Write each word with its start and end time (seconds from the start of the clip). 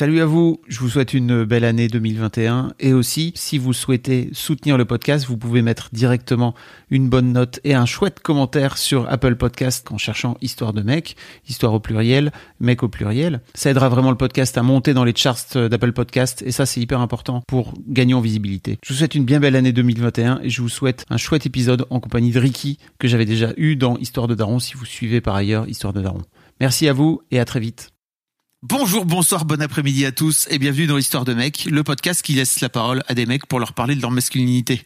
Salut 0.00 0.22
à 0.22 0.24
vous, 0.24 0.62
je 0.66 0.80
vous 0.80 0.88
souhaite 0.88 1.12
une 1.12 1.44
belle 1.44 1.62
année 1.62 1.86
2021 1.86 2.72
et 2.80 2.94
aussi 2.94 3.34
si 3.36 3.58
vous 3.58 3.74
souhaitez 3.74 4.30
soutenir 4.32 4.78
le 4.78 4.86
podcast, 4.86 5.26
vous 5.26 5.36
pouvez 5.36 5.60
mettre 5.60 5.90
directement 5.92 6.54
une 6.88 7.10
bonne 7.10 7.34
note 7.34 7.60
et 7.64 7.74
un 7.74 7.84
chouette 7.84 8.20
commentaire 8.20 8.78
sur 8.78 9.06
Apple 9.12 9.36
Podcast 9.36 9.86
en 9.92 9.98
cherchant 9.98 10.38
Histoire 10.40 10.72
de 10.72 10.80
mec, 10.80 11.16
Histoire 11.46 11.74
au 11.74 11.80
pluriel, 11.80 12.32
mec 12.60 12.82
au 12.82 12.88
pluriel. 12.88 13.42
Ça 13.54 13.68
aidera 13.68 13.90
vraiment 13.90 14.08
le 14.08 14.16
podcast 14.16 14.56
à 14.56 14.62
monter 14.62 14.94
dans 14.94 15.04
les 15.04 15.14
charts 15.14 15.68
d'Apple 15.68 15.92
Podcast 15.92 16.42
et 16.46 16.50
ça 16.50 16.64
c'est 16.64 16.80
hyper 16.80 17.02
important 17.02 17.42
pour 17.46 17.74
gagner 17.86 18.14
en 18.14 18.22
visibilité. 18.22 18.78
Je 18.82 18.94
vous 18.94 18.98
souhaite 19.00 19.14
une 19.14 19.26
bien 19.26 19.38
belle 19.38 19.54
année 19.54 19.72
2021 19.72 20.40
et 20.42 20.48
je 20.48 20.62
vous 20.62 20.70
souhaite 20.70 21.04
un 21.10 21.18
chouette 21.18 21.44
épisode 21.44 21.84
en 21.90 22.00
compagnie 22.00 22.30
de 22.30 22.40
Ricky 22.40 22.78
que 22.98 23.06
j'avais 23.06 23.26
déjà 23.26 23.52
eu 23.58 23.76
dans 23.76 23.98
Histoire 23.98 24.28
de 24.28 24.34
Daron 24.34 24.60
si 24.60 24.78
vous 24.78 24.86
suivez 24.86 25.20
par 25.20 25.34
ailleurs 25.34 25.68
Histoire 25.68 25.92
de 25.92 26.00
Daron. 26.00 26.22
Merci 26.58 26.88
à 26.88 26.94
vous 26.94 27.20
et 27.30 27.38
à 27.38 27.44
très 27.44 27.60
vite. 27.60 27.90
Bonjour, 28.62 29.06
bonsoir, 29.06 29.46
bon 29.46 29.62
après-midi 29.62 30.04
à 30.04 30.12
tous 30.12 30.46
et 30.50 30.58
bienvenue 30.58 30.86
dans 30.86 30.98
Histoire 30.98 31.24
de 31.24 31.32
mecs, 31.32 31.64
le 31.64 31.82
podcast 31.82 32.20
qui 32.20 32.34
laisse 32.34 32.60
la 32.60 32.68
parole 32.68 33.02
à 33.08 33.14
des 33.14 33.24
mecs 33.24 33.46
pour 33.46 33.58
leur 33.58 33.72
parler 33.72 33.94
de 33.94 34.02
leur 34.02 34.10
masculinité. 34.10 34.84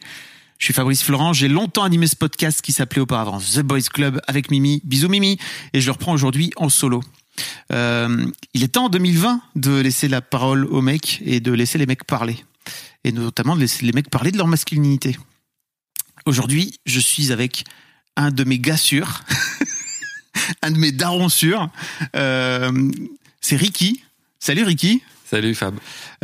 Je 0.59 0.67
suis 0.67 0.73
Fabrice 0.73 1.03
Florent, 1.03 1.33
j'ai 1.33 1.49
longtemps 1.49 1.83
animé 1.83 2.07
ce 2.07 2.15
podcast 2.15 2.63
qui 2.63 2.73
s'appelait 2.73 3.01
auparavant 3.01 3.41
The 3.41 3.63
Boys 3.63 3.89
Club 3.93 4.21
avec 4.29 4.53
Mimi. 4.53 4.81
Bisous 4.85 5.09
Mimi 5.09 5.39
et 5.73 5.81
je 5.81 5.87
le 5.87 5.91
reprends 5.91 6.13
aujourd'hui 6.13 6.53
en 6.55 6.69
solo. 6.69 7.03
Euh, 7.73 8.25
il 8.55 8.63
est 8.63 8.69
temps 8.69 8.85
en 8.85 8.89
2020 8.91 9.43
de 9.57 9.73
laisser 9.81 10.07
la 10.07 10.21
parole 10.21 10.67
aux 10.67 10.81
mecs 10.81 11.21
et 11.25 11.41
de 11.41 11.51
laisser 11.51 11.77
les 11.77 11.87
mecs 11.87 12.05
parler. 12.05 12.37
Et 13.03 13.11
notamment 13.11 13.57
de 13.57 13.61
laisser 13.61 13.85
les 13.85 13.93
mecs 13.93 14.09
parler 14.09 14.31
de 14.31 14.39
leur 14.39 14.47
masculinité. 14.47 15.19
Aujourd'hui, 16.27 16.79
je 16.87 17.01
suis 17.01 17.33
avec 17.33 17.65
un 18.17 18.31
de 18.31 18.45
mes 18.45 18.61
gars 18.61 18.77
sûrs, 18.77 19.25
un 20.63 20.71
de 20.71 20.79
mes 20.79 20.93
darons 20.93 21.29
sûrs. 21.29 21.71
Euh, 22.15 22.71
c'est 23.45 23.57
Ricky. 23.57 24.03
Salut 24.39 24.65
Ricky. 24.65 25.03
Salut 25.27 25.55
Fab. 25.55 25.75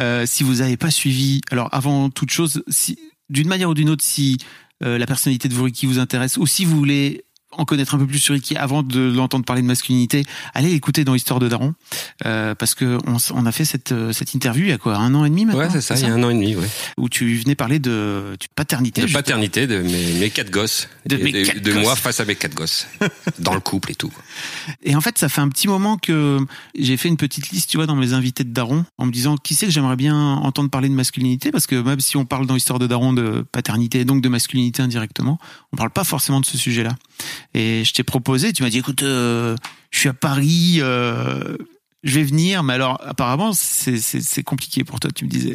Euh, 0.01 0.25
si 0.25 0.43
vous 0.43 0.55
n'avez 0.55 0.79
pas 0.79 0.91
suivi, 0.91 1.43
alors 1.51 1.69
avant 1.71 2.09
toute 2.09 2.31
chose, 2.31 2.63
si, 2.69 2.99
d'une 3.29 3.47
manière 3.47 3.69
ou 3.69 3.75
d'une 3.75 3.91
autre, 3.91 4.03
si 4.03 4.39
euh, 4.83 4.97
la 4.97 5.05
personnalité 5.05 5.47
de 5.47 5.55
vous 5.55 5.65
Ricky 5.65 5.85
vous 5.85 5.99
intéresse, 5.99 6.39
ou 6.39 6.47
si 6.47 6.65
vous 6.65 6.75
voulez 6.79 7.25
en 7.53 7.65
connaître 7.65 7.95
un 7.95 7.99
peu 7.99 8.07
plus 8.07 8.19
sur 8.19 8.35
Ricky 8.35 8.57
avant 8.57 8.83
de 8.83 9.13
l'entendre 9.13 9.45
parler 9.45 9.63
de 9.63 9.67
masculinité, 9.67 10.25
allez 10.55 10.71
l'écouter 10.71 11.05
dans 11.05 11.15
Histoire 11.15 11.41
de 11.41 11.49
Daron, 11.49 11.75
euh, 12.25 12.55
parce 12.55 12.75
que 12.75 12.99
on, 13.07 13.17
on, 13.35 13.47
a 13.47 13.53
fait 13.53 13.65
cette, 13.65 13.93
euh, 13.93 14.13
cette 14.13 14.35
interview 14.35 14.65
il 14.65 14.71
y 14.71 14.73
a 14.73 14.79
quoi, 14.79 14.97
un 14.97 15.15
an 15.15 15.25
et 15.25 15.31
demi 15.31 15.47
maintenant 15.47 15.61
Ouais, 15.63 15.69
c'est 15.71 15.81
ça, 15.81 15.97
il 15.97 16.03
y 16.03 16.05
a 16.07 16.15
un 16.15 16.23
an 16.23 16.31
et 16.31 16.35
demi, 16.35 16.55
ouais. 16.55 16.69
Où 16.97 17.09
tu 17.09 17.37
venais 17.37 17.57
parler 17.57 17.81
de, 17.81 18.37
de 18.39 18.47
paternité. 18.55 19.03
De 19.03 19.13
paternité 19.13 19.67
de 19.67 19.83
mes, 19.83 20.13
mes 20.15 20.31
quatre 20.31 20.51
gosses. 20.51 20.89
De, 21.07 21.17
et 21.17 21.23
mes 21.23 21.33
de, 21.33 21.45
quatre 21.45 21.61
de 21.61 21.73
gosses. 21.73 21.83
moi 21.83 21.97
face 21.97 22.21
à 22.21 22.25
mes 22.25 22.37
quatre 22.37 22.55
gosses. 22.55 22.87
dans 23.41 23.55
le 23.55 23.61
couple 23.61 23.91
et 23.91 23.95
tout. 23.97 24.13
Et 24.83 24.95
en 24.95 25.01
fait, 25.01 25.19
ça 25.19 25.29
fait 25.29 25.41
un 25.41 25.49
petit 25.49 25.67
moment 25.67 25.97
que 25.99 26.39
j'ai 26.79 26.97
fait 26.97 27.09
une 27.09 27.17
petite 27.17 27.51
liste, 27.51 27.69
tu 27.69 27.79
vois, 27.79 27.87
dans 27.87 27.97
mes 27.97 28.13
invités 28.13 28.45
de 28.45 28.53
Daron, 28.53 28.85
en 28.97 29.07
me 29.07 29.11
disant 29.13 29.37
qui 29.37 29.55
c'est 29.55 29.67
que 29.67 29.73
j'aimerais 29.73 29.97
bien 29.97 30.17
entendre 30.17 30.71
parler 30.71 30.89
de 30.89 30.95
masculinité, 30.95 31.51
parce 31.51 31.67
que 31.67 31.75
même 31.75 32.01
si 32.01 32.17
on 32.17 32.25
parle 32.25 32.47
dans 32.47 32.55
Histoire 32.55 32.79
de 32.79 32.87
Daron 32.87 33.13
de 33.13 33.45
paternité, 33.51 34.01
et 34.01 34.05
donc 34.05 34.23
de 34.23 34.29
masculinité 34.29 34.83
indirectement, 34.83 35.39
on 35.73 35.77
parle 35.77 35.91
pas 35.91 36.05
forcément 36.05 36.41
de 36.41 36.47
ce 36.47 36.57
sujet-là. 36.57 36.95
Et 37.55 37.85
je 37.85 37.93
t'ai 37.93 38.03
proposé, 38.03 38.53
tu 38.53 38.63
m'as 38.63 38.71
dit, 38.71 38.79
écoute, 38.79 39.03
euh, 39.03 39.57
je 39.91 39.99
suis 39.99 40.09
à 40.09 40.13
Paris, 40.15 40.79
euh, 40.79 41.57
je 42.03 42.15
vais 42.15 42.25
venir, 42.25 42.63
mais 42.63 42.75
alors 42.75 43.01
apparemment 43.05 43.53
c'est 43.53 44.43
compliqué 44.43 44.85
pour 44.85 45.01
toi, 45.01 45.11
tu 45.15 45.25
me 45.25 45.31
disais. 45.31 45.55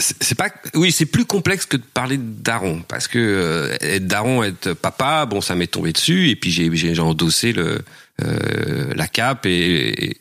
C'est 0.00 0.36
pas, 0.36 0.48
oui, 0.74 0.90
c'est 0.90 1.04
plus 1.04 1.26
complexe 1.26 1.66
que 1.66 1.76
de 1.76 1.82
parler 1.82 2.16
de 2.16 2.22
daron, 2.22 2.82
parce 2.88 3.08
que 3.08 3.18
euh, 3.18 3.76
être 3.80 4.06
daron, 4.06 4.42
être 4.42 4.72
papa, 4.72 5.26
bon, 5.26 5.42
ça 5.42 5.54
m'est 5.54 5.66
tombé 5.66 5.92
dessus, 5.92 6.30
et 6.30 6.36
puis 6.36 6.50
j'ai 6.50 7.00
endossé 7.00 7.52
le 7.52 7.80
la 8.18 9.08
cape 9.08 9.44
et 9.44 10.16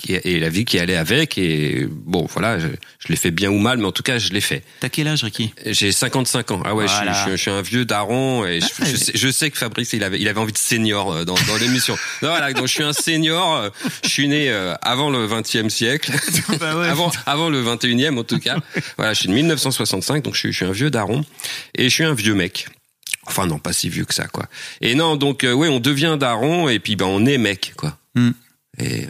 qui 0.00 0.14
et 0.14 0.40
la 0.40 0.48
vie 0.48 0.64
qui 0.64 0.78
allait 0.78 0.96
avec, 0.96 1.38
et 1.38 1.86
bon, 1.90 2.26
voilà, 2.32 2.58
je, 2.58 2.66
je 2.98 3.08
l'ai 3.08 3.16
fait 3.16 3.30
bien 3.30 3.50
ou 3.50 3.58
mal, 3.58 3.78
mais 3.78 3.84
en 3.86 3.92
tout 3.92 4.02
cas, 4.02 4.18
je 4.18 4.30
l'ai 4.32 4.40
fait. 4.40 4.62
T'as 4.80 4.88
quel 4.88 5.06
âge, 5.08 5.22
Ricky? 5.22 5.52
J'ai 5.66 5.92
55 5.92 6.50
ans. 6.52 6.62
Ah 6.64 6.74
ouais, 6.74 6.86
je 6.86 6.92
suis- 6.92 6.96
Voilà. 7.04 7.12
je, 7.12 7.22
suis, 7.22 7.30
je 7.32 7.36
suis 7.36 7.50
un 7.50 7.62
vieux 7.62 7.84
daron 7.84 8.44
et 8.46 8.60
je, 8.60 8.66
Ah, 8.80 8.84
je 8.86 8.96
sais, 8.96 9.12
je 9.14 9.28
sais 9.30 9.50
que 9.50 9.58
Fabrice 9.58 9.92
il 9.92 10.02
avait 10.02 10.18
il 10.20 10.26
avait 10.28 10.40
envie 10.40 10.52
de 10.52 10.58
senior 10.58 11.12
euh, 11.12 11.24
dans, 11.24 11.34
dans 11.34 11.56
l'émission. 11.60 11.94
Non, 12.22 12.30
voilà, 12.30 12.52
donc 12.52 12.66
je 12.66 12.72
suis 12.72 12.82
un 12.82 12.92
senior. 12.92 13.56
euh, 13.56 13.70
Je 14.02 14.08
suis 14.08 14.28
né 14.28 14.50
euh, 14.50 14.74
avant 14.82 15.10
le 15.10 15.26
20e 15.26 15.68
siècle, 15.70 16.12
Bah 16.58 16.76
ouais. 16.76 16.88
avant 16.88 17.10
avant 17.26 17.48
le 17.50 17.62
21e 17.62 18.18
en 18.18 18.24
tout 18.24 18.38
cas. 18.38 18.56
Voilà, 18.96 19.12
je 19.14 19.20
suis 19.20 19.28
de 19.28 19.34
1965, 19.34 20.24
donc 20.24 20.34
je 20.34 20.40
suis, 20.40 20.52
je 20.52 20.56
suis 20.56 20.66
un 20.66 20.72
vieux 20.72 20.90
daron 20.90 21.24
et 21.74 21.84
je 21.84 21.94
suis 21.94 22.04
un 22.04 22.14
vieux 22.14 22.34
mec. 22.34 22.66
Enfin 23.26 23.46
non, 23.46 23.58
pas 23.58 23.72
si 23.72 23.88
vieux 23.88 24.04
que 24.04 24.14
ça 24.14 24.26
quoi. 24.26 24.46
Et 24.80 24.94
non, 24.94 25.16
donc 25.16 25.44
euh, 25.44 25.52
ouais, 25.52 25.68
on 25.68 25.78
devient 25.80 26.16
daron 26.18 26.68
et 26.68 26.78
puis 26.78 26.96
ben 26.96 27.06
on 27.06 27.26
est 27.26 27.38
mec 27.38 27.72
quoi. 27.76 27.96
Hmm. 28.14 28.30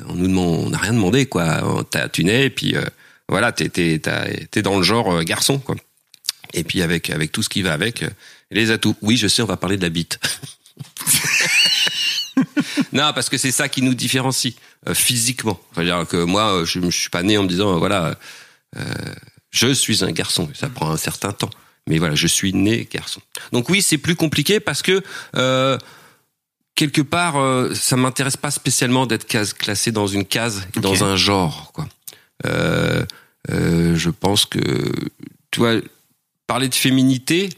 On 0.08 0.14
nous 0.14 0.26
demande, 0.28 0.66
on 0.66 0.70
n'a 0.70 0.78
rien 0.78 0.92
demandé 0.92 1.26
quoi. 1.26 1.84
T'as- 1.90 2.08
Tu 2.08 2.24
nais 2.24 2.46
et 2.46 2.50
puis 2.50 2.76
euh, 2.76 2.84
voilà, 3.28 3.52
t'es 3.52 3.68
t'es 3.68 4.62
dans 4.62 4.76
le 4.76 4.82
genre 4.82 5.12
euh, 5.16 5.22
garçon. 5.22 5.62
Et 6.54 6.64
puis 6.64 6.82
avec 6.82 7.10
tout 7.32 7.42
ce 7.42 7.48
qui 7.48 7.62
va 7.62 7.72
avec, 7.72 8.02
euh, 8.02 8.10
les 8.50 8.70
atouts. 8.70 8.96
Oui, 9.02 9.16
je 9.16 9.28
sais, 9.28 9.42
on 9.42 9.46
va 9.46 9.56
parler 9.56 9.76
de 9.76 9.82
la 9.82 9.88
bite. 9.90 10.18
non, 12.92 13.12
parce 13.14 13.28
que 13.28 13.36
c'est 13.38 13.52
ça 13.52 13.68
qui 13.68 13.82
nous 13.82 13.94
différencie 13.94 14.54
physiquement. 14.94 15.60
C'est-à-dire 15.74 16.06
que 16.08 16.16
moi, 16.24 16.62
je, 16.64 16.80
je 16.80 16.90
suis 16.90 17.10
pas 17.10 17.22
né 17.22 17.36
en 17.38 17.42
me 17.44 17.48
disant 17.48 17.78
voilà, 17.78 18.16
je 19.50 19.72
suis 19.72 20.04
un 20.04 20.10
garçon. 20.12 20.48
Ça 20.54 20.68
prend 20.68 20.90
un 20.90 20.96
certain 20.96 21.32
temps, 21.32 21.50
mais 21.86 21.98
voilà, 21.98 22.14
je 22.14 22.26
suis 22.26 22.52
né 22.52 22.88
garçon. 22.90 23.20
Donc 23.52 23.68
oui, 23.68 23.82
c'est 23.82 23.98
plus 23.98 24.16
compliqué 24.16 24.58
parce 24.60 24.82
que 24.82 25.02
quelque 26.80 27.02
part, 27.02 27.36
euh, 27.36 27.74
ça 27.74 27.96
m'intéresse 27.96 28.38
pas 28.38 28.50
spécialement 28.50 29.04
d'être 29.04 29.26
classé 29.26 29.92
dans 29.92 30.06
une 30.06 30.24
case, 30.24 30.66
et 30.74 30.80
dans 30.80 31.04
un 31.04 31.14
genre. 31.14 31.72
Quoi. 31.74 31.86
Euh, 32.46 33.04
euh, 33.50 33.94
je 33.96 34.08
pense 34.08 34.46
que 34.46 34.58
tu 35.50 35.60
vois, 35.60 35.74
parler 36.46 36.70
de 36.70 36.74
féminité, 36.74 37.50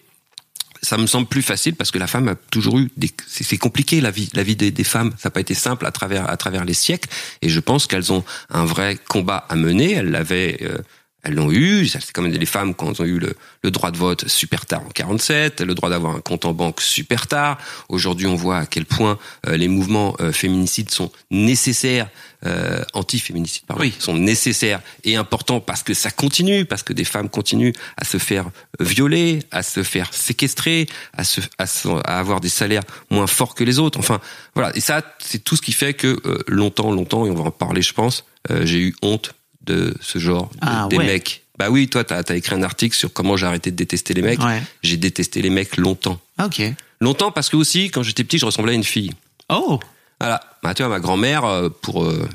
ça 0.82 0.98
me 0.98 1.06
semble 1.06 1.28
plus 1.28 1.42
facile 1.42 1.76
parce 1.76 1.92
que 1.92 2.00
la 2.00 2.08
femme 2.08 2.26
a 2.26 2.34
toujours 2.34 2.80
eu 2.80 2.90
des, 2.96 3.10
c'est 3.28 3.44
c'est 3.44 3.58
compliqué 3.58 4.00
la 4.00 4.10
vie, 4.10 4.28
la 4.34 4.42
vie 4.42 4.56
des, 4.56 4.72
des 4.72 4.84
femmes. 4.84 5.12
Ça 5.18 5.28
n'a 5.28 5.30
pas 5.30 5.40
été 5.40 5.54
simple 5.54 5.86
à 5.86 5.92
travers 5.92 6.28
à 6.28 6.36
travers 6.36 6.64
les 6.64 6.74
siècles. 6.74 7.08
Et 7.42 7.48
je 7.48 7.60
pense 7.60 7.86
qu'elles 7.86 8.12
ont 8.12 8.24
un 8.50 8.64
vrai 8.64 8.98
combat 9.08 9.46
à 9.48 9.54
mener. 9.54 9.92
Elles 9.92 10.10
l'avaient, 10.10 10.58
euh, 10.62 10.78
elles 11.24 11.34
l'ont 11.34 11.52
eu. 11.52 11.86
C'est 11.86 12.10
comme 12.12 12.26
les 12.26 12.46
femmes 12.46 12.74
quand 12.74 12.90
elles 12.92 13.02
ont 13.02 13.04
eu 13.04 13.18
le, 13.18 13.34
le 13.62 13.70
droit 13.70 13.90
de 13.90 13.96
vote 13.96 14.26
super 14.28 14.66
tard 14.66 14.82
en 14.86 14.88
47, 14.90 15.60
le 15.60 15.74
droit 15.74 15.88
d'avoir 15.90 16.16
un 16.16 16.20
compte 16.20 16.44
en 16.44 16.52
banque 16.52 16.80
super 16.80 17.26
tard. 17.26 17.58
Aujourd'hui, 17.88 18.26
on 18.26 18.34
voit 18.34 18.58
à 18.58 18.66
quel 18.66 18.84
point 18.86 19.18
euh, 19.46 19.56
les 19.56 19.68
mouvements 19.68 20.16
euh, 20.20 20.32
féminicides 20.32 20.90
sont 20.90 21.12
nécessaires, 21.30 22.08
euh, 22.44 22.82
anti-féminicides, 22.92 23.64
pardon, 23.66 23.82
Oui. 23.82 23.94
sont 23.98 24.14
nécessaires 24.16 24.80
et 25.04 25.14
importants 25.16 25.60
parce 25.60 25.82
que 25.84 25.94
ça 25.94 26.10
continue, 26.10 26.64
parce 26.64 26.82
que 26.82 26.92
des 26.92 27.04
femmes 27.04 27.28
continuent 27.28 27.72
à 27.96 28.04
se 28.04 28.18
faire 28.18 28.46
violer, 28.80 29.40
à 29.52 29.62
se 29.62 29.82
faire 29.84 30.12
séquestrer, 30.12 30.88
à 31.16 31.22
se, 31.24 31.40
à, 31.58 31.66
se- 31.66 31.88
à 31.88 32.18
avoir 32.18 32.40
des 32.40 32.48
salaires 32.48 32.82
moins 33.10 33.28
forts 33.28 33.54
que 33.54 33.62
les 33.64 33.78
autres. 33.78 33.98
Enfin, 33.98 34.20
voilà. 34.54 34.74
Et 34.76 34.80
ça, 34.80 35.02
c'est 35.20 35.44
tout 35.44 35.54
ce 35.56 35.62
qui 35.62 35.72
fait 35.72 35.94
que 35.94 36.18
euh, 36.26 36.38
longtemps, 36.48 36.90
longtemps, 36.90 37.26
et 37.26 37.30
on 37.30 37.34
va 37.34 37.44
en 37.44 37.50
parler, 37.52 37.80
je 37.82 37.92
pense, 37.94 38.24
euh, 38.50 38.66
j'ai 38.66 38.80
eu 38.80 38.96
honte 39.02 39.34
de 39.64 39.94
ce 40.00 40.18
genre 40.18 40.50
Ah, 40.60 40.86
des 40.90 40.96
ouais. 40.98 41.06
mecs. 41.06 41.44
Bah 41.58 41.68
oui, 41.70 41.88
toi, 41.88 42.02
t'as 42.04 42.22
as 42.26 42.34
écrit 42.34 42.54
un 42.56 42.62
article 42.62 42.96
sur 42.96 43.12
comment 43.12 43.36
j'ai 43.36 43.46
arrêté 43.46 43.70
de 43.70 43.76
détester 43.76 44.14
les 44.14 44.22
mecs. 44.22 44.40
Ouais. 44.42 44.62
J'ai 44.82 44.96
détesté 44.96 45.42
les 45.42 45.50
mecs 45.50 45.76
longtemps. 45.76 46.18
Ah, 46.38 46.46
ok. 46.46 46.62
Longtemps 47.00 47.30
parce 47.30 47.48
que 47.48 47.56
aussi, 47.56 47.90
quand 47.90 48.02
j'étais 48.02 48.24
petit, 48.24 48.38
je 48.38 48.46
ressemblais 48.46 48.72
à 48.72 48.74
une 48.76 48.84
fille. 48.84 49.12
Oh 49.48 49.78
Voilà. 50.20 50.40
Bah, 50.62 50.72
tu 50.74 50.82
vois, 50.82 50.88
ma 50.90 51.00
grand-mère, 51.00 51.44
euh, 51.44 51.68
pour 51.68 52.04
euh, 52.04 52.28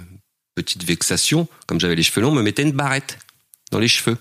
petite 0.55 0.83
vexation, 0.83 1.47
comme 1.65 1.79
j'avais 1.79 1.95
les 1.95 2.03
cheveux 2.03 2.21
longs, 2.21 2.31
me 2.31 2.41
mettait 2.41 2.63
une 2.63 2.71
barrette 2.73 3.17
dans 3.71 3.79
les 3.79 3.87
cheveux. 3.87 4.17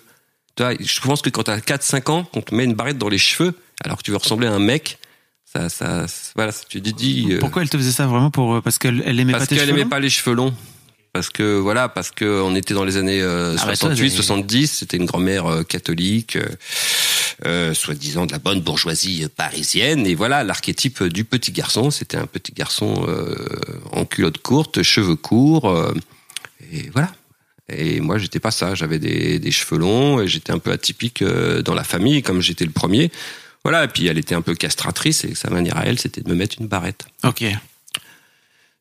Tu 0.56 0.62
vois, 0.62 0.72
je 0.80 1.00
pense 1.00 1.20
que 1.20 1.30
quand 1.30 1.42
t'as 1.44 1.58
4-5 1.58 2.10
ans, 2.10 2.24
qu'on 2.24 2.40
te 2.42 2.54
met 2.54 2.64
une 2.64 2.74
barrette 2.74 2.98
dans 2.98 3.08
les 3.10 3.18
cheveux, 3.18 3.54
alors 3.84 3.98
que 3.98 4.02
tu 4.02 4.10
veux 4.12 4.16
ressembler 4.16 4.46
à 4.48 4.52
un 4.54 4.58
mec, 4.58 4.98
ça, 5.44 5.68
ça, 5.68 6.06
voilà, 6.34 6.52
tu 6.68 6.80
te 6.80 6.88
dis. 6.90 7.26
euh, 7.32 7.38
Pourquoi 7.38 7.62
elle 7.62 7.68
te 7.70 7.76
faisait 7.76 7.92
ça 7.92 8.06
vraiment 8.06 8.30
pour 8.30 8.62
parce 8.62 8.78
qu'elle 8.78 9.02
elle 9.04 9.20
aimait 9.20 9.32
Parce 9.32 9.44
pas 9.44 9.48
tes 9.48 9.56
qu'elle 9.56 9.68
aimait 9.70 9.84
pas 9.84 10.00
les 10.00 10.08
cheveux 10.10 10.34
longs. 10.34 10.54
Parce 11.16 11.30
que 11.30 11.56
voilà, 11.58 11.88
parce 11.88 12.10
que 12.10 12.42
on 12.42 12.54
était 12.54 12.74
dans 12.74 12.84
les 12.84 12.98
années 12.98 13.22
euh, 13.22 13.52
Ah 13.58 13.64
bah, 13.64 13.74
toi, 13.76 13.88
68, 13.88 14.10
j'ai- 14.10 14.16
70. 14.16 14.66
C'était 14.70 14.98
une 14.98 15.06
grand-mère 15.06 15.46
euh, 15.46 15.62
catholique, 15.62 16.36
euh, 16.36 16.44
euh, 17.46 17.72
soi-disant 17.72 18.26
de 18.26 18.32
la 18.32 18.38
bonne 18.38 18.60
bourgeoisie 18.60 19.26
parisienne. 19.34 20.06
Et 20.06 20.14
voilà, 20.14 20.44
l'archétype 20.44 21.02
du 21.04 21.24
petit 21.24 21.52
garçon, 21.52 21.90
c'était 21.90 22.18
un 22.18 22.26
petit 22.26 22.52
garçon 22.52 23.06
en 23.92 24.04
culotte 24.04 24.36
courte, 24.38 24.82
cheveux 24.82 25.16
courts, 25.16 25.74
et 26.70 26.90
voilà. 26.92 27.10
Et 27.70 28.00
moi, 28.00 28.18
j'étais 28.18 28.40
pas 28.40 28.50
ça. 28.50 28.74
J'avais 28.74 28.98
des, 28.98 29.38
des 29.38 29.50
cheveux 29.50 29.78
longs 29.80 30.20
et 30.20 30.28
j'étais 30.28 30.52
un 30.52 30.58
peu 30.58 30.70
atypique 30.70 31.24
dans 31.24 31.74
la 31.74 31.84
famille, 31.84 32.22
comme 32.22 32.42
j'étais 32.42 32.66
le 32.66 32.72
premier. 32.72 33.10
Voilà. 33.64 33.84
Et 33.84 33.88
puis 33.88 34.06
elle 34.06 34.18
était 34.18 34.34
un 34.34 34.42
peu 34.42 34.54
castratrice 34.54 35.24
et 35.24 35.34
sa 35.34 35.48
manière 35.48 35.78
à 35.78 35.86
elle, 35.86 35.98
c'était 35.98 36.20
de 36.20 36.28
me 36.28 36.34
mettre 36.34 36.56
une 36.60 36.66
barrette. 36.68 37.06
Ok. 37.24 37.42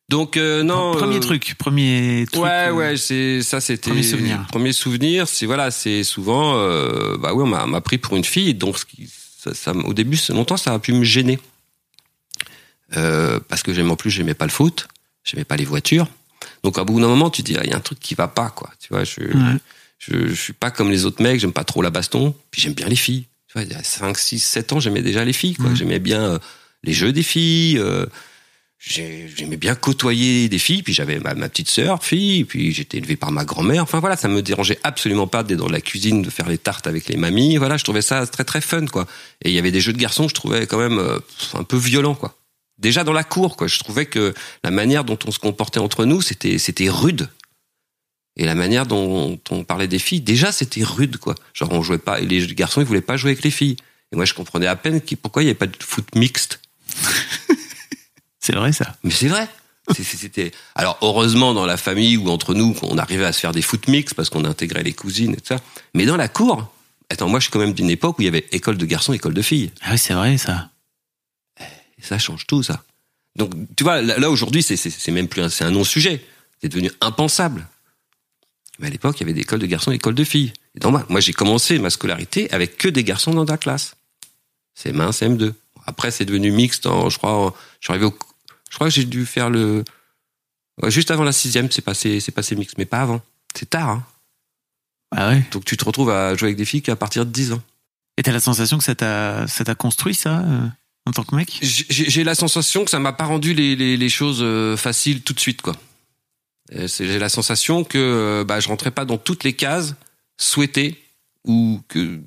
Donc 0.08 0.36
euh, 0.36 0.62
non. 0.62 0.92
Premier 0.92 1.16
euh, 1.16 1.20
truc, 1.20 1.54
premier 1.58 2.26
truc. 2.30 2.44
Ouais, 2.44 2.68
euh, 2.68 2.72
ouais, 2.72 2.96
c'est 2.96 3.42
ça, 3.42 3.60
c'était 3.60 3.90
Premier 3.90 4.02
souvenir. 4.04 4.46
Premier 4.46 4.72
souvenir, 4.72 5.26
c'est 5.26 5.46
voilà, 5.46 5.70
c'est 5.72 6.04
souvent, 6.04 6.56
euh, 6.58 7.16
bah 7.18 7.34
oui, 7.34 7.42
on 7.42 7.66
m'a 7.66 7.80
pris 7.80 7.98
pour 7.98 8.16
une 8.16 8.24
fille, 8.24 8.54
donc 8.54 8.76
ça, 9.36 9.52
ça- 9.54 9.72
au 9.72 9.94
début, 9.94 10.16
longtemps, 10.28 10.56
ça 10.56 10.72
a 10.72 10.78
pu 10.78 10.92
me 10.92 11.02
gêner 11.04 11.38
parce 13.48 13.62
que 13.62 13.72
j'aimais 13.74 13.90
en 13.90 13.96
plus, 13.96 14.10
j'aimais 14.10 14.34
pas 14.34 14.44
le 14.46 14.50
foot, 14.52 14.86
j'aimais 15.24 15.44
pas 15.44 15.56
les 15.56 15.64
voitures, 15.64 16.06
donc 16.62 16.78
à 16.78 16.84
bout 16.84 17.00
d'un 17.00 17.08
moment, 17.08 17.28
tu 17.30 17.42
te 17.42 17.50
dis, 17.50 17.56
ah, 17.58 17.62
il 17.64 17.70
y 17.70 17.74
a 17.74 17.76
un 17.76 17.80
truc 17.80 17.98
qui 17.98 18.14
va 18.14 18.28
pas, 18.28 18.50
quoi, 18.50 18.70
tu 18.78 18.88
vois, 18.90 19.02
je, 19.04 19.20
Ouais. 19.22 19.56
je, 19.98 20.28
je 20.28 20.34
suis 20.34 20.52
pas 20.52 20.70
comme 20.70 20.90
les 20.90 21.04
autres 21.04 21.20
mecs, 21.22 21.40
j'aime 21.40 21.52
pas 21.52 21.64
trop 21.64 21.82
la 21.82 21.90
baston, 21.90 22.32
puis 22.52 22.62
j'aime 22.62 22.74
bien 22.74 22.86
les 22.88 22.96
filles, 22.96 23.26
tu 23.48 23.54
vois, 23.54 23.62
il 23.62 23.72
y 23.72 23.74
a 23.74 23.82
5, 23.82 24.16
6, 24.16 24.38
7 24.38 24.72
ans, 24.72 24.78
j'aimais 24.80 25.02
déjà 25.02 25.24
les 25.24 25.32
filles, 25.32 25.54
quoi, 25.56 25.74
j'aimais 25.74 25.98
bien 25.98 26.38
les 26.84 26.92
jeux 26.92 27.12
des 27.12 27.24
filles. 27.24 27.82
J'ai- 28.78 29.28
j'aimais 29.34 29.56
bien 29.56 29.74
côtoyer 29.74 30.48
des 30.48 30.58
filles, 30.58 30.82
puis 30.82 30.92
j'avais 30.92 31.18
ma, 31.18 31.34
petite 31.34 31.70
sœur, 31.70 32.04
fille, 32.04 32.44
puis 32.44 32.72
j'étais 32.72 32.98
élevé 32.98 33.16
par 33.16 33.32
ma 33.32 33.44
grand-mère. 33.44 33.82
Enfin 33.82 34.00
voilà, 34.00 34.16
ça 34.16 34.28
me 34.28 34.42
dérangeait 34.42 34.78
absolument 34.82 35.26
pas 35.26 35.42
d'être 35.42 35.58
dans 35.58 35.68
la 35.68 35.80
cuisine, 35.80 36.22
de 36.22 36.30
faire 36.30 36.48
les 36.48 36.58
tartes 36.58 36.86
avec 36.86 37.08
les 37.08 37.16
mamies. 37.16 37.56
Voilà, 37.56 37.76
je 37.78 37.84
trouvais 37.84 38.02
ça 38.02 38.26
très 38.26 38.44
très 38.44 38.60
fun, 38.60 38.86
quoi. 38.86 39.06
Et 39.42 39.50
il 39.50 39.54
y 39.54 39.58
avait 39.58 39.70
des 39.72 39.80
jeux 39.80 39.92
de 39.92 39.98
garçons, 39.98 40.28
je 40.28 40.34
trouvais 40.34 40.66
quand 40.66 40.78
même 40.78 40.98
euh, 40.98 41.18
un 41.54 41.64
peu 41.64 41.76
violent, 41.76 42.14
quoi. 42.14 42.36
Déjà 42.78 43.04
dans 43.04 43.14
la 43.14 43.24
cour, 43.24 43.56
quoi. 43.56 43.66
Je 43.66 43.78
trouvais 43.78 44.06
que 44.06 44.34
la 44.62 44.70
manière 44.70 45.04
dont 45.04 45.18
on 45.26 45.30
se 45.30 45.38
comportait 45.38 45.80
entre 45.80 46.04
nous, 46.04 46.20
c'était 46.20 46.58
c'était 46.58 46.90
rude. 46.90 47.28
Et 48.38 48.44
la 48.44 48.54
manière 48.54 48.84
dont 48.84 49.40
on 49.50 49.64
parlait 49.64 49.88
des 49.88 49.98
filles, 49.98 50.20
déjà 50.20 50.52
c'était 50.52 50.84
rude, 50.84 51.16
quoi. 51.16 51.34
Genre 51.54 51.72
on 51.72 51.82
jouait 51.82 51.96
pas, 51.98 52.20
et 52.20 52.26
les 52.26 52.46
garçons 52.48 52.82
ils 52.82 52.86
voulaient 52.86 53.00
pas 53.00 53.16
jouer 53.16 53.30
avec 53.30 53.42
les 53.42 53.50
filles. 53.50 53.76
Et 54.12 54.16
moi 54.16 54.26
je 54.26 54.34
comprenais 54.34 54.66
à 54.66 54.76
peine 54.76 55.00
pourquoi 55.22 55.42
il 55.42 55.46
y 55.46 55.48
avait 55.48 55.54
pas 55.58 55.66
de 55.66 55.76
foot 55.82 56.14
mixte. 56.14 56.60
C'est 58.46 58.54
vrai 58.54 58.72
ça. 58.72 58.94
Mais 59.02 59.10
c'est 59.10 59.26
vrai. 59.26 59.48
C'est- 59.92 60.04
c'est- 60.04 60.16
C'était 60.16 60.52
alors 60.76 60.98
heureusement 61.02 61.52
dans 61.52 61.66
la 61.66 61.76
famille 61.76 62.16
ou 62.16 62.28
entre 62.28 62.54
nous 62.54 62.74
qu'on 62.74 62.96
arrivait 62.98 63.24
à 63.24 63.32
se 63.32 63.40
faire 63.40 63.50
des 63.52 63.62
foot 63.62 63.88
mix 63.88 64.14
parce 64.14 64.30
qu'on 64.30 64.44
intégrait 64.44 64.84
les 64.84 64.92
cousines 64.92 65.32
et 65.32 65.36
tout 65.36 65.46
ça. 65.48 65.56
Mais 65.94 66.06
dans 66.06 66.16
la 66.16 66.28
cour, 66.28 66.72
attends, 67.10 67.28
moi 67.28 67.40
je 67.40 67.44
suis 67.44 67.50
quand 67.52 67.58
même 67.58 67.72
d'une 67.72 67.90
époque 67.90 68.18
où 68.18 68.22
il 68.22 68.26
y 68.26 68.28
avait 68.28 68.46
école 68.52 68.76
de 68.78 68.86
garçons, 68.86 69.12
école 69.12 69.34
de 69.34 69.42
filles. 69.42 69.72
Ah 69.82 69.90
oui, 69.92 69.98
c'est 69.98 70.14
vrai 70.14 70.38
ça. 70.38 70.70
Et 71.60 72.02
ça 72.02 72.18
change 72.18 72.46
tout 72.46 72.62
ça. 72.62 72.84
Donc 73.34 73.52
tu 73.76 73.82
vois 73.84 74.00
là, 74.00 74.16
là, 74.18 74.30
aujourd'hui 74.30 74.62
c'est 74.62 74.76
c'est- 74.76 74.90
c'est 74.90 75.10
même 75.12 75.26
plus 75.28 75.42
un, 75.42 75.48
c'est 75.48 75.64
un 75.64 75.70
non 75.72 75.82
sujet. 75.84 76.24
C'est 76.62 76.68
devenu 76.68 76.90
impensable. 77.00 77.66
Mais 78.78 78.86
à 78.88 78.90
l'époque 78.90 79.16
il 79.18 79.22
y 79.22 79.24
avait 79.24 79.32
des 79.34 79.40
écoles 79.40 79.58
de 79.60 79.66
garçons, 79.66 79.90
écoles 79.90 80.14
de 80.14 80.24
filles. 80.24 80.52
Et 80.76 80.78
donc, 80.78 81.08
moi, 81.08 81.20
j'ai 81.20 81.32
commencé 81.32 81.78
ma 81.78 81.88
scolarité 81.90 82.50
avec 82.52 82.76
que 82.76 82.88
des 82.88 83.02
garçons 83.02 83.32
dans 83.32 83.44
la 83.44 83.56
classe. 83.56 83.96
CM1, 84.78 85.10
CM2. 85.12 85.54
Après 85.86 86.10
c'est 86.10 86.24
devenu 86.26 86.50
mixte. 86.50 86.86
En, 86.86 87.08
je 87.08 87.16
crois, 87.18 87.32
en- 87.32 87.54
je 87.80 87.86
suis 87.86 87.92
arrivé 87.92 88.06
au, 88.06 88.14
je 88.70 88.74
crois 88.74 88.88
que 88.88 88.94
j'ai 88.94 89.04
dû 89.04 89.26
faire 89.26 89.50
le 89.50 89.84
Ouais, 90.82 90.90
juste 90.90 91.10
avant 91.10 91.24
la 91.24 91.32
sixième, 91.32 91.70
c'est 91.70 91.82
passé, 91.82 92.20
c'est 92.20 92.32
passé 92.32 92.54
mixte, 92.54 92.76
mais 92.78 92.84
pas 92.84 93.00
avant. 93.00 93.22
C'est 93.54 93.70
tard, 93.70 93.88
hein. 93.88 94.04
Ah 95.14 95.30
ouais. 95.30 95.42
Donc 95.52 95.64
tu 95.64 95.76
te 95.76 95.84
retrouves 95.84 96.10
à 96.10 96.34
jouer 96.34 96.48
avec 96.48 96.56
des 96.56 96.64
filles 96.64 96.82
qu'à 96.82 96.96
partir 96.96 97.24
de 97.24 97.30
10 97.30 97.52
ans. 97.52 97.62
Et 98.18 98.22
t'as 98.22 98.32
la 98.32 98.40
sensation 98.40 98.76
que 98.76 98.84
ça 98.84 98.94
t'a, 98.94 99.46
ça 99.46 99.64
t'a 99.64 99.74
construit 99.74 100.14
ça 100.14 100.40
euh, 100.40 100.66
en 101.06 101.12
tant 101.12 101.22
que 101.22 101.34
mec? 101.34 101.58
J'ai 101.62 102.24
la 102.24 102.34
sensation 102.34 102.84
que 102.84 102.90
ça 102.90 102.98
m'a 102.98 103.12
pas 103.12 103.24
rendu 103.24 103.54
les, 103.54 103.76
les, 103.76 103.96
les 103.96 104.08
choses 104.08 104.40
euh, 104.42 104.76
faciles 104.76 105.22
tout 105.22 105.32
de 105.32 105.40
suite, 105.40 105.62
quoi. 105.62 105.76
J'ai 106.72 107.20
la 107.20 107.28
sensation 107.28 107.84
que 107.84 107.96
euh, 107.96 108.44
bah, 108.44 108.58
je 108.58 108.68
rentrais 108.68 108.90
pas 108.90 109.04
dans 109.04 109.18
toutes 109.18 109.44
les 109.44 109.52
cases 109.52 109.94
souhaitées 110.36 111.00
ou 111.44 111.80
que 111.88 112.20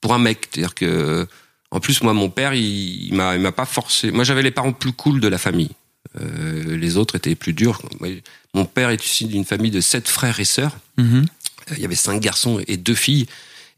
pour 0.00 0.14
un 0.14 0.18
mec, 0.18 0.48
c'est-à-dire 0.52 0.74
que 0.74 1.26
en 1.74 1.80
plus 1.80 2.02
moi 2.02 2.14
mon 2.14 2.30
père 2.30 2.54
il, 2.54 3.08
il 3.08 3.14
m'a 3.14 3.34
il 3.34 3.40
m'a 3.40 3.52
pas 3.52 3.66
forcé. 3.66 4.10
Moi 4.10 4.24
j'avais 4.24 4.42
les 4.42 4.52
parents 4.52 4.72
plus 4.72 4.92
cool 4.92 5.20
de 5.20 5.28
la 5.28 5.38
famille. 5.38 5.72
Euh, 6.20 6.76
les 6.76 6.96
autres 6.96 7.16
étaient 7.16 7.34
plus 7.34 7.52
durs. 7.52 7.82
Mon 8.54 8.66
père 8.66 8.90
est 8.90 9.04
issu 9.04 9.24
d'une 9.24 9.44
famille 9.44 9.72
de 9.72 9.80
sept 9.80 10.08
frères 10.08 10.38
et 10.38 10.44
sœurs. 10.44 10.76
Mhm. 10.96 11.26
Euh, 11.70 11.74
il 11.76 11.82
y 11.82 11.84
avait 11.84 11.96
cinq 11.96 12.20
garçons 12.20 12.60
et 12.66 12.76
deux 12.76 12.94
filles. 12.94 13.26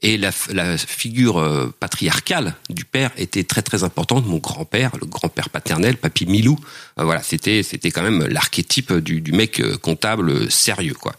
Et 0.02 0.18
la, 0.18 0.30
la 0.52 0.76
figure 0.76 1.38
euh, 1.38 1.74
patriarcale 1.80 2.54
du 2.68 2.84
père 2.84 3.10
était 3.16 3.44
très 3.44 3.62
très 3.62 3.82
importante. 3.82 4.26
Mon 4.26 4.36
grand-père, 4.36 4.90
le 5.00 5.06
grand-père 5.06 5.48
paternel, 5.48 5.96
Papy 5.96 6.26
Milou, 6.26 6.58
voilà, 6.98 7.22
c'était 7.22 7.62
c'était 7.62 7.90
quand 7.90 8.02
même 8.02 8.26
l'archétype 8.26 8.92
du, 8.92 9.22
du 9.22 9.32
mec 9.32 9.62
comptable 9.80 10.50
sérieux, 10.50 10.98
quoi. 11.00 11.14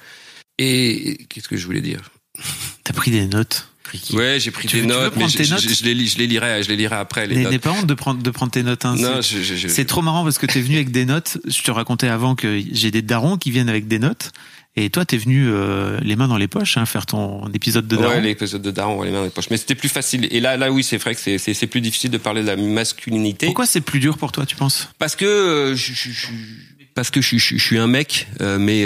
Et 0.59 1.25
qu'est-ce 1.29 1.49
que 1.49 1.57
je 1.57 1.65
voulais 1.65 1.81
dire? 1.81 2.01
T'as 2.83 2.93
pris 2.93 3.09
des 3.09 3.25
notes. 3.25 3.67
Ricky. 3.91 4.15
Ouais, 4.15 4.39
j'ai 4.39 4.51
pris 4.51 4.67
Tu 4.67 4.77
des 4.77 4.81
veux- 4.83 4.87
notes, 4.87 5.13
mais 5.15 5.27
je, 5.29 5.37
tes 5.37 5.43
je- 5.43 5.51
notes 5.53 5.61
je 5.61 5.83
les 5.85 6.05
je 6.05 6.17
les 6.17 6.27
lirai, 6.27 6.61
je 6.63 6.69
les 6.69 6.75
lirai 6.75 6.95
après 6.95 7.25
les 7.27 7.35
N'aie 7.45 7.59
pas 7.59 7.71
honte 7.71 7.85
de 7.87 7.93
prendre, 7.93 8.21
de 8.21 8.29
prendre 8.29 8.51
tes 8.51 8.63
notes. 8.63 8.85
Hein, 8.85 8.95
Non, 8.97 9.21
c'est- 9.21 9.85
trop 9.85 10.01
marrant 10.01 10.23
parce 10.23 10.37
que 10.37 10.45
t'es 10.45 10.61
venu 10.61 10.75
avec 10.75 10.91
des 10.91 11.05
notes. 11.05 11.37
Je 11.47 11.61
te 11.63 11.71
racontais 11.71 12.07
avant 12.07 12.35
que 12.35 12.61
j'ai 12.71 12.91
des 12.91 13.01
darons 13.01 13.37
qui 13.37 13.51
viennent 13.51 13.69
avec 13.69 13.87
des 13.87 13.99
notes. 13.99 14.31
Et 14.79 14.91
toi, 14.91 15.05
t'es 15.05 15.17
venu 15.17 15.47
euh, 15.49 15.99
les 16.03 16.15
mains 16.15 16.27
dans 16.27 16.37
les 16.37 16.47
poches, 16.47 16.77
hein, 16.77 16.85
faire 16.85 17.07
ton 17.07 17.51
épisode 17.51 17.87
de 17.87 17.95
daron. 17.95 18.09
Ouais, 18.13 18.21
l'épisode 18.21 18.61
de 18.61 18.69
Daron, 18.69 19.01
les 19.01 19.09
mains 19.09 19.17
dans 19.19 19.23
les 19.23 19.31
poches. 19.31 19.49
Mais 19.49 19.57
c'était 19.57 19.73
plus 19.73 19.89
facile. 19.89 20.27
Et 20.29 20.39
là, 20.39 20.55
là, 20.55 20.71
oui, 20.71 20.83
c'est 20.83 20.97
vrai 20.97 21.15
que 21.15 21.19
c'est- 21.21 21.39
c'est 21.39 21.55
c'est 21.55 21.65
plus 21.65 21.81
difficile 21.81 22.11
de 22.11 22.17
parler 22.19 22.43
de 22.43 22.47
la 22.47 22.55
masculinité. 22.57 23.47
Pourquoi 23.47 23.65
c'est 23.65 23.81
plus 23.81 23.99
dur 23.99 24.19
pour 24.19 24.31
toi, 24.31 24.45
tu 24.45 24.55
penses? 24.55 24.89
Parce 24.99 25.15
que 25.15 25.25
euh, 25.25 25.75
je, 25.75 25.93
parce 26.93 27.09
que 27.09 27.21
je, 27.21 27.37
je- 27.37 27.57
je 27.57 27.63
suis 27.63 27.79
un 27.79 27.87
mec, 27.87 28.27
euh, 28.41 28.59
mais 28.59 28.83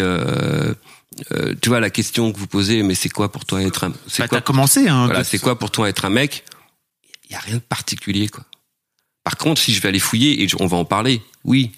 euh, 1.32 1.54
tu 1.62 1.70
vois 1.70 1.80
la 1.80 1.90
question 1.90 2.32
que 2.32 2.38
vous 2.38 2.48
posez, 2.48 2.84
mais 2.84 2.96
c'est 2.96 3.10
quoi 3.10 3.32
pour 3.32 3.46
toi 3.46 3.62
être 3.62 3.84
un 3.84 3.94
c'est 4.08 4.24
bah, 4.24 4.28
quoi 4.28 4.38
T'as 4.40 4.44
commencé. 4.44 4.88
Hein, 4.88 5.08
voilà, 5.08 5.24
c'est 5.24 5.40
quoi 5.40 5.60
pour 5.60 5.72
toi 5.72 5.90
être 5.90 6.06
un 6.06 6.10
mec? 6.10 6.44
Il 7.30 7.34
y 7.34 7.36
a 7.36 7.40
rien 7.40 7.56
de 7.56 7.62
particulier 7.62 8.28
quoi. 8.28 8.46
Par 9.24 9.38
contre, 9.38 9.62
si 9.62 9.74
je 9.74 9.82
vais 9.82 9.90
aller 9.90 10.00
fouiller 10.00 10.44
et 10.44 10.48
on 10.60 10.66
va 10.66 10.78
en 10.78 10.86
parler, 10.86 11.22
oui, 11.44 11.72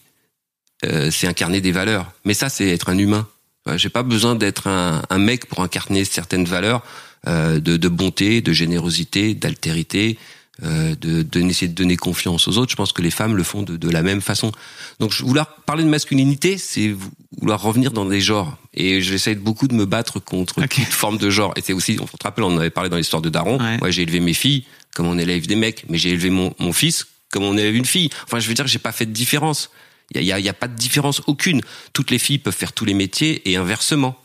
euh, 0.85 1.11
c'est 1.11 1.27
incarner 1.27 1.59
des 1.59 1.71
valeurs. 1.71 2.11
Mais 2.23 2.33
ça, 2.33 2.47
c'est 2.49 2.69
être 2.69 2.89
un 2.89 2.97
humain. 2.97 3.27
J'ai 3.75 3.89
pas 3.89 4.03
besoin 4.03 4.35
d'être 4.35 4.67
un, 4.67 5.03
un 5.09 5.17
mec 5.17 5.45
pour 5.45 5.61
incarner 5.61 6.03
certaines 6.03 6.45
valeurs 6.45 6.83
euh, 7.27 7.61
de, 7.61 7.77
de 7.77 7.87
bonté, 7.87 8.41
de 8.41 8.51
générosité, 8.51 9.33
d'altérité, 9.33 10.17
euh, 10.63 10.95
de, 10.95 11.21
de 11.23 11.41
essayer 11.41 11.67
de 11.67 11.73
donner 11.75 11.97
confiance 11.97 12.47
aux 12.47 12.57
autres. 12.57 12.71
Je 12.71 12.75
pense 12.75 12.93
que 12.93 13.01
les 13.01 13.11
femmes 13.11 13.35
le 13.35 13.43
font 13.43 13.63
de, 13.63 13.75
de 13.77 13.89
la 13.89 14.01
même 14.01 14.21
façon. 14.21 14.51
Donc, 14.99 15.11
je- 15.11 15.23
vouloir 15.23 15.55
parler 15.65 15.83
de 15.83 15.89
masculinité, 15.89 16.57
c'est 16.57 16.89
vou- 16.89 17.11
vouloir 17.39 17.61
revenir 17.61 17.91
dans 17.91 18.05
des 18.05 18.21
genres. 18.21 18.57
Et 18.73 19.01
j'essaie 19.01 19.35
beaucoup 19.35 19.67
de 19.67 19.73
me 19.75 19.85
battre 19.85 20.19
contre 20.19 20.61
Ok. 20.63 20.75
toute 20.75 20.83
forme 20.85 21.17
de 21.17 21.29
genre. 21.29 21.53
Et 21.55 21.61
c'est 21.61 21.73
aussi, 21.73 21.97
on 22.01 22.05
te 22.05 22.23
rappelle, 22.23 22.43
on 22.45 22.53
en 22.55 22.59
avait 22.59 22.69
parlé 22.69 22.89
dans 22.89 22.97
l'histoire 22.97 23.21
de 23.21 23.29
Daron. 23.29 23.59
Ouais. 23.59 23.77
Moi, 23.77 23.91
j'ai 23.91 24.03
élevé 24.03 24.19
mes 24.19 24.33
filles 24.33 24.65
comme 24.95 25.07
on 25.07 25.17
élève 25.17 25.47
des 25.47 25.55
mecs, 25.55 25.85
mais 25.89 25.97
j'ai 25.97 26.11
élevé 26.11 26.29
mon, 26.29 26.53
mon 26.59 26.71
fils 26.73 27.07
comme 27.31 27.43
on 27.43 27.57
élève 27.57 27.75
une 27.75 27.85
fille. 27.85 28.09
Enfin, 28.25 28.39
je 28.39 28.47
veux 28.47 28.53
dire, 28.53 28.67
j'ai 28.67 28.77
pas 28.79 28.91
fait 28.91 29.05
de 29.07 29.11
différence. 29.11 29.71
Il 30.13 30.21
y 30.21 30.31
a, 30.31 30.39
y 30.39 30.49
a 30.49 30.53
pas 30.53 30.67
de 30.67 30.75
différence 30.75 31.21
aucune. 31.25 31.61
Toutes 31.93 32.11
les 32.11 32.19
filles 32.19 32.37
peuvent 32.37 32.55
faire 32.55 32.73
tous 32.73 32.85
les 32.85 32.93
métiers 32.93 33.49
et 33.49 33.55
inversement. 33.57 34.15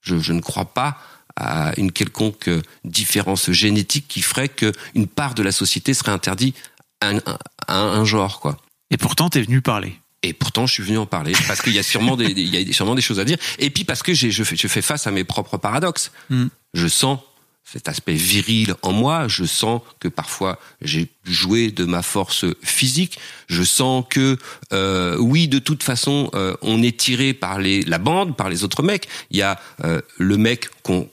Je, 0.00 0.18
je 0.18 0.32
ne 0.32 0.40
crois 0.40 0.64
pas 0.64 0.98
à 1.38 1.72
une 1.78 1.92
quelconque 1.92 2.48
euh, 2.48 2.62
différence 2.84 3.50
génétique 3.50 4.06
qui 4.08 4.22
ferait 4.22 4.48
qu'une 4.48 5.06
part 5.06 5.34
de 5.34 5.42
la 5.42 5.52
société 5.52 5.94
serait 5.94 6.12
interdite 6.12 6.56
à 7.00 7.10
un, 7.10 7.20
à 7.66 7.80
un 7.80 8.04
genre, 8.04 8.40
quoi. 8.40 8.58
Et 8.90 8.96
pourtant, 8.96 9.28
t'es 9.28 9.42
venu 9.42 9.60
parler. 9.60 9.98
Et 10.22 10.32
pourtant, 10.32 10.66
je 10.66 10.74
suis 10.74 10.82
venu 10.82 10.98
en 10.98 11.06
parler 11.06 11.32
parce 11.46 11.62
qu'il 11.62 11.74
y 11.74 11.78
a 11.78 11.82
sûrement 11.82 12.16
des, 12.16 12.26
il 12.26 12.54
y 12.54 12.70
a 12.70 12.72
sûrement 12.72 12.96
des 12.96 13.02
choses 13.02 13.20
à 13.20 13.24
dire. 13.24 13.38
Et 13.58 13.70
puis 13.70 13.84
parce 13.84 14.02
que 14.02 14.14
je, 14.14 14.42
fais, 14.42 14.56
je 14.56 14.68
fais 14.68 14.82
face 14.82 15.06
à 15.06 15.12
mes 15.12 15.24
propres 15.24 15.58
paradoxes. 15.58 16.10
Mm. 16.28 16.46
Je 16.74 16.88
sens 16.88 17.20
cet 17.64 17.88
aspect 17.88 18.14
viril 18.14 18.74
en 18.82 18.92
moi. 18.92 19.28
Je 19.28 19.44
sens 19.44 19.80
que 20.00 20.08
parfois 20.08 20.58
j'ai 20.82 21.08
joué 21.24 21.70
de 21.70 21.84
ma 21.84 22.02
force 22.02 22.46
physique. 22.62 23.20
Je 23.46 23.62
sens 23.62 24.04
que 24.10 24.38
euh, 24.72 25.16
oui, 25.18 25.46
de 25.46 25.60
toute 25.60 25.84
façon, 25.84 26.30
euh, 26.34 26.56
on 26.62 26.82
est 26.82 26.98
tiré 26.98 27.32
par 27.32 27.60
les, 27.60 27.82
la 27.82 27.98
bande, 27.98 28.36
par 28.36 28.48
les 28.48 28.64
autres 28.64 28.82
mecs. 28.82 29.08
Il 29.30 29.36
y 29.36 29.42
a 29.42 29.60
euh, 29.84 30.00
le 30.16 30.36
mec 30.36 30.68
qu'on 30.82 31.08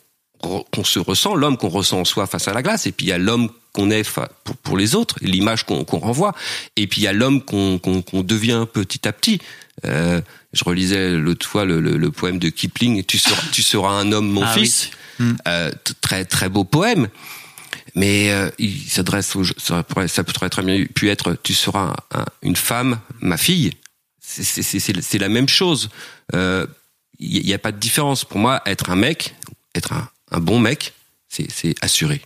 qu'on 0.72 0.84
se 0.84 1.00
ressent, 1.00 1.36
l'homme 1.36 1.58
qu'on 1.58 1.70
ressent 1.70 2.00
en 2.00 2.06
soi 2.06 2.28
face 2.28 2.48
à 2.48 2.54
la 2.54 2.62
glace, 2.62 2.86
et 2.88 2.92
puis 2.92 3.08
il 3.08 3.10
y 3.10 3.14
a 3.14 3.18
l'homme 3.18 3.50
qu'on 3.74 3.92
est 3.92 4.10
pour, 4.44 4.56
pour 4.58 4.78
les 4.78 4.96
autres, 4.96 5.16
l'image 5.22 5.66
qu'on 5.66 5.84
renvoie, 5.84 6.34
et 6.78 6.88
puis 6.88 7.02
il 7.02 7.04
y 7.04 7.08
a 7.08 7.14
l'homme 7.14 7.42
qu'on 7.44 7.80
devient 8.24 8.66
petit 8.72 9.08
à 9.08 9.14
petit. 9.14 9.40
Euh, 9.86 10.22
je 10.54 10.64
relisais 10.64 11.12
l'autre 11.12 11.46
fois 11.46 11.66
le, 11.66 11.82
le, 11.82 11.98
le 11.98 12.12
poème 12.12 12.40
de 12.40 12.50
Kipling, 12.50 13.04
tu 13.04 13.18
seras, 13.18 13.42
tu 13.52 13.62
seras 13.62 13.90
un 13.92 14.12
homme, 14.14 14.30
mon 14.32 14.44
Ah 14.44 14.54
fils. 14.54 14.90
Mm. 15.20 15.32
Euh, 15.48 15.72
très 16.02 16.25
très 16.25 16.50
beau 16.50 16.64
poème, 16.64 17.08
mais 17.96 18.32
euh, 18.32 18.50
il 18.60 18.82
s'adresse, 18.90 19.34
ça 19.58 19.84
pourrait, 19.84 20.08
ça 20.08 20.24
pourrait 20.24 20.50
très 20.50 20.62
bien 20.64 20.86
pu 20.86 21.10
être, 21.10 21.38
tu 21.44 21.54
seras 21.54 21.94
un- 22.14 22.25
une 22.42 22.56
femme, 22.56 23.00
ma 23.22 23.38
fille. 23.38 23.72
C'est- 24.22 25.18
la 25.20 25.30
même 25.30 25.48
chose. 25.48 25.90
Il 26.34 27.46
n'y 27.46 27.54
a 27.54 27.58
pas 27.60 27.72
de 27.72 27.78
différence. 27.80 28.25
Pour 28.25 28.40
moi, 28.40 28.62
être 28.66 28.90
un 28.90 28.96
mec, 28.98 29.36
être 29.74 29.94
un, 29.94 30.10
un 30.36 30.39
bon 30.39 30.60
mec, 30.60 30.94
c'est 31.30 31.50
c'est 31.51 31.75
assuré. 31.82 32.22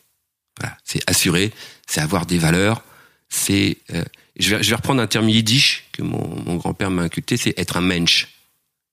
Voilà, 0.60 0.76
c'est 0.84 1.02
assuré, 1.08 1.52
c'est 1.88 2.02
avoir 2.02 2.26
des 2.26 2.38
valeurs, 2.38 2.84
c'est. 3.30 3.78
euh, 3.94 4.04
je, 4.38 4.56
vais, 4.56 4.64
je 4.64 4.70
vais 4.70 4.76
reprendre 4.76 5.02
un 5.02 5.08
terme 5.08 5.30
yiddish 5.30 5.86
que 5.92 6.02
mon, 6.02 6.42
mon 6.46 6.56
grand-père 6.56 6.90
m'a 6.92 7.04
inculqué, 7.04 7.38
c'est 7.38 7.58
être 7.58 7.78
un 7.78 7.82
mensch. 7.82 8.28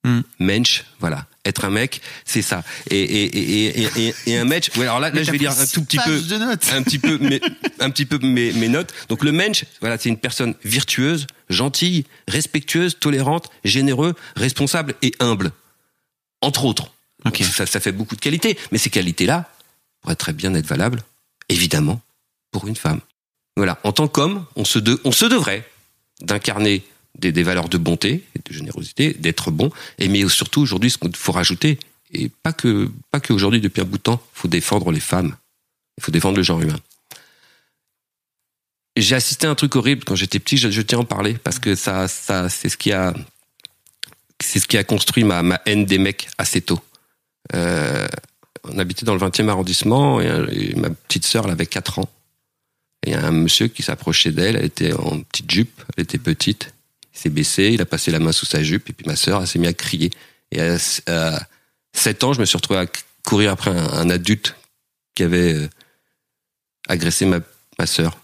Hmm. 0.03 0.21
Mensch, 0.39 0.85
voilà. 0.99 1.25
Être 1.43 1.65
un 1.65 1.69
mec, 1.69 2.01
c'est 2.25 2.41
ça. 2.41 2.63
Et, 2.89 2.99
et, 2.99 3.77
et, 3.77 4.13
et, 4.27 4.37
un 4.37 4.43
match. 4.45 4.69
Ouais, 4.75 4.83
alors 4.83 4.99
là, 4.99 5.09
là 5.09 5.23
je 5.23 5.31
vais 5.31 5.37
lire 5.37 5.57
un 5.57 5.65
tout 5.65 5.83
petit 5.83 5.97
peu, 5.97 6.21
un 6.71 6.83
petit 6.83 6.99
peu, 6.99 7.17
mes, 7.21 7.39
un 7.79 7.89
petit 7.89 8.05
peu 8.05 8.19
mes, 8.19 8.51
mes 8.51 8.67
notes. 8.67 8.93
Donc 9.07 9.23
le 9.23 9.31
mensch, 9.31 9.63
voilà, 9.79 9.97
c'est 9.97 10.09
une 10.09 10.17
personne 10.17 10.55
virtueuse, 10.65 11.25
gentille, 11.49 12.05
respectueuse, 12.27 12.99
tolérante, 12.99 13.49
généreux, 13.63 14.13
responsable 14.35 14.95
et 15.01 15.13
humble, 15.19 15.51
entre 16.41 16.65
autres. 16.65 16.91
Ça, 17.41 17.79
fait 17.79 17.91
beaucoup 17.91 18.15
de 18.15 18.21
qualités, 18.21 18.57
mais 18.71 18.77
ces 18.77 18.89
qualités-là 18.89 19.49
pourraient 20.01 20.15
très 20.15 20.33
bien 20.33 20.53
être 20.53 20.67
valables, 20.67 21.03
évidemment, 21.49 22.01
pour 22.51 22.67
une 22.67 22.75
femme. 22.75 23.01
Voilà. 23.55 23.79
En 23.83 23.91
tant 23.91 24.07
qu'homme, 24.07 24.45
on 24.55 24.63
se, 24.65 24.79
devrait 24.79 25.67
d'incarner 26.21 26.83
des, 27.17 27.43
valeurs 27.43 27.69
de 27.69 27.77
bonté 27.77 28.23
et 28.35 28.39
de 28.47 28.53
générosité, 28.53 29.13
d'être 29.13 29.51
bon, 29.51 29.71
et 29.97 30.07
mais 30.07 30.27
surtout 30.29 30.61
aujourd'hui, 30.61 30.91
ce 30.91 30.97
qu'il 30.97 31.15
faut 31.15 31.31
rajouter, 31.31 31.79
et 32.13 32.29
pas 32.29 32.53
que 32.53 32.89
depuis 33.11 33.81
un 33.81 33.85
bout 33.85 33.97
de 33.97 34.03
temps, 34.03 34.21
il 34.35 34.39
faut 34.39 34.47
défendre 34.47 34.91
les 34.91 34.99
femmes, 34.99 35.35
il 35.97 36.03
faut 36.03 36.11
défendre 36.11 36.37
le 36.37 36.43
genre 36.43 36.61
humain. 36.61 36.79
J'ai 38.95 39.15
assisté 39.15 39.45
à 39.45 39.51
un 39.51 39.55
truc 39.55 39.75
horrible 39.75 40.03
quand 40.05 40.15
j'étais 40.15 40.39
petit, 40.39 40.57
je, 40.57 40.81
tiens 40.81 40.99
à 40.99 41.01
en 41.01 41.05
parler 41.05 41.35
parce 41.35 41.59
que 41.59 41.75
ça, 41.75 42.07
c'est 42.07 42.69
ce 42.69 42.77
qui 42.77 42.91
a, 42.91 43.13
construit 44.83 45.23
ma 45.23 45.61
haine 45.65 45.85
des 45.85 45.97
mecs 45.97 46.29
assez 46.37 46.61
tôt. 46.61 46.79
Euh, 47.55 48.07
on 48.63 48.77
habitait 48.79 49.05
dans 49.05 49.13
le 49.13 49.19
20e 49.19 49.47
arrondissement 49.49 50.19
et, 50.21 50.27
et 50.51 50.75
ma 50.75 50.89
petite 50.89 51.25
sœur, 51.25 51.45
elle 51.45 51.51
avait 51.51 51.65
4 51.65 51.99
ans. 51.99 52.09
Il 53.05 53.11
y 53.11 53.15
a 53.15 53.25
un 53.25 53.31
monsieur 53.31 53.67
qui 53.67 53.83
s'approchait 53.83 54.31
d'elle, 54.31 54.57
elle 54.57 54.65
était 54.65 54.93
en 54.93 55.21
petite 55.21 55.49
jupe, 55.49 55.81
elle 55.95 56.03
était 56.03 56.17
petite. 56.17 56.73
Il 57.13 57.19
s'est 57.19 57.29
baissé, 57.29 57.71
il 57.73 57.81
a 57.81 57.85
passé 57.85 58.11
la 58.11 58.19
main 58.19 58.31
sous 58.31 58.45
sa 58.45 58.61
jupe 58.61 58.89
et 58.89 58.93
puis 58.93 59.05
ma 59.07 59.15
sœur, 59.15 59.41
elle 59.41 59.47
s'est 59.47 59.59
mise 59.59 59.69
à 59.69 59.73
crier. 59.73 60.11
Et 60.51 60.61
à, 60.61 60.77
à 61.07 61.39
7 61.93 62.23
ans, 62.23 62.33
je 62.33 62.39
me 62.39 62.45
suis 62.45 62.57
retrouvé 62.57 62.79
à 62.79 62.85
courir 63.23 63.51
après 63.51 63.71
un, 63.71 63.93
un 63.93 64.09
adulte 64.09 64.55
qui 65.15 65.23
avait 65.23 65.53
euh, 65.53 65.69
agressé 66.87 67.25
ma, 67.25 67.39
ma 67.79 67.85
sœur. 67.85 68.17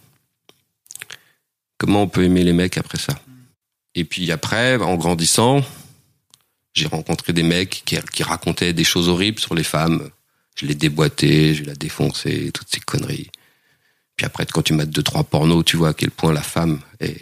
Comment 1.77 2.03
on 2.03 2.07
peut 2.07 2.23
aimer 2.23 2.43
les 2.43 2.53
mecs 2.53 2.77
après 2.77 2.97
ça? 2.97 3.13
Et 3.95 4.05
puis 4.05 4.31
après, 4.31 4.77
en 4.77 4.95
grandissant, 4.95 5.61
j'ai 6.73 6.87
rencontré 6.87 7.33
des 7.33 7.43
mecs 7.43 7.83
qui, 7.85 8.23
racontaient 8.23 8.73
des 8.73 8.83
choses 8.83 9.07
horribles 9.07 9.39
sur 9.39 9.55
les 9.55 9.63
femmes. 9.63 10.09
Je 10.55 10.65
l'ai 10.65 10.75
déboîté, 10.75 11.53
je 11.53 11.63
l'ai 11.63 11.73
défoncé, 11.73 12.51
toutes 12.51 12.69
ces 12.69 12.79
conneries. 12.79 13.29
Puis 14.15 14.25
après, 14.25 14.45
quand 14.45 14.61
tu 14.61 14.73
mates 14.73 14.89
deux, 14.89 15.03
trois 15.03 15.23
pornos, 15.23 15.63
tu 15.63 15.77
vois 15.77 15.89
à 15.89 15.93
quel 15.93 16.11
point 16.11 16.33
la 16.33 16.41
femme 16.41 16.79
est, 16.99 17.21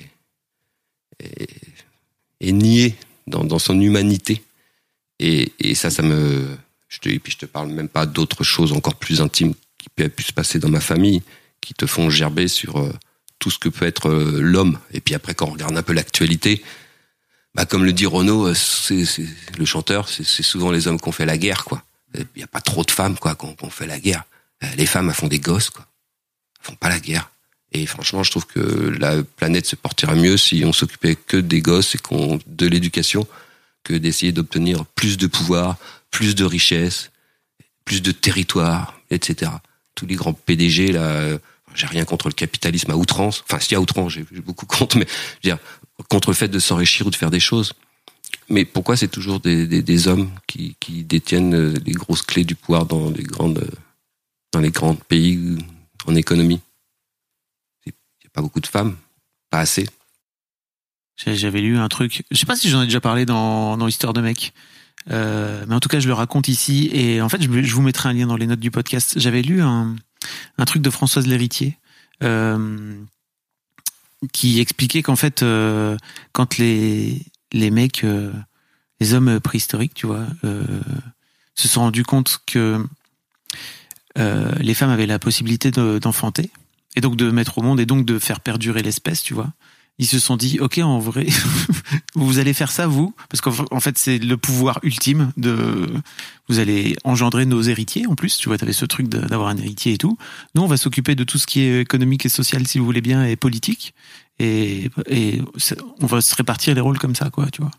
est, 1.20 2.52
niée 2.52 2.96
dans, 3.28 3.60
son 3.60 3.80
humanité. 3.80 4.44
Et, 5.20 5.52
et 5.60 5.76
ça, 5.76 5.90
ça 5.90 6.02
me... 6.02 6.58
Et 7.06 7.20
puis 7.20 7.32
je 7.32 7.38
te 7.38 7.46
parle 7.46 7.70
même 7.70 7.88
pas 7.88 8.06
d'autres 8.06 8.44
choses 8.44 8.74
encore 8.74 8.96
plus 8.96 9.22
intimes 9.22 9.54
qui 9.78 9.88
peuvent 9.96 10.10
pu 10.10 10.24
se 10.24 10.34
passer 10.34 10.60
dans 10.60 10.70
ma 10.70 10.82
famille, 10.82 11.22
qui 11.62 11.74
te 11.74 11.86
font 11.86 12.10
gerber 12.10 12.50
sur 12.50 12.80
euh, 12.80 12.92
tout 13.40 13.50
ce 13.50 13.58
que 13.58 13.70
peut 13.70 13.86
être 13.86 14.10
euh, 14.10 14.42
l'homme. 14.42 14.78
Et 14.94 15.00
puis 15.00 15.16
après, 15.16 15.34
quand 15.34 15.48
on 15.48 15.54
regarde 15.54 15.78
un 15.78 15.84
peu 15.84 15.94
l'actualité, 15.94 16.62
bah, 17.56 17.66
comme 17.66 17.84
le 17.84 17.94
dit 17.94 18.06
Renaud, 18.06 18.48
euh, 18.48 18.54
c'est, 18.54 19.04
le 19.58 19.66
chanteur, 19.66 20.08
c'est, 20.08 20.24
souvent 20.24 20.72
les 20.72 20.88
hommes 20.88 21.00
qui 21.00 21.08
ont 21.10 21.14
fait 21.14 21.26
la 21.26 21.38
guerre, 21.38 21.66
quoi. 21.66 21.84
Il 22.16 22.26
n'y 22.36 22.44
a 22.44 22.48
pas 22.48 22.62
trop 22.62 22.84
de 22.84 22.92
femmes, 22.92 23.18
quoi, 23.18 23.36
qui 23.36 23.46
ont 23.46 23.70
fait 23.70 23.88
la 23.88 24.00
guerre. 24.00 24.24
Euh, 24.64 24.68
Les 24.78 24.86
femmes, 24.86 25.10
elles 25.10 25.16
font 25.16 25.28
des 25.28 25.40
gosses, 25.40 25.70
quoi. 25.70 25.86
Elles 26.60 26.66
font 26.68 26.76
pas 26.76 26.90
la 26.90 27.00
guerre. 27.00 27.30
Et 27.74 27.86
franchement, 27.86 28.24
je 28.24 28.32
trouve 28.32 28.46
que 28.46 28.60
la 29.00 29.24
planète 29.24 29.66
se 29.66 29.76
porterait 29.76 30.16
mieux 30.16 30.38
si 30.38 30.64
on 30.66 30.74
s'occupait 30.74 31.16
que 31.16 31.38
des 31.38 31.62
gosses 31.62 31.96
et 31.96 31.98
qu'on 31.98 32.40
de 32.46 32.68
l'éducation 32.68 33.26
que 33.84 33.94
d'essayer 33.94 34.32
d'obtenir 34.32 34.86
plus 34.86 35.18
de 35.18 35.28
pouvoir, 35.28 35.78
plus 36.12 36.36
de 36.36 36.44
richesse, 36.44 37.12
plus 37.86 38.02
de 38.02 38.12
territoire, 38.12 39.00
etc. 39.10 39.52
Tous 39.96 40.06
les 40.06 40.16
grands 40.16 40.34
PDG 40.34 40.92
là, 40.92 41.02
euh, 41.02 41.38
j'ai 41.74 41.88
rien 41.88 42.04
contre 42.04 42.28
le 42.28 42.34
capitalisme 42.34 42.92
à 42.92 42.96
outrance. 42.96 43.44
Enfin, 43.48 43.60
si 43.60 43.74
à 43.74 43.82
outrance, 43.82 44.12
j'ai 44.12 44.26
j'ai 44.32 44.42
beaucoup 44.42 44.66
contre, 44.78 44.98
mais 44.98 45.08
je 45.42 45.50
veux 45.50 45.56
dire 45.56 45.58
contre 46.10 46.30
le 46.30 46.36
fait 46.36 46.48
de 46.48 46.60
s'enrichir 46.60 47.08
ou 47.08 47.10
de 47.10 47.16
faire 47.16 47.32
des 47.32 47.40
choses. 47.40 47.74
Mais 48.50 48.66
pourquoi 48.66 48.98
c'est 48.98 49.08
toujours 49.08 49.40
des, 49.40 50.08
hommes 50.08 50.30
qui, 50.48 50.76
détiennent 51.04 51.56
euh, 51.56 51.74
les 51.86 51.94
grosses 51.94 52.22
clés 52.22 52.44
du 52.44 52.56
pouvoir 52.56 52.86
dans 52.86 53.10
les 53.10 53.24
grandes 53.24 53.60
euh, 53.60 53.72
dans 54.52 54.60
les 54.60 54.72
grands 54.72 54.96
pays 54.96 55.58
en 56.06 56.16
économie? 56.16 56.60
Il 57.86 57.94
n'y 57.94 58.28
a 58.28 58.30
pas 58.34 58.42
beaucoup 58.42 58.60
de 58.60 58.68
femmes, 58.68 58.98
pas 59.50 59.60
assez. 59.60 59.88
J'avais 61.26 61.62
lu 61.62 61.78
un 61.78 61.88
truc, 61.88 62.24
je 62.32 62.38
sais 62.38 62.46
pas 62.46 62.56
si 62.56 62.70
j'en 62.70 62.82
ai 62.82 62.86
déjà 62.86 63.00
parlé 63.00 63.26
dans, 63.26 63.78
dans 63.78 63.88
Histoire 63.88 64.14
de 64.14 64.22
mec, 64.22 64.54
euh, 65.10 65.64
mais 65.68 65.76
en 65.76 65.80
tout 65.80 65.90
cas 65.90 66.00
je 66.00 66.08
le 66.08 66.14
raconte 66.14 66.48
ici 66.48 66.90
et 66.94 67.22
en 67.22 67.30
fait 67.30 67.42
je, 67.42 67.48
vous 67.48 67.82
mettrai 67.82 68.10
un 68.10 68.14
lien 68.14 68.28
dans 68.28 68.38
les 68.38 68.48
notes 68.48 68.60
du 68.60 68.72
podcast. 68.72 69.14
J'avais 69.18 69.42
lu 69.42 69.62
un, 69.62 69.96
truc 70.66 70.82
de 70.82 70.90
Françoise 70.90 71.28
Lhéritier 71.28 71.78
euh, 72.24 72.96
qui 74.34 74.60
expliquait 74.60 75.02
qu'en 75.02 75.16
fait 75.16 75.44
euh, 75.44 75.98
quand 76.32 76.58
les, 76.58 77.22
les 77.52 77.72
mecs, 77.72 78.04
euh, 78.04 78.32
les 79.00 79.14
hommes 79.14 79.40
préhistoriques, 79.40 79.94
tu 79.94 80.06
vois, 80.08 80.26
euh, 80.44 80.64
se 81.56 81.68
sont 81.68 81.82
rendus 81.82 82.04
compte 82.04 82.40
que 82.46 82.86
les 84.60 84.74
femmes 84.74 84.90
avaient 84.90 85.08
la 85.08 85.20
possibilité 85.20 85.72
de- 85.72 85.98
d'enfanter 85.98 86.52
et 86.96 87.02
donc 87.02 87.16
de 87.16 87.32
mettre 87.32 87.58
au 87.58 87.62
monde 87.62 87.80
et 87.80 87.86
donc 87.86 88.06
de 88.06 88.20
faire 88.20 88.42
perdurer 88.42 88.84
l'espèce, 88.84 89.24
tu 89.24 89.34
vois 89.34 89.52
ils 90.02 90.08
se 90.08 90.20
sont 90.20 90.36
dit 90.36 90.60
ok 90.60 90.80
en 90.80 91.00
vrai 91.00 91.28
vous 92.16 92.40
allez 92.40 92.54
faire 92.54 92.72
ça 92.72 92.88
vous? 92.88 93.14
Parce 93.30 93.40
qu'en 93.40 93.54
en 93.72 93.80
fait 93.80 93.98
c'est 93.98 94.18
le 94.18 94.36
pouvoir 94.36 94.80
ultime 94.84 95.32
de 95.38 95.88
vous 96.50 96.60
allez 96.60 96.96
engendrer 97.06 97.46
nos 97.46 97.62
héritiers 97.62 98.08
en 98.08 98.16
plus 98.16 98.38
tu 98.38 98.50
vois 98.50 98.58
t'avais 98.58 98.74
ce 98.74 98.86
truc 98.86 99.08
d'avoir 99.08 99.48
un 99.50 99.58
héritier 99.58 99.94
et 99.94 99.98
tout 99.98 100.18
nous 100.56 100.64
on 100.64 100.68
va 100.68 100.76
s'occuper 100.78 101.16
de 101.16 101.24
tout 101.24 101.38
ce 101.38 101.46
qui 101.48 101.62
est 101.62 101.80
économique 101.82 102.26
et 102.26 102.30
social 102.30 102.68
si 102.68 102.80
vous 102.80 102.86
voulez 102.86 103.02
bien 103.02 103.24
et 103.26 103.36
politique 103.36 103.94
et, 104.40 104.90
et 105.08 105.42
on 106.02 106.06
va 106.08 106.20
se 106.20 106.36
répartir 106.36 106.74
les 106.76 106.82
rôles 106.82 106.98
comme 107.00 107.16
ça 107.16 107.30
quoi 107.30 107.48
tu 107.52 107.62
vois 107.62 107.72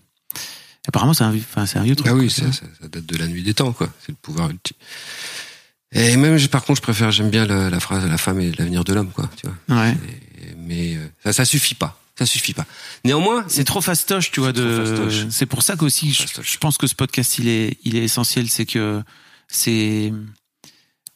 apparemment 0.89 1.15
c'est 1.15 1.25
un, 1.25 1.35
enfin, 1.35 1.65
un 1.81 1.83
vieux 1.83 1.97
truc 1.97 2.09
Ah 2.11 2.15
oui, 2.15 2.31
ça, 2.31 2.43
vois. 2.45 2.53
ça, 2.53 2.67
ça 2.81 2.89
date 2.89 3.07
de 3.07 3.17
la 3.17 3.27
nuit 3.29 3.43
des 3.45 3.55
temps, 3.55 3.73
quoi. 3.73 3.89
C'est 4.01 4.09
le 4.11 4.17
pouvoir 4.21 4.51
ultime. 4.51 4.77
Et 5.93 6.17
même, 6.17 6.37
par 6.49 6.65
contre, 6.65 6.79
je 6.79 6.83
préfère, 6.83 7.13
j'aime 7.13 7.31
bien 7.31 7.47
la, 7.47 7.71
la 7.71 7.79
phrase 7.79 8.05
"la 8.05 8.19
femme 8.19 8.41
est 8.41 8.59
l'avenir 8.59 8.83
de 8.83 8.93
l'homme", 8.93 9.11
quoi. 9.13 9.31
Tu 9.37 9.47
vois. 9.47 9.77
ouais 9.83 9.93
Et- 9.93 10.57
mais 10.57 10.97
euh, 10.97 11.07
ça, 11.23 11.33
ça 11.33 11.45
suffit 11.45 11.77
pas. 11.77 12.02
Ça 12.19 12.27
suffit 12.27 12.53
pas. 12.53 12.67
Néanmoins, 13.05 13.45
c'est 13.49 13.65
trop 13.65 13.81
fastoche, 13.81 14.31
tu 14.31 14.41
vois. 14.41 14.53
De... 14.53 15.09
C'est 15.31 15.47
pour 15.47 15.63
ça 15.63 15.77
qu'aussi, 15.77 16.13
je, 16.13 16.25
je 16.43 16.59
pense 16.59 16.77
que 16.77 16.87
ce 16.87 16.95
podcast, 16.95 17.39
il 17.39 17.49
est, 17.49 17.79
il 17.85 17.97
est 17.97 18.05
essentiel. 18.05 18.49
C'est 18.49 18.67
que 18.67 19.03
c'est, 19.49 20.13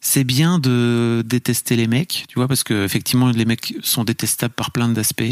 c'est 0.01 0.25
bien 0.25 0.59
de 0.59 1.23
détester 1.27 1.77
les 1.77 1.87
mecs, 1.87 2.25
tu 2.29 2.37
vois, 2.37 2.49
parce 2.49 2.65
que 2.65 2.85
effectivement, 2.85 3.29
les 3.31 3.45
mecs 3.45 3.75
sont 3.83 4.05
détestables 4.05 4.55
par 4.55 4.71
plein 4.71 4.89
d'aspects. 4.89 5.23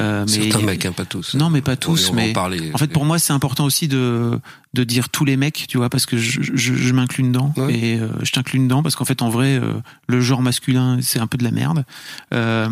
Euh, 0.00 0.24
mais 0.28 0.50
certains 0.50 0.64
mecs, 0.64 0.84
hein, 0.84 0.92
pas 0.92 1.06
tous. 1.06 1.34
Non, 1.34 1.50
mais 1.50 1.60
pas 1.60 1.74
tous, 1.76 2.10
on 2.10 2.14
va 2.14 2.22
en 2.22 2.26
mais 2.26 2.32
parler. 2.32 2.70
en 2.72 2.78
fait, 2.78 2.86
pour 2.86 3.04
moi, 3.04 3.18
c'est 3.18 3.32
important 3.32 3.64
aussi 3.64 3.88
de, 3.88 4.38
de 4.74 4.84
dire 4.84 5.08
tous 5.08 5.24
les 5.24 5.36
mecs, 5.36 5.64
tu 5.68 5.76
vois, 5.78 5.88
parce 5.90 6.06
que 6.06 6.16
je, 6.16 6.40
je, 6.40 6.74
je 6.74 6.92
m'inclus 6.92 7.24
dedans. 7.24 7.52
Ouais. 7.56 7.74
Et 7.74 7.98
euh, 7.98 8.08
je 8.22 8.30
t'inclus 8.30 8.60
dedans 8.60 8.82
parce 8.84 8.94
qu'en 8.94 9.04
fait, 9.04 9.22
en 9.22 9.28
vrai, 9.28 9.58
euh, 9.58 9.72
le 10.06 10.20
genre 10.20 10.40
masculin, 10.40 10.98
c'est 11.02 11.18
un 11.18 11.26
peu 11.26 11.36
de 11.36 11.42
la 11.44 11.50
merde. 11.50 11.84
Euh, 12.32 12.68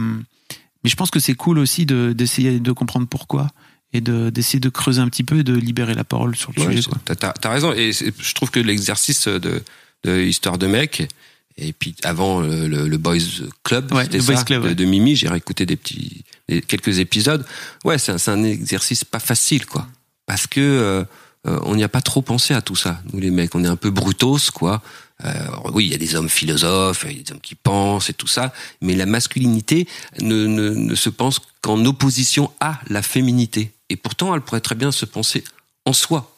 mais 0.87 0.91
je 0.91 0.95
pense 0.95 1.11
que 1.11 1.19
c'est 1.19 1.35
cool 1.35 1.59
aussi 1.59 1.85
de, 1.85 2.13
d'essayer 2.13 2.61
de 2.61 2.71
comprendre 2.71 3.09
pourquoi 3.09 3.49
et 3.93 4.01
de, 4.01 4.31
d'essayer 4.31 4.61
de 4.61 4.69
creuser 4.69 5.01
un 5.01 5.09
petit 5.09 5.25
peu 5.25 5.39
et 5.41 5.43
de 5.43 5.53
libérer 5.53 5.95
la 5.95 6.05
parole 6.05 6.37
sur 6.37 6.53
le 6.57 6.63
Ouais, 6.63 6.77
sujet. 6.77 6.89
T'as, 7.05 7.17
t'as- 7.17 7.33
t'as 7.33 7.51
raison. 7.51 7.73
Et 7.73 7.91
je 7.93 8.35
trouve 8.35 8.53
que 8.53 8.61
l'exercice 8.61 9.27
de, 9.27 9.65
de 10.05 10.21
Histoire 10.21 10.59
de 10.59 10.69
mec, 10.69 11.09
et 11.57 11.73
puis 11.73 11.97
avant 12.05 12.41
le, 12.41 12.69
le, 12.69 12.87
le 12.87 12.99
Boys 12.99 13.19
Club, 13.65 13.91
Ouais, 13.93 14.05
c'était 14.05 14.19
le 14.19 14.23
ça, 14.23 14.33
Boys 14.35 14.45
Club, 14.45 14.63
de, 14.63 14.69
ouais. 14.69 14.75
de 14.77 14.85
Mimi, 14.85 15.17
j'ai 15.17 15.29
réécouté 15.29 15.67
des 15.67 15.75
petits, 15.75 16.23
des- 16.49 16.63
quelques 16.63 17.01
épisodes. 17.01 17.45
Ouais, 17.85 17.99
c'est 17.99 18.13
un, 18.13 18.33
un 18.33 18.45
exercice 18.45 19.03
pas 19.03 19.19
facile, 19.19 19.67
quoi. 19.67 19.89
Parce 20.27 20.47
que 20.47 20.61
euh, 20.61 21.03
euh, 21.49 21.59
on 21.65 21.75
n'y 21.75 21.83
a 21.83 21.89
pas 21.89 22.01
trop 22.03 22.23
pensé 22.23 22.55
à 22.55 22.63
tout 22.63 22.77
ça, 22.77 23.01
nous 23.13 23.19
les 23.19 23.31
mecs. 23.33 23.57
On 23.57 23.65
est 23.65 23.69
un 23.69 23.77
peu 23.77 23.91
brutos, 23.91 24.51
quoi. 24.55 24.83
Euh, 25.25 25.33
oui, 25.73 25.87
il 25.87 25.93
y 25.93 25.95
a 25.95 25.99
des 25.99 26.15
hommes 26.15 26.29
philosophes, 26.29 27.07
il 27.09 27.17
y 27.17 27.21
a 27.21 27.23
des 27.23 27.33
hommes 27.33 27.41
qui 27.41 27.55
pensent 27.55 28.11
et 28.11 28.13
tout 28.13 28.27
ça, 28.27 28.53
mais 28.83 28.95
la 28.95 29.07
masculinité 29.07 29.87
ne, 30.21 30.47
ne, 30.47 30.71
ne 30.71 30.95
se 30.95 31.09
pense 31.09 31.41
qu'en 31.63 31.83
opposition 31.87 32.53
à 32.61 32.81
la 32.89 33.03
féminité. 33.03 33.73
Et 33.89 33.97
pourtant, 33.97 34.35
elle 34.35 34.43
pourrait 34.43 34.61
très 34.61 34.75
bien 34.75 34.93
se 34.93 35.07
penser 35.07 35.43
en 35.87 35.93
soi. 35.93 36.37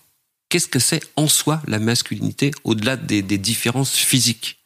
Qu'est-ce 0.48 0.68
que 0.68 0.78
c'est 0.78 1.02
en 1.16 1.26
soi 1.28 1.60
la 1.66 1.78
masculinité 1.78 2.52
au-delà 2.64 2.96
des, 2.96 3.20
des 3.22 3.38
différences 3.38 3.96
physiques? 3.96 4.58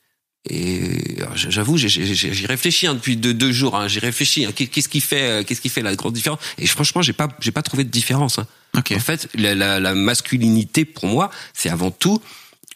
Et 0.48 1.18
alors, 1.20 1.36
j'avoue, 1.36 1.76
j'y 1.76 2.46
réfléchis 2.46 2.88
hein, 2.88 2.94
depuis 2.94 3.16
deux, 3.16 3.32
deux 3.32 3.52
jours. 3.52 3.76
Hein, 3.76 3.86
j'y 3.88 4.00
réfléchis. 4.00 4.44
hein. 4.44 4.50
Qu'est- 4.54 4.66
Qu'est-ce 4.66 4.88
qui 4.88 5.00
fait, 5.00 5.22
euh, 5.22 5.44
qu'est-ce 5.44 5.60
qui 5.60 5.68
fait 5.68 5.82
la 5.82 5.94
grande 5.94 6.14
différence? 6.14 6.40
Et 6.58 6.66
franchement, 6.66 7.00
j'ai 7.00 7.12
pas, 7.12 7.28
j'ai 7.40 7.52
pas 7.52 7.62
trouvé 7.62 7.84
de 7.84 7.90
différence. 7.90 8.38
En 8.74 9.00
fait, 9.00 9.28
la, 9.34 9.54
la, 9.54 9.78
la 9.80 9.94
masculinité, 9.94 10.84
pour 10.84 11.06
moi, 11.06 11.30
c'est 11.54 11.68
avant 11.68 11.90
tout, 11.92 12.20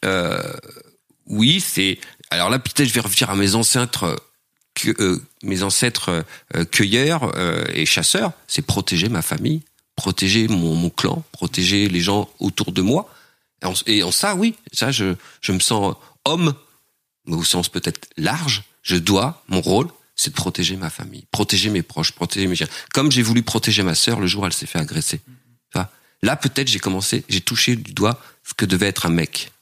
euh, 0.05 0.40
oui, 1.26 1.61
c'est. 1.61 1.99
Alors 2.30 2.50
là, 2.50 2.59
peut-être, 2.59 2.88
je 2.88 2.92
vais 2.92 3.00
revenir 3.00 3.30
à 3.30 3.37
mes 3.37 3.54
ancêtres, 3.54 4.04
euh, 4.04 4.16
que, 4.75 4.90
euh, 5.00 5.23
mes 5.42 5.62
ancêtres 5.62 6.25
euh, 6.54 6.64
cueilleurs 6.64 7.33
euh, 7.37 7.64
et 7.73 7.87
chasseurs. 7.87 8.33
C'est 8.47 8.62
protéger 8.62 9.09
ma 9.09 9.23
famille, 9.23 9.62
protéger 9.97 10.49
mon, 10.49 10.75
mon 10.75 10.90
clan, 10.90 11.25
protéger 11.33 11.88
les 11.88 12.00
gens 12.00 12.28
autour 12.38 12.73
de 12.73 12.83
moi. 12.83 13.12
Et 13.87 14.02
en, 14.02 14.12
ça, 14.12 14.35
oui, 14.35 14.54
ça, 14.73 14.92
je, 14.92 15.14
je 15.40 15.52
me 15.52 15.61
sens 15.61 15.97
homme, 16.25 16.54
mais 17.26 17.37
au 17.37 17.45
sens 17.45 17.68
peut-être 17.68 18.09
large. 18.16 18.64
Je 18.83 18.97
dois, 18.97 19.42
mon 19.49 19.61
rôle, 19.61 19.88
c'est 20.14 20.30
de 20.30 20.35
protéger 20.35 20.76
ma 20.76 20.90
famille, 20.90 21.26
protéger 21.30 21.71
mes 21.71 21.83
proches, 21.83 22.12
protéger 22.12 22.47
mes 22.47 22.54
chiens. 22.54 22.68
Comme 22.92 23.11
j'ai 23.11 23.23
voulu 23.23 23.42
protéger 23.42 23.83
ma 23.83 23.95
sœur 23.95 24.21
le 24.21 24.26
jour 24.26 24.42
où 24.42 24.47
elle 24.47 24.52
s'est 24.52 24.66
fait 24.66 24.78
agresser. 24.78 25.21
Là, 26.23 26.35
peut-être, 26.35 26.68
j'ai 26.68 26.78
commencé, 26.78 27.25
j'ai 27.28 27.42
touché 27.42 27.76
du 27.76 27.92
doigt 27.92 28.18
ce 28.42 28.54
que 28.54 28.64
devait 28.64 28.87
être 28.87 29.06
un 29.06 29.11
mec. 29.11 29.52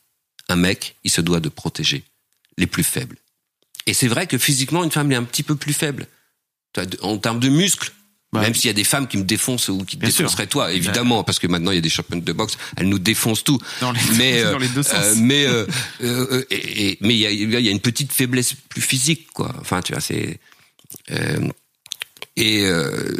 Un 0.48 0.56
mec, 0.56 0.96
il 1.04 1.10
se 1.10 1.20
doit 1.20 1.40
de 1.40 1.48
protéger 1.48 2.04
les 2.58 2.66
plus 2.66 2.84
faibles. 2.84 3.16
Et 3.86 3.94
c'est 3.94 4.08
vrai 4.08 4.26
que 4.26 4.38
physiquement, 4.38 4.84
une 4.84 4.90
femme 4.90 5.10
est 5.12 5.16
un 5.16 5.24
petit 5.24 5.42
peu 5.42 5.56
plus 5.56 5.72
faible. 5.74 6.06
En 7.02 7.18
termes 7.18 7.38
de 7.40 7.48
muscles, 7.48 7.92
Bah, 8.32 8.40
même 8.40 8.54
s'il 8.54 8.66
y 8.66 8.70
a 8.70 8.74
des 8.74 8.82
femmes 8.84 9.06
qui 9.06 9.16
me 9.16 9.22
défoncent 9.24 9.68
ou 9.68 9.78
qui 9.84 9.96
te 9.96 10.06
sûr. 10.10 10.24
défonceraient 10.24 10.48
toi, 10.48 10.72
évidemment, 10.72 11.22
parce 11.22 11.38
que 11.38 11.46
maintenant 11.46 11.70
il 11.70 11.76
y 11.76 11.78
a 11.78 11.82
des 11.82 11.88
championnes 11.88 12.20
de 12.20 12.32
boxe, 12.32 12.56
elles 12.76 12.88
nous 12.88 12.98
défoncent 12.98 13.44
tout. 13.44 13.58
Dans 13.80 13.92
les- 13.92 14.00
mais 14.18 14.42
dans 14.50 14.58
les 14.58 14.68
deux 14.68 14.82
sens. 14.82 14.94
euh, 14.94 15.14
mais 15.18 15.46
euh, 15.46 15.66
euh, 16.02 16.26
euh, 16.32 16.44
et- 16.50 16.88
et- 16.90 16.98
mais 17.00 17.14
il 17.14 17.18
y 17.20 17.26
a, 17.26 17.30
y 17.60 17.68
a 17.68 17.70
une 17.70 17.80
petite 17.80 18.12
faiblesse 18.12 18.54
plus 18.68 18.82
physique, 18.82 19.28
quoi. 19.32 19.54
Enfin, 19.60 19.82
tu 19.82 19.92
vois, 19.92 20.00
c'est 20.00 20.40
euh, 21.12 21.48
et 22.36 22.64
euh, 22.66 23.14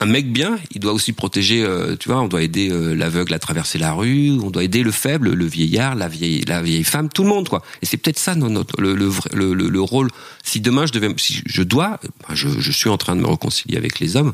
un 0.00 0.06
mec 0.06 0.32
bien, 0.32 0.58
il 0.74 0.80
doit 0.80 0.92
aussi 0.92 1.12
protéger. 1.12 1.62
euh, 1.62 1.94
tu 1.96 2.08
vois, 2.08 2.20
on 2.20 2.28
doit 2.28 2.42
aider 2.42 2.70
euh, 2.70 2.94
l'aveugle 2.94 3.34
à 3.34 3.38
traverser 3.38 3.78
la 3.78 3.92
rue, 3.92 4.30
on 4.42 4.50
doit 4.50 4.64
aider 4.64 4.82
le 4.82 4.90
faible, 4.92 5.32
le 5.32 5.44
vieillard, 5.46 5.94
la 5.94 6.08
vieille, 6.08 6.40
la 6.46 6.62
vieille 6.62 6.84
femme, 6.84 7.08
tout 7.10 7.22
le 7.22 7.28
monde, 7.28 7.48
quoi. 7.48 7.62
Et 7.82 7.86
c'est 7.86 7.96
peut-être 7.98 8.18
ça 8.18 8.34
notre, 8.34 8.80
le, 8.80 8.94
le, 8.94 9.10
le- 9.34 9.68
le 9.68 9.80
rôle. 9.80 10.08
Si 10.42 10.60
demain 10.60 10.86
je 10.86 10.92
devais, 10.92 11.12
si 11.18 11.42
je 11.46 11.62
dois, 11.62 12.00
ben, 12.28 12.34
je, 12.34 12.48
je 12.48 12.72
suis 12.72 12.88
en 12.88 12.96
train 12.96 13.14
de 13.14 13.20
me 13.20 13.26
réconcilier 13.28 13.76
avec 13.76 14.00
les 14.00 14.16
hommes 14.16 14.32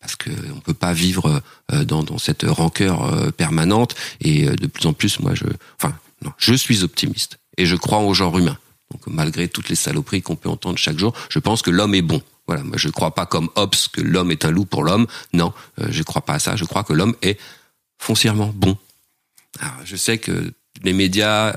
parce 0.00 0.16
que 0.16 0.30
on 0.54 0.60
peut 0.60 0.74
pas 0.74 0.92
vivre 0.92 1.42
euh, 1.72 1.84
dans, 1.84 2.02
dans 2.02 2.18
cette 2.18 2.44
rancœur 2.44 3.04
euh, 3.12 3.30
permanente 3.30 3.94
et 4.20 4.48
euh, 4.48 4.54
de 4.54 4.66
plus 4.66 4.86
en 4.86 4.92
plus, 4.92 5.20
moi, 5.20 5.34
je, 5.34 5.44
enfin, 5.80 5.94
non, 6.24 6.32
je 6.38 6.54
suis 6.54 6.84
optimiste 6.84 7.38
et 7.58 7.66
je 7.66 7.76
crois 7.76 7.98
au 7.98 8.14
genre 8.14 8.38
humain. 8.38 8.56
Donc 8.92 9.02
malgré 9.06 9.48
toutes 9.48 9.68
les 9.68 9.74
saloperies 9.74 10.22
qu'on 10.22 10.36
peut 10.36 10.48
entendre 10.48 10.78
chaque 10.78 10.98
jour, 10.98 11.12
je 11.30 11.38
pense 11.38 11.62
que 11.62 11.70
l'homme 11.70 11.94
est 11.94 12.02
bon. 12.02 12.22
Voilà, 12.52 12.64
moi 12.64 12.76
je 12.76 12.90
crois 12.90 13.14
pas 13.14 13.24
comme 13.24 13.48
Hobbes 13.54 13.74
que 13.94 14.02
l'homme 14.02 14.30
est 14.30 14.44
un 14.44 14.50
loup 14.50 14.66
pour 14.66 14.84
l'homme. 14.84 15.06
Non, 15.32 15.54
euh, 15.80 15.86
je 15.88 16.02
crois 16.02 16.20
pas 16.20 16.34
à 16.34 16.38
ça. 16.38 16.54
Je 16.54 16.66
crois 16.66 16.84
que 16.84 16.92
l'homme 16.92 17.14
est 17.22 17.40
foncièrement 17.98 18.52
bon. 18.54 18.76
Je 19.84 19.96
sais 19.96 20.18
que 20.18 20.52
les 20.82 20.92
médias, 20.92 21.56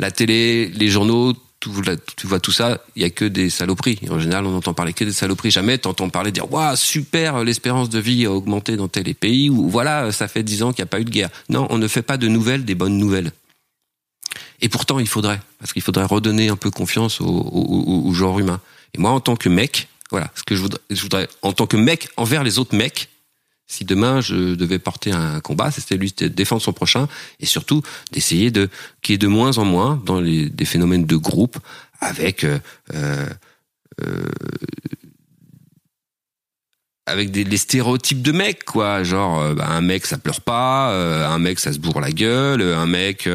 la 0.00 0.10
télé, 0.10 0.68
les 0.68 0.88
journaux, 0.88 1.34
tu 1.60 2.26
vois 2.26 2.40
tout 2.40 2.52
ça, 2.52 2.80
il 2.96 3.02
y 3.02 3.04
a 3.04 3.10
que 3.10 3.26
des 3.26 3.50
saloperies. 3.50 4.00
En 4.08 4.18
général, 4.18 4.46
on 4.46 4.56
entend 4.56 4.72
parler 4.72 4.94
que 4.94 5.04
des 5.04 5.12
saloperies. 5.12 5.50
Jamais 5.50 5.76
t'entends 5.76 6.08
parler 6.08 6.32
dire 6.32 6.50
waouh 6.50 6.74
super, 6.74 7.44
l'espérance 7.44 7.90
de 7.90 7.98
vie 7.98 8.24
a 8.24 8.32
augmenté 8.32 8.78
dans 8.78 8.88
tel 8.88 9.14
pays 9.14 9.50
ou 9.50 9.68
voilà 9.68 10.10
ça 10.10 10.26
fait 10.26 10.42
dix 10.42 10.62
ans 10.62 10.72
qu'il 10.72 10.82
n'y 10.82 10.88
a 10.88 10.90
pas 10.90 11.00
eu 11.00 11.04
de 11.04 11.10
guerre. 11.10 11.28
Non, 11.50 11.66
on 11.68 11.76
ne 11.76 11.86
fait 11.86 12.00
pas 12.00 12.16
de 12.16 12.28
nouvelles 12.28 12.64
des 12.64 12.74
bonnes 12.74 12.96
nouvelles. 12.96 13.32
Et 14.62 14.70
pourtant, 14.70 14.98
il 14.98 15.08
faudrait, 15.08 15.42
parce 15.58 15.74
qu'il 15.74 15.82
faudrait 15.82 16.06
redonner 16.06 16.48
un 16.48 16.56
peu 16.56 16.70
confiance 16.70 17.20
au 17.20 18.10
genre 18.14 18.38
humain. 18.38 18.62
Et 18.94 18.98
moi, 18.98 19.10
en 19.10 19.20
tant 19.20 19.36
que 19.36 19.50
mec, 19.50 19.88
voilà, 20.10 20.30
ce 20.34 20.42
que 20.42 20.54
je 20.54 21.02
voudrais, 21.02 21.28
en 21.42 21.52
tant 21.52 21.66
que 21.66 21.76
mec 21.76 22.08
envers 22.16 22.44
les 22.44 22.58
autres 22.58 22.76
mecs, 22.76 23.08
si 23.66 23.84
demain 23.86 24.20
je 24.20 24.54
devais 24.54 24.78
porter 24.78 25.10
un 25.10 25.40
combat, 25.40 25.70
c'était 25.70 25.96
lui 25.96 26.12
de 26.16 26.28
défendre 26.28 26.60
son 26.60 26.74
prochain 26.74 27.08
et 27.40 27.46
surtout 27.46 27.82
d'essayer 28.12 28.50
de 28.50 28.68
qu'il 29.00 29.14
y 29.14 29.18
de 29.18 29.26
moins 29.26 29.56
en 29.56 29.64
moins 29.64 30.02
dans 30.04 30.20
les, 30.20 30.50
des 30.50 30.66
phénomènes 30.66 31.06
de 31.06 31.16
groupe 31.16 31.58
avec 31.98 32.44
euh, 32.44 32.58
euh, 32.92 33.26
euh, 34.02 34.28
avec 37.06 37.30
des 37.30 37.44
les 37.44 37.56
stéréotypes 37.56 38.20
de 38.20 38.32
mecs 38.32 38.64
quoi. 38.64 39.02
Genre 39.02 39.54
bah, 39.54 39.68
un 39.68 39.80
mec 39.80 40.04
ça 40.04 40.18
pleure 40.18 40.42
pas 40.42 40.90
un 41.26 41.38
mec 41.38 41.58
ça 41.58 41.72
se 41.72 41.78
bourre 41.78 42.00
la 42.00 42.12
gueule 42.12 42.62
un 42.62 42.86
mec 42.86 43.28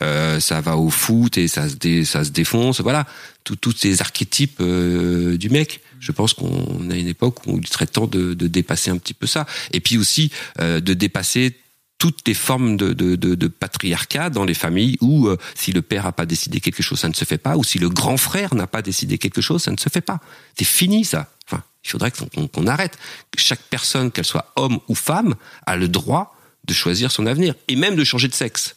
ça 0.00 0.60
va 0.60 0.76
au 0.76 0.90
foot 0.90 1.38
et 1.38 1.48
ça 1.48 1.68
se 1.68 1.74
dé- 1.76 2.04
ça 2.04 2.22
se 2.24 2.30
défonce 2.30 2.80
voilà. 2.82 3.06
Tous 3.44 3.74
ces 3.76 4.00
archétypes 4.02 4.62
du 4.62 5.48
mec 5.50 5.80
je 6.00 6.12
pense 6.12 6.34
qu'on 6.34 6.90
a 6.90 6.96
une 6.96 7.06
époque 7.06 7.46
où 7.46 7.58
il 7.58 7.68
serait 7.68 7.86
temps 7.86 8.06
de, 8.06 8.34
dépasser 8.34 8.90
un 8.90 8.96
petit 8.96 9.14
peu 9.14 9.26
ça 9.26 9.46
et 9.72 9.80
puis 9.80 9.98
aussi 9.98 10.32
euh, 10.60 10.80
de 10.80 10.94
dépasser 10.94 11.56
toutes 11.98 12.26
les 12.26 12.34
formes 12.34 12.78
de, 12.78 13.46
patriarcat 13.46 14.30
dans 14.30 14.44
les 14.44 14.54
familles 14.54 14.96
où 15.02 15.28
euh, 15.28 15.36
si 15.54 15.70
le 15.70 15.82
père 15.82 16.04
n'a 16.04 16.12
pas 16.12 16.24
décidé 16.24 16.60
quelque 16.60 16.82
chose, 16.82 16.98
ça 16.98 17.08
ne 17.08 17.14
se 17.14 17.26
fait 17.26 17.38
pas, 17.38 17.58
ou 17.58 17.62
si 17.62 17.78
le 17.78 17.90
grand 17.90 18.16
frère 18.16 18.54
n'a 18.54 18.66
pas 18.66 18.80
décidé 18.80 19.18
quelque 19.18 19.42
chose, 19.42 19.62
ça 19.62 19.70
ne 19.70 19.76
se 19.76 19.90
fait 19.90 20.00
pas. 20.00 20.18
C'est 20.58 20.64
fini 20.64 21.04
ça. 21.04 21.30
Enfin, 21.46 21.62
il 21.84 21.90
faudrait 21.90 22.10
qu'on 22.10 22.66
arrête. 22.66 22.98
Que 23.30 23.38
chaque 23.38 23.60
personne, 23.68 24.10
qu'elle 24.10 24.24
soit 24.24 24.50
homme 24.56 24.80
ou 24.88 24.94
femme, 24.94 25.34
a 25.66 25.76
le 25.76 25.88
droit 25.88 26.34
de 26.64 26.72
choisir 26.72 27.12
son 27.12 27.26
avenir 27.26 27.54
et 27.68 27.76
même 27.76 27.96
de 27.96 28.04
changer 28.04 28.28
de 28.28 28.34
sexe. 28.34 28.76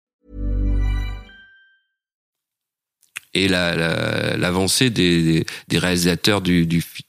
Et 3.33 3.47
la- 3.47 3.75
la- 3.75 4.37
l'avancée 4.37 4.89
des, 4.89 5.21
des, 5.23 5.45
des 5.67 5.77
réalisateurs 5.79 6.41
du, 6.41 6.65
du, 6.65 6.81
fi- 6.81 7.05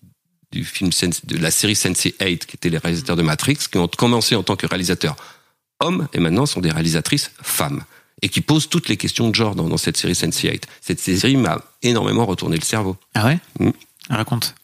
du 0.52 0.64
film 0.64 0.90
de 1.24 1.36
la 1.38 1.50
série 1.50 1.74
Sense8, 1.74 2.38
qui 2.38 2.56
étaient 2.56 2.70
les 2.70 2.78
réalisateurs 2.78 3.16
de 3.16 3.22
Matrix, 3.22 3.56
qui 3.70 3.78
ont 3.78 3.88
commencé 3.88 4.36
en 4.36 4.42
tant 4.42 4.54
que 4.56 4.66
réalisateurs 4.66 5.16
hommes 5.80 6.06
et 6.12 6.20
maintenant 6.20 6.46
sont 6.46 6.60
des 6.60 6.70
réalisatrices 6.70 7.32
femmes 7.42 7.82
et 8.22 8.28
qui 8.28 8.40
posent 8.40 8.68
toutes 8.68 8.88
les 8.88 8.96
questions 8.96 9.28
de 9.30 9.34
genre 9.34 9.56
dans, 9.56 9.68
dans 9.68 9.76
cette 9.78 9.96
série 9.96 10.12
Sense8. 10.12 10.62
Cette 10.80 11.00
série 11.00 11.36
m'a 11.36 11.60
énormément 11.82 12.24
retourné 12.24 12.56
le 12.56 12.62
cerveau. 12.64 12.96
Ah 13.14 13.26
ouais? 13.26 13.38
Mm. 13.58 13.70
Raconte. 14.08 14.54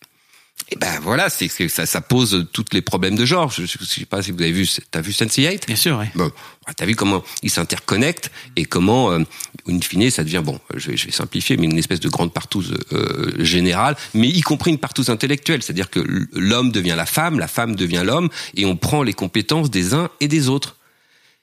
Et 0.70 0.76
ben 0.76 1.00
voilà, 1.00 1.31
c'est 1.31 1.48
que 1.48 1.66
ça, 1.66 1.87
ça 1.87 2.02
pose 2.02 2.46
tous 2.52 2.66
les 2.72 2.83
problèmes 2.83 3.16
de 3.16 3.24
genre. 3.24 3.50
Je, 3.50 3.64
je 3.64 3.85
sais 3.85 4.04
pas 4.04 4.22
si 4.22 4.33
vous 4.33 4.42
avez 4.42 4.52
vu, 4.52 4.68
t'as 4.90 5.00
vu 5.00 5.12
Sense8 5.12 5.66
Bien 5.66 5.76
sûr, 5.76 5.98
oui. 5.98 6.04
Bon, 6.14 6.24
ouais, 6.26 6.74
t'as 6.76 6.85
vu 6.85 6.94
comment 6.94 7.24
ils 7.42 7.50
s'interconnectent 7.50 8.31
et 8.54 8.66
comment, 8.66 9.11
euh, 9.12 9.20
in 9.66 9.81
fine, 9.81 10.11
ça 10.11 10.24
devient 10.24 10.42
bon. 10.44 10.61
Je 10.76 10.90
vais, 10.90 10.96
je 10.98 11.07
vais 11.07 11.12
simplifier, 11.12 11.57
mais 11.57 11.64
une 11.64 11.78
espèce 11.78 12.00
de 12.00 12.09
grande 12.11 12.35
partouze 12.35 12.74
euh, 12.92 13.33
générale, 13.42 13.96
mais 14.12 14.28
y 14.28 14.42
compris 14.42 14.70
une 14.70 14.76
partouze 14.78 15.09
intellectuelle, 15.09 15.62
c'est-à-dire 15.62 15.88
que 15.88 16.00
l'homme 16.35 16.70
devient 16.70 16.94
la 16.98 17.07
femme, 17.07 17.38
la 17.38 17.48
femme 17.48 17.74
devient 17.74 18.02
l'homme, 18.04 18.28
et 18.54 18.66
on 18.66 18.76
prend 18.76 19.02
les 19.02 19.14
compétences 19.14 19.70
des 19.70 19.94
uns 19.94 20.11
et 20.20 20.28
des 20.28 20.50
autres. 20.50 20.76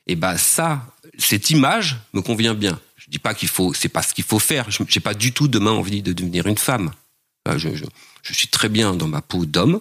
Et 0.05 0.15
ben 0.15 0.37
ça, 0.37 0.85
cette 1.17 1.49
image 1.49 1.97
me 2.13 2.21
convient 2.21 2.53
bien. 2.53 2.79
Je 2.97 3.09
dis 3.09 3.17
pas 3.19 3.33
qu'il 3.33 3.49
faut, 3.49 3.73
c'est 3.73 3.89
pas 3.89 4.03
ce 4.03 4.13
qu'il 4.13 4.23
faut 4.23 4.37
faire. 4.39 4.69
Je- 4.69 4.83
J'ai 4.87 4.99
pas 4.99 5.15
du 5.15 5.31
tout 5.31 5.47
demain 5.47 5.71
envie 5.71 6.03
de 6.03 6.13
devenir 6.13 6.45
une 6.45 6.57
femme. 6.59 6.91
Je, 7.57 7.75
je, 7.75 7.85
je 8.25 8.33
suis 8.33 8.47
très 8.47 8.69
bien 8.69 8.93
dans 8.93 9.07
ma 9.07 9.21
peau 9.21 9.45
d'homme. 9.45 9.79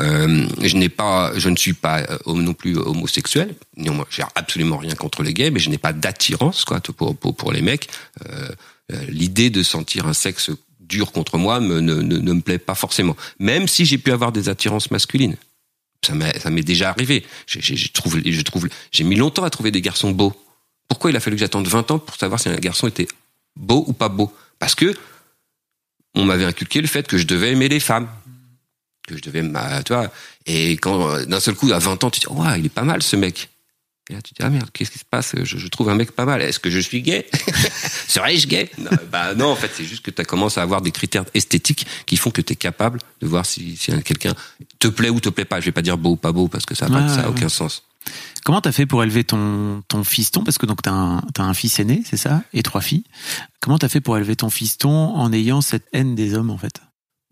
Euh, 0.00 0.46
je 0.60 0.76
n'ai 0.76 0.90
pas, 0.90 1.32
je 1.38 1.48
ne 1.48 1.56
suis 1.56 1.72
pas 1.72 2.00
euh, 2.02 2.18
non 2.26 2.52
plus 2.52 2.76
homosexuel. 2.76 3.54
Néanmoins, 3.78 4.04
j'ai 4.10 4.22
absolument 4.34 4.76
rien 4.76 4.94
contre 4.94 5.22
les 5.22 5.32
gays, 5.32 5.50
mais 5.50 5.60
je 5.60 5.70
n'ai 5.70 5.78
pas 5.78 5.94
d'attirance 5.94 6.64
quoi 6.66 6.80
pour, 6.80 7.16
pour 7.16 7.34
pour 7.34 7.52
les 7.52 7.62
mecs. 7.62 7.88
Euh, 8.28 8.48
euh, 8.92 9.04
L'idée 9.08 9.48
de 9.48 9.62
sentir 9.62 10.06
un 10.06 10.12
sexe 10.12 10.50
dur 10.80 11.12
contre 11.12 11.38
moi 11.38 11.60
me, 11.60 11.80
ne, 11.80 11.94
ne, 11.94 12.18
ne 12.18 12.32
me 12.34 12.40
plaît 12.42 12.58
pas 12.58 12.74
forcément. 12.74 13.16
Même 13.38 13.66
si 13.68 13.86
j'ai 13.86 13.98
pu 13.98 14.12
avoir 14.12 14.32
des 14.32 14.48
attirances 14.50 14.90
masculines, 14.90 15.36
ça 16.04 16.14
m'est 16.50 16.62
déjà 16.62 16.90
arrivé. 16.90 17.24
J'ai- 17.46 17.76
je 17.76 17.92
trouve, 17.92 18.20
j'ai 18.92 19.04
mis 19.04 19.16
longtemps 19.16 19.44
à 19.44 19.50
trouver 19.50 19.70
des 19.70 19.80
garçons 19.80 20.10
beaux. 20.10 20.34
Pourquoi 20.88 21.10
il 21.10 21.16
a 21.16 21.20
fallu 21.20 21.36
que 21.36 21.40
j'attende 21.40 21.66
20 21.66 21.90
ans 21.90 21.98
pour 21.98 22.14
savoir 22.16 22.38
si 22.38 22.48
un 22.48 22.56
garçon 22.56 22.86
était 22.86 23.08
beau 23.56 23.84
ou 23.88 23.92
pas 23.92 24.08
beau? 24.08 24.32
Parce 24.60 24.74
que 24.76 24.94
on 26.16 26.24
m'avait 26.24 26.44
inculqué 26.44 26.80
le 26.80 26.88
fait 26.88 27.06
que 27.06 27.16
je 27.18 27.26
devais 27.26 27.52
aimer 27.52 27.68
les 27.68 27.80
femmes. 27.80 28.08
Que 29.06 29.16
je 29.16 29.22
devais 29.22 29.42
tu 29.84 29.92
vois. 29.92 30.10
Et 30.46 30.72
quand 30.72 31.08
euh, 31.08 31.24
d'un 31.26 31.38
seul 31.38 31.54
coup 31.54 31.70
à 31.72 31.78
20 31.78 32.02
ans 32.02 32.10
tu 32.10 32.18
te 32.20 32.28
dis 32.28 32.32
ouais 32.34 32.58
il 32.58 32.66
est 32.66 32.70
pas 32.70 32.82
mal 32.82 33.02
ce 33.02 33.14
mec. 33.14 33.50
Et 34.10 34.14
là 34.14 34.20
tu 34.22 34.34
te 34.34 34.40
dis 34.40 34.46
ah 34.46 34.50
merde 34.50 34.68
qu'est-ce 34.72 34.90
qui 34.90 34.98
se 34.98 35.04
passe? 35.04 35.34
Je, 35.44 35.58
je 35.58 35.68
trouve 35.68 35.88
un 35.90 35.94
mec 35.94 36.10
pas 36.10 36.24
mal. 36.24 36.42
Est-ce 36.42 36.58
que 36.58 36.70
je 36.70 36.80
suis 36.80 37.02
gay? 37.02 37.26
Serais-je 38.08 38.46
gay? 38.48 38.68
Non, 38.78 38.90
bah 39.12 39.34
non 39.34 39.46
en 39.50 39.56
fait 39.56 39.70
c'est 39.74 39.84
juste 39.84 40.04
que 40.04 40.10
tu 40.10 40.24
commences 40.24 40.58
à 40.58 40.62
avoir 40.62 40.80
des 40.80 40.90
critères 40.90 41.24
esthétiques 41.34 41.86
qui 42.06 42.16
font 42.16 42.30
que 42.30 42.40
tu 42.40 42.52
es 42.54 42.56
capable 42.56 42.98
de 43.20 43.26
voir 43.26 43.46
si, 43.46 43.76
si 43.76 43.92
quelqu'un 44.02 44.34
te 44.80 44.88
plaît 44.88 45.10
ou 45.10 45.20
te 45.20 45.28
plaît 45.28 45.44
pas. 45.44 45.60
Je 45.60 45.66
vais 45.66 45.72
pas 45.72 45.82
dire 45.82 45.98
beau 45.98 46.10
ou 46.12 46.16
pas 46.16 46.32
beau 46.32 46.48
parce 46.48 46.66
que 46.66 46.74
ça 46.74 46.86
a, 46.86 46.88
pas- 46.88 47.02
Ouais, 47.02 47.08
ça 47.08 47.14
a 47.14 47.22
ouais, 47.24 47.28
aucun 47.28 47.42
ouais. 47.42 47.48
sens 47.48 47.82
Comment 48.44 48.60
t'as 48.60 48.72
fait 48.72 48.86
pour 48.86 49.02
élever 49.02 49.24
ton, 49.24 49.82
ton 49.88 50.04
fiston? 50.04 50.44
Parce 50.44 50.58
que 50.58 50.66
donc 50.66 50.82
t'as 50.82 50.92
un, 50.92 51.20
t'as 51.34 51.42
un 51.42 51.54
fils 51.54 51.78
aîné, 51.80 52.02
c'est 52.08 52.16
ça? 52.16 52.42
Et 52.52 52.62
trois 52.62 52.80
filles. 52.80 53.04
Comment 53.60 53.78
t'as 53.78 53.88
fait 53.88 54.00
pour 54.00 54.16
élever 54.16 54.36
ton 54.36 54.50
fiston 54.50 54.90
en 54.90 55.32
ayant 55.32 55.60
cette 55.60 55.86
haine 55.92 56.14
des 56.14 56.34
hommes, 56.34 56.50
en 56.50 56.58
fait? 56.58 56.80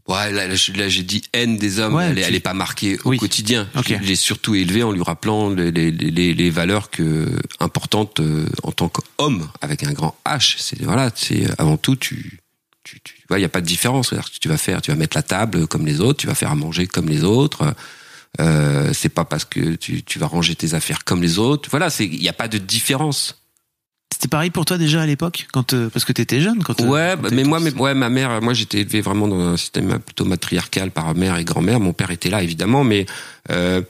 Ouais, 0.07 0.31
là, 0.33 0.55
j'ai 0.55 1.03
dit 1.03 1.23
haine 1.33 1.57
des 1.57 1.79
hommes, 1.79 1.95
Ouais, 1.95 2.07
elle, 2.09 2.17
tu- 2.17 2.21
elle 2.23 2.35
est 2.35 2.41
pas 2.41 2.53
marquée 2.53 2.99
au 3.05 3.11
Oui. 3.11 3.17
quotidien. 3.19 3.67
Ok. 3.75 3.89
Je 3.89 4.07
l'ai 4.07 4.17
surtout 4.17 4.55
élevé 4.55 4.83
en 4.83 4.93
lui 4.93 5.03
rappelant 5.03 5.49
les, 5.49 5.71
les, 5.71 5.91
les, 5.91 6.35
les 6.35 6.51
valeurs 6.51 6.91
que 6.91 7.41
importantes 7.59 8.21
euh, 8.21 8.47
en 8.65 8.73
tant 8.73 8.91
qu'homme 8.91 9.49
avec 9.63 9.83
un 9.83 9.93
grand 9.93 10.15
H. 10.27 10.57
C'est 10.59 10.83
voilà, 10.83 11.11
c'est 11.15 11.47
avant 11.59 11.79
tout 11.79 11.97
tu 11.97 12.39
tu, 12.83 13.01
tu 13.01 13.15
vois, 13.31 13.39
il 13.39 13.43
y 13.43 13.47
a 13.47 13.49
pas 13.49 13.63
de 13.63 13.67
différence. 13.67 14.11
Que 14.11 14.17
tu 14.39 14.49
vas 14.51 14.59
faire, 14.59 14.83
tu 14.83 14.91
vas 14.91 14.97
mettre 14.99 15.17
la 15.17 15.23
table 15.23 15.67
comme 15.67 15.87
les 15.87 16.03
autres, 16.03 16.19
tu 16.21 16.27
vas 16.27 16.35
faire 16.35 16.51
à 16.51 16.55
manger 16.55 16.87
comme 16.87 17.09
les 17.09 17.25
autres. 17.25 17.75
Euh, 18.41 18.93
c'est 18.93 19.09
pas 19.11 19.25
parce 19.25 19.45
que 19.45 19.75
tu, 19.77 20.03
tu 20.03 20.19
vas 20.19 20.27
ranger 20.27 20.55
tes 20.57 20.75
affaires 20.75 21.05
comme 21.05 21.23
les 21.23 21.39
autres. 21.39 21.69
Voilà, 21.71 21.89
il 22.01 22.23
y 22.23 22.29
a 22.29 22.33
pas 22.33 22.49
de 22.49 22.59
différence. 22.59 23.41
C'était 24.13 24.29
pareil 24.29 24.51
pour 24.51 24.65
toi 24.65 24.79
déjà 24.79 25.03
à 25.03 25.07
l'époque, 25.07 25.47
quand 25.53 25.73
euh, 25.73 25.89
parce 25.91 26.05
que 26.05 26.13
t'étais 26.13 26.41
jeune 26.41 26.63
quand. 26.63 26.81
euh, 26.81 26.87
Ouais, 26.87 27.13
quand 27.17 27.23
bah, 27.23 27.29
mais 27.33 27.43
moi, 27.45 27.59
mais, 27.61 27.73
ouais, 27.75 27.95
ma 27.95 28.09
mère, 28.09 28.41
moi 28.43 28.55
j'étais 28.55 28.81
élevé 28.81 29.01
vraiment 29.01 29.27
dans 29.29 29.41
un 29.41 29.57
système 29.57 29.99
plutôt 29.99 30.25
matriarcal 30.25 30.91
par 30.91 31.15
mère 31.15 31.37
et 31.37 31.45
grand-mère. 31.45 31.81
Mon 31.81 31.93
père 31.93 32.11
était 32.11 32.31
là 32.31 32.43
évidemment, 32.43 32.85
mais 32.85 33.07
euh, 33.51 33.83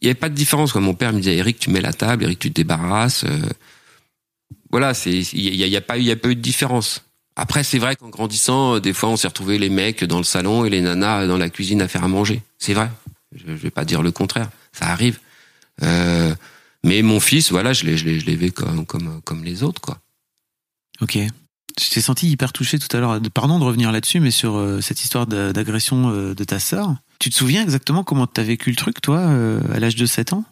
il 0.00 0.06
y 0.06 0.10
avait 0.10 0.18
pas 0.18 0.28
de 0.28 0.34
différence. 0.34 0.72
Quoi. 0.72 0.80
Mon 0.80 0.94
père 0.94 1.12
me 1.12 1.18
disait 1.18 1.36
Eric, 1.36 1.58
tu 1.58 1.70
mets 1.70 1.80
la 1.80 1.92
table, 1.92 2.24
Eric, 2.24 2.38
tu 2.38 2.50
te 2.50 2.56
débarrasses. 2.56 3.24
euh, 3.24 3.38
voilà, 4.70 4.92
c'est 4.92 5.12
il 5.12 5.40
y 5.54 5.62
a, 5.62 5.66
il 5.66 5.72
y 5.72 5.76
a 5.76 5.80
pas 5.80 5.96
eu, 5.98 6.00
il 6.00 6.06
y 6.06 6.10
a 6.12 6.16
pas 6.16 6.28
eu 6.28 6.34
de 6.36 6.40
différence. 6.40 7.04
Après, 7.36 7.64
c'est 7.64 7.78
vrai 7.78 7.96
qu'en 7.96 8.08
grandissant, 8.10 8.76
euh, 8.76 8.80
des 8.80 8.92
fois, 8.92 9.08
on 9.08 9.16
s'est 9.16 9.28
retrouvé 9.28 9.58
les 9.58 9.68
mecs 9.70 10.04
dans 10.04 10.18
le 10.18 10.24
salon 10.24 10.64
et 10.64 10.70
les 10.70 10.80
nanas 10.80 11.26
dans 11.26 11.38
la 11.38 11.48
cuisine 11.48 11.80
à 11.80 11.88
faire 11.88 12.04
à 12.04 12.08
manger. 12.08 12.42
C'est 12.58 12.74
vrai. 12.74 12.90
Je, 13.34 13.46
je 13.48 13.52
vais 13.52 13.70
pas 13.70 13.84
dire 13.84 14.02
le 14.02 14.12
contraire. 14.12 14.50
Ça 14.72 14.86
arrive. 14.86 15.18
Euh, 15.82 16.34
mais 16.84 17.02
mon 17.02 17.20
fils, 17.20 17.50
voilà, 17.50 17.72
je 17.72 17.84
l'ai, 17.84 17.96
je 17.96 18.04
l'ai, 18.04 18.20
je 18.20 18.26
l'ai 18.26 18.36
vu 18.36 18.52
comme, 18.52 18.86
comme, 18.86 19.20
comme 19.22 19.44
les 19.44 19.62
autres, 19.62 19.80
quoi. 19.80 19.98
Ok. 21.00 21.18
Je 21.80 21.90
t'ai 21.90 22.00
senti 22.00 22.30
hyper 22.30 22.52
touché 22.52 22.78
tout 22.78 22.94
à 22.96 23.00
l'heure. 23.00 23.20
Pardon 23.32 23.58
de 23.58 23.64
revenir 23.64 23.90
là-dessus, 23.90 24.20
mais 24.20 24.30
sur 24.30 24.56
euh, 24.56 24.80
cette 24.80 25.02
histoire 25.02 25.26
d'a- 25.26 25.52
d'agression 25.52 26.10
euh, 26.10 26.34
de 26.34 26.44
ta 26.44 26.60
sœur. 26.60 26.94
Tu 27.18 27.30
te 27.30 27.34
souviens 27.34 27.62
exactement 27.62 28.04
comment 28.04 28.26
t'as 28.28 28.42
vécu 28.44 28.70
le 28.70 28.76
truc, 28.76 29.00
toi, 29.00 29.20
à 29.72 29.80
l'âge 29.80 29.96
de 29.96 30.06
7 30.06 30.34
ans? 30.34 30.44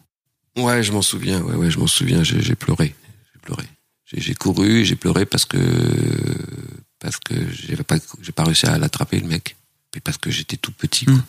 Ouais, 0.57 0.83
je 0.83 0.91
m'en 0.91 1.01
souviens. 1.01 1.39
Ouais, 1.41 1.55
ouais, 1.55 1.71
je 1.71 1.79
m'en 1.79 1.87
souviens. 1.87 2.23
J'ai 2.23 2.55
pleuré. 2.55 2.93
J'ai 3.33 3.39
pleuré. 3.41 3.63
J'ai 4.05 4.33
couru. 4.35 4.79
et 4.81 4.85
J'ai 4.85 4.95
pleuré 4.95 5.25
parce 5.25 5.45
que 5.45 5.57
parce 6.99 7.17
que 7.17 7.33
pas 7.83 7.95
j'ai 8.21 8.31
pas 8.31 8.43
réussi 8.43 8.65
à 8.65 8.77
l'attraper 8.77 9.19
le 9.19 9.27
mec. 9.27 9.55
Puis 9.91 10.01
parce 10.01 10.17
que 10.17 10.29
j'étais 10.31 10.57
tout 10.57 10.71
petit. 10.71 11.05
Quoi. 11.05 11.15
Mm. 11.15 11.23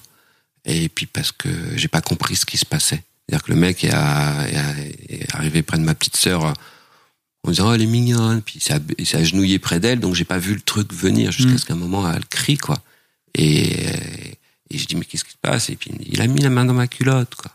Et 0.64 0.88
puis 0.88 1.06
parce 1.06 1.32
que 1.32 1.48
j'ai 1.76 1.88
pas 1.88 2.00
compris 2.00 2.36
ce 2.36 2.46
qui 2.46 2.56
se 2.56 2.64
passait. 2.66 3.02
C'est-à-dire 3.28 3.44
que 3.44 3.52
le 3.52 3.58
mec 3.58 3.84
est, 3.84 3.90
à- 3.92 4.48
est 4.48 4.56
à- 4.56 4.78
est 5.08 5.34
arrivé 5.34 5.62
près 5.62 5.78
de 5.78 5.82
ma 5.84 5.94
petite 5.94 6.16
sœur 6.16 6.54
en 7.42 7.50
disant 7.50 7.68
oh 7.70 7.74
elle 7.74 7.82
est 7.82 7.86
mignonne. 7.86 8.40
Puis 8.42 8.60
il 8.98 9.06
s'est 9.06 9.16
agenouillé 9.16 9.58
près 9.58 9.80
d'elle, 9.80 10.00
donc 10.00 10.14
j'ai 10.14 10.24
pas 10.24 10.38
vu 10.38 10.54
le 10.54 10.60
truc 10.60 10.92
venir 10.92 11.32
jusqu'à 11.32 11.52
Mm. 11.52 11.58
ce 11.58 11.64
qu'à 11.66 11.74
un 11.74 11.76
moment 11.76 12.10
elle 12.12 12.26
crie 12.26 12.56
quoi. 12.58 12.78
Et 13.34 13.86
et 14.70 14.78
je 14.78 14.86
dis 14.86 14.96
mais 14.96 15.04
qu'est-ce 15.04 15.24
qui 15.24 15.32
se 15.32 15.36
passe? 15.40 15.68
Et 15.70 15.76
puis 15.76 15.90
il 16.06 16.20
a 16.20 16.26
mis 16.26 16.40
la 16.40 16.50
main 16.50 16.64
dans 16.64 16.74
ma 16.74 16.86
culotte 16.86 17.34
quoi. 17.34 17.50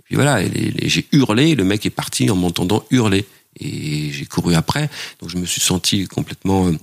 Et 0.00 0.02
puis 0.04 0.14
voilà, 0.16 0.40
j'ai 0.82 1.06
hurlé, 1.12 1.54
le 1.54 1.64
mec 1.64 1.84
est 1.86 1.90
parti 1.90 2.28
en 2.30 2.36
m'entendant 2.36 2.84
hurler. 2.90 3.26
Et 3.60 4.12
j'ai 4.12 4.24
couru 4.26 4.54
après, 4.54 4.88
donc 5.20 5.30
je 5.30 5.36
me 5.36 5.44
suis 5.46 5.60
senti 5.60 6.06
complètement 6.06 6.68
euh, 6.68 6.76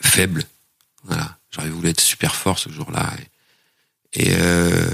faible. 0.00 0.44
Voilà, 1.04 1.36
j'aurais 1.50 1.68
voulu 1.70 1.88
être 1.88 2.00
super 2.00 2.34
fort 2.34 2.58
ce 2.58 2.70
jour-là. 2.70 3.12
Et, 3.20 3.26
et, 4.14 4.34
euh, 4.34 4.90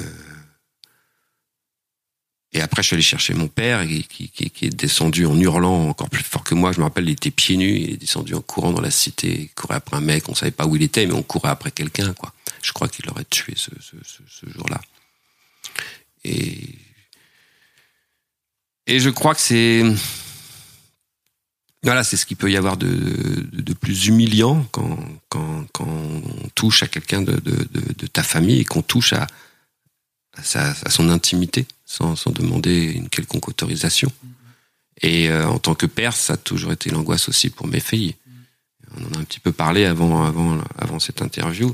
et 2.52 2.60
après, 2.62 2.82
je 2.82 2.86
suis 2.88 2.94
allé 2.94 3.02
chercher 3.02 3.34
mon 3.34 3.48
père, 3.48 3.86
qui, 3.86 4.04
qui, 4.04 4.28
qui- 4.50 4.66
est 4.66 4.70
descendu 4.70 5.26
en 5.26 5.38
hurlant 5.38 5.88
encore 5.88 6.08
plus 6.08 6.24
fort 6.24 6.44
que 6.44 6.54
moi. 6.54 6.72
Je 6.72 6.78
me 6.78 6.84
rappelle, 6.84 7.04
il 7.08 7.12
était 7.12 7.30
pieds 7.30 7.56
nus, 7.56 7.76
il 7.76 7.90
est 7.92 7.96
descendu 7.98 8.34
en 8.34 8.40
courant 8.40 8.72
dans 8.72 8.80
la 8.80 8.90
cité, 8.90 9.42
il 9.42 9.48
courait 9.50 9.76
après 9.76 9.96
un 9.96 10.00
mec, 10.00 10.28
on 10.28 10.34
savait 10.34 10.50
pas 10.50 10.66
où 10.66 10.74
il 10.76 10.82
était, 10.82 11.04
mais 11.06 11.12
on 11.12 11.22
courait 11.22 11.50
après 11.50 11.70
quelqu'un, 11.70 12.14
quoi. 12.14 12.32
Je 12.62 12.72
crois 12.72 12.88
qu'il 12.88 13.04
l'aurait 13.06 13.26
tué 13.28 13.52
ce, 13.56 13.70
ce, 13.80 13.96
ce, 14.02 14.22
ce 14.28 14.50
jour-là. 14.50 14.80
Et 16.24 16.58
et 18.86 19.00
je 19.00 19.10
crois 19.10 19.34
que 19.34 19.40
c'est 19.42 19.84
voilà, 21.84 22.02
c'est 22.02 22.16
ce 22.16 22.26
qu'il 22.26 22.36
peut 22.36 22.50
y 22.50 22.56
avoir 22.56 22.76
de, 22.76 22.88
de, 23.52 23.72
plus 23.72 24.06
humiliant 24.06 24.66
quand, 24.72 24.98
quand, 25.28 25.64
quand 25.72 25.86
on 25.86 26.48
touche 26.54 26.82
à 26.82 26.88
quelqu'un 26.88 27.22
de, 27.22 27.36
de, 27.36 28.06
ta 28.06 28.24
famille 28.24 28.58
et 28.58 28.64
qu'on 28.64 28.82
touche 28.82 29.12
à, 29.12 29.28
à, 30.54 30.90
son 30.90 31.08
intimité 31.08 31.66
sans, 31.84 32.16
sans 32.16 32.32
demander 32.32 32.92
une 32.92 33.08
quelconque 33.08 33.48
autorisation. 33.48 34.10
Et 35.02 35.30
euh, 35.30 35.46
en 35.46 35.60
tant 35.60 35.76
que 35.76 35.86
père, 35.86 36.14
ça 36.14 36.32
a 36.32 36.36
toujours 36.36 36.72
été 36.72 36.90
l'angoisse 36.90 37.28
aussi 37.28 37.48
pour 37.48 37.68
mes 37.68 37.80
filles. 37.80 38.16
On 38.96 39.04
en 39.04 39.18
a 39.18 39.20
un 39.20 39.24
petit 39.24 39.38
peu 39.38 39.52
parlé 39.52 39.84
avant, 39.84 40.24
avant, 40.24 40.60
avant 40.76 40.98
cette 40.98 41.22
interview. 41.22 41.72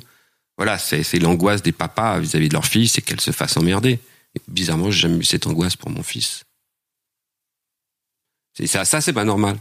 Voilà, 0.58 0.78
c'est 0.78 1.18
l'angoisse 1.18 1.62
des 1.62 1.72
papas 1.72 2.18
vis-à-vis 2.20 2.48
de 2.48 2.54
leur 2.54 2.66
fille, 2.66 2.88
c'est 2.88 3.00
qu'elle 3.00 3.20
se 3.20 3.30
fasse 3.30 3.56
emmerder. 3.56 3.98
Bizarrement, 4.48 4.90
j'ai 4.90 5.00
jamais 5.00 5.18
eu 5.18 5.24
cette 5.24 5.46
angoisse 5.46 5.76
pour 5.76 5.90
mon 5.90 6.02
fils. 6.02 6.44
Ça, 8.66 8.84
ça 8.84 9.00
c'est 9.00 9.12
pas 9.12 9.24
normal. 9.24 9.58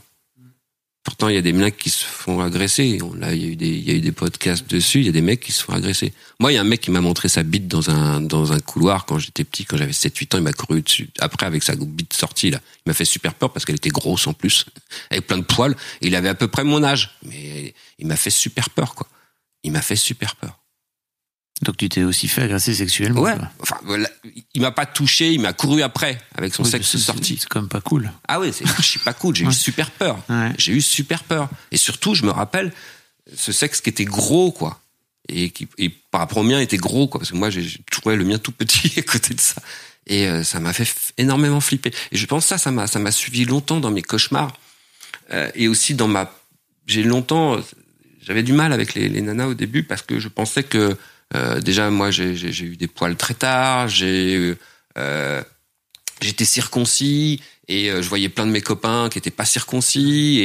Pourtant, 1.04 1.28
il 1.28 1.36
y 1.36 1.38
a 1.38 1.42
des 1.42 1.52
mecs 1.52 1.78
qui 1.78 1.90
se 1.90 2.06
font 2.06 2.40
agresser. 2.40 2.98
Là, 3.18 3.34
il 3.34 3.42
y 3.42 3.92
a 3.92 3.94
eu 3.94 4.00
des, 4.00 4.12
podcasts 4.14 4.70
dessus. 4.70 5.00
Il 5.00 5.06
y 5.06 5.10
a 5.10 5.12
des 5.12 5.22
mecs 5.22 5.42
qui 5.42 5.52
se 5.52 5.62
font 5.62 5.74
agresser. 5.74 6.14
Moi, 6.40 6.54
il 6.54 6.56
y 6.56 6.58
a 6.58 6.62
un 6.62 6.66
mec 6.66 6.80
qui 6.80 6.92
m'a 6.92 7.02
montré 7.02 7.28
sa 7.28 7.44
bite 7.44 7.68
dans 7.68 7.90
un 7.90 8.22
dans 8.22 8.54
un 8.54 8.60
couloir 8.62 9.06
quand 9.06 9.20
j'étais 9.20 9.44
petit, 9.44 9.66
quand 9.66 9.76
j'avais 9.76 9.92
7-8 9.92 10.36
ans. 10.36 10.38
Il 10.38 10.44
m'a 10.44 10.54
couru 10.54 10.82
dessus. 10.82 11.10
Après, 11.20 11.46
avec 11.46 11.62
sa 11.62 11.76
bite 11.76 12.14
sortie 12.14 12.52
là, 12.52 12.62
il 12.86 12.90
m'a 12.90 12.94
fait 12.94 13.04
super 13.04 13.34
peur 13.34 13.52
parce 13.52 13.66
qu'elle 13.66 13.76
était 13.76 13.90
grosse 13.90 14.28
en 14.28 14.34
plus, 14.34 14.66
avec 15.12 15.28
plein 15.28 15.40
de 15.40 15.44
poils. 15.44 15.76
Il 16.00 16.16
avait 16.16 16.30
à 16.30 16.36
peu 16.36 16.48
près 16.48 16.64
mon 16.64 16.82
âge, 16.84 17.18
mais 17.26 17.74
il 18.00 18.08
m'a 18.08 18.16
fait 18.16 18.30
super 18.30 18.70
peur 18.70 18.96
quoi. 18.96 19.08
Il 19.64 19.74
m'a 19.74 19.82
fait 19.82 19.98
super 19.98 20.38
peur. 20.38 20.58
Donc 21.64 21.78
tu 21.78 21.90
t'es 21.90 22.04
aussi 22.04 22.28
fait 22.28 22.44
agresser 22.44 22.74
sexuellement. 22.74 23.22
Ouais. 23.22 23.36
quoi. 23.36 23.50
Enfin, 23.60 23.78
voilà. 23.84 24.10
il 24.54 24.62
m'a 24.62 24.72
pas 24.72 24.86
touché. 24.86 25.32
Il 25.34 25.42
m'a 25.42 25.54
couru 25.54 25.82
après 25.82 26.20
avec 26.36 26.54
son 26.54 26.64
Oui, 26.64 26.70
sexe 26.70 26.98
sorti. 26.98 27.38
C'est 27.40 27.48
quand 27.50 27.62
même 27.62 27.70
pas 27.70 27.82
cool. 27.82 28.12
Ah 28.28 28.40
oui, 28.40 28.52
c'est 28.54 28.68
archi 28.68 29.00
pas 29.00 29.14
cool. 29.14 29.36
J'ai 29.36 29.46
Ouais. 29.46 29.52
eu 29.52 29.56
super 29.56 29.90
peur. 29.92 30.18
Ouais. 30.30 30.52
J'ai 30.58 30.74
eu 30.74 30.82
super 30.82 31.24
peur. 31.24 31.50
Et 31.72 31.78
surtout, 31.78 32.16
je 32.16 32.24
me 32.26 32.32
rappelle 32.32 32.74
ce 33.36 33.52
sexe 33.52 33.82
qui 33.82 33.90
était 33.90 34.06
gros, 34.06 34.52
quoi. 34.52 34.80
Et 35.30 35.52
qui, 35.52 35.68
et 35.78 35.90
par 35.90 36.20
rapport 36.22 36.40
au 36.40 36.44
mien, 36.44 36.60
était 36.60 36.78
gros, 36.78 37.08
quoi. 37.08 37.20
Parce 37.20 37.32
que 37.32 37.38
moi, 37.38 37.50
j'ai 37.50 37.66
trouvé 37.90 38.16
le 38.18 38.26
mien 38.26 38.38
tout 38.38 38.52
petit 38.52 38.94
à 39.00 39.02
côté 39.04 39.34
de 39.34 39.40
ça. 39.40 39.62
Et 40.06 40.28
euh, 40.28 40.44
ça 40.44 40.60
m'a 40.60 40.74
fait 40.74 40.94
énormément 41.18 41.62
flipper. 41.62 41.92
Et 42.12 42.18
je 42.18 42.26
pense 42.26 42.44
que 42.44 42.50
ça, 42.50 42.58
ça 42.58 42.72
m'a, 42.72 42.88
ça 42.88 43.00
m'a 43.00 43.12
suivi 43.12 43.46
longtemps 43.46 43.80
dans 43.80 43.90
mes 43.92 44.02
cauchemars. 44.02 44.52
Euh, 45.32 45.50
et 45.56 45.70
aussi 45.70 45.94
dans 45.96 46.10
ma, 46.10 46.30
j'ai 46.88 47.04
longtemps, 47.04 47.58
j'avais 48.26 48.44
du 48.44 48.54
mal 48.54 48.74
avec 48.74 48.94
les, 48.94 49.10
les 49.10 49.22
nanas 49.22 49.48
au 49.48 49.54
début 49.54 49.84
parce 49.84 50.02
que 50.02 50.20
je 50.20 50.28
pensais 50.28 50.64
que 50.64 50.98
euh, 51.36 51.60
déjà 51.60 51.90
moi 51.90 52.12
j'ai, 52.12 52.34
eu 52.64 52.78
des 52.78 52.88
poils 52.88 53.16
très 53.16 53.34
tard, 53.34 53.88
j'ai 53.88 54.56
euh, 54.98 55.44
j'étais 56.22 56.46
circoncis 56.46 57.42
et 57.68 57.90
euh, 57.90 58.02
je 58.02 58.10
voyais 58.10 58.30
plein 58.30 58.46
de 58.46 58.52
mes 58.52 58.62
copains 58.62 59.10
qui 59.10 59.18
étaient 59.18 59.32
pas 59.32 59.46
circoncis 59.46 60.40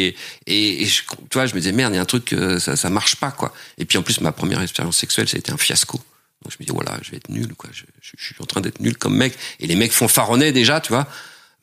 et 0.47 0.83
et, 0.83 0.87
tu 0.87 1.17
vois 1.35 1.47
je 1.47 1.55
me 1.55 1.61
disais 1.61 1.73
merde 1.73 1.93
il 1.93 1.97
y 1.97 1.99
a 1.99 2.03
un 2.03 2.07
truc 2.07 2.33
euh, 2.33 2.59
ça 2.59 2.77
ça 2.77 2.91
marche 2.91 3.17
pas 3.17 3.31
quoi. 3.31 3.53
Et 3.79 3.85
puis 3.85 3.99
en 3.99 4.03
plus 4.03 4.21
ma 4.21 4.33
première 4.33 4.61
expérience 4.63 4.97
sexuelle 4.97 5.27
été 5.33 5.53
un 5.53 5.57
fiasco. 5.57 5.99
Donc 6.43 6.53
je 6.53 6.57
me 6.61 6.67
dis 6.67 6.73
voilà 6.73 6.99
je 7.03 7.11
vais 7.11 7.17
être 7.17 7.29
nul 7.29 7.55
quoi. 7.55 7.71
Je, 7.73 7.85
je, 8.01 8.25
suis 8.25 8.35
en 8.41 8.47
train 8.47 8.61
d'être 8.61 8.81
nul 8.81 8.97
comme 8.97 9.17
mec. 9.17 9.37
Et 9.61 9.67
les 9.67 9.77
mecs 9.77 9.93
font 9.93 10.09
faronner 10.09 10.53
déjà 10.53 10.81
tu 10.81 10.93
vois. 10.93 11.07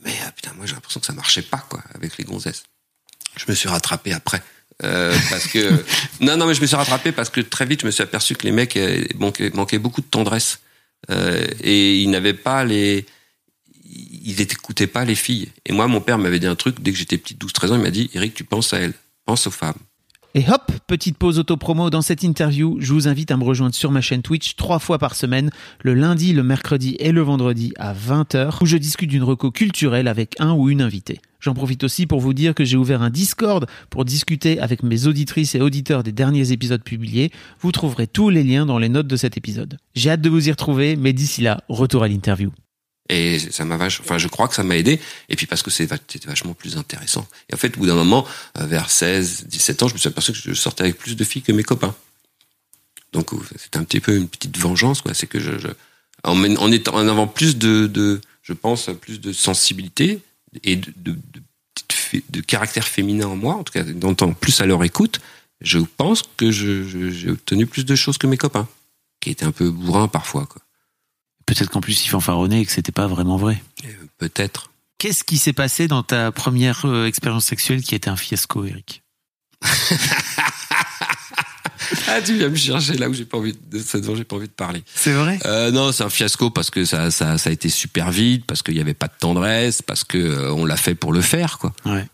Mais 0.04 0.12
euh, 0.12 0.32
putain 0.36 0.54
moi 0.56 0.66
j'ai 0.66 0.74
l'impression 0.74 1.00
que 1.00 1.06
ça 1.06 1.14
marchait 1.14 1.42
pas 1.42 1.66
quoi 1.70 1.84
avec 1.94 2.18
les 2.18 2.24
gonzesses. 2.24 2.64
Je 3.38 3.46
me 3.48 3.56
suis 3.56 3.70
rattrapé 3.70 4.14
après 4.14 4.42
euh, 4.84 5.16
parce 5.30 5.48
que 5.48 5.84
non 6.22 6.36
non 6.36 6.48
mais 6.48 6.54
je 6.54 6.62
me 6.62 6.66
suis 6.66 6.76
rattrapé 6.76 7.14
parce 7.14 7.30
que 7.30 7.40
très 7.40 7.66
vite 7.66 7.82
je 7.82 7.86
me 7.86 7.92
suis 7.92 8.04
aperçu 8.04 8.36
que 8.36 8.44
les 8.44 8.52
mecs 8.52 8.76
euh, 8.76 9.06
manquaient, 9.18 9.50
manquaient 9.52 9.80
beaucoup 9.80 10.02
de 10.02 10.06
tendresse 10.06 10.60
euh, 11.10 11.48
et 11.62 12.02
ils 12.02 12.10
n'avaient 12.10 12.34
pas 12.34 12.66
les 12.66 13.06
ils 13.86 14.36
n'écoutaient 14.38 14.88
pas 14.88 15.06
les 15.06 15.16
filles 15.16 15.50
et 15.66 15.72
moi 15.72 15.88
mon 15.88 16.02
père 16.02 16.18
m'avait 16.18 16.40
dit 16.40 16.48
un 16.48 16.56
truc 16.56 16.82
dès 16.82 16.92
que 16.92 16.98
j'étais 16.98 17.18
petit 17.18 17.36
12 17.36 17.54
13 17.54 17.72
ans 17.72 17.76
il 17.78 17.84
m'a 17.84 17.92
dit 17.92 18.10
Eric 18.14 18.34
tu 18.34 18.44
penses 18.44 18.74
à 18.74 18.80
elle 18.80 18.94
pense 19.26 19.48
aux 19.48 19.52
femmes 19.52 19.80
Et 20.34 20.44
hop, 20.50 20.70
petite 20.88 21.18
pause 21.18 21.40
auto-promo 21.40 21.90
dans 21.90 22.02
cette 22.02 22.22
interview. 22.22 22.76
Je 22.82 22.92
vous 22.92 23.08
invite 23.08 23.32
à 23.32 23.38
me 23.38 23.44
rejoindre 23.46 23.74
sur 23.74 23.92
ma 23.92 24.02
chaîne 24.02 24.22
Twitch 24.22 24.56
trois 24.58 24.80
fois 24.80 25.00
par 25.00 25.16
semaine, 25.16 25.50
le 25.82 25.94
lundi, 25.94 26.34
le 26.34 26.44
mercredi 26.44 26.98
et 27.00 27.14
le 27.14 27.22
vendredi 27.22 27.74
à 27.78 27.94
20h, 27.94 28.58
où 28.62 28.66
je 28.66 28.76
discute 28.76 29.10
d'une 29.10 29.24
reco 29.24 29.50
culturelle 29.50 30.10
avec 30.10 30.36
un 30.40 30.52
ou 30.52 30.70
une 30.70 30.82
invitée. 30.82 31.22
J'en 31.46 31.54
profite 31.54 31.84
aussi 31.84 32.08
pour 32.08 32.22
vous 32.22 32.34
dire 32.34 32.56
que 32.56 32.66
j'ai 32.66 32.76
ouvert 32.76 33.04
un 33.04 33.12
Discord 33.12 33.68
pour 33.92 34.04
discuter 34.04 34.60
avec 34.60 34.82
mes 34.82 35.06
auditrices 35.06 35.54
et 35.54 35.62
auditeurs 35.62 36.02
des 36.02 36.12
derniers 36.12 36.52
épisodes 36.52 36.82
publiés. 36.82 37.32
Vous 37.60 37.72
trouverez 37.72 38.08
tous 38.08 38.32
les 38.32 38.44
liens 38.44 38.66
dans 38.66 38.80
les 38.80 38.90
notes 38.90 39.06
de 39.06 39.16
cet 39.16 39.38
épisode. 39.38 39.78
J'ai 39.94 40.10
hâte 40.10 40.22
de 40.22 40.30
vous 40.32 40.48
y 40.48 40.50
retrouver, 40.50 40.96
mais 40.96 41.14
d'ici 41.14 41.44
là, 41.44 41.64
retour 41.70 42.02
à 42.02 42.08
l'interview. 42.08 42.52
Et 43.10 43.38
ça 43.38 43.64
m'a 43.64 43.78
vach... 43.78 44.00
enfin, 44.02 44.18
je 44.18 44.28
crois 44.28 44.48
que 44.48 44.56
ça 44.56 44.64
m'a 44.64 44.76
aidé. 44.76 45.00
Et 45.30 45.36
puis 45.36 45.46
parce 45.46 45.62
que 45.62 45.70
c'était 45.70 46.00
vachement 46.26 46.56
plus 46.56 46.78
intéressant. 46.78 47.28
Et 47.52 47.54
en 47.54 47.58
fait, 47.58 47.78
au 47.78 47.82
bout 47.82 47.86
d'un 47.86 47.94
moment, 47.94 48.26
euh, 48.58 48.66
vers 48.66 48.90
16, 48.90 49.46
17 49.46 49.84
ans, 49.84 49.88
je 49.88 49.94
me 49.94 50.00
suis 50.00 50.10
aperçu 50.10 50.32
que 50.32 50.40
je 50.40 50.54
sortais 50.56 50.86
avec 50.86 50.98
plus 50.98 51.16
de 51.16 51.24
filles 51.24 51.44
que 51.44 51.52
mes 51.52 51.62
copains. 51.62 51.94
Donc, 53.14 53.34
euh, 53.34 53.38
c'était 53.56 53.78
un 53.78 53.84
petit 53.84 54.00
peu 54.00 54.18
une 54.18 54.28
petite 54.28 54.58
vengeance, 54.58 55.04
quoi. 55.04 55.14
C'est 55.14 55.28
que 55.28 55.40
je, 55.40 55.52
en, 56.24 56.44
en 56.44 56.72
étant, 56.72 56.96
en 56.96 57.08
avant 57.08 57.28
plus 57.28 57.56
de, 57.60 57.86
de, 57.86 58.20
je 58.42 58.54
pense, 58.54 58.90
plus 59.00 59.22
de 59.22 59.32
sensibilité 59.32 60.22
et 60.64 60.76
de, 60.76 60.94
de, 60.98 61.12
de, 61.12 61.42
petites 61.74 61.94
fé- 61.94 62.24
de 62.30 62.42
caractère 62.42 62.88
féminin 62.88 63.28
en 63.28 63.36
moi, 63.36 63.56
en 63.56 63.64
tout 63.64 63.74
cas, 63.74 63.84
d'entendre 63.84 64.36
plus 64.36 64.62
à 64.62 64.66
leur 64.66 64.84
écoute, 64.84 65.20
je 65.62 65.80
pense 65.80 66.24
que 66.38 66.52
j'ai 66.52 67.30
obtenu 67.30 67.66
plus 67.66 67.86
de 67.86 67.96
choses 67.96 68.18
que 68.18 68.28
mes 68.28 68.38
copains, 68.38 68.68
qui 69.22 69.30
étaient 69.30 69.46
un 69.46 69.52
peu 69.52 69.70
bourrins 69.70 70.08
parfois. 70.08 70.46
Quoi. 70.46 70.62
Peut-être 71.46 71.70
qu'en 71.70 71.82
plus, 71.82 72.06
il 72.06 72.10
fanfaronnait 72.10 72.62
et 72.62 72.66
que 72.66 72.72
c'était 72.72 72.92
pas 72.92 73.08
vraiment 73.08 73.38
vrai. 73.38 73.62
Euh, 73.86 73.90
Peut-être. 74.18 74.72
Qu'est-ce 74.98 75.24
qui 75.24 75.38
s'est 75.38 75.54
passé 75.54 75.88
dans 75.88 76.04
ta 76.04 76.32
première 76.32 76.86
euh, 76.86 77.06
expérience 77.06 77.46
sexuelle 77.46 77.82
qui 77.84 77.96
a 77.96 77.98
été 77.98 78.10
un 78.10 78.16
fiasco, 78.16 78.66
Eric? 78.66 79.04
Ah, 82.08 82.22
tu 82.22 82.38
viens 82.38 82.50
me 82.50 82.56
chercher 82.56 82.94
là 82.96 83.10
où 83.10 83.14
j'ai 83.14 83.26
pas 83.26 83.38
envie 83.38 83.56
de, 83.72 83.80
ce 83.80 83.98
dont 83.98 84.16
j'ai 84.16 84.24
pas 84.24 84.36
envie 84.36 84.48
de 84.48 84.54
parler. 84.54 84.84
C'est 84.94 85.12
vrai? 85.12 85.40
Euh, 85.46 85.72
non, 85.72 85.92
c'est 85.92 86.04
un 86.04 86.10
fiasco 86.10 86.50
parce 86.50 86.70
que 86.70 86.86
ça, 86.86 87.12
ça, 87.12 87.38
ça 87.38 87.50
a 87.50 87.54
été 87.54 87.70
super 87.70 88.12
vite, 88.12 88.46
parce 88.46 88.62
qu'il 88.62 88.76
y 88.76 88.82
avait 88.82 88.94
pas 88.94 89.08
de 89.08 89.14
tendresse, 89.20 89.82
parce 89.82 90.04
que 90.04 90.18
euh, 90.18 90.54
on 90.54 90.66
l'a 90.66 90.78
fait 90.78 90.96
pour 90.96 91.14
le 91.14 91.22
faire, 91.22 91.58
quoi. 91.58 91.74
Ouais. 91.86 92.06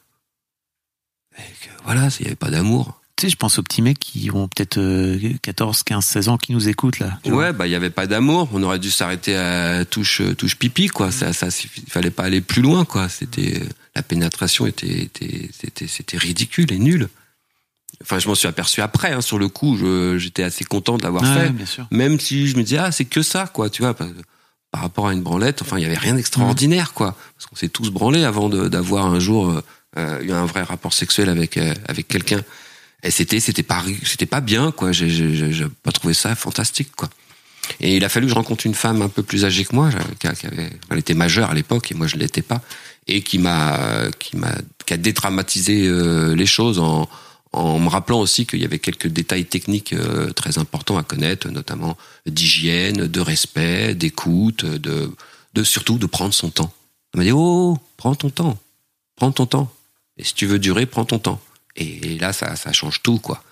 Et 1.38 1.41
que, 1.41 1.69
voilà, 1.86 2.10
il 2.19 2.23
y 2.23 2.27
avait 2.27 2.36
pas 2.36 2.49
d'amour. 2.49 2.99
Tu 3.15 3.27
sais, 3.27 3.29
je 3.31 3.36
pense 3.36 3.60
aux 3.60 3.63
petits 3.63 3.81
mecs 3.81 3.99
qui 3.99 4.31
ont 4.31 4.47
peut-être 4.47 4.77
euh, 4.77 5.19
14, 5.41 5.84
15, 5.84 6.03
16 6.03 6.29
ans 6.29 6.38
qui 6.38 6.53
nous 6.53 6.69
écoutent 6.69 6.99
là. 6.99 7.19
Ouais, 7.25 7.53
bah 7.53 7.67
il 7.67 7.71
y 7.71 7.75
avait 7.75 7.89
pas 7.91 8.07
d'amour. 8.07 8.49
On 8.53 8.63
aurait 8.63 8.79
dû 8.79 8.89
s'arrêter 8.89 9.36
à 9.36 9.86
touche 9.86 10.21
touche 10.38 10.55
pipi, 10.55 10.88
quoi. 10.88 11.12
Ça, 11.12 11.34
ça, 11.34 11.47
il 11.47 11.89
fallait 11.89 12.10
pas 12.10 12.23
aller 12.23 12.41
plus 12.41 12.62
loin, 12.62 12.86
quoi. 12.86 13.10
C'était 13.10 13.62
la 13.95 14.01
pénétration 14.01 14.65
était, 14.65 15.01
était, 15.03 15.49
c'était, 15.53 15.88
c'était 15.88 16.17
ridicule 16.17 16.71
et 16.71 16.79
nul. 16.79 17.10
Enfin, 18.01 18.19
je 18.19 18.27
m'en 18.27 18.35
suis 18.35 18.47
aperçu 18.47 18.81
après. 18.81 19.11
Hein, 19.13 19.21
sur 19.21 19.37
le 19.39 19.47
coup, 19.47 19.77
j'étais 20.17 20.43
assez 20.43 20.63
content 20.63 20.97
de 20.97 21.03
l'avoir 21.03 21.23
Ouais, 21.23 21.45
fait. 21.47 21.49
bien 21.51 21.65
sûr. 21.65 21.87
même 21.91 22.19
si 22.19 22.47
je 22.47 22.57
me 22.57 22.63
disais 22.63 22.77
ah 22.79 22.91
c'est 22.91 23.05
que 23.05 23.21
ça 23.21 23.47
quoi 23.47 23.69
tu 23.69 23.81
vois 23.81 23.93
par, 23.93 24.07
par 24.71 24.81
rapport 24.81 25.07
à 25.07 25.13
une 25.13 25.21
branlette 25.21 25.61
enfin 25.61 25.77
il 25.77 25.83
y 25.83 25.85
avait 25.85 25.97
rien 25.97 26.15
d'extraordinaire 26.15 26.93
quoi 26.93 27.15
parce 27.37 27.45
qu'on 27.47 27.55
s'est 27.55 27.69
tous 27.69 27.89
branlés 27.91 28.23
avant 28.23 28.49
d'avoir 28.49 29.05
un 29.07 29.19
jour 29.19 29.49
euh, 29.49 29.61
euh, 29.97 30.21
eu 30.21 30.31
un 30.31 30.45
vrai 30.45 30.63
rapport 30.63 30.93
sexuel 30.93 31.29
avec 31.29 31.57
euh, 31.57 31.73
avec 31.87 32.07
quelqu'un 32.07 32.41
et 33.03 33.11
c'était 33.11 33.39
c'était 33.39 33.63
pas 33.63 33.83
c'était 34.03 34.25
pas 34.25 34.41
bien 34.41 34.71
quoi 34.71 34.91
j'ai 34.91 35.65
pas 35.83 35.91
trouvé 35.91 36.13
ça 36.13 36.35
fantastique 36.35 36.95
quoi 36.95 37.09
et 37.79 37.95
il 37.97 38.03
a 38.05 38.09
fallu 38.09 38.25
que 38.25 38.29
je 38.31 38.35
rencontre 38.35 38.65
une 38.65 38.73
femme 38.73 39.01
un 39.01 39.09
peu 39.09 39.23
plus 39.23 39.43
âgée 39.45 39.65
que 39.65 39.75
moi 39.75 39.89
qui, 40.19 40.27
a- 40.27 40.33
qui 40.33 40.47
avait 40.47 40.69
elle 40.89 40.97
était 40.99 41.13
majeure 41.13 41.49
à 41.49 41.53
l'époque 41.53 41.91
et 41.91 41.95
moi 41.95 42.07
je 42.07 42.15
l'étais 42.15 42.41
pas 42.41 42.61
et 43.07 43.21
qui 43.21 43.37
m'a 43.39 43.77
qui 44.19 44.37
m'a 44.37 44.53
qui 44.85 44.93
a 44.93 44.97
dédramatisé 44.97 45.87
euh, 45.87 46.35
les 46.35 46.45
choses 46.45 46.79
en 46.79 47.09
en 47.53 47.79
me 47.79 47.89
rappelant 47.89 48.19
aussi 48.19 48.45
qu'il 48.45 48.61
y 48.61 48.65
avait 48.65 48.79
quelques 48.79 49.07
détails 49.07 49.45
techniques 49.45 49.93
euh, 49.93 50.31
très 50.31 50.57
importants 50.57 50.97
à 50.97 51.03
connaître, 51.03 51.49
notamment 51.49 51.97
d'hygiène, 52.25 53.07
de 53.07 53.19
respect, 53.19 53.93
d'écoute, 53.93 54.65
de, 54.65 55.11
de 55.53 55.63
surtout 55.63 55.97
de 55.97 56.05
prendre 56.05 56.33
son 56.33 56.49
temps. 56.49 56.71
Elle 57.13 57.19
m'a 57.19 57.23
dit 57.25 57.31
oh, 57.33 57.77
prends 57.97 58.15
ton 58.15 58.29
temps, 58.29 58.57
prends 59.15 59.31
ton 59.31 59.45
temps. 59.45 59.71
Et 60.17 60.23
si 60.23 60.33
tu 60.33 60.45
veux 60.45 60.59
durer, 60.59 60.85
prends 60.85 61.05
ton 61.05 61.19
temps. 61.19 61.41
Et, 61.75 62.19
là, 62.19 62.33
ça, 62.33 62.55
ça 62.55 62.73
change 62.73 63.01
tout, 63.01 63.17
quoi. 63.17 63.43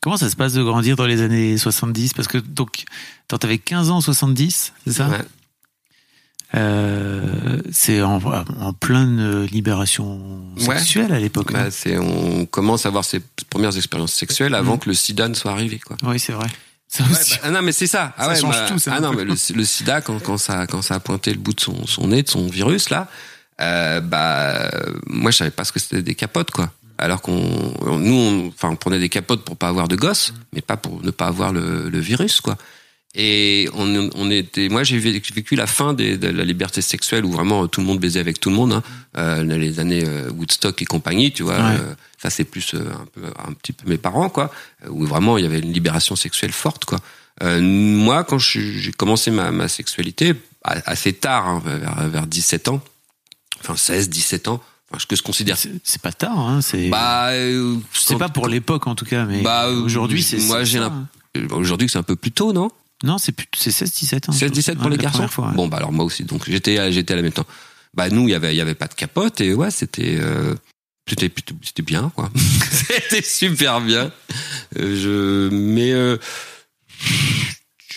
Comment 0.00 0.16
ça 0.16 0.30
se 0.30 0.36
passe 0.36 0.52
de 0.52 0.62
grandir 0.62 0.96
dans 0.96 1.06
les 1.06 1.20
années 1.22 1.58
70 1.58 2.14
Parce 2.14 2.28
que 2.28 2.38
donc, 2.38 2.84
quand 3.28 3.38
t'avais 3.38 3.58
15 3.58 3.90
ans 3.90 3.96
en 3.96 4.00
70, 4.00 4.72
c'est 4.86 4.92
ça? 4.92 5.08
Ouais. 5.08 5.18
Euh, 6.54 7.60
C'est 7.72 8.00
en, 8.02 8.20
en 8.60 8.72
pleine 8.72 9.42
libération 9.44 10.20
Ouais. 10.60 10.78
sexuelle 10.78 11.12
à 11.12 11.18
l'époque. 11.18 11.52
Bah, 11.52 11.70
c'est, 11.70 11.98
on 11.98 12.46
commence 12.46 12.86
à 12.86 12.88
avoir 12.88 13.04
ses 13.04 13.20
premières 13.50 13.76
expériences 13.76 14.12
sexuelles 14.12 14.54
avant 14.54 14.74
Mhm. 14.74 14.78
que 14.80 14.88
le 14.88 14.94
sida 14.94 15.28
ne 15.28 15.34
soit 15.34 15.50
arrivé, 15.50 15.78
quoi. 15.84 15.96
Oui, 16.04 16.18
c'est 16.18 16.32
vrai. 16.32 16.46
Ça 16.88 17.02
Ouais, 17.04 17.10
aussi. 17.10 17.32
bah, 17.34 17.40
ah 17.44 17.50
non 17.50 17.62
mais 17.62 17.72
c'est 17.72 17.88
ça. 17.88 18.14
Ah 18.16 18.22
Ça 18.24 18.28
ouais, 18.30 18.40
change 18.40 18.54
bah, 18.54 18.66
tout, 18.68 18.78
ça, 18.78 18.92
Ah 18.96 19.00
non 19.00 19.12
mais 19.12 19.24
le, 19.24 19.34
le 19.54 19.64
sida 19.64 20.00
quand, 20.00 20.20
quand 20.22 20.38
ça 20.38 20.66
quand 20.68 20.82
ça 20.82 20.94
a 20.94 21.00
pointé 21.00 21.32
le 21.32 21.38
bout 21.38 21.52
de 21.52 21.60
son, 21.60 21.84
son 21.84 22.06
nez 22.06 22.22
de 22.22 22.28
son 22.28 22.46
virus 22.46 22.90
là, 22.90 23.08
euh, 23.60 24.00
bah 24.00 24.70
moi 25.08 25.32
je 25.32 25.36
savais 25.38 25.50
pas 25.50 25.64
ce 25.64 25.72
que 25.72 25.80
c'était 25.80 26.02
des 26.02 26.14
capotes 26.14 26.52
quoi. 26.52 26.70
Alors 26.96 27.22
qu'on 27.22 27.74
on- 27.80 27.98
nous 27.98 28.14
on, 28.14 28.48
enfin 28.48 28.68
on 28.70 28.76
prenait 28.76 29.00
des 29.00 29.08
capotes 29.08 29.44
pour 29.44 29.56
pas 29.56 29.66
avoir 29.68 29.88
de 29.88 29.96
gosses, 29.96 30.32
mais 30.54 30.60
pas 30.60 30.76
pour 30.76 31.02
ne 31.02 31.10
pas 31.10 31.26
avoir 31.26 31.52
le, 31.52 31.90
le 31.90 31.98
virus 31.98 32.40
quoi. 32.40 32.56
Et 33.18 33.68
on, 33.72 34.10
on 34.14 34.30
était, 34.30 34.68
moi 34.68 34.84
j'ai 34.84 34.98
vécu 34.98 35.56
la 35.56 35.66
fin 35.66 35.94
des, 35.94 36.18
de 36.18 36.28
la 36.28 36.44
liberté 36.44 36.82
sexuelle 36.82 37.24
où 37.24 37.32
vraiment 37.32 37.66
tout 37.66 37.80
le 37.80 37.86
monde 37.86 37.98
baisait 37.98 38.20
avec 38.20 38.38
tout 38.40 38.50
le 38.50 38.56
monde, 38.56 38.74
hein, 38.74 38.82
euh, 39.16 39.42
les 39.42 39.80
années 39.80 40.04
euh, 40.06 40.30
Woodstock 40.30 40.80
et 40.82 40.84
compagnie, 40.84 41.32
tu 41.32 41.42
vois. 41.42 41.56
Ouais. 41.56 41.76
euh, 41.80 41.94
ça 42.18 42.28
c'est 42.28 42.44
plus 42.44 42.74
euh, 42.74 42.80
un 42.92 43.06
peu 43.14 43.22
un 43.48 43.52
petit 43.54 43.72
peu 43.72 43.88
mes 43.88 43.96
parents 43.96 44.28
quoi, 44.28 44.50
où 44.90 45.06
vraiment 45.06 45.38
il 45.38 45.44
y 45.44 45.46
avait 45.46 45.60
une 45.60 45.72
libération 45.72 46.14
sexuelle 46.14 46.52
forte 46.52 46.84
quoi. 46.84 46.98
Euh, 47.42 47.60
moi, 47.60 48.24
quand 48.24 48.38
j'ai 48.38 48.92
commencé 48.96 49.30
ma, 49.30 49.50
ma 49.50 49.68
sexualité, 49.68 50.34
assez 50.62 51.12
tard, 51.12 51.46
hein, 51.46 51.62
vers, 51.64 52.08
vers 52.08 52.26
17 52.26 52.68
ans, 52.68 52.82
enfin 53.60 53.76
16, 53.76 54.08
17 54.08 54.48
ans, 54.48 54.62
enfin, 54.90 55.02
que 55.08 55.16
je 55.16 55.22
considère. 55.22 55.56
C'est 55.84 56.00
pas 56.02 56.12
tard, 56.12 56.38
hein. 56.38 56.60
C'est 56.62 56.88
Bah, 56.88 57.28
euh, 57.32 57.76
c'est 57.92 58.16
pas 58.18 58.28
pour 58.30 58.48
l'époque 58.48 58.86
en 58.86 58.94
tout 58.94 59.04
cas, 59.04 59.24
mais 59.26 59.42
Bah, 59.42 59.68
aujourd'hui 59.70 60.22
c'est 60.22 60.38
moi, 60.38 60.64
j'ai 60.64 60.78
ça, 60.78 60.84
l'imp- 60.84 61.06
euh, 61.36 61.46
Aujourd'hui, 61.50 61.88
c'est 61.90 61.98
un 61.98 62.02
peu 62.02 62.16
plus 62.16 62.32
tôt, 62.32 62.52
non? 62.54 62.70
Non, 63.02 63.18
c'est 63.18 63.32
plus- 63.32 63.46
c'est 63.56 63.70
16-17 63.70 64.30
ans. 64.30 64.32
16, 64.32 64.50
17 64.52 64.76
pour 64.78 64.86
Ouais, 64.86 64.92
les 64.92 64.96
garçons 64.98 65.28
fois, 65.28 65.48
ouais. 65.48 65.54
Bon, 65.54 65.68
bah 65.68 65.76
alors 65.78 65.92
moi 65.92 66.04
aussi. 66.04 66.24
Donc 66.24 66.48
j'étais 66.48 66.78
à- 66.78 66.90
j'étais 66.90 67.12
à 67.12 67.16
la 67.16 67.22
même 67.22 67.32
temps. 67.32 67.46
Bah 67.94 68.08
nous, 68.10 68.28
il 68.28 68.30
y 68.30 68.34
avait 68.34 68.54
y 68.54 68.60
avait 68.60 68.74
pas 68.74 68.86
de 68.88 68.94
capote 68.94 69.40
et 69.40 69.52
ouais, 69.54 69.70
c'était 69.70 70.16
euh, 70.18 70.54
c'était 71.08 71.82
bien 71.82 72.10
quoi. 72.14 72.30
c'était 72.70 73.22
super 73.22 73.80
bien. 73.80 74.10
Euh, 74.78 74.96
je 75.50 75.54
mais 75.54 75.92
euh, 75.92 76.16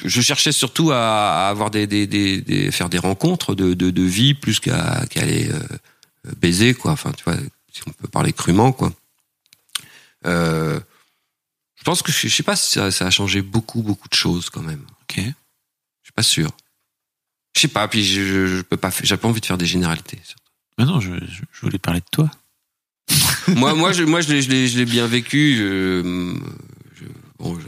je 0.05 0.21
cherchais 0.21 0.51
surtout 0.51 0.91
à, 0.91 1.45
à 1.45 1.49
avoir 1.49 1.71
des, 1.71 1.87
des, 1.87 2.07
des, 2.07 2.41
des- 2.41 2.71
faire 2.71 2.89
des 2.89 2.97
rencontres 2.99 3.55
de, 3.55 3.73
de, 3.73 3.89
de 3.91 4.01
vie 4.03 4.33
plus 4.33 4.59
qu'à 4.59 5.05
qu'à 5.09 5.21
aller 5.21 5.49
euh, 5.51 5.59
baiser 6.41 6.73
quoi. 6.73 6.91
Enfin 6.91 7.11
tu 7.17 7.23
vois, 7.23 7.35
si 7.73 7.81
on 7.87 7.91
peut 7.91 8.07
parler 8.07 8.31
crûment 8.33 8.71
quoi. 8.71 8.93
Euh, 10.25 10.79
je 11.79 11.83
pense 11.83 12.01
que 12.01 12.11
je, 12.11 12.27
je 12.27 12.35
sais 12.35 12.43
pas 12.43 12.55
si 12.55 12.73
ça, 12.73 12.91
ça 12.91 13.07
a 13.07 13.09
changé 13.09 13.41
beaucoup 13.41 13.81
beaucoup 13.81 14.09
de 14.09 14.13
choses 14.13 14.49
quand 14.49 14.61
même. 14.61 14.85
Ok. 15.03 15.17
Je 15.17 15.23
suis 16.03 16.13
pas 16.13 16.23
sûr. 16.23 16.51
Je 17.55 17.61
sais 17.61 17.67
pas, 17.67 17.87
puis 17.87 18.03
je, 18.03 18.21
je, 18.21 18.47
je 18.57 18.61
peux 18.61 18.77
pas, 18.77 18.91
j'ai 19.01 19.17
pas 19.17 19.27
envie 19.27 19.41
de 19.41 19.45
faire 19.45 19.57
des 19.57 19.65
généralités. 19.65 20.19
Mais 20.77 20.85
non, 20.85 20.99
je, 20.99 21.11
voulais 21.61 21.77
parler 21.77 21.99
de 21.99 22.05
toi. 22.11 22.31
moi, 23.47 23.73
moi, 23.73 23.91
je, 23.91 24.03
moi, 24.03 24.21
je 24.21 24.31
l'ai, 24.31 24.85
bien 24.85 25.07
vécu. 25.07 25.57
Bon, 27.37 27.59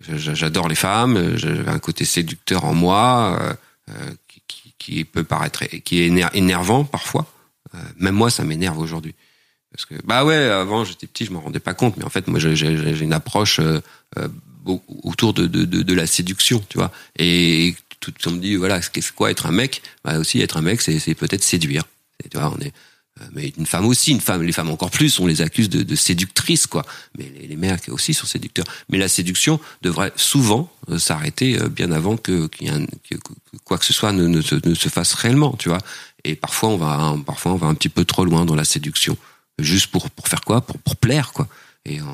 j'adore 0.00 0.68
les 0.68 0.74
femmes. 0.74 1.36
J'avais 1.36 1.68
un 1.68 1.78
côté 1.78 2.04
séducteur 2.04 2.64
en 2.64 2.74
moi 2.74 3.38
euh, 3.40 3.54
euh, 3.90 4.14
qui, 4.28 4.42
qui, 4.46 4.74
qui 4.78 5.04
peut 5.04 5.24
paraître, 5.24 5.64
qui 5.64 6.00
est 6.00 6.08
éner- 6.08 6.28
énervant 6.34 6.84
parfois. 6.84 7.26
Euh, 7.74 7.78
même 7.96 8.14
moi, 8.14 8.30
ça 8.30 8.44
m'énerve 8.44 8.78
aujourd'hui. 8.78 9.14
Parce 9.76 9.84
que 9.84 9.94
bah 10.06 10.24
ouais, 10.24 10.34
avant 10.34 10.86
j'étais 10.86 11.06
petit, 11.06 11.26
je 11.26 11.32
m'en 11.32 11.40
rendais 11.40 11.60
pas 11.60 11.74
compte, 11.74 11.98
mais 11.98 12.04
en 12.04 12.08
fait 12.08 12.26
moi 12.28 12.40
j'ai, 12.40 12.54
une 13.02 13.12
approche 13.12 13.60
euh, 13.60 13.80
euh, 14.16 14.28
au- 14.64 14.82
autour 15.02 15.34
de, 15.34 15.46
de, 15.46 15.64
de, 15.64 15.94
la 15.94 16.06
séduction, 16.06 16.64
tu 16.70 16.78
vois. 16.78 16.90
Et 17.18 17.76
tout 18.00 18.14
on 18.24 18.30
me 18.30 18.38
dit 18.38 18.56
voilà, 18.56 18.80
c'est 18.80 19.12
quoi 19.12 19.30
être 19.30 19.44
un 19.44 19.52
mec? 19.52 19.82
Bah 20.02 20.18
aussi 20.18 20.40
être 20.40 20.56
un 20.56 20.62
mec, 20.62 20.80
c'est, 20.80 21.14
peut-être 21.14 21.44
séduire. 21.44 21.84
Tu 22.30 22.38
vois, 22.38 22.54
on 22.56 22.60
est 22.60 22.72
euh, 23.20 23.24
mais 23.34 23.52
une 23.58 23.66
femme 23.66 23.84
aussi, 23.86 24.12
une 24.12 24.20
femme, 24.20 24.42
les 24.42 24.52
femmes 24.52 24.70
encore 24.70 24.90
plus, 24.90 25.20
on 25.20 25.26
les 25.26 25.42
accuse 25.42 25.68
de, 25.68 25.82
de 25.82 25.94
séductrices, 25.94 26.66
quoi. 26.66 26.84
Mais 27.18 27.30
les, 27.38 27.46
les 27.46 27.56
mecs 27.56 27.88
aussi 27.90 28.14
sont 28.14 28.26
séducteurs. 28.26 28.66
Mais 28.88 28.96
la 28.96 29.08
séduction 29.08 29.60
devrait 29.82 30.12
souvent 30.16 30.70
s'arrêter 30.98 31.58
bien 31.70 31.92
avant 31.92 32.16
que, 32.16 32.48
un- 32.66 32.86
que- 33.08 33.16
quoi 33.64 33.76
que 33.76 33.84
ce 33.84 33.92
soit 33.92 34.12
ne, 34.12 34.26
ne, 34.26 34.40
se, 34.40 34.88
fasse 34.88 35.12
réellement, 35.14 35.54
tu 35.58 35.68
vois. 35.68 35.80
Et 36.24 36.34
parfois 36.34 36.70
on 36.70 36.76
va, 36.76 37.14
parfois 37.24 37.52
on 37.52 37.56
va 37.56 37.66
un 37.68 37.74
petit 37.74 37.88
peu 37.90 38.04
trop 38.04 38.24
loin 38.24 38.44
dans 38.44 38.54
la 38.54 38.64
séduction, 38.64 39.16
juste 39.58 39.88
pour 39.88 40.10
pour 40.10 40.28
faire 40.28 40.40
quoi, 40.42 40.60
pour 40.60 40.78
pour 40.78 40.96
plaire, 40.96 41.32
quoi. 41.32 41.48
Et 41.84 42.00
euh, 42.00 42.04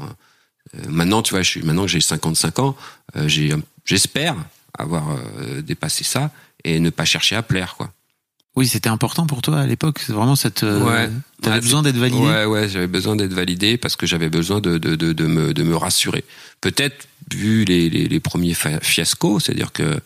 euh, 0.76 0.81
maintenant, 0.88 1.22
tu 1.22 1.33
vois, 1.35 1.42
je 1.42 1.48
suis 1.50 1.62
maintenant 1.62 1.83
que 1.83 1.90
j'ai 1.90 2.00
55 2.00 2.59
ans, 2.61 2.76
euh, 3.16 3.28
j'espère 3.85 4.37
avoir 4.78 5.11
euh, 5.11 5.61
dépassé 5.62 6.05
ça 6.05 6.31
et 6.64 6.81
ne 6.81 6.90
pas 6.90 7.05
chercher 7.05 7.37
à 7.37 7.42
plaire, 7.42 7.74
quoi. 7.76 7.92
Oui, 8.55 8.68
c'était 8.68 8.90
important 8.90 9.26
pour 9.26 9.40
toi 9.40 9.61
à 9.61 9.66
l'époque. 9.66 9.98
C'est 10.05 10.12
vraiment 10.12 10.37
cette. 10.37 10.62
Ouais. 10.62 11.09
T'avais 11.40 11.57
Ouais, 11.57 11.61
besoin 11.62 11.83
d'être 11.83 11.96
validé. 11.96 12.20
Ouais, 12.20 12.44
ouais, 12.44 12.68
j'avais 12.68 12.87
besoin 12.87 13.16
d'être 13.16 13.33
validé 13.33 13.78
parce 13.78 13.96
que 13.96 14.07
j'avais 14.07 14.28
besoin 14.28 14.61
de, 14.61 14.76
de, 14.76 14.94
de, 14.94 15.14
de, 15.14 15.26
me, 15.26 15.55
de 15.55 15.62
me 15.62 15.74
rassurer. 15.74 16.22
Peut-être 16.61 17.09
vu 17.33 17.64
les, 17.64 17.88
les, 17.88 18.09
les 18.09 18.20
premiers 18.20 18.52
fiascos, 18.83 19.40
c'est-à-dire 19.40 19.72
que 19.72 19.98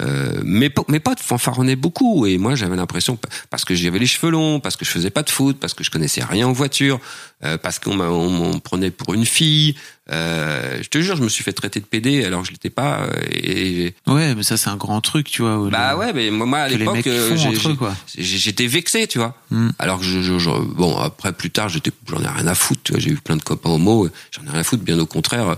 euh, 0.00 0.40
mes, 0.42 0.70
po- 0.70 0.86
mes 0.88 1.00
potes 1.00 1.20
fanfaronnaient 1.20 1.76
beaucoup 1.76 2.24
et 2.24 2.38
moi 2.38 2.54
j'avais 2.54 2.76
l'impression 2.76 3.18
parce 3.50 3.66
que 3.66 3.74
j'avais 3.74 3.98
les 3.98 4.06
cheveux 4.06 4.30
longs, 4.32 4.58
parce 4.58 4.76
que 4.76 4.86
je 4.86 4.90
faisais 4.90 5.10
pas 5.10 5.22
de 5.22 5.28
foot, 5.28 5.58
parce 5.60 5.74
que 5.74 5.84
je 5.84 5.90
connaissais 5.90 6.24
rien 6.24 6.46
en 6.48 6.52
voiture, 6.52 6.98
euh, 7.44 7.58
parce 7.58 7.78
qu'on 7.78 8.00
on 8.00 8.30
m'en 8.30 8.58
prenait 8.58 8.90
pour 8.90 9.12
une 9.12 9.26
fille. 9.26 9.74
Euh, 10.10 10.78
je 10.82 10.88
te 10.88 10.98
jure, 11.00 11.14
je 11.16 11.22
me 11.22 11.28
suis 11.28 11.44
fait 11.44 11.52
traiter 11.52 11.78
de 11.78 11.84
PD 11.84 12.24
alors 12.24 12.40
que 12.40 12.46
je 12.48 12.52
l'étais 12.52 12.70
pas. 12.70 13.02
euh, 13.02 13.10
Et, 13.30 13.94
Ouais, 14.06 14.34
mais 14.34 14.42
ça 14.42 14.56
c'est 14.56 14.70
un 14.70 14.76
grand 14.76 15.00
truc, 15.02 15.28
tu 15.30 15.42
vois. 15.42 15.68
bah 15.70 15.92
le- 15.92 15.98
ouais, 15.98 16.12
mais 16.14 16.30
moi, 16.30 16.60
à 16.60 16.68
l'époque, 16.78 16.96
euh, 17.06 17.28
j'étais 18.18 18.66
vexé, 18.66 19.06
tu 19.06 19.18
vois. 19.18 19.36
Hmm. 19.50 19.70
Alors 19.78 19.98
que 19.98 20.04
je, 20.06 20.22
je- 20.22 20.38
je- 20.38 20.50
bon, 20.50 20.96
après 20.98 21.32
plus 21.34 21.50
tard, 21.50 21.68
j'étais, 21.68 21.90
j'en 22.08 22.22
ai 22.22 22.28
rien 22.28 22.46
à 22.46 22.54
foutre. 22.54 22.80
Tu 22.82 22.92
vois, 22.92 23.00
j'ai 23.00 23.10
eu 23.10 23.16
plein 23.16 23.36
de 23.36 23.42
copains 23.42 23.70
homo, 23.70 24.08
j'en 24.30 24.44
ai 24.46 24.50
rien 24.50 24.60
à 24.60 24.64
foutre. 24.64 24.82
Bien 24.84 24.98
au 24.98 25.06
contraire, 25.06 25.50
euh, 25.50 25.54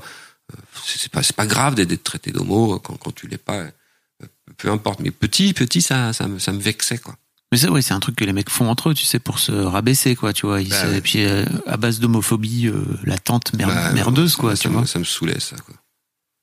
c'est 0.85 1.11
pas, 1.11 1.23
c'est 1.23 1.37
pas 1.37 1.47
grave 1.47 1.75
d'être 1.77 1.89
d'être 1.89 2.05
traité 2.05 2.31
d'homo 2.33 2.79
quand, 2.81 2.97
quand 2.97 3.15
tu 3.15 3.29
l'es 3.29 3.39
pas. 3.39 3.63
Euh, 4.55 4.57
Peu 4.59 4.71
importe. 4.71 5.01
Mais 5.01 5.11
petit, 5.11 5.53
petit, 5.55 5.83
ça, 5.83 6.13
ça 6.13 6.27
me, 6.29 6.39
ça 6.39 6.53
me 6.53 6.59
vexait, 6.61 6.99
quoi. 6.99 7.17
Mais 7.53 7.59
ça, 7.59 7.71
ouais, 7.71 7.83
c'est 7.83 7.95
un 7.95 8.01
truc 8.01 8.17
que 8.17 8.25
les 8.25 8.33
mecs 8.33 8.51
font 8.51 8.69
entre 8.69 8.91
eux, 8.91 8.95
tu 8.95 9.05
sais, 9.05 9.19
pour 9.21 9.39
se 9.39 9.53
rabaisser, 9.53 10.17
quoi, 10.17 10.33
tu 10.33 10.47
vois. 10.47 10.61
Ils 10.61 10.71
Bah 10.71 10.89
ouais. 10.89 10.99
Et 10.99 11.01
puis, 11.01 11.25
euh, 11.25 11.45
à 11.67 11.77
base 11.77 12.01
d'homophobie 12.01 12.67
euh, 12.69 12.83
latente, 13.05 13.53
mer- 13.55 13.69
Bah, 13.69 13.93
merdeuse, 13.93 14.35
quoi, 14.37 14.57
ça, 14.57 14.63
tu 14.63 14.69
me- 14.69 14.75
vois. 14.79 14.87
Ça 14.87 14.99
me 14.99 15.05
saoulait, 15.05 15.39
ça, 15.41 15.57
quoi. 15.57 15.75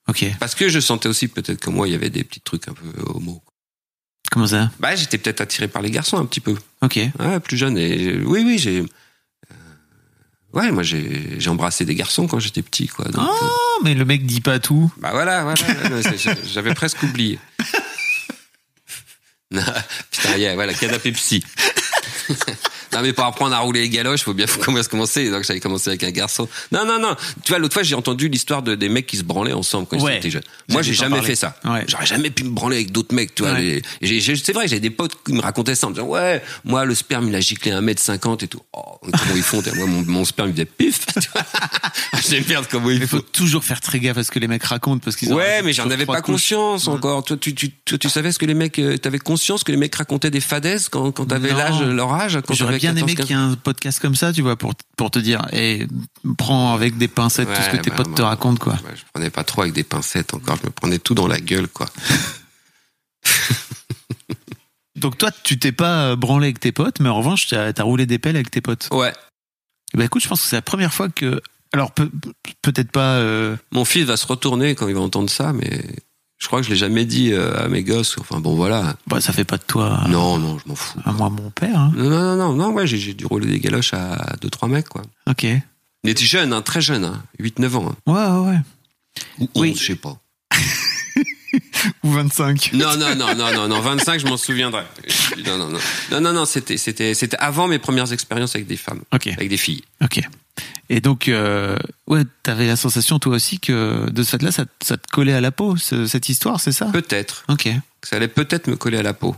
Ok. 0.08 0.24
Parce 0.40 0.54
que 0.54 0.68
je 0.68 0.80
sentais 0.80 1.08
aussi 1.08 1.28
peut-être 1.28 1.60
que 1.60 1.70
moi, 1.70 1.86
il 1.86 1.92
y 1.92 1.94
avait 1.94 2.10
des 2.10 2.24
petits 2.24 2.40
trucs 2.40 2.66
un 2.68 2.72
peu 2.72 2.86
homo. 3.06 3.42
Comment 4.30 4.46
ça? 4.46 4.70
Bah, 4.80 4.96
j'étais 4.96 5.18
peut-être 5.18 5.42
attiré 5.42 5.68
par 5.68 5.82
les 5.82 5.90
garçons 5.90 6.16
un 6.16 6.24
petit 6.24 6.40
peu. 6.40 6.56
Ok. 6.80 6.98
Ouais, 7.18 7.40
plus 7.40 7.56
jeune. 7.58 7.76
Et 7.76 8.16
oui, 8.24 8.42
oui, 8.46 8.58
j'ai. 8.58 8.80
euh, 8.80 8.86
Ouais, 10.54 10.70
moi, 10.70 10.82
j'ai 10.82 11.36
embrassé 11.48 11.84
des 11.84 11.94
garçons 11.94 12.26
quand 12.26 12.38
j'étais 12.38 12.62
petit, 12.62 12.86
quoi. 12.88 13.06
Donc, 13.06 13.24
euh, 13.26 13.28
Oh, 13.42 13.80
mais 13.84 13.94
le 13.94 14.04
mec 14.04 14.26
dit 14.26 14.40
pas 14.40 14.58
tout. 14.58 14.92
Bah 14.98 15.10
voilà, 15.12 15.42
voilà. 15.44 15.56
J'avais 16.52 16.74
presque 16.74 17.02
oublié. 17.02 17.38
Putain, 20.10 20.36
yeah, 20.36 20.54
voilà, 20.54 20.74
canne 20.74 20.94
à 20.94 20.98
Pepsi. 20.98 21.44
non, 22.92 23.00
mais 23.02 23.12
pour 23.12 23.24
apprendre 23.24 23.54
à 23.54 23.58
rouler 23.60 23.80
les 23.82 23.88
galoches, 23.88 24.22
faut 24.22 24.34
bien 24.34 24.46
commencer. 24.90 25.30
Donc, 25.30 25.44
j'avais 25.44 25.60
commencé 25.60 25.88
avec 25.90 26.02
un 26.04 26.10
garçon. 26.10 26.48
Non, 26.70 26.84
non, 26.84 26.98
non. 26.98 27.14
Tu 27.44 27.52
vois, 27.52 27.58
l'autre 27.58 27.74
fois, 27.74 27.82
j'ai 27.82 27.94
entendu 27.94 28.28
l'histoire 28.28 28.62
de, 28.62 28.74
des 28.74 28.88
mecs 28.88 29.06
qui 29.06 29.16
se 29.16 29.22
branlaient 29.24 29.52
ensemble 29.52 29.86
quand 29.88 29.98
Ouais. 30.00 30.14
ils 30.14 30.18
étaient 30.18 30.30
jeunes. 30.30 30.42
Moi, 30.68 30.82
J'ai 30.82 30.92
jamais 30.94 31.16
parler. 31.16 31.26
fait 31.28 31.36
ça. 31.36 31.56
Ouais. 31.64 31.84
J'aurais 31.86 32.06
jamais 32.06 32.30
pu 32.30 32.44
me 32.44 32.50
branler 32.50 32.76
avec 32.76 32.92
d'autres 32.92 33.14
mecs, 33.14 33.34
tu 33.34 33.42
vois. 33.42 33.52
Ouais. 33.52 33.82
C'est 34.02 34.52
vrai, 34.52 34.68
j'ai 34.68 34.80
des 34.80 34.90
potes 34.90 35.12
qui 35.24 35.32
me 35.32 35.40
racontaient 35.40 35.74
ça 35.74 35.86
en 35.86 35.90
me 35.90 35.94
disant, 35.94 36.06
ouais, 36.06 36.42
moi, 36.64 36.84
le 36.84 36.94
sperme, 36.94 37.28
il 37.28 37.34
a 37.34 37.40
giclé 37.40 37.72
1m50 37.72 38.44
et 38.44 38.48
tout. 38.48 38.60
Oh, 38.72 38.98
comment 39.02 39.34
ils 39.36 39.42
font? 39.42 39.62
Moi, 39.76 39.86
mon, 39.86 40.02
mon 40.02 40.24
sperme, 40.24 40.48
il 40.50 40.52
faisait 40.54 40.64
pif. 40.64 41.06
tu 41.20 41.28
vois? 41.32 41.42
J'ai 42.28 42.40
merde 42.48 42.66
comment 42.70 42.90
ils 42.90 43.02
Il 43.02 43.06
faut 43.08 43.18
font? 43.18 43.24
toujours 43.32 43.64
faire 43.64 43.80
très 43.80 44.00
gaffe 44.00 44.18
à 44.18 44.24
ce 44.24 44.30
que 44.30 44.38
les 44.38 44.48
mecs 44.48 44.64
racontent 44.64 45.00
parce 45.02 45.16
qu'ils 45.16 45.32
Ouais, 45.32 45.62
mais 45.62 45.72
j'en 45.72 45.90
avais 45.90 46.06
pas 46.06 46.20
couches. 46.20 46.34
conscience 46.34 46.88
encore. 46.88 47.24
Toi, 47.24 47.36
tu, 47.36 47.54
tu, 47.54 47.70
toi, 47.70 47.98
tu 47.98 48.08
savais 48.08 48.32
ce 48.32 48.38
que 48.38 48.46
les 48.46 48.54
mecs, 48.54 48.78
euh, 48.78 48.96
t'avais 48.98 49.18
conscience 49.18 49.64
que 49.64 49.72
les 49.72 49.78
mecs 49.78 49.94
racontaient 49.94 50.30
des 50.30 50.40
fadaises 50.40 50.88
quand, 50.88 51.12
quand 51.12 51.26
t'avais 51.26 51.52
l'âge, 51.52 51.80
leur 51.82 52.11
J'aurais 52.50 52.78
bien 52.78 52.94
14, 52.94 53.02
aimé 53.10 53.14
qu'il 53.14 53.30
y 53.30 53.38
ait 53.38 53.42
un 53.42 53.54
podcast 53.54 53.98
comme 54.00 54.14
ça, 54.14 54.32
tu 54.32 54.42
vois, 54.42 54.56
pour, 54.56 54.72
pour 54.96 55.10
te 55.10 55.18
dire, 55.18 55.46
et 55.52 55.86
prends 56.38 56.74
avec 56.74 56.96
des 56.98 57.08
pincettes 57.08 57.48
tout 57.52 57.62
ce 57.62 57.70
que 57.70 57.76
tes 57.78 57.90
bah, 57.90 57.96
potes 57.96 58.14
te 58.14 58.22
racontent, 58.22 58.62
quoi. 58.62 58.74
ouais, 58.74 58.94
je 58.96 59.02
prenais 59.12 59.30
pas 59.30 59.44
trop 59.44 59.62
avec 59.62 59.72
des 59.74 59.84
pincettes 59.84 60.34
encore. 60.34 60.56
Je 60.60 60.66
me 60.66 60.70
prenais 60.70 60.98
tout 60.98 61.14
dans 61.14 61.26
la 61.26 61.40
gueule, 61.40 61.68
quoi. 61.68 61.86
Donc 64.96 65.18
toi, 65.18 65.30
tu 65.42 65.58
t'es 65.58 65.72
pas 65.72 66.10
euh, 66.10 66.16
branlé 66.16 66.46
avec 66.46 66.60
tes 66.60 66.70
potes, 66.72 67.00
mais 67.00 67.08
en 67.08 67.16
revanche, 67.16 67.48
t'as 67.48 67.72
as 67.76 67.82
roulé 67.82 68.06
des 68.06 68.18
pelles 68.18 68.36
avec 68.36 68.50
tes 68.50 68.60
potes. 68.60 68.88
Ouais. 68.92 69.12
Eh 69.94 69.98
ben 69.98 70.04
écoute, 70.04 70.22
je 70.22 70.28
pense 70.28 70.42
que 70.42 70.46
c'est 70.48 70.56
la 70.56 70.62
première 70.62 70.92
fois 70.92 71.08
que, 71.08 71.40
alors 71.72 71.92
peut- 71.92 72.10
peut-être 72.62 72.90
pas. 72.92 73.16
euh, 73.16 73.56
Mon 73.72 73.84
fils 73.84 74.04
va 74.04 74.16
se 74.16 74.26
retourner 74.26 74.74
quand 74.74 74.86
il 74.88 74.94
va 74.94 75.00
entendre 75.00 75.28
ça, 75.30 75.52
mais 75.52 75.96
je 76.42 76.46
crois 76.48 76.58
que 76.60 76.66
je 76.66 76.70
l'ai 76.70 76.76
jamais 76.76 77.04
dit 77.04 77.32
euh, 77.32 77.56
à 77.64 77.68
mes 77.68 77.84
gosses. 77.84 78.16
Enfin 78.18 78.40
bon, 78.40 78.56
voilà. 78.56 78.96
bah, 79.06 79.20
ça 79.20 79.32
fait 79.32 79.44
pas 79.44 79.58
de 79.58 79.62
toi. 79.62 80.02
Non, 80.08 80.38
non, 80.38 80.58
je 80.58 80.68
m'en 80.68 80.74
fous. 80.74 80.98
À 81.04 81.12
moi, 81.12 81.30
mon 81.30 81.50
père. 81.50 81.78
hein. 81.78 81.92
Non, 81.94 82.10
non, 82.10 82.36
non, 82.36 82.52
non, 82.54 82.72
ouais, 82.72 82.84
j'ai- 82.86 83.14
dû 83.14 83.24
rouler 83.26 83.46
des 83.46 83.60
galoches 83.60 83.94
à 83.94 84.34
deux, 84.40 84.50
trois 84.50 84.68
mecs, 84.68 84.88
quoi. 84.88 85.02
Ok. 85.30 85.44
Ouais, 85.44 85.62
Il 86.02 86.10
était 86.10 86.24
jeune, 86.24 86.52
hein, 86.52 86.60
très 86.60 86.80
jeune, 86.80 87.04
hein, 87.04 87.22
8-9 87.38 87.76
ans. 87.76 87.94
hein. 88.06 88.12
ouais, 88.44 88.50
ouais. 88.50 88.58
Ou 89.38 89.48
Oui. 89.60 89.70
11, 89.70 89.78
je 89.80 89.86
sais 89.86 89.94
pas. 89.94 90.18
Ou 92.04 92.10
25. 92.12 92.70
Non, 92.74 92.96
non, 92.96 93.14
non, 93.14 93.34
non, 93.34 93.52
non, 93.52 93.68
non, 93.68 93.80
25, 93.80 94.20
je 94.20 94.26
m'en 94.26 94.36
souviendrai. 94.36 94.82
Non, 95.46 95.56
non, 95.58 95.68
non. 95.68 95.78
Non, 96.10 96.20
non, 96.20 96.32
non, 96.32 96.44
c'était, 96.44 96.76
c'était, 96.76 97.14
c'était 97.14 97.36
avant 97.38 97.66
mes 97.68 97.78
premières 97.78 98.12
expériences 98.12 98.54
avec 98.54 98.66
des 98.66 98.76
femmes, 98.76 99.02
avec 99.32 99.48
des 99.48 99.56
filles. 99.56 99.82
Ok. 100.02 100.20
Et 100.90 101.00
donc, 101.00 101.28
euh, 101.28 101.76
ouais, 102.06 102.22
t'avais 102.42 102.66
la 102.66 102.76
sensation 102.76 103.18
toi 103.18 103.34
aussi 103.36 103.58
que 103.58 104.08
de 104.10 104.22
ce 104.22 104.30
fait-là, 104.30 104.52
ça, 104.52 104.64
ça 104.82 104.96
te 104.96 105.06
collait 105.10 105.32
à 105.32 105.40
la 105.40 105.50
peau, 105.50 105.76
ce- 105.76 106.06
cette 106.06 106.28
histoire, 106.28 106.60
c'est 106.60 106.72
ça? 106.72 106.86
Peut-être. 106.86 107.44
Ok. 107.48 107.68
Ça 108.02 108.16
allait 108.16 108.28
peut-être 108.28 108.66
me 108.66 108.76
coller 108.76 108.98
à 108.98 109.02
la 109.02 109.14
peau. 109.14 109.34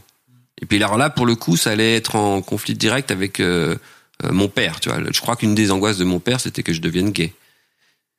Et 0.61 0.67
puis 0.67 0.77
alors 0.83 0.97
là, 0.97 1.11
pour 1.11 1.27
le 1.27 1.35
coup, 1.37 1.57
ça 1.57 1.71
allait 1.71 1.95
être 1.97 2.17
en 2.17 2.41
conflit 2.43 2.75
direct 2.75 3.11
avec 3.11 3.39
euh, 3.41 3.77
euh, 4.25 4.33
mon 4.33 4.49
père, 4.49 4.81
tu 4.81 4.89
vois. 4.89 4.99
Je 5.13 5.21
crois 5.21 5.37
qu'une 5.37 5.55
des 5.55 5.71
angoisses 5.71 5.99
de 5.99 6.05
mon 6.05 6.19
père, 6.21 6.41
c'était 6.41 6.63
que 6.63 6.73
je 6.73 6.81
devienne 6.81 7.11
gay. 7.11 7.33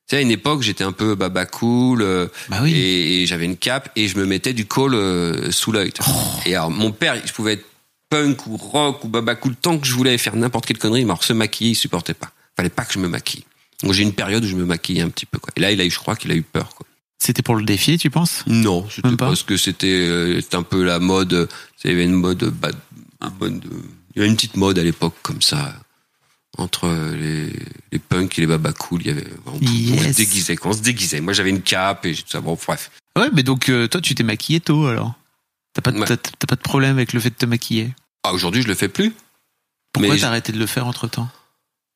Tu 0.07 0.11
sais, 0.11 0.17
à 0.17 0.21
une 0.21 0.29
époque, 0.31 0.61
j'étais 0.61 0.83
un 0.83 0.91
peu 0.91 1.15
baba 1.15 1.45
cool, 1.47 2.01
euh, 2.03 2.27
Bah 2.49 2.59
oui. 2.61 2.73
et, 2.73 3.23
et 3.23 3.25
j'avais 3.25 3.45
une 3.45 3.57
cape, 3.57 3.89
et 3.95 4.07
je 4.07 4.17
me 4.17 4.25
mettais 4.25 4.53
du 4.53 4.65
col 4.67 4.93
euh, 4.93 5.49
sous 5.51 5.71
l'œil. 5.71 5.91
Oh. 6.07 6.11
Et 6.45 6.53
alors, 6.55 6.69
mon 6.69 6.91
père, 6.91 7.15
je 7.25 7.33
pouvais 7.33 7.53
être 7.53 7.65
punk 8.09 8.45
ou 8.45 8.55
rock 8.55 9.03
ou 9.03 9.07
baba 9.07 9.33
cool 9.33 9.55
tant 9.55 9.79
que 9.79 9.87
je 9.87 9.93
voulais 9.93 10.15
faire 10.19 10.35
n'importe 10.35 10.67
quelle 10.67 10.77
connerie, 10.77 11.05
mais 11.05 11.09
alors 11.11 11.23
se 11.23 11.33
maquiller, 11.33 11.71
il 11.71 11.75
supportait 11.75 12.13
pas. 12.13 12.31
Fallait 12.55 12.69
pas 12.69 12.85
que 12.85 12.93
je 12.93 12.99
me 12.99 13.07
maquille. 13.07 13.43
Donc 13.81 13.93
j'ai 13.93 14.03
une 14.03 14.13
période 14.13 14.43
où 14.43 14.47
je 14.47 14.55
me 14.55 14.63
maquillais 14.63 15.01
un 15.01 15.09
petit 15.09 15.25
peu, 15.25 15.39
quoi. 15.39 15.51
Et 15.55 15.59
là, 15.59 15.71
il 15.71 15.81
a 15.81 15.85
eu, 15.85 15.89
je 15.89 15.97
crois 15.97 16.15
qu'il 16.15 16.31
a 16.31 16.35
eu 16.35 16.43
peur, 16.43 16.69
quoi. 16.75 16.85
C'était 17.17 17.41
pour 17.41 17.55
le 17.55 17.63
défier, 17.65 17.97
tu 17.97 18.11
penses? 18.11 18.43
Non, 18.45 18.85
c'était 18.89 19.07
Même 19.07 19.17
pas 19.17 19.25
parce 19.27 19.41
que 19.41 19.57
c'était 19.57 19.87
euh, 19.87 20.39
c'était 20.39 20.57
un 20.57 20.63
peu 20.63 20.83
la 20.83 20.99
mode. 20.99 21.33
euh, 21.33 21.47
Il 21.83 21.89
y 21.89 21.93
avait 21.93 22.03
une 22.05 22.13
mode, 22.13 22.43
euh, 22.43 22.51
bad- 22.51 22.75
bonne 23.39 23.59
de- 23.59 23.69
il 24.15 24.19
y 24.19 24.21
avait 24.21 24.27
une 24.29 24.35
petite 24.35 24.55
mode 24.55 24.77
à 24.77 24.83
l'époque 24.83 25.15
comme 25.23 25.41
ça 25.41 25.73
entre 26.57 26.87
les, 27.15 27.51
les 27.91 27.99
punks 27.99 28.37
et 28.37 28.41
les 28.41 28.47
baba 28.47 28.71
cool. 28.73 29.01
Il 29.01 29.07
y 29.07 29.09
avait 29.11 29.27
on, 29.45 29.51
on 29.53 29.57
se 29.59 29.63
Yes. 30.05 30.15
déguisait, 30.15 30.55
on 30.63 30.73
se 30.73 30.81
déguisait. 30.81 31.21
Moi, 31.21 31.33
j'avais 31.33 31.49
une 31.49 31.61
cape 31.61 32.05
et 32.05 32.13
tout 32.15 32.23
ça. 32.27 32.41
Bon, 32.41 32.57
bref. 32.65 32.91
Ouais, 33.17 33.29
mais 33.33 33.43
donc 33.43 33.69
euh, 33.69 33.87
toi, 33.87 34.01
tu 34.01 34.15
t'es 34.15 34.23
maquillé 34.23 34.59
tôt 34.59 34.87
alors? 34.87 35.13
T'as 35.73 35.81
pas, 35.81 35.91
de- 35.91 35.99
Ouais. 35.99 36.05
t'as, 36.07 36.15
pas 36.47 36.55
de 36.55 36.61
problème 36.61 36.95
avec 36.97 37.11
le 37.13 37.19
fait 37.19 37.29
de 37.29 37.35
te 37.35 37.45
maquiller? 37.45 37.93
Ah, 38.23 38.33
aujourd'hui, 38.33 38.61
je 38.61 38.67
le 38.67 38.75
fais 38.75 38.87
plus 38.89 39.13
Pourquoi 39.93 40.13
Mais 40.15 40.19
t'as 40.19 40.27
arrêté 40.27 40.51
de 40.51 40.57
le 40.59 40.65
faire 40.67 40.87
entre 40.87 41.07
temps? 41.07 41.29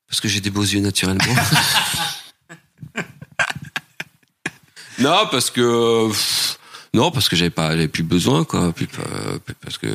Parce 0.08 0.20
que 0.20 0.28
j'ai 0.28 0.40
des 0.40 0.50
beaux 0.50 0.62
yeux 0.64 0.80
naturellement. 0.80 1.24
non, 4.98 5.26
parce 5.30 5.50
que 5.50 6.08
pff, 6.08 6.58
non, 6.94 7.10
parce 7.10 7.28
que 7.28 7.36
j'avais 7.36 7.50
pas, 7.50 7.70
j'avais 7.70 7.88
plus 7.88 8.02
besoin, 8.02 8.44
quoi. 8.44 8.72
Puis, 8.72 8.88
euh, 8.98 9.38
puis 9.44 9.54
parce 9.60 9.78
que 9.78 9.86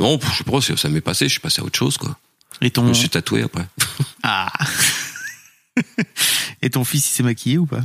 non, 0.00 0.18
je 0.20 0.36
sais 0.38 0.44
pas, 0.44 0.60
ça 0.76 0.88
m'est 0.88 1.00
passé. 1.00 1.26
Je 1.26 1.32
suis 1.32 1.40
passé 1.40 1.60
à 1.62 1.64
autre 1.64 1.78
chose, 1.78 1.96
quoi. 1.96 2.16
Et 2.60 2.66
Je 2.66 2.70
ton 2.70 2.82
me 2.84 2.94
suis 2.94 3.08
tatoué 3.08 3.42
après. 3.42 3.66
ah 4.22 4.48
Et 6.62 6.70
ton 6.70 6.84
fils, 6.84 7.08
il 7.08 7.12
s'est 7.14 7.22
maquillé 7.22 7.58
ou 7.58 7.66
pas? 7.66 7.82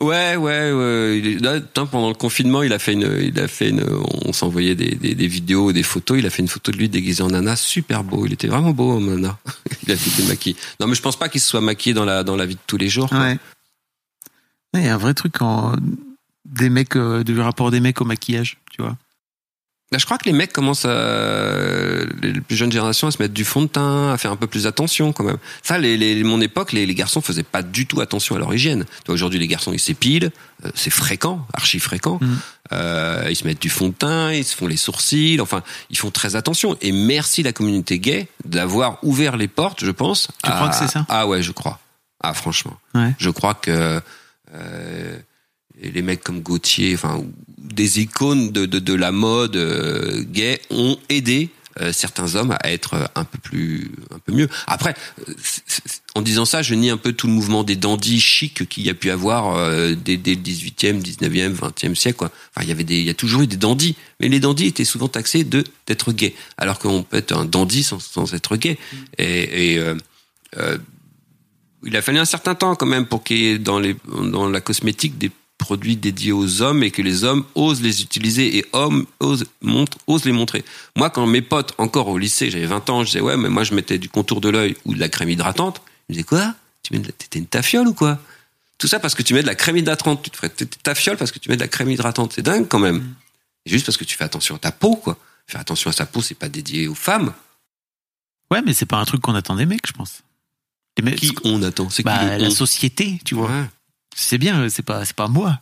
Ouais, 0.00 0.36
ouais, 0.36 0.72
ouais. 0.72 1.18
Il 1.18 1.26
est- 1.26 1.38
là, 1.40 1.60
putain, 1.60 1.86
pendant 1.86 2.08
le 2.08 2.14
confinement, 2.14 2.62
il 2.62 2.72
a 2.72 2.78
fait 2.78 2.92
une, 2.94 3.18
il 3.20 3.38
a 3.38 3.46
fait 3.48 3.70
une, 3.70 3.84
on 4.24 4.32
s'envoyait 4.32 4.74
des, 4.74 4.94
des, 4.96 5.14
des 5.14 5.26
vidéos, 5.28 5.72
des 5.72 5.82
photos. 5.84 6.18
Il 6.18 6.26
a 6.26 6.30
fait 6.30 6.42
une 6.42 6.48
photo 6.48 6.72
de 6.72 6.76
lui 6.76 6.88
déguisé 6.88 7.22
en 7.22 7.28
nana, 7.28 7.56
super 7.56 8.02
beau. 8.04 8.26
Il 8.26 8.32
était 8.32 8.48
vraiment 8.48 8.72
beau 8.72 8.92
en 8.92 9.00
nana. 9.00 9.38
il 9.84 9.90
a 9.92 9.94
été 9.94 10.22
maquillé. 10.26 10.56
Non, 10.80 10.86
mais 10.88 10.94
je 10.94 11.02
pense 11.02 11.16
pas 11.16 11.28
qu'il 11.28 11.40
se 11.40 11.48
soit 11.48 11.60
maquillé 11.60 11.94
dans 11.94 12.04
la, 12.04 12.24
dans 12.24 12.36
la 12.36 12.46
vie 12.46 12.56
de 12.56 12.60
tous 12.66 12.76
les 12.76 12.88
jours. 12.88 13.12
Ouais. 13.12 13.38
Il 14.74 14.82
y 14.82 14.88
a 14.88 14.94
un 14.94 14.98
vrai 14.98 15.14
truc 15.14 15.40
en 15.40 15.76
des 16.44 16.68
mecs 16.68 16.96
euh, 16.96 17.22
du 17.22 17.38
rapport 17.40 17.70
des 17.70 17.80
mecs 17.80 18.00
au 18.00 18.04
maquillage, 18.04 18.58
tu 18.72 18.82
vois. 18.82 18.96
Là, 19.92 19.98
je 19.98 20.06
crois 20.06 20.18
que 20.18 20.24
les 20.24 20.32
mecs 20.32 20.52
commencent 20.52 20.86
à, 20.86 22.04
les 22.22 22.40
plus 22.40 22.56
jeunes 22.56 22.72
générations 22.72 23.06
à 23.06 23.10
se 23.12 23.22
mettre 23.22 23.34
du 23.34 23.44
fond 23.44 23.62
de 23.62 23.68
teint, 23.68 24.12
à 24.12 24.18
faire 24.18 24.32
un 24.32 24.36
peu 24.36 24.46
plus 24.48 24.66
attention 24.66 25.12
quand 25.12 25.22
même. 25.24 25.36
Ça, 25.62 25.78
les, 25.78 25.96
les, 25.96 26.24
mon 26.24 26.40
époque, 26.40 26.72
les, 26.72 26.84
les 26.84 26.94
garçons 26.94 27.20
faisaient 27.20 27.42
pas 27.44 27.62
du 27.62 27.86
tout 27.86 28.00
attention 28.00 28.34
à 28.34 28.38
leur 28.38 28.52
hygiène. 28.52 28.86
Aujourd'hui, 29.08 29.38
les 29.38 29.46
garçons, 29.46 29.72
ils 29.72 29.78
s'épilent, 29.78 30.32
euh, 30.64 30.70
c'est 30.74 30.90
fréquent, 30.90 31.46
archi 31.52 31.78
fréquent. 31.78 32.18
Mhm. 32.20 32.38
Euh, 32.72 33.26
ils 33.30 33.36
se 33.36 33.46
mettent 33.46 33.62
du 33.62 33.68
fond 33.68 33.88
de 33.88 33.94
teint, 33.94 34.32
ils 34.32 34.42
se 34.44 34.56
font 34.56 34.66
les 34.66 34.78
sourcils, 34.78 35.38
enfin, 35.40 35.62
ils 35.90 35.98
font 35.98 36.10
très 36.10 36.34
attention. 36.34 36.76
Et 36.80 36.90
merci 36.90 37.42
la 37.44 37.52
communauté 37.52 37.98
gay 38.00 38.26
d'avoir 38.44 38.98
ouvert 39.04 39.36
les 39.36 39.48
portes, 39.48 39.84
je 39.84 39.90
pense. 39.92 40.28
Tu 40.42 40.50
crois 40.50 40.70
que 40.70 40.76
c'est 40.76 40.88
ça? 40.88 41.04
Ah 41.08 41.28
ouais, 41.28 41.42
je 41.42 41.52
crois. 41.52 41.78
Ah 42.20 42.32
franchement, 42.34 42.76
Ouais. 42.94 43.14
je 43.18 43.28
crois 43.30 43.54
que 43.54 44.00
euh, 44.54 45.18
les 45.90 46.02
mecs 46.02 46.22
comme 46.22 46.40
Gauthier, 46.40 46.94
enfin 46.94 47.24
des 47.74 48.00
icônes 48.00 48.50
de, 48.50 48.66
de, 48.66 48.94
la 48.94 49.10
mode 49.10 49.56
euh, 49.56 50.22
gay 50.22 50.60
ont 50.70 50.96
aidé 51.08 51.48
euh, 51.80 51.92
certains 51.92 52.36
hommes 52.36 52.56
à 52.62 52.70
être 52.70 52.94
euh, 52.94 53.04
un 53.16 53.24
peu 53.24 53.38
plus 53.38 53.90
un 54.14 54.18
peu 54.18 54.32
mieux. 54.32 54.48
Après, 54.66 54.94
en 56.14 56.22
disant 56.22 56.44
ça, 56.44 56.62
je 56.62 56.74
nie 56.74 56.90
un 56.90 56.96
peu 56.96 57.12
tout 57.12 57.26
le 57.26 57.32
mouvement 57.32 57.64
des 57.64 57.74
dandys 57.74 58.20
chics 58.20 58.68
qu'il 58.68 58.84
y 58.84 58.90
a 58.90 58.94
pu 58.94 59.10
avoir 59.10 59.56
dès, 59.96 60.16
le 60.16 60.36
18e, 60.36 61.02
19e, 61.02 61.54
20e 61.56 61.94
siècle. 61.94 62.24
Enfin, 62.24 62.62
il 62.62 62.68
y 62.68 62.72
avait 62.72 62.84
des, 62.84 63.00
il 63.00 63.06
y 63.06 63.10
a 63.10 63.14
toujours 63.14 63.42
eu 63.42 63.46
des 63.46 63.56
dandys, 63.56 63.96
mais 64.20 64.28
les 64.28 64.40
dandys 64.40 64.66
étaient 64.66 64.84
souvent 64.84 65.08
taxés 65.08 65.42
de 65.42 65.64
d'être 65.86 66.12
gays, 66.12 66.34
alors 66.58 66.78
qu'on 66.78 67.02
peut 67.02 67.16
être 67.16 67.36
un 67.36 67.44
dandy 67.44 67.82
sans, 67.82 67.98
sans 67.98 68.34
être 68.34 68.56
gay. 68.56 68.78
Et, 69.18 69.80
il 71.86 71.96
a 71.96 72.02
fallu 72.02 72.18
un 72.18 72.24
certain 72.24 72.54
temps 72.54 72.76
quand 72.76 72.86
même 72.86 73.04
pour 73.04 73.24
qu'il 73.24 73.36
y 73.36 73.46
ait 73.48 73.58
dans, 73.58 73.78
les, 73.78 73.96
dans 74.06 74.48
la 74.48 74.62
cosmétique 74.62 75.18
des 75.18 75.30
produits 75.58 75.96
dédiés 75.96 76.32
aux 76.32 76.62
hommes 76.62 76.82
et 76.82 76.90
que 76.90 77.00
les 77.02 77.24
hommes 77.24 77.44
osent 77.54 77.80
les 77.80 78.02
utiliser 78.02 78.58
et 78.58 78.66
hommes 78.72 79.06
osent, 79.20 79.46
montrent, 79.62 79.98
osent 80.06 80.24
les 80.24 80.32
montrer. 80.32 80.64
Moi, 80.96 81.10
quand 81.10 81.26
mes 81.26 81.42
potes, 81.42 81.74
encore 81.78 82.08
au 82.08 82.18
lycée, 82.18 82.50
j'avais 82.50 82.66
20 82.66 82.90
ans, 82.90 83.00
je 83.02 83.06
disais 83.06 83.20
ouais, 83.20 83.36
mais 83.36 83.48
moi 83.48 83.64
je 83.64 83.74
mettais 83.74 83.98
du 83.98 84.08
contour 84.08 84.40
de 84.40 84.48
l'œil 84.48 84.76
ou 84.84 84.94
de 84.94 85.00
la 85.00 85.08
crème 85.08 85.30
hydratante. 85.30 85.80
Ils 86.08 86.12
me 86.12 86.14
disaient 86.14 86.24
quoi? 86.26 86.54
Tu 86.82 86.92
mets 86.92 86.98
de 86.98 87.06
la- 87.06 87.12
T'étais 87.12 87.38
une 87.38 87.46
tafiole 87.46 87.88
ou 87.88 87.94
quoi? 87.94 88.18
Tout 88.78 88.88
ça 88.88 88.98
parce 88.98 89.14
que 89.14 89.22
tu 89.22 89.32
mets 89.32 89.42
de 89.42 89.46
la 89.46 89.54
crème 89.54 89.76
hydratante. 89.76 90.22
Tu 90.22 90.30
te 90.30 90.36
ferais 90.36 90.50
tafiole 90.82 91.16
parce 91.16 91.30
que 91.32 91.38
tu 91.38 91.48
mets 91.48 91.56
de 91.56 91.60
la 91.62 91.68
crème 91.68 91.90
hydratante. 91.90 92.32
C'est 92.34 92.42
dingue 92.42 92.66
quand 92.68 92.80
même. 92.80 93.14
Et 93.64 93.70
Juste 93.70 93.86
parce 93.86 93.96
que 93.96 94.04
tu 94.04 94.16
fais 94.16 94.24
attention 94.24 94.56
à 94.56 94.58
ta 94.58 94.72
peau, 94.72 94.96
quoi. 94.96 95.16
Faire 95.46 95.60
attention 95.60 95.88
à 95.88 95.92
sa 95.92 96.04
peau, 96.04 96.20
c'est 96.20 96.34
pas 96.34 96.48
dédié 96.48 96.88
aux 96.88 96.94
femmes. 96.94 97.32
Ouais, 98.50 98.60
mais 98.62 98.74
c'est 98.74 98.86
pas 98.86 98.98
un 98.98 99.04
truc 99.04 99.22
qu'on 99.22 99.34
attend 99.34 99.56
des 99.56 99.64
mecs, 99.66 99.86
je 99.86 99.92
pense. 99.92 100.22
Les 100.98 101.04
mecs, 101.04 101.16
Qui 101.20 101.34
on 101.44 101.62
attend? 101.62 101.88
C'est 101.90 102.02
qui 102.02 102.06
bah, 102.08 102.36
la 102.38 102.48
on 102.48 102.50
société, 102.50 103.18
tu 103.24 103.34
vois. 103.34 103.50
Ouais. 103.50 103.64
C'est 104.14 104.38
bien, 104.38 104.68
c'est 104.68 104.82
pas, 104.82 105.04
c'est 105.04 105.16
pas 105.16 105.28
moi. 105.28 105.58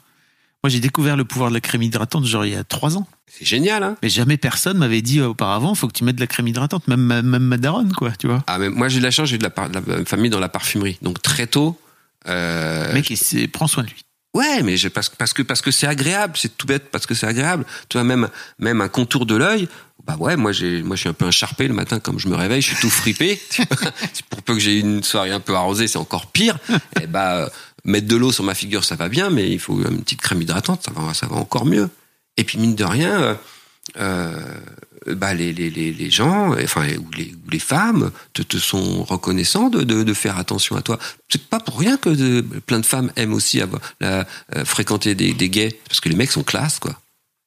Moi, 0.64 0.70
j'ai 0.70 0.80
découvert 0.80 1.16
le 1.16 1.24
pouvoir 1.24 1.48
de 1.50 1.54
la 1.54 1.60
crème 1.60 1.82
hydratante, 1.82 2.24
genre 2.24 2.44
il 2.46 2.52
y 2.52 2.56
a 2.56 2.62
trois 2.64 2.96
ans. 2.96 3.06
C'est 3.26 3.44
génial, 3.44 3.82
hein 3.82 3.96
Mais 4.02 4.08
jamais 4.08 4.36
personne 4.36 4.78
m'avait 4.78 5.02
dit 5.02 5.18
euh, 5.20 5.28
auparavant, 5.28 5.74
faut 5.74 5.88
que 5.88 5.92
tu 5.92 6.04
mettes 6.04 6.16
de 6.16 6.20
la 6.20 6.26
crème 6.28 6.46
hydratante, 6.48 6.86
même 6.86 7.00
ma, 7.00 7.22
même 7.22 7.42
ma 7.42 7.56
daronne, 7.56 7.92
quoi, 7.94 8.12
tu 8.12 8.28
vois. 8.28 8.44
Ah, 8.46 8.58
mais 8.58 8.68
moi, 8.68 8.88
j'ai 8.88 8.98
de 9.00 9.04
la 9.04 9.10
chance, 9.10 9.28
j'ai 9.28 9.38
de 9.38 9.42
la, 9.42 9.50
par- 9.50 9.70
de 9.70 9.80
la 9.90 10.04
famille 10.04 10.30
dans 10.30 10.38
la 10.38 10.48
parfumerie. 10.48 10.98
Donc, 11.02 11.20
très 11.22 11.46
tôt. 11.48 11.80
Euh, 12.28 12.88
Le 12.88 12.94
mec, 12.94 13.10
il 13.10 13.16
s'est- 13.16 13.48
prends 13.48 13.66
soin 13.66 13.82
de 13.82 13.88
lui. 13.88 14.04
Ouais, 14.34 14.62
mais 14.62 14.76
je, 14.78 14.88
parce, 14.88 15.10
parce 15.10 15.32
que 15.34 15.42
parce 15.42 15.60
que 15.60 15.70
c'est 15.70 15.86
agréable, 15.86 16.34
c'est 16.38 16.56
tout 16.56 16.66
bête 16.66 16.90
parce 16.90 17.04
que 17.04 17.12
c'est 17.14 17.26
agréable. 17.26 17.66
Tu 17.90 17.98
vois 17.98 18.04
même 18.04 18.30
même 18.58 18.80
un 18.80 18.88
contour 18.88 19.26
de 19.26 19.34
l'œil. 19.36 19.68
Bah 20.06 20.16
ouais, 20.18 20.36
moi 20.36 20.52
j'ai 20.52 20.82
moi 20.82 20.96
je 20.96 21.00
suis 21.00 21.08
un 21.10 21.12
peu 21.12 21.26
incharpé 21.26 21.68
le 21.68 21.74
matin 21.74 22.00
comme 22.00 22.18
je 22.18 22.28
me 22.28 22.34
réveille, 22.34 22.62
je 22.62 22.68
suis 22.68 22.80
tout 22.80 22.88
fripé. 22.88 23.38
Tu 23.50 23.62
vois, 23.62 23.92
c'est 24.14 24.24
pour 24.24 24.40
peu 24.42 24.54
que 24.54 24.60
j'ai 24.60 24.78
une 24.78 25.02
soirée 25.02 25.32
un 25.32 25.40
peu 25.40 25.54
arrosée, 25.54 25.86
c'est 25.86 25.98
encore 25.98 26.28
pire. 26.28 26.56
Et 27.02 27.06
bah 27.06 27.32
euh, 27.44 27.48
mettre 27.84 28.06
de 28.06 28.16
l'eau 28.16 28.32
sur 28.32 28.44
ma 28.44 28.54
figure, 28.54 28.84
ça 28.84 28.96
va 28.96 29.08
bien, 29.08 29.30
mais 29.30 29.50
il 29.50 29.58
faut 29.58 29.80
une 29.82 30.02
petite 30.02 30.20
crème 30.20 30.42
hydratante, 30.42 30.82
ça 30.84 30.92
va 30.92 31.14
ça 31.14 31.26
va 31.26 31.36
encore 31.36 31.66
mieux. 31.66 31.88
Et 32.36 32.44
puis 32.44 32.58
mine 32.58 32.74
de 32.74 32.84
rien, 32.84 33.20
euh, 33.22 33.34
euh, 33.98 34.60
bah 35.06 35.34
les, 35.34 35.52
les, 35.52 35.68
les, 35.70 35.92
les 35.92 36.10
gens, 36.10 36.54
enfin 36.62 36.86
ou 36.96 37.10
les, 37.16 37.34
ou 37.44 37.50
les 37.50 37.58
femmes, 37.58 38.12
te, 38.32 38.42
te 38.42 38.56
sont 38.56 39.02
reconnaissants 39.02 39.68
de, 39.68 39.82
de, 39.82 40.04
de 40.04 40.14
faire 40.14 40.38
attention 40.38 40.76
à 40.76 40.82
toi. 40.82 40.98
C'est 41.28 41.42
pas 41.48 41.58
pour 41.58 41.78
rien 41.78 41.96
que 41.96 42.40
plein 42.60 42.78
de 42.78 42.86
femmes 42.86 43.12
aiment 43.16 43.34
aussi 43.34 43.60
avoir, 43.60 43.82
la, 44.00 44.26
euh, 44.56 44.64
fréquenter 44.64 45.14
des, 45.14 45.34
des 45.34 45.50
gays, 45.50 45.76
parce 45.88 46.00
que 46.00 46.08
les 46.08 46.14
mecs 46.14 46.30
sont 46.30 46.44
classe, 46.44 46.78
quoi. 46.78 46.98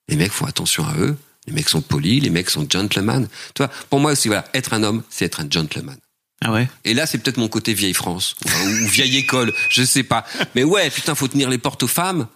Les 0.10 0.18
mecs 0.18 0.32
font 0.32 0.46
attention 0.46 0.86
à 0.86 0.96
eux, 0.98 1.16
les 1.48 1.54
mecs 1.54 1.70
sont 1.70 1.82
polis, 1.82 2.22
les 2.22 2.30
mecs 2.30 2.50
sont 2.50 2.68
gentlemen. 2.70 3.28
Tu 3.54 3.64
vois, 3.64 3.72
pour 3.90 4.00
moi 4.00 4.12
aussi, 4.12 4.28
voilà, 4.28 4.46
être 4.54 4.74
un 4.74 4.84
homme, 4.84 5.02
c'est 5.10 5.26
être 5.26 5.40
un 5.40 5.50
gentleman. 5.50 5.98
Ah 6.48 6.52
ouais? 6.52 6.70
Et 6.84 6.94
là, 6.94 7.08
c'est 7.08 7.18
peut-être 7.18 7.38
mon 7.38 7.48
côté 7.48 7.74
vieille 7.74 7.96
France 7.96 8.36
ou, 8.46 8.88
vieille 8.88 9.18
école, 9.18 9.52
je 9.70 9.82
sais 9.82 10.04
pas. 10.04 10.26
Mais 10.54 10.64
ouais, 10.64 10.92
putain, 10.92 11.16
faut 11.16 11.28
tenir 11.28 11.50
les 11.50 11.58
portes 11.58 11.82
aux 11.82 11.88
femmes, 11.88 12.28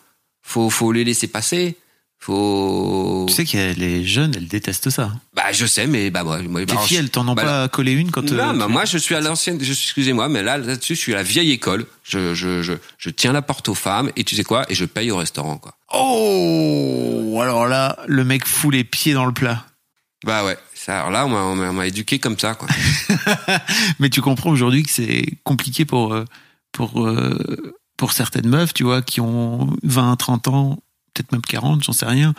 faut 0.41 0.72
faut 0.72 0.91
les 0.91 1.03
laisser 1.03 1.28
passer, 1.28 1.78
faut. 2.18 3.26
Tu 3.28 3.36
sais 3.36 3.45
que 3.45 3.80
les 3.80 4.03
jeunes, 4.03 4.34
elles 4.36 4.47
détestent 4.47 4.89
ça. 4.89 5.12
Bah, 5.36 5.51
je 5.51 5.68
sais, 5.68 5.86
mais 5.86 6.10
bah 6.10 6.24
moi, 6.24 6.39
Les 6.41 6.66
bah, 6.66 6.78
filles, 6.80 6.97
elles 6.97 7.12
t'en 7.12 7.28
ont 7.28 7.36
bah, 7.36 7.43
pas 7.43 7.68
collé 7.70 7.91
une 7.91 8.10
quand. 8.10 8.24
non, 8.32 8.49
euh, 8.49 8.53
bah, 8.53 8.68
moi 8.68 8.86
je 8.86 8.97
suis 8.97 9.14
à 9.14 9.22
l'ancienne, 9.22 9.60
excusez-moi, 9.62 10.28
mais 10.28 10.41
là 10.41 10.57
là-dessus 10.57 10.95
je 10.95 10.99
suis 10.99 11.14
à 11.14 11.18
la 11.18 11.24
vieille 11.24 11.51
école. 11.51 11.86
Je, 12.03 12.34
je, 12.34 12.64
je, 12.64 12.74
je 12.97 13.10
tiens 13.12 13.32
la 13.32 13.43
porte 13.43 13.70
aux 13.70 13.76
femmes 13.76 14.12
et 14.16 14.24
tu 14.24 14.36
sais 14.36 14.43
quoi, 14.43 14.66
et 14.70 14.74
je 14.74 14.86
paye 14.86 15.12
au 15.12 15.18
restaurant 15.18 15.57
quoi. 15.57 15.76
Oh 15.93 17.39
Alors 17.43 17.68
là, 17.68 17.99
le 18.07 18.24
mec 18.24 18.47
fout 18.47 18.74
les 18.74 18.84
pieds 18.84 19.14
dans 19.14 19.28
le 19.28 19.34
plat. 19.34 19.66
Bah 20.26 20.43
ouais, 20.43 20.57
ça, 20.86 20.99
alors 20.99 21.11
là 21.11 21.25
on 21.25 21.55
m'a- 21.73 21.88
éduqué 21.88 22.19
comme 22.19 22.38
ça 22.39 22.55
quoi. 22.55 22.67
Mais 23.99 24.09
tu 24.09 24.21
comprends 24.21 24.49
aujourd'hui 24.51 24.84
que 24.84 24.91
c'est 24.91 25.25
compliqué 25.43 25.86
pour, 25.86 26.13
euh, 26.13 26.25
pour, 26.71 27.05
euh, 27.07 27.73
pour 27.97 28.11
certaines 28.13 28.47
meufs, 28.47 28.73
tu 28.73 28.84
vois, 28.84 29.01
qui 29.01 29.21
ont 29.21 29.75
20, 29.84 30.15
30 30.15 30.47
ans, 30.47 30.80
peut-être 31.13 31.32
même 31.32 31.41
40, 31.41 31.84
j'en 31.84 31.93
sais 31.93 32.05
rien, 32.05 32.34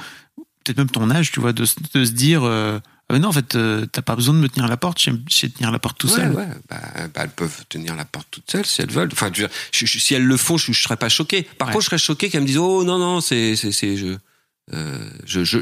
peut-être 0.64 0.78
même 0.78 0.91
ton 0.91 1.11
âge, 1.11 1.32
tu 1.32 1.41
vois, 1.41 1.53
de, 1.53 1.64
se- 1.64 1.74
de 1.95 2.05
se 2.05 2.11
dire 2.12 2.43
euh, 2.45 2.78
Ah, 3.12 3.18
non, 3.18 3.28
en 3.28 3.32
fait, 3.32 3.57
euh, 3.57 3.86
t'as 3.86 4.03
pas 4.03 4.14
besoin 4.16 4.34
de 4.34 4.38
me 4.41 4.49
tenir 4.49 4.68
la 4.68 4.76
porte, 4.76 4.99
je 5.01 5.11
sais, 5.11 5.16
je 5.28 5.34
sais 5.34 5.49
tenir 5.49 5.70
la 5.72 5.78
porte 5.80 5.99
tout 5.99 6.07
ouais, 6.09 6.14
seul. 6.14 6.32
ouais, 6.32 6.47
bah, 6.68 6.76
bah, 7.12 7.22
elles 7.24 7.30
peuvent 7.30 7.64
tenir 7.68 7.97
la 7.97 8.05
porte 8.05 8.28
toutes 8.30 8.51
seules 8.51 8.64
si 8.66 8.80
elles 8.82 8.91
veulent. 8.91 9.11
Enfin, 9.12 9.30
je 9.34 9.47
je- 9.72 9.99
si 9.99 10.14
elles 10.14 10.24
le 10.24 10.36
font, 10.36 10.57
je, 10.57 10.72
je 10.72 10.80
serais 10.80 10.97
pas 10.97 11.09
choqué. 11.09 11.43
Par 11.43 11.68
Ouais. 11.68 11.72
contre, 11.74 11.82
je 11.84 11.88
serais 11.91 11.99
choqué 11.99 12.30
qu'elles 12.30 12.43
me 12.43 12.47
disent 12.47 12.59
oh 12.59 12.84
non 12.84 12.99
non 12.99 13.20
c'est 13.20 13.57
c'est 13.57 13.72
c'est 13.72 13.97
je 13.97 14.16
euh, 14.73 14.99
je 15.25 15.43
je 15.45 15.59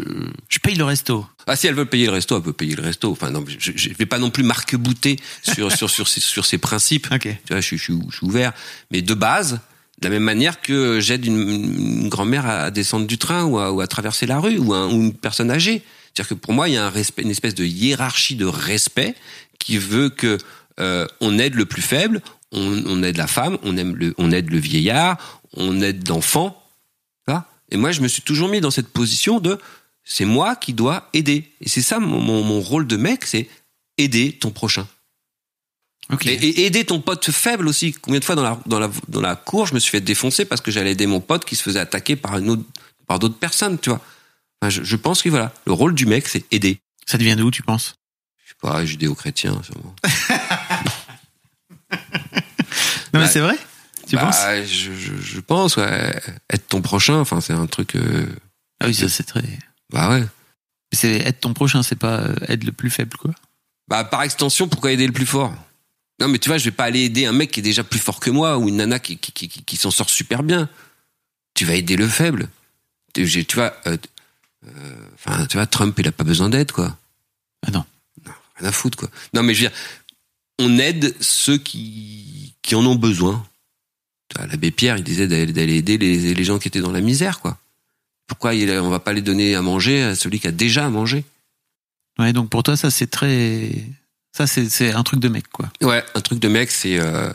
Je 0.48 0.58
paye 0.58 0.74
le 0.74 0.84
resto. 0.84 1.26
ah 1.46 1.56
si 1.56 1.66
elles 1.66 1.74
veulent 1.74 1.88
payer 1.88 2.06
le 2.06 2.12
resto, 2.12 2.36
elles 2.36 2.42
peuvent 2.42 2.52
payer 2.52 2.76
le 2.76 2.82
resto. 2.82 3.10
Enfin 3.10 3.30
non, 3.30 3.44
je, 3.46 3.72
je 3.74 3.88
vais 3.94 4.06
pas 4.06 4.18
non 4.18 4.30
plus 4.30 4.42
marque-bouter 4.42 5.16
sur 5.42 5.72
sur 5.76 5.88
sur 5.90 6.06
ces, 6.08 6.20
sur 6.20 6.44
ces 6.44 6.58
principes. 6.58 7.08
Ok. 7.12 7.22
Tu 7.22 7.52
vois, 7.52 7.60
je, 7.60 7.76
je 7.76 7.82
suis 7.82 7.94
ouvert. 8.22 8.52
Mais 8.90 9.00
de 9.02 9.14
base, 9.14 9.60
de 10.00 10.08
la 10.08 10.10
même 10.10 10.24
manière 10.24 10.60
que 10.60 11.00
j'aide 11.00 11.24
une, 11.24 11.38
une 11.48 12.08
grand-mère 12.08 12.46
à 12.46 12.70
descendre 12.70 13.06
du 13.06 13.16
train 13.18 13.44
ou 13.44 13.58
à, 13.58 13.72
ou 13.72 13.80
à 13.80 13.86
traverser 13.86 14.26
la 14.26 14.38
rue 14.40 14.58
ou, 14.58 14.74
un- 14.74 14.88
ou 14.88 14.92
une 15.00 15.14
personne 15.14 15.50
âgée. 15.50 15.82
C'est-à-dire 16.14 16.28
que 16.28 16.34
pour 16.34 16.52
moi, 16.52 16.68
il 16.68 16.74
y 16.74 16.76
a 16.76 16.84
un 16.84 16.90
respect, 16.90 17.22
une 17.22 17.30
espèce 17.30 17.54
de 17.54 17.64
hiérarchie 17.64 18.34
de 18.36 18.44
respect 18.46 19.14
qui 19.58 19.78
veut 19.78 20.10
que 20.10 20.36
euh, 20.80 21.06
on 21.20 21.38
aide 21.38 21.54
le 21.54 21.64
plus 21.64 21.82
faible, 21.82 22.20
on, 22.52 22.82
on 22.86 23.02
aide 23.02 23.16
la 23.16 23.26
femme, 23.26 23.56
on, 23.62 23.76
aime 23.76 23.96
le, 23.96 24.14
on 24.18 24.30
aide 24.32 24.50
le 24.50 24.58
vieillard, 24.58 25.40
on 25.54 25.80
aide 25.80 26.06
l'enfant. 26.08 26.62
Et 27.70 27.76
moi, 27.76 27.92
je 27.92 28.00
me 28.00 28.08
suis 28.08 28.22
toujours 28.22 28.48
mis 28.48 28.60
dans 28.60 28.70
cette 28.70 28.88
position 28.88 29.40
de 29.40 29.58
c'est 30.04 30.24
moi 30.24 30.56
qui 30.56 30.72
dois 30.72 31.08
aider. 31.12 31.52
Et 31.60 31.68
c'est 31.68 31.82
ça 31.82 31.98
mon, 31.98 32.20
mon, 32.20 32.42
mon 32.42 32.60
rôle 32.60 32.86
de 32.86 32.96
mec, 32.96 33.24
c'est 33.26 33.48
aider 33.98 34.32
ton 34.32 34.50
prochain. 34.50 34.86
Ok. 36.10 36.26
Et, 36.26 36.32
et 36.32 36.66
aider 36.66 36.84
ton 36.84 37.00
pote 37.00 37.30
faible 37.30 37.68
aussi. 37.68 37.92
Combien 37.92 38.20
de 38.20 38.24
fois 38.24 38.34
dans 38.34 38.42
la, 38.42 38.58
dans 38.66 38.78
la, 38.78 38.90
dans 39.08 39.20
la 39.20 39.36
cour, 39.36 39.66
je 39.66 39.74
me 39.74 39.78
suis 39.78 39.90
fait 39.90 40.00
défoncer 40.00 40.44
parce 40.46 40.60
que 40.60 40.70
j'allais 40.70 40.92
aider 40.92 41.06
mon 41.06 41.20
pote 41.20 41.44
qui 41.44 41.56
se 41.56 41.62
faisait 41.62 41.80
attaquer 41.80 42.16
par, 42.16 42.38
une 42.38 42.50
autre, 42.50 42.64
par 43.06 43.18
d'autres 43.18 43.38
personnes, 43.38 43.78
tu 43.78 43.90
vois. 43.90 44.00
Enfin, 44.60 44.70
je, 44.70 44.82
je 44.82 44.96
pense 44.96 45.22
que 45.22 45.28
voilà, 45.28 45.52
le 45.66 45.72
rôle 45.72 45.94
du 45.94 46.06
mec, 46.06 46.26
c'est 46.26 46.44
aider. 46.50 46.80
Ça 47.06 47.18
devient 47.18 47.36
d'où, 47.36 47.50
tu 47.50 47.62
penses? 47.62 47.96
Je 48.44 48.50
sais 48.50 48.56
pas, 48.60 48.84
judéo-chrétien, 48.84 49.60
sûrement. 49.62 49.94
Non, 53.14 53.20
mais 53.20 53.28
c'est 53.28 53.40
vrai? 53.40 53.56
Tu 54.08 54.16
Bah, 54.16 54.22
penses? 54.24 54.42
je, 54.66 54.92
je, 54.94 55.14
je 55.20 55.40
pense, 55.40 55.76
ouais. 55.76 56.20
Être 56.50 56.68
ton 56.68 56.80
prochain, 56.82 57.16
enfin, 57.16 57.40
c'est 57.40 57.52
un 57.52 57.66
truc. 57.66 57.94
euh, 57.96 58.26
Ah 58.80 58.86
oui, 58.86 58.94
ça 58.94 59.08
c'est 59.08 59.24
très. 59.24 59.42
bah 59.92 60.10
ouais. 60.10 60.24
C'est 60.92 61.12
être 61.16 61.40
ton 61.40 61.52
prochain, 61.52 61.82
c'est 61.82 61.96
pas 61.96 62.20
euh, 62.20 62.34
être 62.48 62.64
le 62.64 62.72
plus 62.72 62.88
faible, 62.90 63.16
quoi. 63.18 63.32
Bah, 63.88 64.04
par 64.04 64.22
extension, 64.22 64.68
pourquoi 64.68 64.92
aider 64.92 65.06
le 65.06 65.12
plus 65.12 65.26
fort? 65.26 65.54
Non, 66.20 66.28
mais 66.28 66.38
tu 66.38 66.48
vois, 66.48 66.58
je 66.58 66.64
vais 66.64 66.70
pas 66.70 66.84
aller 66.84 67.00
aider 67.04 67.26
un 67.26 67.32
mec 67.32 67.50
qui 67.50 67.60
est 67.60 67.62
déjà 67.62 67.84
plus 67.84 67.98
fort 68.00 68.18
que 68.20 68.30
moi 68.30 68.58
ou 68.58 68.68
une 68.68 68.76
nana 68.76 68.98
qui, 68.98 69.18
qui, 69.18 69.30
qui, 69.32 69.48
qui- 69.48 69.62
qui 69.62 69.76
s'en 69.76 69.90
sort 69.90 70.08
super 70.10 70.42
bien. 70.42 70.68
Tu 71.54 71.64
vas 71.64 71.74
aider 71.74 71.96
le 71.96 72.08
faible. 72.08 72.48
Tu 73.12 73.44
vois, 73.54 73.74
euh, 73.86 73.96
euh, 74.66 75.08
enfin, 75.14 75.46
tu 75.46 75.56
vois, 75.56 75.66
Trump, 75.66 75.96
il 75.98 76.08
a 76.08 76.12
pas 76.12 76.24
besoin 76.24 76.48
d'aide, 76.48 76.72
quoi. 76.72 76.96
Ah 77.66 77.70
non. 77.70 77.84
Rien 78.56 78.68
à 78.68 78.72
foutre, 78.72 78.96
quoi. 78.98 79.10
Non, 79.34 79.42
mais 79.42 79.54
je 79.54 79.64
veux 79.64 79.68
dire, 79.70 79.78
on 80.58 80.78
aide 80.78 81.14
ceux 81.20 81.58
qui, 81.58 82.54
qui 82.62 82.74
en 82.74 82.84
ont 82.86 82.96
besoin. 82.96 83.46
L'abbé 84.36 84.70
Pierre, 84.70 84.98
il 84.98 85.04
disait 85.04 85.26
d'aller 85.26 85.76
aider 85.76 85.96
les, 85.98 86.34
les 86.34 86.44
gens 86.44 86.58
qui 86.58 86.68
étaient 86.68 86.80
dans 86.80 86.92
la 86.92 87.00
misère, 87.00 87.40
quoi. 87.40 87.58
Pourquoi 88.26 88.54
il, 88.54 88.70
on 88.70 88.90
va 88.90 89.00
pas 89.00 89.14
les 89.14 89.22
donner 89.22 89.54
à 89.54 89.62
manger 89.62 90.02
à 90.02 90.14
celui 90.14 90.38
qui 90.38 90.46
a 90.46 90.52
déjà 90.52 90.84
à 90.84 90.90
manger? 90.90 91.24
Ouais, 92.18 92.34
donc 92.34 92.50
pour 92.50 92.62
toi, 92.62 92.76
ça 92.76 92.90
c'est 92.90 93.06
très. 93.06 93.70
Ça 94.36 94.46
c'est 94.46 94.92
un 94.92 95.02
truc 95.02 95.18
de 95.18 95.28
mec, 95.28 95.48
quoi. 95.48 95.72
Ouais, 95.80 96.04
un 96.14 96.20
truc 96.20 96.38
de 96.38 96.48
mec, 96.48 96.70
c'est 96.70 96.98
euh, 96.98 97.32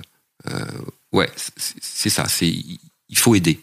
euh, 0.47 0.65
ouais, 1.11 1.31
c'est 1.57 2.11
ça. 2.11 2.27
C'est 2.27 2.47
il 2.47 3.17
faut 3.17 3.33
aider, 3.33 3.59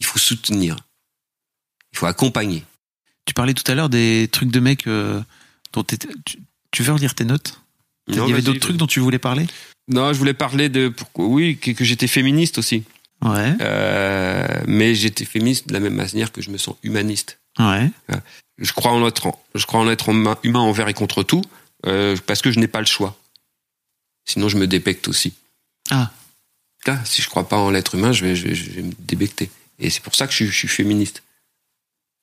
il 0.00 0.06
faut 0.06 0.18
soutenir, 0.18 0.76
il 1.92 1.98
faut 1.98 2.06
accompagner. 2.06 2.64
Tu 3.26 3.32
parlais 3.32 3.54
tout 3.54 3.70
à 3.70 3.76
l'heure 3.76 3.88
des 3.88 4.28
trucs 4.30 4.50
de 4.50 4.60
mec 4.60 4.86
euh, 4.88 5.22
dont 5.72 5.84
tu, 5.84 6.38
tu 6.72 6.82
veux 6.82 6.92
relire 6.92 7.14
tes 7.14 7.24
notes? 7.24 7.60
Il 8.08 8.16
y 8.16 8.20
avait 8.20 8.42
d'autres 8.42 8.60
trucs 8.60 8.76
dont 8.76 8.88
tu 8.88 9.00
voulais 9.00 9.20
parler? 9.20 9.46
Non, 9.88 10.12
je 10.12 10.18
voulais 10.18 10.34
parler 10.34 10.68
de 10.68 10.88
pourquoi 10.88 11.26
oui 11.26 11.58
que, 11.58 11.70
que 11.72 11.84
j'étais 11.84 12.06
féministe 12.06 12.58
aussi, 12.58 12.84
Ouais, 13.22 13.54
Euh, 13.60 14.62
mais 14.66 14.94
j'étais 14.94 15.24
féministe 15.24 15.68
de 15.68 15.72
la 15.72 15.80
même 15.80 15.94
manière 15.94 16.30
que 16.32 16.42
je 16.42 16.50
me 16.50 16.58
sens 16.58 16.76
humaniste. 16.82 17.38
ouais. 17.58 17.90
Je 18.58 18.72
crois 18.72 18.92
en 18.92 19.04
l'être, 19.04 19.32
je 19.54 19.66
crois 19.66 19.80
en 19.80 19.84
l'être 19.84 20.08
humain, 20.10 20.60
envers 20.60 20.88
et 20.88 20.94
contre 20.94 21.22
tout, 21.24 21.42
euh, 21.86 22.16
parce 22.26 22.40
que 22.40 22.50
je 22.52 22.60
n'ai 22.60 22.68
pas 22.68 22.80
le 22.80 22.86
choix. 22.86 23.16
Sinon, 24.26 24.48
je 24.48 24.56
me 24.58 24.66
débecte 24.66 25.08
aussi. 25.08 25.34
Ah. 25.90 26.12
Ah, 26.86 27.04
si 27.04 27.20
je 27.22 27.28
crois 27.28 27.48
pas 27.48 27.56
en 27.56 27.70
l'être 27.70 27.94
humain, 27.96 28.12
je 28.12 28.24
vais, 28.24 28.36
je 28.36 28.46
vais, 28.48 28.54
je 28.54 28.70
vais 28.70 28.82
me 28.82 28.92
débecter. 29.00 29.50
Et 29.80 29.90
c'est 29.90 30.02
pour 30.02 30.14
ça 30.14 30.26
que 30.28 30.32
je 30.32 30.44
je 30.44 30.52
suis 30.56 30.68
féministe 30.68 31.22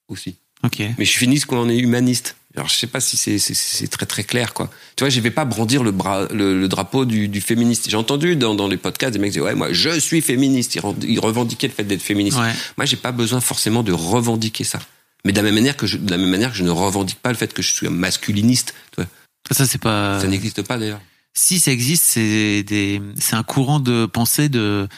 aussi. 0.07 0.35
Ok. 0.63 0.79
Mais 0.79 1.05
je 1.05 1.09
suis 1.09 1.19
féministe 1.19 1.45
quand 1.47 1.59
on 1.61 1.69
est 1.69 1.77
humaniste. 1.79 2.37
Alors 2.55 2.67
je 2.67 2.75
sais 2.75 2.87
pas 2.87 2.99
si 2.99 3.17
c'est 3.17 3.87
très 3.87 4.05
très 4.05 4.23
clair 4.23 4.53
quoi. 4.53 4.69
Tu 4.95 5.03
vois, 5.03 5.09
je 5.09 5.19
vais 5.21 5.31
pas 5.31 5.45
brandir 5.45 5.83
le, 5.83 5.91
bras, 5.91 6.27
le, 6.31 6.59
le 6.59 6.67
drapeau 6.67 7.05
du, 7.05 7.29
du 7.29 7.39
féministe. 7.39 7.89
J'ai 7.89 7.95
entendu 7.95 8.35
dans, 8.35 8.55
dans 8.55 8.67
les 8.67 8.77
podcasts 8.77 9.13
des 9.13 9.19
mecs 9.19 9.31
dire 9.31 9.43
ouais 9.43 9.55
moi 9.55 9.71
je 9.71 9.99
suis 9.99 10.21
féministe. 10.21 10.75
Ils, 10.75 11.19
revendiquaient 11.19 11.67
le 11.67 11.73
fait 11.73 11.85
d'être 11.85 12.01
féministe. 12.01 12.37
Ouais. 12.37 12.53
Moi 12.77 12.85
j'ai 12.85 12.97
pas 12.97 13.13
besoin 13.13 13.39
forcément 13.39 13.83
de 13.83 13.93
revendiquer 13.93 14.65
ça. 14.65 14.79
Mais 15.23 15.31
de 15.31 15.37
la 15.37 15.43
même 15.43 15.55
manière 15.55 15.77
que 15.77 15.87
je, 15.87 15.97
de 15.97 16.11
la 16.11 16.17
même 16.17 16.29
manière 16.29 16.51
que 16.51 16.57
je 16.57 16.63
ne 16.63 16.71
revendique 16.71 17.19
pas 17.19 17.29
le 17.29 17.37
fait 17.37 17.53
que 17.53 17.61
je 17.61 17.71
suis 17.71 17.87
un 17.87 17.91
masculiniste. 17.91 18.73
Tu 18.91 19.01
vois. 19.01 19.07
Ça 19.51 19.65
c'est 19.65 19.81
pas. 19.81 20.19
Ça 20.19 20.27
n'existe 20.27 20.61
pas 20.61 20.77
d'ailleurs. 20.77 21.01
Si 21.33 21.59
ça 21.59 21.71
existe, 21.71 22.03
c'est 22.03 22.63
des, 22.63 23.01
c'est 23.17 23.35
un 23.35 23.43
courant 23.43 23.79
de 23.79 24.05
pensée 24.05 24.49
de 24.49 24.89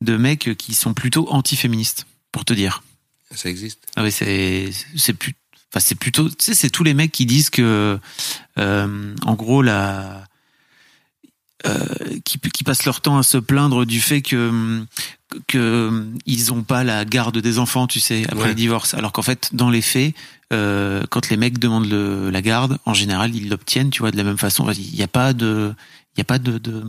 de 0.00 0.16
mecs 0.16 0.56
qui 0.56 0.74
sont 0.74 0.94
plutôt 0.94 1.28
anti-féministes, 1.30 2.06
pour 2.32 2.44
te 2.44 2.54
dire. 2.54 2.82
Ça 3.34 3.48
existe. 3.48 3.80
Ah 3.96 4.02
ouais, 4.02 4.10
c'est 4.10 4.70
c'est 4.96 5.12
plus, 5.12 5.34
enfin 5.72 5.80
c'est 5.80 5.94
plutôt, 5.94 6.28
tu 6.28 6.34
sais, 6.40 6.54
c'est 6.54 6.70
tous 6.70 6.84
les 6.84 6.94
mecs 6.94 7.12
qui 7.12 7.26
disent 7.26 7.50
que, 7.50 7.98
euh, 8.58 9.14
en 9.24 9.34
gros 9.34 9.62
la, 9.62 10.24
euh, 11.66 11.84
qui, 12.24 12.38
qui 12.38 12.64
passent 12.64 12.84
leur 12.86 13.00
temps 13.00 13.18
à 13.18 13.22
se 13.22 13.36
plaindre 13.38 13.84
du 13.84 14.00
fait 14.00 14.22
que 14.22 14.84
que 15.46 16.04
ils 16.26 16.52
ont 16.52 16.62
pas 16.64 16.82
la 16.82 17.04
garde 17.04 17.38
des 17.38 17.58
enfants, 17.60 17.86
tu 17.86 18.00
sais, 18.00 18.24
après 18.24 18.42
Ouais. 18.42 18.48
le 18.48 18.54
divorce. 18.54 18.94
Alors 18.94 19.12
qu'en 19.12 19.22
fait, 19.22 19.50
dans 19.52 19.70
les 19.70 19.82
faits, 19.82 20.12
euh, 20.52 21.04
quand 21.08 21.28
les 21.30 21.36
mecs 21.36 21.58
demandent 21.60 21.88
le, 21.88 22.30
la 22.30 22.42
garde, 22.42 22.78
en 22.84 22.94
général, 22.94 23.32
ils 23.36 23.48
l'obtiennent, 23.48 23.90
tu 23.90 24.00
vois, 24.00 24.10
de 24.10 24.16
la 24.16 24.24
même 24.24 24.38
façon. 24.38 24.68
Il 24.72 24.92
n'y 24.92 25.02
a 25.04 25.06
pas 25.08 25.32
de, 25.32 25.72
il 26.16 26.18
y 26.18 26.20
a 26.22 26.24
pas 26.24 26.40
de, 26.40 26.58
de, 26.58 26.82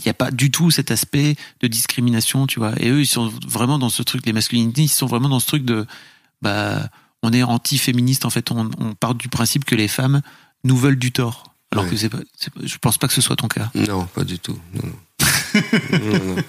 il 0.00 0.06
y 0.06 0.08
a 0.08 0.14
pas 0.14 0.30
du 0.30 0.52
tout 0.52 0.70
cet 0.70 0.92
aspect 0.92 1.34
de 1.62 1.66
discrimination, 1.66 2.46
tu 2.46 2.60
vois. 2.60 2.74
Et 2.80 2.90
eux, 2.90 3.00
ils 3.00 3.06
sont 3.08 3.32
vraiment 3.44 3.80
dans 3.80 3.88
ce 3.88 4.04
truc, 4.04 4.24
les 4.24 4.32
masculinités, 4.32 4.82
ils 4.82 4.88
sont 4.88 5.06
vraiment 5.06 5.28
dans 5.28 5.40
ce 5.40 5.46
truc 5.48 5.64
de, 5.64 5.84
bah, 6.42 6.88
on 7.24 7.32
est 7.32 7.42
anti-féministe 7.42 8.24
en 8.24 8.30
fait. 8.30 8.50
On, 8.52 8.70
on 8.78 8.94
part 8.94 9.14
du 9.16 9.28
principe 9.28 9.64
que 9.64 9.74
les 9.74 9.88
femmes 9.88 10.20
nous 10.62 10.76
veulent 10.76 10.98
du 10.98 11.10
tort. 11.12 11.54
Alors 11.72 11.84
Ouais. 11.86 11.90
que 11.90 11.96
c'est 11.96 12.08
pas, 12.08 12.18
je 12.62 12.76
pense 12.78 12.98
pas 12.98 13.08
que 13.08 13.12
ce 13.14 13.20
soit 13.20 13.34
ton 13.36 13.48
cas. 13.48 13.70
Non, 13.74 14.06
pas 14.06 14.22
du 14.24 14.38
tout. 14.38 14.56
Non, 14.74 14.82
non. 15.54 15.98
non, 15.98 16.24
non. 16.24 16.42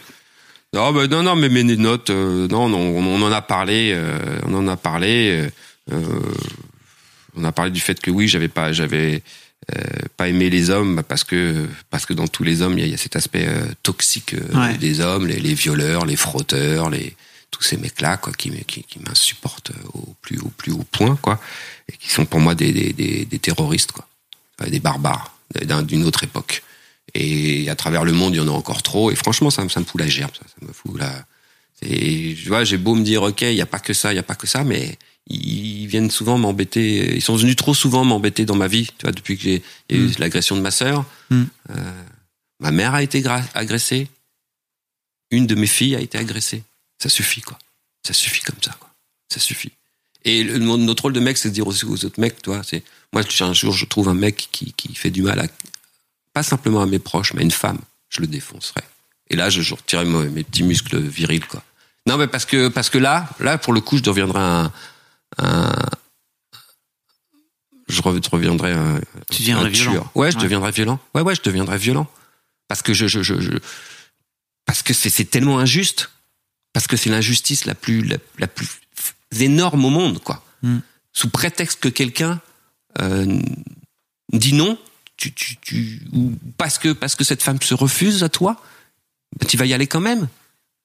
Non, 0.73 0.91
bah, 0.93 1.07
non, 1.07 1.23
non, 1.23 1.35
mais 1.35 1.47
mes 1.49 1.63
notes, 1.63 2.09
euh, 2.09 2.47
non, 2.49 2.67
non, 2.69 2.77
on, 2.79 3.05
on 3.05 3.21
en 3.25 3.31
a 3.31 3.41
parlé, 3.41 3.91
euh, 3.95 4.39
on 4.45 4.53
en 4.53 4.67
a 4.67 4.75
parlé. 4.77 5.49
euh, 5.91 5.99
on 7.37 7.43
a 7.43 7.51
parlé 7.51 7.71
du 7.71 7.79
fait 7.79 7.99
que 7.99 8.11
oui, 8.11 8.27
j'avais 8.27 8.47
pas, 8.49 8.71
j'avais 8.73 9.23
pas 10.17 10.27
aimé 10.29 10.49
les 10.51 10.69
hommes 10.69 10.95
bah, 10.97 11.03
parce 11.03 11.23
que 11.23 11.67
parce 11.89 12.05
que 12.05 12.13
dans 12.13 12.27
tous 12.27 12.43
les 12.43 12.61
hommes, 12.61 12.73
il 12.77 12.81
y 12.81 12.83
a, 12.83 12.85
il 12.87 12.91
y 12.91 12.93
a 12.93 12.97
cet 12.97 13.15
aspect 13.15 13.47
toxique 13.83 14.35
Ouais. 14.53 14.77
des 14.77 14.99
hommes, 15.01 15.27
les, 15.27 15.39
les 15.39 15.53
violeurs, 15.55 16.05
les 16.05 16.15
frotteurs, 16.15 16.89
les 16.89 17.15
tous 17.55 17.63
ces 17.63 17.77
mecs-là, 17.77 18.17
quoi, 18.17 18.33
qui, 18.33 18.51
me- 18.51 18.63
qui, 18.71 18.83
qui 18.83 18.99
m'insupportent 18.99 19.71
au 19.93 20.13
plus 20.21 20.39
au 20.39 20.49
plus 20.49 20.71
haut 20.73 20.85
point, 20.91 21.15
quoi, 21.21 21.39
et 21.91 21.95
qui 21.97 22.09
sont 22.09 22.25
pour 22.25 22.39
moi 22.39 22.53
des 22.55 22.71
des, 22.73 22.91
des, 22.93 23.25
des 23.25 23.39
terroristes, 23.39 23.91
quoi, 23.93 24.05
Euh, 24.61 24.69
des 24.69 24.79
barbares 24.79 25.27
d'un- 25.69 25.83
d'une 25.83 26.03
autre 26.05 26.23
époque. 26.23 26.63
Et 27.13 27.69
à 27.69 27.75
travers 27.75 28.03
le 28.03 28.11
monde, 28.13 28.33
il 28.33 28.37
y 28.37 28.41
en 28.41 28.47
a 28.47 28.57
encore 28.63 28.81
trop. 28.83 29.11
Et 29.11 29.15
franchement, 29.15 29.49
ça, 29.51 29.63
me- 29.63 29.69
ça 29.69 29.79
me 29.79 29.85
fout 29.85 29.99
la 30.01 30.07
gerbe. 30.07 30.31
Ça, 30.39 30.45
ça 30.53 30.65
me 30.67 30.73
fout 30.73 30.97
la. 30.97 31.11
Et 31.81 32.35
tu 32.41 32.47
vois, 32.49 32.63
j'ai 32.63 32.77
beau 32.77 32.95
me 32.95 33.03
dire, 33.03 33.21
ok, 33.23 33.41
il 33.41 33.53
y 33.55 33.61
a 33.61 33.65
pas 33.75 33.79
que 33.79 33.93
ça, 33.93 34.11
il 34.13 34.15
y 34.15 34.19
a 34.19 34.23
pas 34.31 34.35
que 34.35 34.47
ça, 34.47 34.63
mais 34.63 34.97
ils 35.27 35.87
viennent 35.87 36.09
souvent 36.19 36.37
m'embêter. 36.37 37.15
Ils 37.15 37.21
sont 37.21 37.35
venus 37.35 37.55
trop 37.55 37.73
souvent 37.73 38.03
m'embêter 38.05 38.43
dans 38.45 38.55
ma 38.63 38.67
vie. 38.67 38.87
Tu 38.97 39.03
vois, 39.05 39.11
depuis 39.11 39.35
que 39.37 39.43
j'ai 39.43 39.61
il 39.89 39.97
y 39.97 39.99
a 39.99 40.03
eu 40.03 40.07
Mm. 40.07 40.13
l'agression 40.19 40.55
de 40.57 40.61
ma 40.61 40.71
sœur, 40.71 41.05
Mm. 41.29 41.43
euh, 41.71 42.03
ma 42.59 42.71
mère 42.71 42.93
a 42.95 43.01
été 43.03 43.21
agressée. 43.53 44.07
Une 45.31 45.47
de 45.47 45.55
mes 45.55 45.67
filles 45.67 45.95
a 45.95 46.01
été 46.01 46.17
agressée. 46.17 46.63
Ça 47.01 47.09
suffit, 47.09 47.41
quoi. 47.41 47.57
Ça 48.05 48.13
suffit 48.13 48.41
comme 48.41 48.61
ça, 48.63 48.71
quoi. 48.79 48.89
Ça 49.31 49.39
suffit. 49.39 49.71
Et 50.23 50.43
le- 50.43 50.57
notre 50.59 51.03
rôle 51.03 51.13
de 51.13 51.19
mec, 51.19 51.37
c'est 51.37 51.49
de 51.49 51.53
dire 51.53 51.67
aussi 51.67 51.85
aux 51.85 52.05
autres 52.05 52.19
mecs, 52.19 52.41
toi, 52.41 52.61
c'est 52.63 52.83
moi, 53.13 53.21
un 53.41 53.53
jour 53.53 53.73
je 53.73 53.85
trouve 53.85 54.09
un 54.09 54.13
mec 54.13 54.49
qui, 54.51 54.73
qui 54.73 54.93
fait 54.95 55.11
du 55.11 55.21
mal 55.21 55.39
à 55.39 55.47
pas 56.33 56.43
simplement 56.43 56.81
à 56.81 56.85
mes 56.85 56.99
proches, 56.99 57.33
mais 57.33 57.41
à 57.41 57.43
une 57.43 57.51
femme, 57.51 57.79
je 58.09 58.19
le 58.21 58.27
défoncerai. 58.27 58.81
Et 59.29 59.35
là, 59.35 59.49
je, 59.49 59.61
je 59.61 59.73
retirerai 59.73 60.05
mes, 60.05 60.29
mes 60.29 60.43
petits 60.43 60.63
muscles 60.63 60.99
virils, 60.99 61.45
quoi. 61.45 61.63
Non, 62.07 62.17
mais 62.17 62.27
parce 62.27 62.45
que 62.45 62.67
parce 62.67 62.89
que 62.89 62.97
là, 62.97 63.29
là, 63.39 63.57
pour 63.57 63.73
le 63.73 63.81
coup, 63.81 63.97
je 63.97 64.03
deviendrai 64.03 64.39
un, 64.41 64.71
un 65.37 65.73
je 67.87 68.01
re- 68.01 68.29
reviendrai 68.29 68.71
un, 68.73 68.99
Tu 69.31 69.41
deviendrais 69.43 69.67
un 69.67 69.69
violent. 69.69 70.11
Ouais, 70.15 70.31
je 70.31 70.37
Ouais. 70.37 70.43
deviendrai 70.43 70.71
violent. 70.71 70.99
Ouais, 71.13 71.21
ouais, 71.21 71.35
je 71.35 71.41
deviendrai 71.41 71.77
violent. 71.77 72.07
Parce 72.67 72.81
que 72.81 72.93
je, 72.93 73.07
je, 73.07 73.21
je, 73.21 73.39
je- 73.39 73.57
parce 74.65 74.81
que 74.83 74.93
c'est 74.93 75.25
tellement 75.25 75.59
injuste. 75.59 76.09
Parce 76.75 76.87
que 76.87 76.97
c'est 76.97 77.09
l'injustice 77.09 77.63
la 77.63 77.73
plus, 77.73 78.01
la, 78.01 78.17
la 78.37 78.49
plus 78.49 78.67
énorme 79.39 79.85
au 79.85 79.89
monde, 79.89 80.21
quoi. 80.21 80.43
Mm. 80.61 80.79
Sous 81.13 81.29
prétexte 81.29 81.79
que 81.79 81.87
quelqu'un 81.87 82.41
euh, 82.99 83.39
dit 84.33 84.51
non, 84.51 84.77
tu, 85.15 85.33
tu, 85.33 85.55
tu, 85.55 86.01
ou 86.11 86.33
parce 86.57 86.77
que, 86.77 86.91
parce 86.91 87.15
que 87.15 87.23
cette 87.23 87.41
femme 87.41 87.61
se 87.61 87.73
refuse 87.73 88.25
à 88.25 88.27
toi, 88.27 88.61
bah, 89.39 89.45
tu 89.47 89.55
vas 89.55 89.65
y 89.65 89.73
aller 89.73 89.87
quand 89.87 90.01
même. 90.01 90.27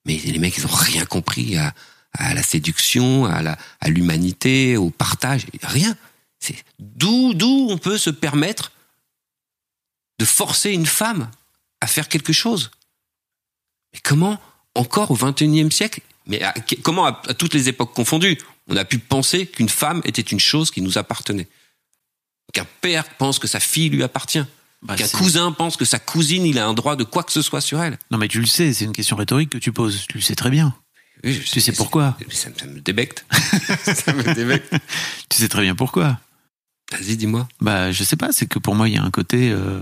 Mais 0.05 0.15
les 0.15 0.39
mecs, 0.39 0.55
ils 0.55 0.65
ont 0.65 0.69
rien 0.69 1.03
compris 1.03 1.57
à, 1.57 1.73
à 2.13 2.33
la 2.33 2.41
séduction, 2.41 3.25
à 3.25 3.41
la, 3.41 3.57
à 3.81 3.89
l'humanité, 3.89 4.77
au 4.77 4.91
partage, 4.91 5.45
rien. 5.61 5.97
C'est 6.39 6.55
d'où, 6.79 7.33
d'où 7.33 7.67
on 7.69 7.77
peut 7.77 7.97
se 7.97 8.11
permettre 8.11 8.71
de 10.19 10.23
forcer 10.23 10.71
une 10.71 10.85
femme 10.85 11.29
à 11.81 11.87
faire 11.87 12.07
quelque 12.07 12.31
chose. 12.31 12.71
Mais 13.91 13.99
comment, 14.01 14.39
encore 14.75 15.11
au 15.11 15.15
XXIe 15.15 15.71
siècle, 15.71 16.01
mais 16.27 16.41
à- 16.43 16.53
comment 16.83 17.05
à, 17.05 17.21
à 17.27 17.33
toutes 17.33 17.53
les 17.53 17.67
époques 17.69 17.93
confondues, 17.93 18.37
on 18.67 18.77
a 18.77 18.85
pu 18.85 18.99
penser 18.99 19.47
qu'une 19.47 19.69
femme 19.69 20.01
était 20.05 20.21
une 20.21 20.39
chose 20.39 20.71
qui 20.71 20.81
nous 20.81 20.97
appartenait 20.97 21.47
Qu'un 22.53 22.67
père 22.81 23.05
pense 23.17 23.39
que 23.39 23.47
sa 23.47 23.59
fille 23.59 23.89
lui 23.89 24.03
appartient 24.03 24.43
Bah, 24.81 24.95
Qu'un 24.95 25.07
cousin 25.07 25.51
pense 25.51 25.77
que 25.77 25.85
sa 25.85 25.99
cousine, 25.99 26.45
il 26.45 26.59
a 26.59 26.65
un 26.67 26.73
droit 26.73 26.95
de 26.95 27.03
quoi 27.03 27.23
que 27.23 27.31
ce 27.31 27.41
soit 27.41 27.61
sur 27.61 27.81
elle 27.81 27.97
Non 28.11 28.17
mais 28.17 28.27
tu 28.27 28.39
le 28.39 28.45
sais, 28.45 28.73
c'est 28.73 28.85
une 28.85 28.91
question 28.93 29.15
rhétorique 29.15 29.49
que 29.49 29.57
tu 29.57 29.71
poses. 29.71 30.05
Tu 30.07 30.17
le 30.17 30.21
sais 30.23 30.35
très 30.35 30.49
bien. 30.49 30.75
Oui, 31.23 31.33
je- 31.33 31.49
Tu 31.51 31.61
sais 31.61 31.71
pourquoi 31.71 32.17
ça, 32.29 32.49
ça 32.57 32.65
me 32.65 32.79
débecte. 32.81 33.25
ça 33.83 34.13
me 34.13 34.33
débecte. 34.33 34.73
Tu 35.29 35.37
sais 35.37 35.47
très 35.49 35.61
bien 35.61 35.75
pourquoi. 35.75 36.19
Vas-y, 36.91 37.15
dis-moi. 37.15 37.47
Bah, 37.61 37.91
je 37.91 38.03
sais 38.03 38.17
pas. 38.17 38.31
C'est 38.33 38.47
que 38.47 38.59
pour 38.59 38.75
moi, 38.75 38.89
il 38.89 38.95
y 38.95 38.97
a 38.97 39.03
un 39.03 39.11
côté. 39.11 39.49
euh, 39.51 39.79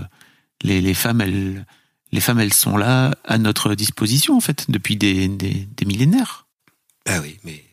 les, 0.62 0.80
les 0.80 0.94
femmes, 0.94 1.20
elles, 1.22 1.66
les 2.12 2.20
femmes, 2.20 2.40
elles 2.40 2.52
sont 2.54 2.76
là 2.76 3.14
à 3.24 3.38
notre 3.38 3.74
disposition 3.74 4.36
en 4.36 4.40
fait 4.40 4.70
depuis 4.70 4.96
des, 4.96 5.28
des, 5.28 5.68
des 5.76 5.84
millénaires. 5.84 6.46
Ah 7.06 7.20
oui, 7.20 7.38
mais 7.44 7.64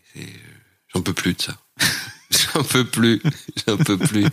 j'en 0.93 1.01
peux 1.01 1.13
plus 1.13 1.33
de 1.33 1.41
ça. 1.41 1.57
j'en 2.53 2.63
peux 2.63 2.85
plus. 2.85 3.21
J'en 3.67 3.77
peux 3.77 3.97
plus. 3.97 4.25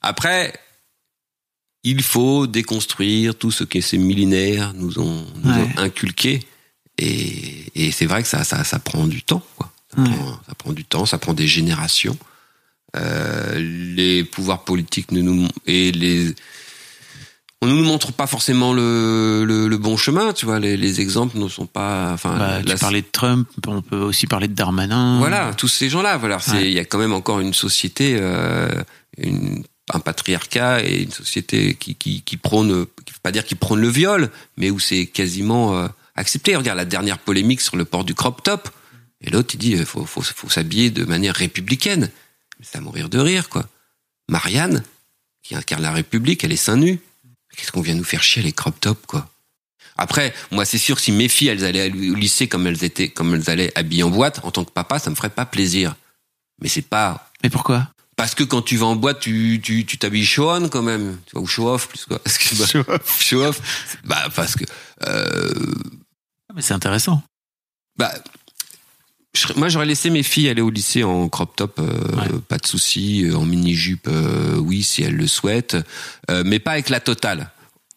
Après, 0.00 0.52
il 1.82 2.02
faut 2.02 2.46
déconstruire 2.46 3.36
tout 3.36 3.50
ce 3.50 3.64
que 3.64 3.80
ces 3.80 3.98
millénaires 3.98 4.74
nous 4.74 4.98
ont, 4.98 5.26
nous 5.42 5.50
Ouais. 5.50 5.62
ont 5.62 5.78
inculqué. 5.78 6.40
Et, 6.98 7.64
et 7.74 7.92
c'est 7.92 8.06
vrai 8.06 8.22
que 8.22 8.28
ça, 8.28 8.42
ça, 8.44 8.64
ça 8.64 8.78
prend 8.78 9.06
du 9.06 9.22
temps. 9.22 9.44
Quoi. 9.56 9.72
Ça, 9.94 10.02
Ouais. 10.02 10.08
prend, 10.10 10.40
ça 10.48 10.54
prend 10.54 10.72
du 10.72 10.84
temps, 10.84 11.06
ça 11.06 11.18
prend 11.18 11.34
des 11.34 11.46
générations. 11.46 12.18
Euh, 12.96 13.58
les 13.94 14.24
pouvoirs 14.24 14.64
politiques 14.64 15.12
ne 15.12 15.20
nous 15.20 15.46
et 15.66 15.92
les 15.92 16.34
on 17.60 17.66
ne 17.66 17.72
nous 17.72 17.82
montre 17.84 18.12
pas 18.12 18.26
forcément 18.28 18.72
le, 18.72 19.44
le, 19.44 19.66
le 19.68 19.76
bon 19.78 19.96
chemin, 19.96 20.32
tu 20.32 20.46
vois. 20.46 20.60
Les, 20.60 20.76
les 20.76 21.00
exemples 21.00 21.38
ne 21.38 21.48
sont 21.48 21.66
pas. 21.66 22.12
Enfin, 22.12 22.36
Bah, 22.38 22.58
tu 22.62 22.68
la- 22.68 22.76
parlais 22.76 23.02
de 23.02 23.08
Trump, 23.10 23.48
on 23.66 23.82
peut 23.82 23.96
aussi 23.98 24.26
parler 24.26 24.46
de 24.48 24.54
Darmanin. 24.54 25.18
voilà, 25.18 25.52
tous 25.54 25.68
ces 25.68 25.88
gens-là. 25.88 26.16
Voilà, 26.18 26.36
Ouais. 26.52 26.66
il 26.66 26.72
y 26.72 26.78
a 26.78 26.84
quand 26.84 26.98
même 26.98 27.12
encore 27.12 27.40
une 27.40 27.54
société, 27.54 28.16
euh, 28.20 28.68
une, 29.16 29.64
un 29.92 29.98
patriarcat 30.00 30.82
et 30.84 31.02
une 31.02 31.10
société 31.10 31.74
qui 31.74 31.94
qui, 31.96 32.22
qui 32.22 32.36
prône, 32.36 32.86
qui 33.04 33.12
veut 33.12 33.18
pas 33.22 33.32
dire 33.32 33.44
qui 33.44 33.54
prône 33.56 33.80
le 33.80 33.88
viol, 33.88 34.30
mais 34.56 34.70
où 34.70 34.78
c'est 34.78 35.06
quasiment 35.06 35.76
euh, 35.76 35.88
accepté. 36.14 36.54
Regarde 36.54 36.76
la 36.78 36.84
dernière 36.84 37.18
polémique 37.18 37.60
sur 37.60 37.76
le 37.76 37.84
port 37.84 38.04
du 38.04 38.14
crop 38.14 38.42
top. 38.44 38.68
Et 39.20 39.30
l'autre 39.30 39.54
il 39.54 39.58
dit 39.58 39.76
faut 39.84 40.04
faut 40.04 40.22
faut 40.22 40.48
s'habiller 40.48 40.90
de 40.90 41.04
manière 41.04 41.34
républicaine. 41.34 42.08
Mais 42.60 42.66
C'est 42.70 42.78
à 42.78 42.80
mourir 42.80 43.08
de 43.08 43.18
rire 43.18 43.48
quoi. 43.48 43.64
Marianne 44.28 44.84
qui 45.42 45.54
incarne 45.56 45.82
la 45.82 45.90
République, 45.92 46.44
elle 46.44 46.52
est 46.52 46.56
seins 46.56 46.76
nus. 46.76 47.00
Qu'est-ce 47.56 47.72
qu'on 47.72 47.80
vient 47.80 47.94
nous 47.94 48.04
faire 48.04 48.22
chier 48.22 48.42
les 48.42 48.52
crop 48.52 48.78
top 48.80 49.06
quoi? 49.06 49.28
Après, 49.96 50.32
moi, 50.52 50.64
c'est 50.64 50.78
sûr 50.78 51.00
si 51.00 51.10
mes 51.10 51.28
filles, 51.28 51.48
elles 51.48 51.64
allaient 51.64 51.90
au 51.90 52.14
lycée 52.14 52.46
comme 52.46 52.66
elles 52.68 52.84
étaient, 52.84 53.08
comme 53.08 53.34
elles 53.34 53.50
allaient 53.50 53.72
habillées 53.76 54.04
en 54.04 54.10
boîte, 54.10 54.40
en 54.44 54.52
tant 54.52 54.64
que 54.64 54.70
papa, 54.70 55.00
ça 55.00 55.10
me 55.10 55.16
ferait 55.16 55.28
pas 55.30 55.44
plaisir. 55.44 55.96
Mais 56.62 56.68
c'est 56.68 56.82
pas 56.82 57.30
Mais 57.42 57.50
pourquoi? 57.50 57.88
Parce 58.14 58.34
que 58.34 58.42
quand 58.44 58.62
tu 58.62 58.76
vas 58.76 58.86
en 58.86 58.96
boîte, 58.96 59.20
tu 59.20 59.60
tu 59.62 59.84
tu 59.86 59.96
t'habilles 59.98 60.24
show 60.26 60.50
on 60.50 60.68
quand 60.68 60.82
même, 60.82 61.18
tu 61.26 61.32
vois, 61.32 61.42
ou 61.42 61.46
show 61.46 61.68
off 61.68 61.88
plus 61.88 62.04
quoi. 62.04 62.20
Excuse-moi. 62.26 62.66
Show 63.20 63.42
off. 63.44 63.60
Bah 64.04 64.28
parce 64.34 64.54
que 64.56 64.64
euh, 65.06 65.54
Ah, 66.48 66.52
Mais 66.54 66.62
c'est 66.62 66.74
intéressant. 66.74 67.22
bah 67.96 68.12
je 69.34 69.46
moi 69.56 69.68
j'aurais 69.68 69.86
laissé 69.86 70.10
mes 70.10 70.22
filles 70.22 70.48
aller 70.48 70.62
au 70.62 70.70
lycée 70.70 71.04
en 71.04 71.28
crop 71.28 71.54
top, 71.56 71.78
euh, 71.78 71.84
Ouais. 72.16 72.38
pas 72.48 72.58
de 72.58 72.66
souci, 72.66 73.24
euh, 73.24 73.36
en 73.36 73.44
mini 73.44 73.74
jupe, 73.74 74.08
oui 74.58 74.82
si 74.82 75.02
elles 75.02 75.16
le 75.16 75.26
souhaitent, 75.26 75.76
euh, 76.30 76.42
mais 76.44 76.58
pas 76.58 76.72
avec 76.72 76.88
la 76.88 77.00
totale. 77.00 77.50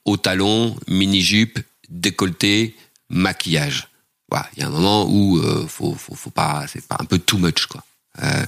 Au 0.05 0.17
talon, 0.17 0.75
mini 0.88 1.21
jupe, 1.21 1.59
décolleté, 1.89 2.75
maquillage. 3.09 3.88
Voilà, 4.29 4.49
il 4.55 4.61
y 4.61 4.63
a 4.63 4.67
un 4.67 4.71
moment 4.71 5.05
où 5.09 5.38
euh, 5.39 5.67
faut, 5.67 5.93
faut 5.93 6.15
faut 6.15 6.29
pas, 6.32 6.65
c'est 6.71 6.86
pas 6.88 6.97
un 6.99 7.05
peu 7.05 7.19
too 7.19 7.38
much 7.38 7.65
quoi. 7.67 7.84
Euh, 8.23 8.45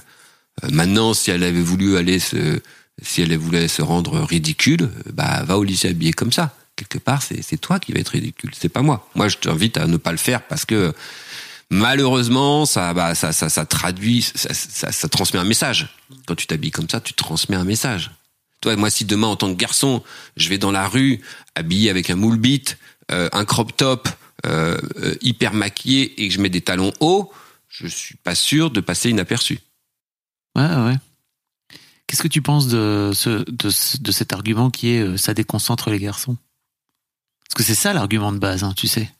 euh, 0.64 0.68
maintenant, 0.72 1.14
si 1.14 1.30
elle 1.30 1.42
avait 1.42 1.62
voulu 1.62 1.96
aller 1.96 2.18
se, 2.18 2.60
si 3.02 3.22
elle 3.22 3.36
voulait 3.36 3.68
se 3.68 3.82
rendre 3.82 4.20
ridicule, 4.22 4.82
euh, 5.06 5.12
bah 5.12 5.42
va 5.44 5.58
au 5.58 5.64
lycée 5.64 5.88
habillé 5.88 6.12
comme 6.12 6.32
ça. 6.32 6.54
Quelque 6.76 6.98
part, 6.98 7.22
c'est 7.22 7.40
c'est 7.42 7.56
toi 7.58 7.78
qui 7.78 7.92
vas 7.92 8.00
être 8.00 8.08
ridicule, 8.08 8.50
c'est 8.58 8.68
pas 8.68 8.82
moi. 8.82 9.08
Moi, 9.14 9.28
je 9.28 9.36
t'invite 9.36 9.76
à 9.76 9.86
ne 9.86 9.96
pas 9.96 10.10
le 10.12 10.18
faire 10.18 10.42
parce 10.42 10.64
que 10.64 10.92
malheureusement, 11.70 12.66
ça, 12.66 12.92
bah, 12.94 13.14
traduit, 13.68 14.22
ça, 14.22 15.08
transmet 15.08 15.40
un 15.40 15.44
message. 15.44 15.88
Quand 16.26 16.34
tu 16.34 16.46
t'habilles 16.46 16.70
comme 16.70 16.88
ça, 16.88 17.00
tu 17.00 17.14
transmets 17.14 17.56
un 17.56 17.64
message. 17.64 18.10
Toi, 18.60 18.76
moi, 18.76 18.90
si 18.90 19.04
demain, 19.04 19.26
en 19.28 19.36
tant 19.36 19.52
que 19.52 19.58
garçon, 19.58 20.02
je 20.36 20.48
vais 20.48 20.58
dans 20.58 20.70
la 20.70 20.88
rue 20.88 21.20
habillé 21.54 21.90
avec 21.90 22.10
un 22.10 22.16
moule 22.16 22.38
bite, 22.38 22.78
euh, 23.10 23.28
un 23.32 23.44
crop 23.44 23.76
top, 23.76 24.08
euh, 24.46 24.78
euh, 24.96 25.14
hyper 25.20 25.52
maquillé 25.52 26.22
et 26.22 26.28
que 26.28 26.34
je 26.34 26.40
mets 26.40 26.48
des 26.50 26.60
talons 26.62 26.92
hauts, 27.00 27.32
je 27.68 27.86
suis 27.86 28.16
pas 28.16 28.34
sûr 28.34 28.70
de 28.70 28.80
passer 28.80 29.10
inaperçu. 29.10 29.58
Ouais, 30.56 30.62
ouais. 30.64 30.96
Qu'est-ce 32.06 32.22
que 32.22 32.28
tu 32.28 32.42
penses 32.42 32.68
de, 32.68 33.10
ce, 33.14 33.44
de, 33.50 33.70
ce- 33.70 33.98
de 33.98 34.12
cet 34.12 34.32
argument 34.32 34.70
qui 34.70 34.90
est 34.90 35.16
ça 35.16 35.34
déconcentre 35.34 35.90
les 35.90 35.98
garçons? 35.98 36.36
Parce 37.48 37.54
que 37.56 37.62
c'est 37.62 37.74
ça 37.74 37.92
l'argument 37.92 38.32
de 38.32 38.38
base, 38.38 38.64
hein, 38.64 38.72
tu 38.76 38.86
sais. 38.86 39.10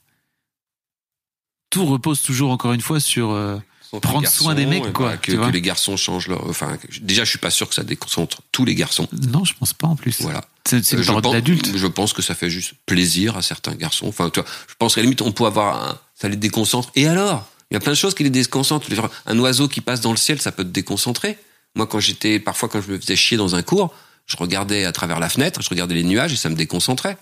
Tout 1.69 1.85
repose 1.85 2.21
toujours, 2.21 2.51
encore 2.51 2.73
une 2.73 2.81
fois, 2.81 2.99
sur 2.99 3.31
euh, 3.31 3.57
Prendre 4.01 4.27
soin 4.27 4.55
des 4.55 4.65
mecs, 4.65 4.81
quoi, 4.91 5.05
voilà, 5.05 5.17
tu 5.17 5.31
que, 5.31 5.37
vois. 5.37 5.47
que 5.47 5.51
les 5.53 5.61
garçons 5.61 5.95
changent 5.95 6.27
leur. 6.27 6.45
Enfin, 6.49 6.75
que- 6.77 6.99
déjà, 6.99 7.23
je 7.23 7.29
suis 7.29 7.39
pas 7.39 7.49
sûr 7.49 7.69
que 7.69 7.75
ça 7.75 7.83
déconcentre 7.83 8.41
tous 8.51 8.65
les 8.65 8.75
garçons. 8.75 9.07
Non, 9.29 9.45
je 9.45 9.53
pense 9.53 9.71
pas 9.73 9.87
en 9.87 9.95
plus. 9.95 10.19
Voilà. 10.21 10.43
C'est 10.67 10.93
Euh, 10.93 10.97
une 10.97 11.05
parole 11.05 11.21
pense- 11.21 11.31
d'adulte. 11.33 11.71
Je 11.77 11.87
pense 11.87 12.11
que 12.11 12.21
ça 12.21 12.35
fait 12.35 12.49
juste 12.49 12.73
plaisir 12.85 13.37
à 13.37 13.41
certains 13.41 13.73
garçons. 13.75 14.07
Enfin, 14.07 14.29
tu 14.29 14.41
vois, 14.41 14.49
je 14.67 14.73
pense 14.77 14.95
qu'à 14.95 15.01
la 15.01 15.03
limite, 15.03 15.21
on 15.21 15.31
peut 15.31 15.45
avoir 15.45 15.89
un, 15.91 15.97
ça 16.15 16.27
les 16.27 16.35
déconcentre. 16.35 16.89
Et 16.95 17.07
alors? 17.07 17.47
Il 17.71 17.75
y 17.75 17.77
a 17.77 17.79
plein 17.79 17.93
de 17.93 17.97
choses 17.97 18.13
qui 18.15 18.23
les 18.23 18.29
déconcentrent. 18.29 18.87
Un 19.25 19.39
oiseau 19.39 19.67
qui 19.67 19.79
passe 19.81 20.01
dans 20.01 20.11
le 20.11 20.17
ciel, 20.17 20.41
ça 20.41 20.51
peut 20.51 20.63
te 20.63 20.69
déconcentrer. 20.69 21.37
Moi, 21.75 21.87
quand 21.87 21.99
j'étais, 21.99 22.39
parfois, 22.39 22.67
quand 22.69 22.81
je 22.81 22.91
me 22.91 22.99
faisais 22.99 23.15
chier 23.15 23.37
dans 23.37 23.55
un 23.55 23.63
cours, 23.63 23.93
je 24.27 24.35
regardais 24.37 24.85
à 24.85 24.91
travers 24.91 25.19
la 25.19 25.29
fenêtre, 25.29 25.61
je 25.61 25.69
regardais 25.69 25.95
les 25.95 26.03
nuages 26.03 26.33
et 26.33 26.35
ça 26.37 26.49
me 26.49 26.55
déconcentrait. 26.55 27.17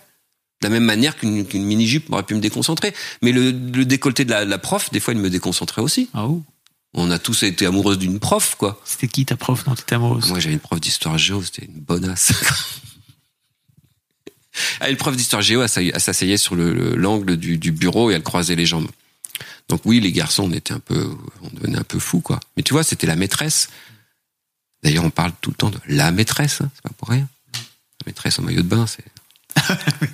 De 0.64 0.68
la 0.70 0.80
même 0.80 0.84
manière 0.84 1.14
qu'une 1.18 1.44
mini-jupe 1.52 2.10
aurait 2.10 2.22
pu 2.22 2.34
me 2.34 2.40
déconcentrer. 2.40 2.94
Mais 3.20 3.32
le, 3.32 3.50
le 3.50 3.84
décolleté 3.84 4.24
de 4.24 4.30
la, 4.30 4.46
la 4.46 4.56
prof, 4.56 4.90
des 4.92 4.98
fois, 5.00 5.12
il 5.12 5.20
me 5.20 5.28
déconcentrait 5.28 5.82
aussi. 5.82 6.08
Ah 6.14 6.24
oh. 6.26 6.42
On 6.94 7.10
a 7.10 7.18
tous 7.18 7.42
été 7.42 7.66
amoureux 7.66 7.98
d'une 7.98 8.18
prof, 8.18 8.54
quoi. 8.56 8.80
C'était 8.86 9.08
qui 9.08 9.26
ta 9.26 9.36
prof 9.36 9.62
dont 9.66 9.74
tu 9.74 9.82
étais 9.82 9.96
amoureuse? 9.96 10.28
Moi, 10.30 10.40
j'avais 10.40 10.54
une 10.54 10.60
prof 10.60 10.80
d'histoire 10.80 11.18
géo, 11.18 11.42
c'était 11.42 11.66
une 11.66 11.80
bonasse. 11.80 12.32
Ah, 14.80 14.88
une 14.88 14.96
prof 14.96 15.16
d'histoire 15.16 15.42
géo, 15.42 15.62
elle 15.62 15.68
s'asseyait- 15.68 16.36
sur 16.36 16.54
le- 16.54 16.72
le- 16.72 16.94
l'angle 16.94 17.36
du, 17.36 17.58
du 17.58 17.72
bureau 17.72 18.10
et 18.10 18.14
elle 18.14 18.22
croisait 18.22 18.54
les 18.54 18.66
jambes. 18.66 18.88
Donc 19.68 19.80
oui, 19.84 19.98
les 20.00 20.12
garçons, 20.12 20.44
on 20.44 20.52
était 20.52 20.72
un 20.72 20.78
peu, 20.78 21.10
on 21.42 21.48
devenait 21.54 21.78
un 21.78 21.82
peu 21.84 21.98
fou, 21.98 22.20
quoi. 22.20 22.38
Mais 22.56 22.62
tu 22.62 22.72
vois, 22.72 22.84
c'était 22.84 23.08
la 23.08 23.16
maîtresse. 23.16 23.68
D'ailleurs, 24.84 25.04
on 25.04 25.10
parle 25.10 25.32
tout 25.40 25.50
le 25.50 25.56
temps 25.56 25.70
de 25.70 25.80
la 25.88 26.12
maîtresse, 26.12 26.60
hein, 26.60 26.70
c'est 26.74 26.82
pas 26.82 26.90
pour 26.96 27.08
rien. 27.08 27.28
La 27.54 28.06
maîtresse 28.06 28.38
en 28.38 28.42
maillot 28.42 28.62
de 28.62 28.68
bain, 28.68 28.86
c'est. 28.86 29.04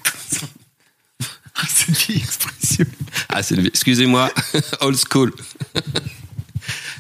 C'est 1.68 1.88
une 1.88 1.94
vieille 1.94 2.18
expression. 2.18 2.86
Ah, 3.28 3.42
c'est 3.42 3.56
le... 3.56 3.66
excusez-moi, 3.66 4.30
old 4.80 4.96
school. 4.96 5.32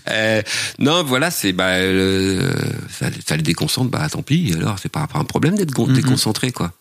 Euh, 0.08 0.42
non, 0.78 1.04
voilà, 1.04 1.30
c'est 1.30 1.52
bah 1.52 1.74
euh, 1.74 2.50
ça, 2.88 3.10
ça 3.24 3.36
les 3.36 3.42
déconcentre, 3.42 3.90
bah 3.90 4.08
tant 4.08 4.22
pis. 4.22 4.52
Alors, 4.56 4.78
c'est 4.78 4.88
pas, 4.88 5.06
pas 5.06 5.18
un 5.18 5.24
problème 5.24 5.56
d'être 5.56 5.78
Mhm. 5.78 5.92
déconcentré, 5.92 6.50
quoi. 6.50 6.72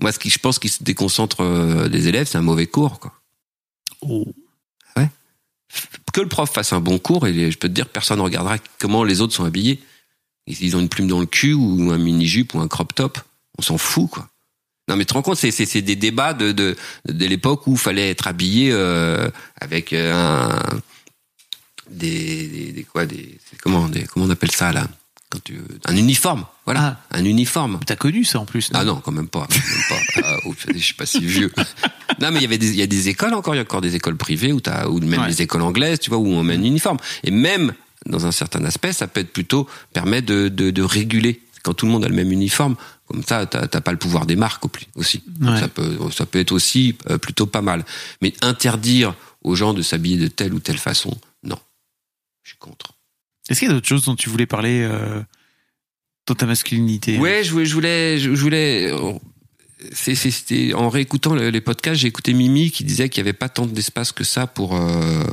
Moi, 0.00 0.12
ce 0.12 0.18
qui, 0.18 0.28
je 0.28 0.38
pense, 0.38 0.58
qui 0.58 0.68
se 0.68 0.82
déconcentre 0.82 1.42
euh, 1.42 1.88
des 1.88 2.08
élèves, 2.08 2.26
c'est 2.26 2.36
un 2.38 2.42
mauvais 2.42 2.66
cours, 2.66 2.98
quoi. 2.98 3.12
Oh. 4.02 4.26
Que 6.12 6.20
le 6.20 6.28
prof 6.28 6.52
fasse 6.52 6.74
un 6.74 6.80
bon 6.80 6.98
cours, 6.98 7.26
et 7.26 7.50
je 7.50 7.56
peux 7.56 7.68
te 7.68 7.72
dire, 7.72 7.88
personne 7.88 8.18
ne 8.18 8.22
regardera 8.24 8.58
comment 8.78 9.04
les 9.04 9.22
autres 9.22 9.32
sont 9.32 9.44
habillés. 9.44 9.80
Ils 10.46 10.76
ont 10.76 10.80
une 10.80 10.90
plume 10.90 11.06
dans 11.08 11.20
le 11.20 11.26
cul 11.26 11.54
ou 11.54 11.90
un 11.92 11.98
mini 11.98 12.26
jupe 12.26 12.52
ou 12.54 12.60
un 12.60 12.68
crop 12.68 12.94
top, 12.94 13.18
on 13.56 13.62
s'en 13.62 13.78
fout, 13.78 14.10
quoi. 14.10 14.28
Non, 14.92 14.96
mais 14.98 15.04
tu 15.04 15.08
te 15.08 15.14
rends 15.14 15.22
compte, 15.22 15.38
c'est, 15.38 15.50
c'est, 15.50 15.64
c'est 15.64 15.80
des 15.80 15.96
débats 15.96 16.34
de, 16.34 16.52
de, 16.52 16.76
de 17.08 17.26
l'époque 17.26 17.66
où 17.66 17.72
il 17.72 17.78
fallait 17.78 18.10
être 18.10 18.26
habillé 18.26 18.70
euh, 18.72 19.30
avec 19.58 19.94
euh, 19.94 20.12
un 20.12 20.60
des, 21.90 22.46
des, 22.48 22.72
des 22.72 22.84
quoi 22.84 23.06
des 23.06 23.38
comment 23.62 23.88
des 23.88 24.02
comment 24.04 24.26
on 24.26 24.30
appelle 24.30 24.50
ça 24.50 24.72
là? 24.72 24.86
Quand 25.30 25.42
tu 25.42 25.58
un 25.86 25.96
uniforme 25.96 26.44
voilà. 26.66 27.00
Un 27.10 27.24
uniforme. 27.24 27.80
T'as 27.86 27.96
connu 27.96 28.22
ça 28.24 28.38
en 28.38 28.44
plus 28.44 28.70
ah 28.74 28.84
non 28.84 29.00
quand 29.02 29.12
même 29.12 29.28
pas, 29.28 29.48
quand 29.48 29.56
même 29.56 29.84
pas. 29.88 30.22
Ah, 30.28 30.36
oh, 30.46 30.54
je 30.74 30.78
suis 30.78 30.94
pas 30.94 31.06
si 31.06 31.24
vieux. 31.24 31.50
Non 32.20 32.30
mais 32.30 32.38
il 32.38 32.42
y 32.42 32.44
avait 32.44 32.58
des 32.58 32.68
il 32.68 32.76
y 32.76 32.82
a 32.82 32.86
des 32.86 33.08
écoles 33.08 33.32
encore 33.34 33.54
il 33.54 33.58
y 33.58 33.60
a 33.60 33.62
encore 33.62 33.80
des 33.80 33.96
écoles 33.96 34.16
privées 34.16 34.52
t'as 34.62 34.86
ou 34.88 35.00
même 35.00 35.22
Ouais. 35.22 35.28
des 35.28 35.40
écoles 35.42 35.62
anglaises 35.62 35.98
tu 36.00 36.10
vois 36.10 36.18
où 36.18 36.26
on 36.28 36.42
met 36.42 36.54
un 36.54 36.62
uniforme. 36.62 36.98
Et 37.24 37.30
même 37.30 37.72
dans 38.06 38.26
un 38.26 38.32
certain 38.32 38.62
aspect 38.64 38.92
ça 38.92 39.06
peut 39.06 39.20
être 39.20 39.32
plutôt 39.32 39.66
permet 39.94 40.20
de 40.22 40.48
de, 40.48 40.70
de 40.70 40.82
réguler 40.82 41.40
quand 41.62 41.74
tout 41.74 41.86
le 41.86 41.92
monde 41.92 42.04
a 42.04 42.08
le 42.08 42.14
même 42.14 42.32
uniforme 42.32 42.76
comme 43.06 43.22
ça 43.22 43.46
t'as 43.46 43.80
pas 43.80 43.92
le 43.92 43.98
pouvoir 43.98 44.26
des 44.26 44.36
marques 44.36 44.64
aussi 44.96 45.22
Ouais. 45.40 45.60
ça 45.60 45.68
peut 45.68 45.98
ça 46.10 46.26
peut 46.26 46.38
être 46.40 46.52
aussi 46.52 46.96
euh, 47.10 47.18
plutôt 47.18 47.46
pas 47.46 47.62
mal 47.62 47.84
mais 48.20 48.32
interdire 48.42 49.14
aux 49.42 49.54
gens 49.54 49.74
de 49.74 49.82
s'habiller 49.82 50.16
de 50.18 50.28
telle 50.28 50.54
ou 50.54 50.60
telle 50.60 50.78
façon 50.78 51.16
non 51.44 51.58
je 52.42 52.50
suis 52.50 52.58
contre 52.58 52.94
Est-ce 53.48 53.58
qu'il 53.60 53.68
y 53.68 53.70
a 53.70 53.74
d'autres 53.74 53.88
choses 53.88 54.04
dont 54.04 54.16
tu 54.16 54.28
voulais 54.30 54.46
parler 54.46 54.82
euh, 54.82 55.20
dans 56.26 56.34
ta 56.34 56.46
masculinité 56.46 57.18
Ouais, 57.18 57.42
je 57.44 57.50
voulais, 57.52 58.18
je 58.18 58.30
voulais, 58.30 58.88
je 58.90 58.94
C'était 59.92 60.72
en 60.74 60.88
réécoutant 60.88 61.34
le- 61.34 61.50
les 61.50 61.60
podcasts, 61.60 62.00
j'ai 62.00 62.08
écouté 62.08 62.32
Mimi 62.34 62.70
qui 62.70 62.84
disait 62.84 63.08
qu'il 63.08 63.22
n'y 63.22 63.28
avait 63.28 63.36
pas 63.36 63.48
tant 63.48 63.66
d'espace 63.66 64.12
que 64.12 64.22
ça 64.24 64.46
pour. 64.46 64.76
euh, 64.76 65.24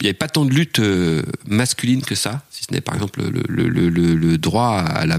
il 0.00 0.04
n'y 0.04 0.08
avait 0.08 0.14
pas 0.14 0.28
tant 0.28 0.44
de 0.44 0.52
lutte 0.52 0.78
euh, 0.80 1.22
masculine 1.46 2.02
que 2.02 2.14
ça, 2.14 2.42
si 2.50 2.64
ce 2.64 2.72
n'est 2.72 2.80
par 2.82 2.94
exemple 2.94 3.22
le, 3.22 3.42
le, 3.48 3.68
le, 3.88 4.14
le, 4.14 4.38
droit 4.38 4.78
à 4.78 5.06
la, 5.06 5.18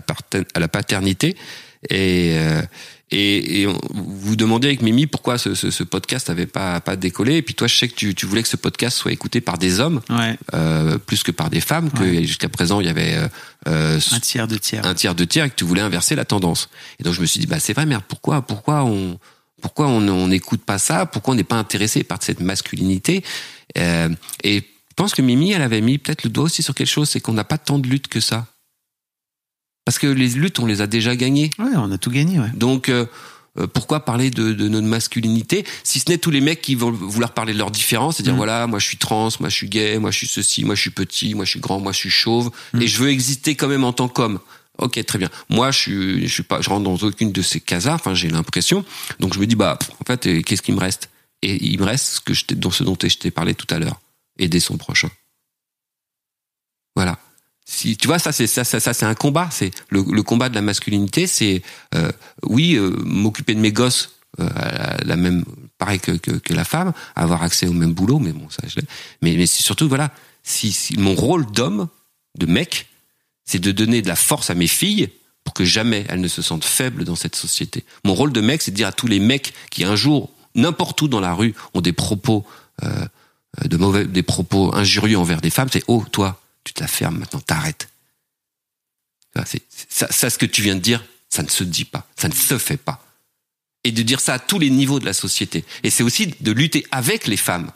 à 0.54 0.60
la 0.60 0.68
paternité. 0.68 1.36
Et, 1.90 2.34
euh, 2.38 2.62
et, 3.12 3.62
et 3.62 3.68
on- 3.68 3.80
vous 3.94 4.36
demandez 4.36 4.68
avec 4.68 4.82
Mimi 4.82 5.08
pourquoi 5.08 5.38
ce, 5.38 5.54
ce, 5.56 5.72
ce 5.72 5.84
podcast 5.84 6.28
n'avait 6.30 6.46
pas, 6.48 6.80
pas 6.82 6.96
décollé. 6.96 7.36
Et 7.38 7.42
puis 7.42 7.54
toi, 7.56 7.68
je 7.68 7.76
sais 7.76 7.88
que 7.88 7.96
tu, 7.96 8.14
tu 8.14 8.26
voulais 8.26 8.42
que 8.44 8.50
ce 8.50 8.58
podcast 8.58 8.98
soit 8.98 9.12
écouté 9.12 9.42
par 9.42 9.58
des 9.58 9.80
hommes 9.80 10.02
Ouais, 10.10 10.38
euh, 10.54 10.98
plus 10.98 11.24
que 11.24 11.32
par 11.32 11.50
des 11.50 11.62
femmes, 11.62 11.90
que 11.92 12.04
Ouais. 12.04 12.24
jusqu'à 12.26 12.50
présent 12.50 12.80
il 12.82 12.88
y 12.88 12.90
avait 12.90 13.14
euh, 13.16 13.28
euh, 13.68 14.00
un 14.12 14.20
tiers, 14.20 14.48
deux 14.48 14.60
tiers. 14.60 14.86
un 14.86 14.94
tiers, 14.94 15.16
deux 15.16 15.26
tiers, 15.28 15.46
et 15.46 15.50
que 15.50 15.56
tu 15.56 15.64
voulais 15.66 15.82
inverser 15.82 16.16
la 16.16 16.26
tendance. 16.26 16.70
Et 17.00 17.04
donc 17.04 17.14
je 17.14 17.22
me 17.22 17.26
suis 17.26 17.40
dit, 17.40 17.48
bah 17.48 17.60
c'est 17.60 17.74
vrai, 17.74 17.86
merde, 17.86 18.04
pourquoi, 18.08 18.42
pourquoi 18.42 18.84
on, 18.84 19.18
pourquoi 19.62 19.88
on 19.88 20.28
n'écoute 20.28 20.62
pas 20.64 20.78
ça? 20.78 21.06
Pourquoi 21.06 21.34
on 21.34 21.38
n'est 21.38 21.44
pas 21.44 21.56
intéressé 21.58 22.04
par 22.04 22.22
cette 22.22 22.40
masculinité? 22.42 23.24
Euh, 23.78 24.10
Et 24.44 24.60
je 24.60 24.94
pense 24.96 25.14
que 25.14 25.22
Mimi, 25.22 25.52
elle 25.52 25.62
avait 25.62 25.82
mis 25.82 25.98
peut-être 25.98 26.24
le 26.24 26.30
doigt 26.30 26.46
aussi 26.46 26.64
sur 26.64 26.74
quelque 26.76 26.88
chose, 26.88 27.10
c'est 27.10 27.20
qu'on 27.20 27.34
n'a 27.34 27.44
pas 27.44 27.58
tant 27.58 27.80
de 27.80 27.88
luttes 27.88 28.08
que 28.08 28.20
ça. 28.20 28.48
Parce 29.86 30.00
que 30.00 30.08
les 30.08 30.28
luttes, 30.30 30.60
on 30.60 30.66
les 30.66 30.82
a 30.82 30.88
déjà 30.88 31.16
gagnées. 31.16 31.50
Ouais, 31.60 31.72
on 31.76 31.92
a 31.92 31.98
tout 31.98 32.12
gagné, 32.12 32.40
ouais. 32.40 32.50
Donc 32.54 32.90
euh, 32.90 33.06
euh, 33.58 33.68
pourquoi 33.68 34.04
parler 34.06 34.30
de, 34.30 34.52
de 34.54 34.68
notre 34.68 34.86
masculinité 34.88 35.66
si 35.84 36.00
ce 36.00 36.10
n'est 36.10 36.18
tous 36.18 36.30
les 36.30 36.42
mecs 36.42 36.62
qui 36.62 36.76
vont 36.76 36.92
vouloir 36.92 37.34
parler 37.34 37.54
de 37.54 37.58
leurs 37.58 37.72
différences 37.72 38.20
et 38.20 38.24
dire 38.24 38.34
Mm. 38.34 38.38
voilà 38.38 38.68
moi 38.68 38.80
je 38.80 38.86
suis 38.86 38.98
trans 38.98 39.30
moi 39.40 39.50
je 39.50 39.56
suis 39.56 39.70
gay 39.70 39.98
moi 39.98 40.12
je 40.12 40.18
suis 40.18 40.28
ceci 40.28 40.64
moi 40.66 40.76
je 40.76 40.82
suis 40.82 40.90
petit 40.92 41.34
moi 41.34 41.46
je 41.46 41.52
suis 41.52 41.60
grand 41.60 41.80
moi 41.80 41.92
je 41.94 41.98
suis 41.98 42.10
chauve 42.12 42.52
Mm. 42.74 42.82
et 42.82 42.88
je 42.88 42.98
veux 43.00 43.10
exister 43.10 43.56
quand 43.56 43.68
même 43.68 43.84
en 43.86 43.94
tant 43.94 44.10
qu'homme 44.10 44.40
ok 44.78 45.04
très 45.06 45.20
bien. 45.20 45.30
Moi 45.50 45.72
je 45.72 46.26
suis 46.28 46.44
pas 46.44 46.62
je 46.62 46.70
rentre 46.70 46.84
dans 46.84 47.08
aucune 47.08 47.32
de 47.32 47.42
ces 47.42 47.60
cases 47.60 47.88
enfin 47.88 48.14
j'ai 48.14 48.30
l'impression. 48.30 48.86
Donc 49.20 49.34
je 49.34 49.40
me 49.40 49.48
dis 49.48 49.56
bah 49.56 49.78
en 50.00 50.06
fait 50.06 50.44
qu'est-ce 50.44 50.62
qui 50.62 50.72
me 50.72 50.80
reste? 50.80 51.10
Et 51.42 51.64
il 51.64 51.80
me 51.80 51.86
reste 51.86 52.06
ce 52.16 52.20
que 52.20 52.34
je 52.34 52.46
dont 52.52 52.72
ce 52.72 52.84
dont 52.84 52.98
je 53.02 53.16
t'ai 53.18 53.32
parlé 53.32 53.54
tout 53.54 53.68
à 53.74 53.80
l'heure 53.80 54.00
aider 54.40 54.60
son 54.60 54.78
prochain. 54.78 55.10
Voilà. 56.96 57.20
Si 57.66 57.98
tu 57.98 58.08
vois 58.08 58.20
ça 58.20 58.32
c'est 58.32 58.48
ça, 58.48 58.64
ça, 58.64 58.80
c'est 58.80 59.06
un 59.06 59.16
combat. 59.16 59.50
C'est 59.52 59.72
le, 59.90 60.02
combat 60.24 60.50
de 60.50 60.56
la 60.56 60.62
masculinité 60.62 61.28
c'est 61.28 61.62
euh, 61.96 62.12
oui 62.44 62.76
euh, 62.76 62.92
m'occuper 63.04 63.54
de 63.54 63.60
mes 63.60 63.72
gosses 63.72 64.14
euh, 64.40 64.50
la, 65.04 65.16
même 65.16 65.44
pareil 65.78 66.00
que, 66.00 66.12
que, 66.12 66.54
la 66.54 66.64
femme 66.64 66.94
avoir 67.16 67.44
accès 67.44 67.68
au 67.68 67.74
même 67.74 67.94
boulot 67.94 68.20
mais 68.20 68.32
bon 68.32 68.50
ça 68.50 68.62
je 68.68 68.80
mais 69.22 69.36
mais 69.36 69.48
c'est 69.48 69.64
surtout 69.64 69.88
voilà 69.88 70.12
si 70.44 70.96
mon 70.98 71.16
rôle 71.16 71.46
d'homme 71.52 71.88
de 72.38 72.46
mec 72.46 72.88
c'est 73.48 73.60
de 73.60 73.72
donner 73.72 74.04
de 74.04 74.08
la 74.08 74.16
force 74.16 74.52
à 74.52 74.56
mes 74.56 74.68
filles 74.68 75.10
pour 75.44 75.56
que 75.56 75.66
jamais 75.66 76.06
elles 76.10 76.22
ne 76.22 76.28
se 76.28 76.44
sentent 76.44 76.66
faibles 76.66 77.04
dans 77.04 77.16
cette 77.16 77.36
société 77.36 77.84
mon 78.04 78.14
rôle 78.14 78.32
de 78.32 78.42
mec 78.42 78.62
c'est 78.62 78.72
de 78.72 78.76
dire 78.76 78.88
à 78.88 78.92
tous 78.92 79.08
les 79.08 79.20
mecs 79.20 79.54
qui 79.72 79.84
un 79.84 79.96
jour 79.96 80.30
n'importe 80.54 81.02
où 81.02 81.08
dans 81.08 81.20
la 81.20 81.34
rue 81.34 81.56
ont 81.74 81.82
des 81.82 81.94
propos 81.94 82.46
euh, 82.84 83.06
de 83.66 83.78
mauvais 83.78 84.06
des 84.06 84.24
propos 84.24 84.76
injurieux 84.76 85.18
envers 85.18 85.42
des 85.42 85.50
femmes 85.50 85.70
c'est 85.74 85.84
oh 85.88 86.06
toi 86.12 86.40
tu 86.64 86.74
te 86.74 86.82
la 86.82 86.88
fermes 86.88 87.18
maintenant 87.18 87.40
t'arrêtes 87.40 87.90
ça, 89.90 90.30
ce 90.30 90.38
que 90.38 90.46
tu 90.46 90.62
viens 90.62 90.76
de 90.76 90.82
dire, 90.82 91.04
ça 91.30 91.44
ne 91.44 91.50
se 91.50 91.64
dit 91.64 91.86
pas, 91.86 92.08
ça 92.16 92.28
ne 92.28 92.34
se 92.34 92.58
fait 92.58 92.78
pas. 92.78 93.04
Et 93.84 93.92
de 93.92 94.02
dire 94.02 94.20
ça 94.20 94.34
à 94.34 94.40
tous 94.40 94.60
les 94.60 94.70
niveaux 94.70 95.00
de 95.00 95.06
la 95.06 95.14
société. 95.14 95.64
Et 95.84 95.90
c'est 95.90 96.04
aussi 96.04 96.28
de 96.40 96.52
lutter 96.52 96.86
avec 96.92 97.28
les 97.28 97.38
femmes 97.38 97.72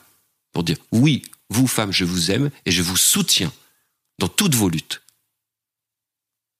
pour 0.52 0.64
dire 0.64 0.76
oui, 0.90 1.22
vous 1.48 1.66
femmes, 1.66 1.92
je 1.92 2.04
vous 2.04 2.30
aime 2.30 2.50
et 2.66 2.70
je 2.70 2.82
vous 2.82 2.96
soutiens 2.96 3.52
dans 4.18 4.28
toutes 4.28 4.54
vos 4.54 4.68
luttes. 4.68 5.01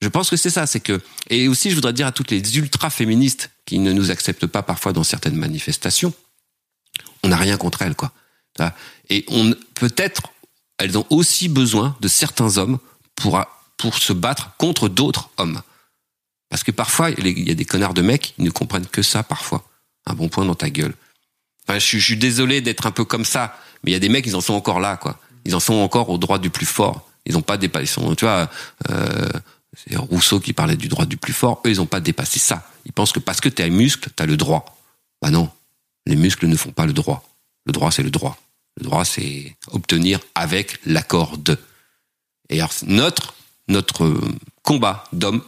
Je 0.02 0.08
pense 0.08 0.28
que 0.28 0.36
c'est 0.36 0.50
ça, 0.50 0.66
c'est 0.66 0.80
que 0.80 1.00
et 1.30 1.46
aussi 1.48 1.70
je 1.70 1.76
voudrais 1.76 1.92
dire 1.92 2.08
à 2.08 2.12
toutes 2.12 2.30
les 2.32 2.58
ultra 2.58 2.90
féministes 2.90 3.50
qui 3.64 3.78
ne 3.78 3.92
nous 3.92 4.10
acceptent 4.10 4.48
pas 4.48 4.62
parfois 4.62 4.92
dans 4.92 5.04
certaines 5.04 5.36
manifestations, 5.36 6.12
on 7.22 7.28
n'a 7.28 7.36
rien 7.36 7.56
contre 7.56 7.82
elles 7.82 7.94
quoi. 7.94 8.12
Et 9.08 9.24
on 9.28 9.54
peut-être 9.74 10.22
elles 10.78 10.98
ont 10.98 11.06
aussi 11.10 11.48
besoin 11.48 11.96
de 12.00 12.08
certains 12.08 12.58
hommes 12.58 12.78
pour 13.14 13.40
pour 13.76 13.96
se 13.96 14.12
battre 14.12 14.56
contre 14.58 14.88
d'autres 14.88 15.30
hommes. 15.38 15.62
Parce 16.50 16.64
que 16.64 16.70
parfois, 16.70 17.10
il 17.10 17.48
y 17.48 17.50
a 17.50 17.54
des 17.54 17.64
connards 17.64 17.94
de 17.94 18.02
mecs, 18.02 18.34
ils 18.38 18.44
ne 18.44 18.50
comprennent 18.50 18.86
que 18.86 19.02
ça 19.02 19.22
parfois. 19.22 19.64
Un 20.06 20.14
bon 20.14 20.28
point 20.28 20.44
dans 20.44 20.54
ta 20.54 20.68
gueule. 20.68 20.94
Enfin, 21.66 21.78
je, 21.78 21.98
suis- 21.98 22.16
désolé 22.16 22.60
d'être 22.60 22.86
un 22.86 22.90
peu 22.90 23.04
comme 23.04 23.24
ça, 23.24 23.56
mais 23.82 23.90
il 23.90 23.94
y 23.94 23.96
a 23.96 24.00
des 24.00 24.08
mecs, 24.10 24.26
ils 24.26 24.36
en 24.36 24.40
sont 24.40 24.52
encore 24.54 24.78
là, 24.78 24.96
quoi. 24.96 25.18
Ils 25.44 25.54
en 25.54 25.60
sont 25.60 25.74
encore 25.74 26.10
au 26.10 26.18
droit 26.18 26.38
du 26.38 26.50
plus 26.50 26.66
fort. 26.66 27.08
Ils 27.24 27.32
n'ont 27.32 27.42
pas 27.42 27.56
dépassé. 27.56 28.00
Tu 28.16 28.24
vois, 28.24 28.50
euh, 28.90 29.28
c'est 29.74 29.96
Rousseau 29.96 30.40
qui 30.40 30.52
parlait 30.52 30.76
du 30.76 30.88
droit 30.88 31.06
du 31.06 31.16
plus 31.16 31.32
fort. 31.32 31.62
Eux, 31.64 31.70
ils 31.70 31.78
n'ont 31.78 31.86
pas 31.86 32.00
dépassé 32.00 32.38
ça. 32.38 32.68
Ils 32.84 32.92
pensent 32.92 33.12
que 33.12 33.20
parce 33.20 33.40
que 33.40 33.48
tu 33.48 33.62
as 33.62 33.66
un 33.66 33.70
muscle, 33.70 34.10
tu 34.14 34.22
as 34.22 34.26
le 34.26 34.36
droit. 34.36 34.78
Bah 35.20 35.30
non, 35.30 35.50
les 36.06 36.16
muscles 36.16 36.46
ne 36.46 36.56
font 36.56 36.72
pas 36.72 36.86
le 36.86 36.92
droit. 36.92 37.28
Le 37.64 37.72
droit, 37.72 37.90
c'est 37.90 38.02
le 38.02 38.10
droit. 38.10 38.38
Le 38.78 38.84
droit, 38.84 39.04
c'est 39.04 39.56
obtenir 39.68 40.20
avec 40.34 40.78
l'accord 40.84 41.38
de. 41.38 41.58
Et 42.48 42.60
alors, 42.60 42.72
notre, 43.68 44.20
combat 44.62 45.04
d'homme, 45.12 45.42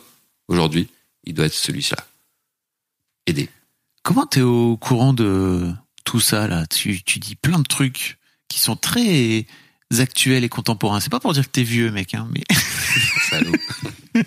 aujourd'hui, 0.48 0.88
il 1.24 1.34
doit 1.34 1.46
être 1.46 1.54
celui-là. 1.54 1.98
Aider. 3.26 3.48
Comment 4.02 4.26
t'es 4.26 4.42
au 4.42 4.76
courant 4.76 5.12
de 5.12 5.72
tout 6.04 6.20
ça 6.20 6.46
là? 6.46 6.66
Tu, 6.66 7.02
tu 7.02 7.18
dis 7.18 7.36
plein 7.36 7.58
de 7.58 7.66
trucs 7.66 8.18
qui 8.48 8.58
sont 8.58 8.76
très 8.76 9.46
actuels 10.00 10.44
et 10.44 10.48
contemporains. 10.48 11.00
C'est 11.00 11.10
pas 11.10 11.20
pour 11.20 11.32
dire 11.32 11.44
que 11.44 11.50
t'es 11.50 11.62
vieux, 11.62 11.90
mec, 11.90 12.14
hein, 12.14 12.28
mais. 12.32 12.42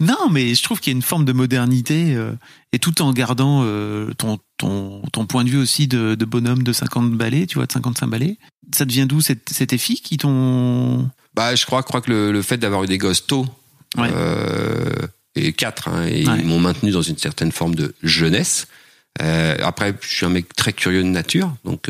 Non, 0.00 0.28
mais 0.30 0.54
je 0.54 0.62
trouve 0.62 0.80
qu'il 0.80 0.92
y 0.92 0.94
a 0.94 0.96
une 0.96 1.02
forme 1.02 1.24
de 1.24 1.32
modernité 1.32 2.14
euh, 2.14 2.32
et 2.72 2.78
tout 2.78 3.00
en 3.00 3.12
gardant 3.12 3.60
euh, 3.64 4.12
ton, 4.18 4.38
ton, 4.58 5.02
ton 5.12 5.24
point 5.26 5.44
de 5.44 5.50
vue 5.50 5.56
aussi 5.58 5.86
de, 5.86 6.14
de 6.14 6.24
bonhomme 6.24 6.62
de 6.62 6.72
50 6.72 7.12
balais, 7.12 7.46
tu 7.46 7.54
vois, 7.56 7.66
de 7.66 7.72
55 7.72 8.08
balais. 8.08 8.36
Ça 8.74 8.84
devient 8.84 9.06
d'où 9.08 9.20
cette- 9.20 9.48
C'était 9.50 9.78
filles 9.78 10.00
qui 10.00 10.16
t'ont. 10.18 11.08
Bah, 11.34 11.54
je 11.54 11.64
crois, 11.64 11.82
crois 11.84 12.00
que 12.00 12.10
le, 12.10 12.32
le 12.32 12.42
fait 12.42 12.56
d'avoir 12.58 12.84
eu 12.84 12.86
des 12.86 12.98
gosses 12.98 13.26
tôt, 13.26 13.46
Ouais. 13.96 14.10
euh, 14.12 14.90
et 15.36 15.52
quatre, 15.52 15.88
hein, 15.88 16.04
et 16.06 16.26
Ouais. 16.26 16.40
ils 16.40 16.46
m'ont 16.46 16.60
maintenu 16.60 16.90
dans 16.90 17.02
une 17.02 17.18
certaine 17.18 17.52
forme 17.52 17.74
de 17.76 17.94
jeunesse. 18.02 18.66
Après, 19.20 19.94
je 20.02 20.08
suis 20.08 20.26
un 20.26 20.30
mec 20.30 20.54
très 20.56 20.72
curieux 20.72 21.02
de 21.04 21.08
nature, 21.08 21.54
donc 21.64 21.88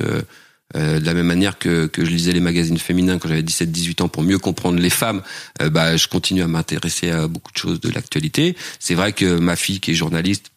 euh, 0.77 0.99
de 0.99 1.05
la 1.05 1.15
même 1.15 1.27
manière 1.27 1.59
que, 1.59 1.87
que 1.87 2.05
je 2.05 2.11
lisais 2.11 2.33
les 2.33 2.41
magazines 2.41 2.79
féminins 2.79 3.19
quand 3.19 3.29
j'avais 3.29 3.43
17-18 3.43 4.03
ans 4.03 4.09
pour 4.09 4.23
mieux 4.23 4.39
comprendre 4.39 4.81
les 4.81 4.91
femmes, 4.91 5.23
euh, 5.63 5.71
bah, 5.71 5.97
je 5.97 6.09
continue 6.09 6.43
à 6.43 6.49
m'intéresser 6.49 7.11
à 7.11 7.29
beaucoup 7.29 7.53
de 7.53 7.59
choses 7.59 7.81
de 7.81 7.91
l'actualité. 7.91 8.57
C'est 8.81 8.95
vrai 8.95 9.13
que 9.13 9.39
ma 9.39 9.57
fille 9.57 9.81
qui 9.81 9.93
est 9.93 9.95
journaliste 9.95 10.54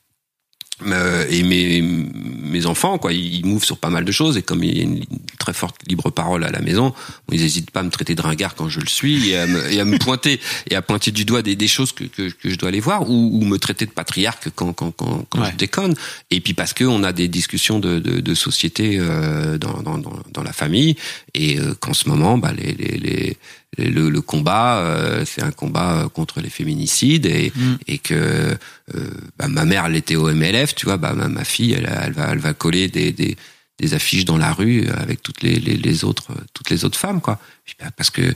euh, 0.85 1.25
et 1.29 1.41
mes, 1.43 1.81
mes 1.81 2.65
enfants, 2.67 2.97
quoi, 2.99 3.11
ils, 3.11 3.37
ils 3.37 3.45
mouvent 3.45 3.63
sur 3.65 3.77
pas 3.77 3.89
mal 3.89 4.05
de 4.05 4.11
choses 4.11 4.37
et 4.37 4.43
comme 4.43 4.63
il 4.63 4.77
y 4.77 4.79
a 4.81 4.83
une, 4.83 5.03
très 5.39 5.53
forte 5.53 5.77
libre 5.87 6.09
parole 6.11 6.43
à 6.43 6.51
la 6.51 6.59
maison, 6.59 6.93
ils 7.31 7.41
n'hésitent 7.41 7.71
pas 7.71 7.79
à 7.79 7.83
me 7.83 7.89
traiter 7.89 8.13
de 8.15 8.21
ringard 8.21 8.53
quand 8.55 8.69
je 8.69 8.79
le 8.79 8.87
suis 8.87 9.29
et 9.29 9.37
à 9.37 9.47
me, 9.47 9.71
et 9.71 9.79
à 9.79 9.85
me 9.85 9.97
pointer 9.97 10.39
et 10.69 10.75
à 10.75 10.81
pointer 10.81 11.11
du 11.11 11.25
doigt 11.25 11.41
des, 11.41 11.55
des 11.55 11.67
choses 11.67 11.91
que, 11.93 12.03
que, 12.03 12.29
que 12.29 12.49
je 12.49 12.55
dois 12.57 12.69
aller 12.69 12.79
voir 12.79 13.09
ou, 13.09 13.29
ou 13.33 13.45
me 13.45 13.57
traiter 13.57 13.85
de 13.85 13.91
patriarque 13.91 14.49
quand 14.55 14.73
quand 14.73 14.91
quand, 14.91 15.25
quand 15.29 15.39
Ouais. 15.41 15.51
je 15.51 15.57
déconne. 15.57 15.95
Et 16.31 16.41
puis 16.41 16.53
parce 16.53 16.73
que 16.73 16.83
on 16.83 17.03
a 17.03 17.13
des 17.13 17.27
discussions 17.27 17.79
de, 17.79 17.99
de, 17.99 18.19
de 18.19 18.33
société 18.35 18.97
euh, 18.99 19.57
dans, 19.57 19.81
dans, 19.81 20.43
la 20.43 20.53
famille 20.53 20.95
et 21.33 21.59
euh, 21.59 21.73
qu'en 21.79 21.93
ce 21.93 22.07
moment, 22.09 22.37
bah, 22.37 22.51
les, 22.55 22.73
les, 22.73 22.97
les 22.97 23.37
le, 23.77 24.09
le 24.09 24.21
combat, 24.21 24.79
euh, 24.79 25.25
c'est 25.25 25.43
un 25.43 25.51
combat 25.51 26.03
euh, 26.03 26.09
contre 26.09 26.41
les 26.41 26.49
féminicides 26.49 27.25
et, 27.25 27.51
Mm. 27.55 27.75
et 27.87 27.97
que 27.99 28.57
euh, 28.95 29.11
bah, 29.37 29.47
ma 29.47 29.65
mère, 29.65 29.85
elle 29.85 29.95
était 29.95 30.15
au 30.15 30.31
MLF, 30.33 30.73
tu 30.75 30.85
vois, 30.85 30.97
bah, 30.97 31.13
ma, 31.13 31.27
ma 31.27 31.43
fille, 31.43 31.73
elle, 31.73 31.89
elle 32.03 32.13
va, 32.13 32.29
elle 32.31 32.39
va 32.39 32.53
coller 32.53 32.87
des, 32.87 33.11
des, 33.11 33.35
des 33.77 33.93
affiches 33.93 34.25
dans 34.25 34.37
la 34.37 34.53
rue 34.53 34.87
avec 34.89 35.21
toutes 35.21 35.41
les, 35.43 35.59
les, 35.59 35.75
les 35.77 36.03
autres, 36.03 36.31
toutes 36.53 36.69
les 36.69 36.85
autres 36.85 36.97
femmes, 36.97 37.21
quoi. 37.21 37.39
Bah, 37.79 37.91
parce 37.95 38.09
que 38.09 38.33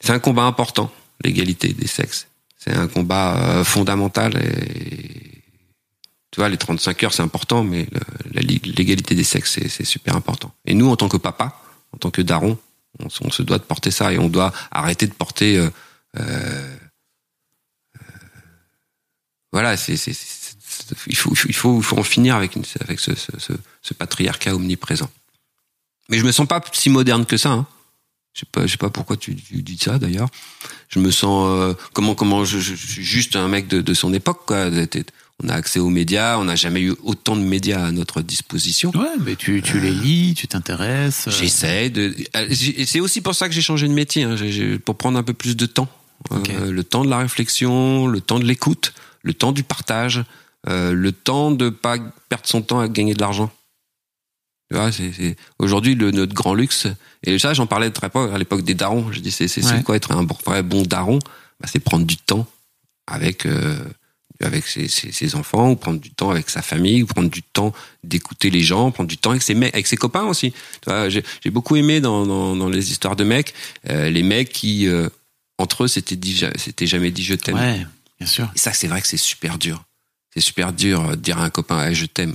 c'est 0.00 0.12
un 0.12 0.18
combat 0.18 0.44
important, 0.44 0.92
l'égalité 1.24 1.72
des 1.72 1.86
sexes. 1.86 2.28
C'est 2.58 2.74
un 2.74 2.88
combat 2.88 3.36
euh, 3.36 3.64
fondamental 3.64 4.36
et 4.36 5.42
tu 6.32 6.40
vois, 6.40 6.48
les 6.50 6.58
35 6.58 7.02
heures, 7.04 7.14
c'est 7.14 7.22
important, 7.22 7.64
mais 7.64 7.86
l'égalité 8.34 9.14
des 9.14 9.24
sexes, 9.24 9.58
c'est 9.70 9.84
super 9.86 10.14
important. 10.16 10.52
Et 10.66 10.74
nous, 10.74 10.90
en 10.90 10.96
tant 10.96 11.08
que 11.08 11.16
papa, 11.16 11.58
en 11.92 11.96
tant 11.96 12.10
que 12.10 12.20
daron, 12.20 12.58
on, 13.00 13.30
se- 13.30 13.42
doit 13.42 13.58
de 13.58 13.64
porter 13.64 13.90
ça 13.90 14.12
et 14.12 14.18
on 14.18 14.28
doit 14.28 14.52
arrêter 14.70 15.06
de 15.06 15.12
porter. 15.14 15.58
euh, 15.58 15.70
euh, 16.18 16.76
voilà, 19.52 19.76
c'est- 19.76 19.96
c'est- 19.96 20.56
il, 21.06 21.16
faut, 21.16 21.32
il, 21.48 21.54
faut, 21.54 21.78
il 21.78 21.82
faut 21.82 21.98
en 21.98 22.02
finir 22.02 22.36
avec, 22.36 22.56
avec 22.80 23.00
ce, 23.00 23.12
patriarcat 23.94 24.54
omniprésent. 24.54 25.10
Mais 26.08 26.18
je 26.18 26.24
me 26.24 26.32
sens 26.32 26.46
pas 26.46 26.62
si 26.72 26.90
moderne 26.90 27.26
que 27.26 27.36
ça. 27.36 27.50
Hein. 27.50 27.66
Je 28.32 28.40
sais 28.40 28.46
pas, 28.52 28.66
je 28.66 28.72
sais 28.72 28.76
pas 28.76 28.90
pourquoi 28.90 29.16
tu, 29.16 29.34
dis 29.34 29.78
ça 29.78 29.98
d'ailleurs. 29.98 30.28
Je 30.88 30.98
me 30.98 31.10
sens 31.10 31.46
euh, 31.48 31.74
comment 31.94 32.14
comment 32.14 32.44
je, 32.44 32.58
suis 32.58 33.02
juste 33.02 33.34
un 33.34 33.48
mec 33.48 33.66
de, 33.66 33.94
son 33.94 34.12
époque 34.12 34.42
quoi. 34.46 34.70
On 35.44 35.50
a 35.50 35.54
accès 35.54 35.80
aux 35.80 35.90
médias, 35.90 36.38
on 36.38 36.44
n'a 36.44 36.56
jamais 36.56 36.80
eu 36.80 36.94
autant 37.02 37.36
de 37.36 37.42
médias 37.42 37.84
à 37.84 37.92
notre 37.92 38.22
disposition. 38.22 38.90
Ouais, 38.94 39.16
mais 39.20 39.36
tu, 39.36 39.60
tu 39.60 39.78
les 39.80 39.90
lis, 39.90 40.34
tu 40.34 40.48
t'intéresses. 40.48 41.28
euh, 41.28 41.30
J'essaie 41.30 41.90
de. 41.90 42.14
euh, 42.36 42.48
C'est 42.86 43.00
aussi 43.00 43.20
pour 43.20 43.34
ça 43.34 43.46
que 43.48 43.54
j'ai 43.54 43.60
changé 43.60 43.86
de 43.86 43.92
métier, 43.92 44.22
hein. 44.24 44.36
Pour 44.84 44.96
prendre 44.96 45.18
un 45.18 45.22
peu 45.22 45.34
plus 45.34 45.54
de 45.56 45.66
temps, 45.66 45.88
Euh, 46.32 46.70
le 46.72 46.82
temps 46.84 47.04
de 47.04 47.10
la 47.10 47.18
réflexion, 47.18 48.06
le 48.06 48.20
temps 48.22 48.38
de 48.38 48.44
l'écoute, 48.46 48.94
le 49.22 49.34
temps 49.34 49.52
du 49.52 49.62
partage, 49.62 50.24
euh, 50.68 50.92
le 50.94 51.12
temps 51.12 51.50
de 51.50 51.68
pas 51.68 51.98
perdre 52.30 52.46
son 52.46 52.62
temps 52.62 52.80
à 52.80 52.88
gagner 52.88 53.12
de 53.14 53.20
l'argent. 53.20 53.50
Aujourd'hui 55.58 55.94
notre 55.96 56.34
grand 56.34 56.54
luxe. 56.54 56.86
Et 57.22 57.38
ça, 57.38 57.52
j'en 57.54 57.66
parlais 57.66 57.92
à 58.32 58.38
l'époque 58.38 58.62
des 58.62 58.74
darons. 58.74 59.12
Je 59.12 59.20
dis, 59.20 59.30
c'est 59.30 59.64
Ouais. 59.64 59.82
quoi 59.82 59.96
être 59.96 60.12
un 60.12 60.24
vrai 60.44 60.62
bon 60.62 60.82
daron? 60.82 61.18
Bah, 61.60 61.68
C'est 61.70 61.78
prendre 61.80 62.06
du 62.06 62.16
temps 62.16 62.46
avec 63.06 63.46
euh, 63.46 63.76
avec 64.42 64.66
ses, 64.66 64.88
ses, 64.88 65.12
ses 65.12 65.34
enfants, 65.34 65.70
ou 65.70 65.76
prendre 65.76 66.00
du 66.00 66.10
temps 66.10 66.30
avec 66.30 66.50
sa 66.50 66.62
famille, 66.62 67.02
ou 67.02 67.06
prendre 67.06 67.30
du 67.30 67.42
temps 67.42 67.72
d'écouter 68.04 68.50
les 68.50 68.60
gens, 68.62 68.90
prendre 68.90 69.08
du 69.08 69.16
temps 69.16 69.30
avec 69.30 69.42
ses 69.42 69.54
mecs, 69.54 69.74
avec 69.74 69.86
ses 69.86 69.96
copains 69.96 70.24
aussi. 70.24 70.52
J'ai 71.08 71.50
beaucoup 71.50 71.76
aimé 71.76 72.00
dans, 72.00 72.26
dans, 72.26 72.56
dans 72.56 72.68
les 72.68 72.90
histoires 72.90 73.16
de 73.16 73.24
mecs, 73.24 73.54
euh, 73.88 74.10
les 74.10 74.22
mecs 74.22 74.50
qui 74.50 74.86
euh, 74.86 75.08
entre 75.58 75.84
eux 75.84 75.88
c'était 75.88 76.86
jamais 76.86 77.10
dit 77.10 77.24
je 77.24 77.34
t'aime. 77.34 77.56
Ouais, 77.56 77.86
bien 78.18 78.26
sûr. 78.26 78.50
Et 78.54 78.58
ça, 78.58 78.72
c'est 78.72 78.88
vrai 78.88 79.00
que 79.00 79.08
c'est 79.08 79.16
super 79.16 79.58
dur. 79.58 79.84
C'est 80.34 80.42
super 80.42 80.72
dur 80.72 81.00
euh, 81.00 81.10
de 81.16 81.20
dire 81.20 81.38
à 81.38 81.44
un 81.44 81.50
copain, 81.50 81.88
Eh, 81.88 81.94
je 81.94 82.06
t'aime. 82.06 82.34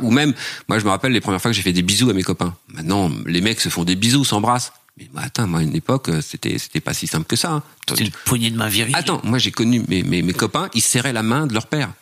Ou 0.00 0.10
même, 0.10 0.34
moi, 0.68 0.80
je 0.80 0.84
me 0.84 0.90
rappelle 0.90 1.12
les 1.12 1.20
premières 1.20 1.40
fois 1.40 1.52
que 1.52 1.56
j'ai 1.56 1.62
fait 1.62 1.72
des 1.72 1.82
bisous 1.82 2.10
à 2.10 2.12
mes 2.12 2.24
copains. 2.24 2.56
Maintenant, 2.66 3.08
les 3.24 3.40
mecs 3.40 3.60
se 3.60 3.68
font 3.68 3.84
des 3.84 3.94
bisous, 3.94 4.24
s'embrassent. 4.24 4.72
Mais 4.98 5.08
bah, 5.12 5.22
attends, 5.24 5.46
moi, 5.46 5.60
à 5.60 5.62
une 5.62 5.74
époque, 5.76 6.08
euh, 6.08 6.20
c'était, 6.22 6.58
c'était 6.58 6.80
pas 6.80 6.94
si 6.94 7.06
simple 7.06 7.26
que 7.26 7.36
ça. 7.36 7.50
hein. 7.52 7.62
C'est 7.88 8.00
une 8.00 8.10
poignée 8.10 8.50
de 8.50 8.56
main 8.56 8.68
virile. 8.68 8.96
Attends, 8.96 9.20
moi, 9.24 9.38
j'ai 9.38 9.50
connu 9.52 9.82
mes, 9.88 10.02
mes, 10.02 10.22
mes 10.22 10.32
copains, 10.32 10.68
ils 10.74 10.80
serraient 10.82 11.12
la 11.12 11.22
main 11.22 11.46
de 11.46 11.52
leur 11.54 11.66
père. 11.66 11.92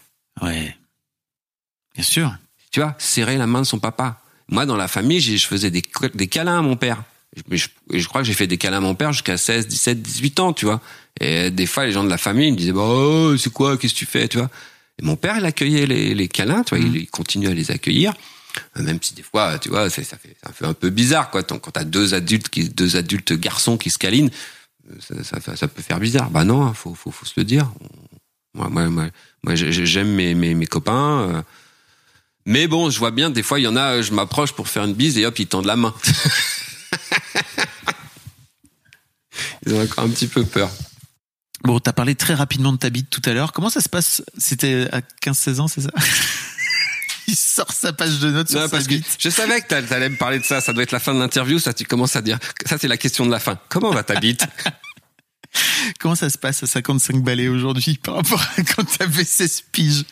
Ouais. 0.40 0.76
Bien 1.95 2.05
sûr. 2.05 2.34
Tu 2.70 2.80
vois, 2.80 2.95
serrer 2.99 3.36
la 3.36 3.47
main 3.47 3.61
de 3.62 3.66
son 3.66 3.78
papa. 3.78 4.20
Moi, 4.49 4.66
dans 4.66 4.76
la 4.76 4.88
famille, 4.88 5.20
j'ai- 5.20 5.38
je 5.38 5.47
faisais 5.47 5.70
des, 5.70 5.82
des 6.14 6.26
câlins 6.28 6.59
à 6.59 6.62
mon 6.62 6.76
père. 6.76 7.03
Je, 7.51 7.66
je 7.92 8.07
crois 8.07 8.20
que 8.20 8.26
j'ai 8.28 8.34
fait 8.34 8.47
des 8.47 8.59
câlins 8.59 8.76
à 8.76 8.80
mon 8.80 8.95
père 8.95 9.12
jusqu'à 9.12 9.36
16, 9.36 9.66
17, 9.66 10.01
18 10.03 10.40
ans, 10.40 10.53
tu 10.53 10.66
vois. 10.66 10.80
Et 11.20 11.51
des 11.51 11.66
fois, 11.66 11.84
les 11.86 11.92
gens 11.92 12.05
de 12.05 12.09
la 12.11 12.18
famille 12.18 12.49
ils 12.49 12.53
me 12.53 12.57
disaient, 12.57 12.72
bah, 12.72 12.82
oh, 12.84 13.36
c'est 13.36 13.53
quoi, 13.53 13.76
qu'est-ce 13.76 13.95
que 13.95 13.99
tu 13.99 14.07
fais, 14.07 14.28
tu 14.28 14.38
vois. 14.38 14.51
Et 15.01 15.05
mon 15.05 15.16
père, 15.16 15.36
il 15.38 15.45
accueillait 15.45 15.86
les, 15.86 16.14
les 16.14 16.28
câlins, 16.28 16.62
tu 16.62 16.76
vois, 16.76 16.84
il, 16.84 16.95
il 16.97 17.07
continue 17.09 17.49
à 17.49 17.55
les 17.55 17.72
accueillir. 17.72 18.14
Même 18.77 18.99
si 19.03 19.15
des 19.15 19.23
fois, 19.23 19.59
tu 19.59 19.69
vois, 19.69 19.89
ça 19.91 20.03
fait, 20.03 20.37
ça 20.45 20.53
fait 20.53 20.67
un 20.67 20.75
peu 20.75 20.91
bizarre, 20.91 21.31
quoi. 21.31 21.43
Quand 21.43 21.59
t'as 21.71 21.85
deux 21.85 22.15
adultes 22.15 22.51
deux 22.75 22.97
adultes 22.97 23.33
garçons 23.33 23.77
qui 23.77 23.91
se 23.91 23.99
câlinent, 23.99 24.31
euh, 24.91 25.23
ça, 25.23 25.69
peut 25.69 25.83
faire 25.83 25.99
bizarre. 26.01 26.31
Bah 26.31 26.45
non, 26.45 26.73
faut, 26.75 26.95
faut, 26.95 27.11
faut 27.11 27.25
se 27.27 27.35
le 27.37 27.45
dire. 27.45 27.71
Moi, 28.55 28.69
moi, 28.69 28.89
moi, 28.89 29.07
moi 29.43 29.55
j'ai- 29.55 29.73
j'ai- 29.73 29.87
j'aime 29.87 30.09
mes, 30.15 30.35
mes, 30.35 30.55
mes 30.55 30.67
copains. 30.67 31.21
euh, 31.31 31.43
mais 32.47 32.67
bon, 32.69 32.91
je 32.91 32.99
vois 32.99 33.11
bien, 33.11 33.31
des 33.31 33.43
fois, 33.43 33.59
il 33.59 33.63
y 33.63 33.67
en 33.69 33.77
a, 33.77 34.03
je 34.03 34.13
m'approche 34.13 34.53
pour 34.53 34.69
faire 34.69 34.85
une 34.85 34.93
bise 34.95 35.17
et 35.19 35.25
hop, 35.27 35.39
ils 35.39 35.47
tendent 35.47 35.65
la 35.67 35.77
main. 35.77 35.95
ils 39.67 39.75
ont 39.75 39.83
encore 39.83 40.05
un 40.05 40.11
petit 40.11 40.27
peu 40.29 40.45
peur. 40.45 40.71
Bon, 41.63 41.81
t'as 41.81 41.95
parlé 41.95 42.15
très 42.15 42.35
rapidement 42.35 42.73
de 42.73 42.77
ta 42.77 42.91
bite 42.91 43.09
tout 43.09 43.23
à 43.25 43.33
l'heure. 43.33 43.53
Comment 43.53 43.71
ça 43.71 43.81
se 43.81 43.89
passe? 43.89 44.23
C'était 44.37 44.87
à 44.93 45.01
15-16 45.23 45.61
ans, 45.61 45.69
c'est 45.69 45.81
ça? 45.81 45.91
Il 47.29 47.37
sort 47.37 47.72
sa 47.72 47.93
page 47.93 48.18
de 48.20 48.31
notes 48.31 48.49
sur 48.51 48.59
Non, 48.61 48.66
sa 48.66 48.70
parce 48.70 48.85
que 48.87 48.95
bite. 48.95 49.07
je 49.18 49.29
savais 49.31 49.61
que 49.62 49.68
t'all- 49.68 49.87
t'allais 49.87 50.09
me 50.09 50.16
parler 50.16 50.39
de 50.39 50.45
ça. 50.45 50.61
Ça 50.61 50.72
doit 50.72 50.83
être 50.83 50.93
la 50.93 51.01
fin 51.01 51.14
de 51.14 51.18
l'interview. 51.20 51.59
Ça, 51.59 51.72
tu 51.72 51.85
commences 51.85 52.16
à 52.16 52.22
dire. 52.22 52.39
Ça, 52.66 52.77
c'est 52.79 52.89
la 52.89 52.97
question 52.97 53.25
de 53.27 53.31
la 53.31 53.41
fin. 53.41 53.59
Comment 53.68 53.91
va 53.91 54.03
ta 54.03 54.18
bite? 54.20 54.47
Comment 56.01 56.14
ça 56.16 56.31
se 56.31 56.39
passe 56.39 56.62
à 56.62 56.66
55 56.66 57.22
balais 57.22 57.49
aujourd'hui 57.49 57.99
par 58.03 58.16
rapport 58.16 58.41
à 58.57 58.62
quand 58.62 58.85
t'avais 58.99 59.25
16 59.25 59.64
piges 59.72 60.05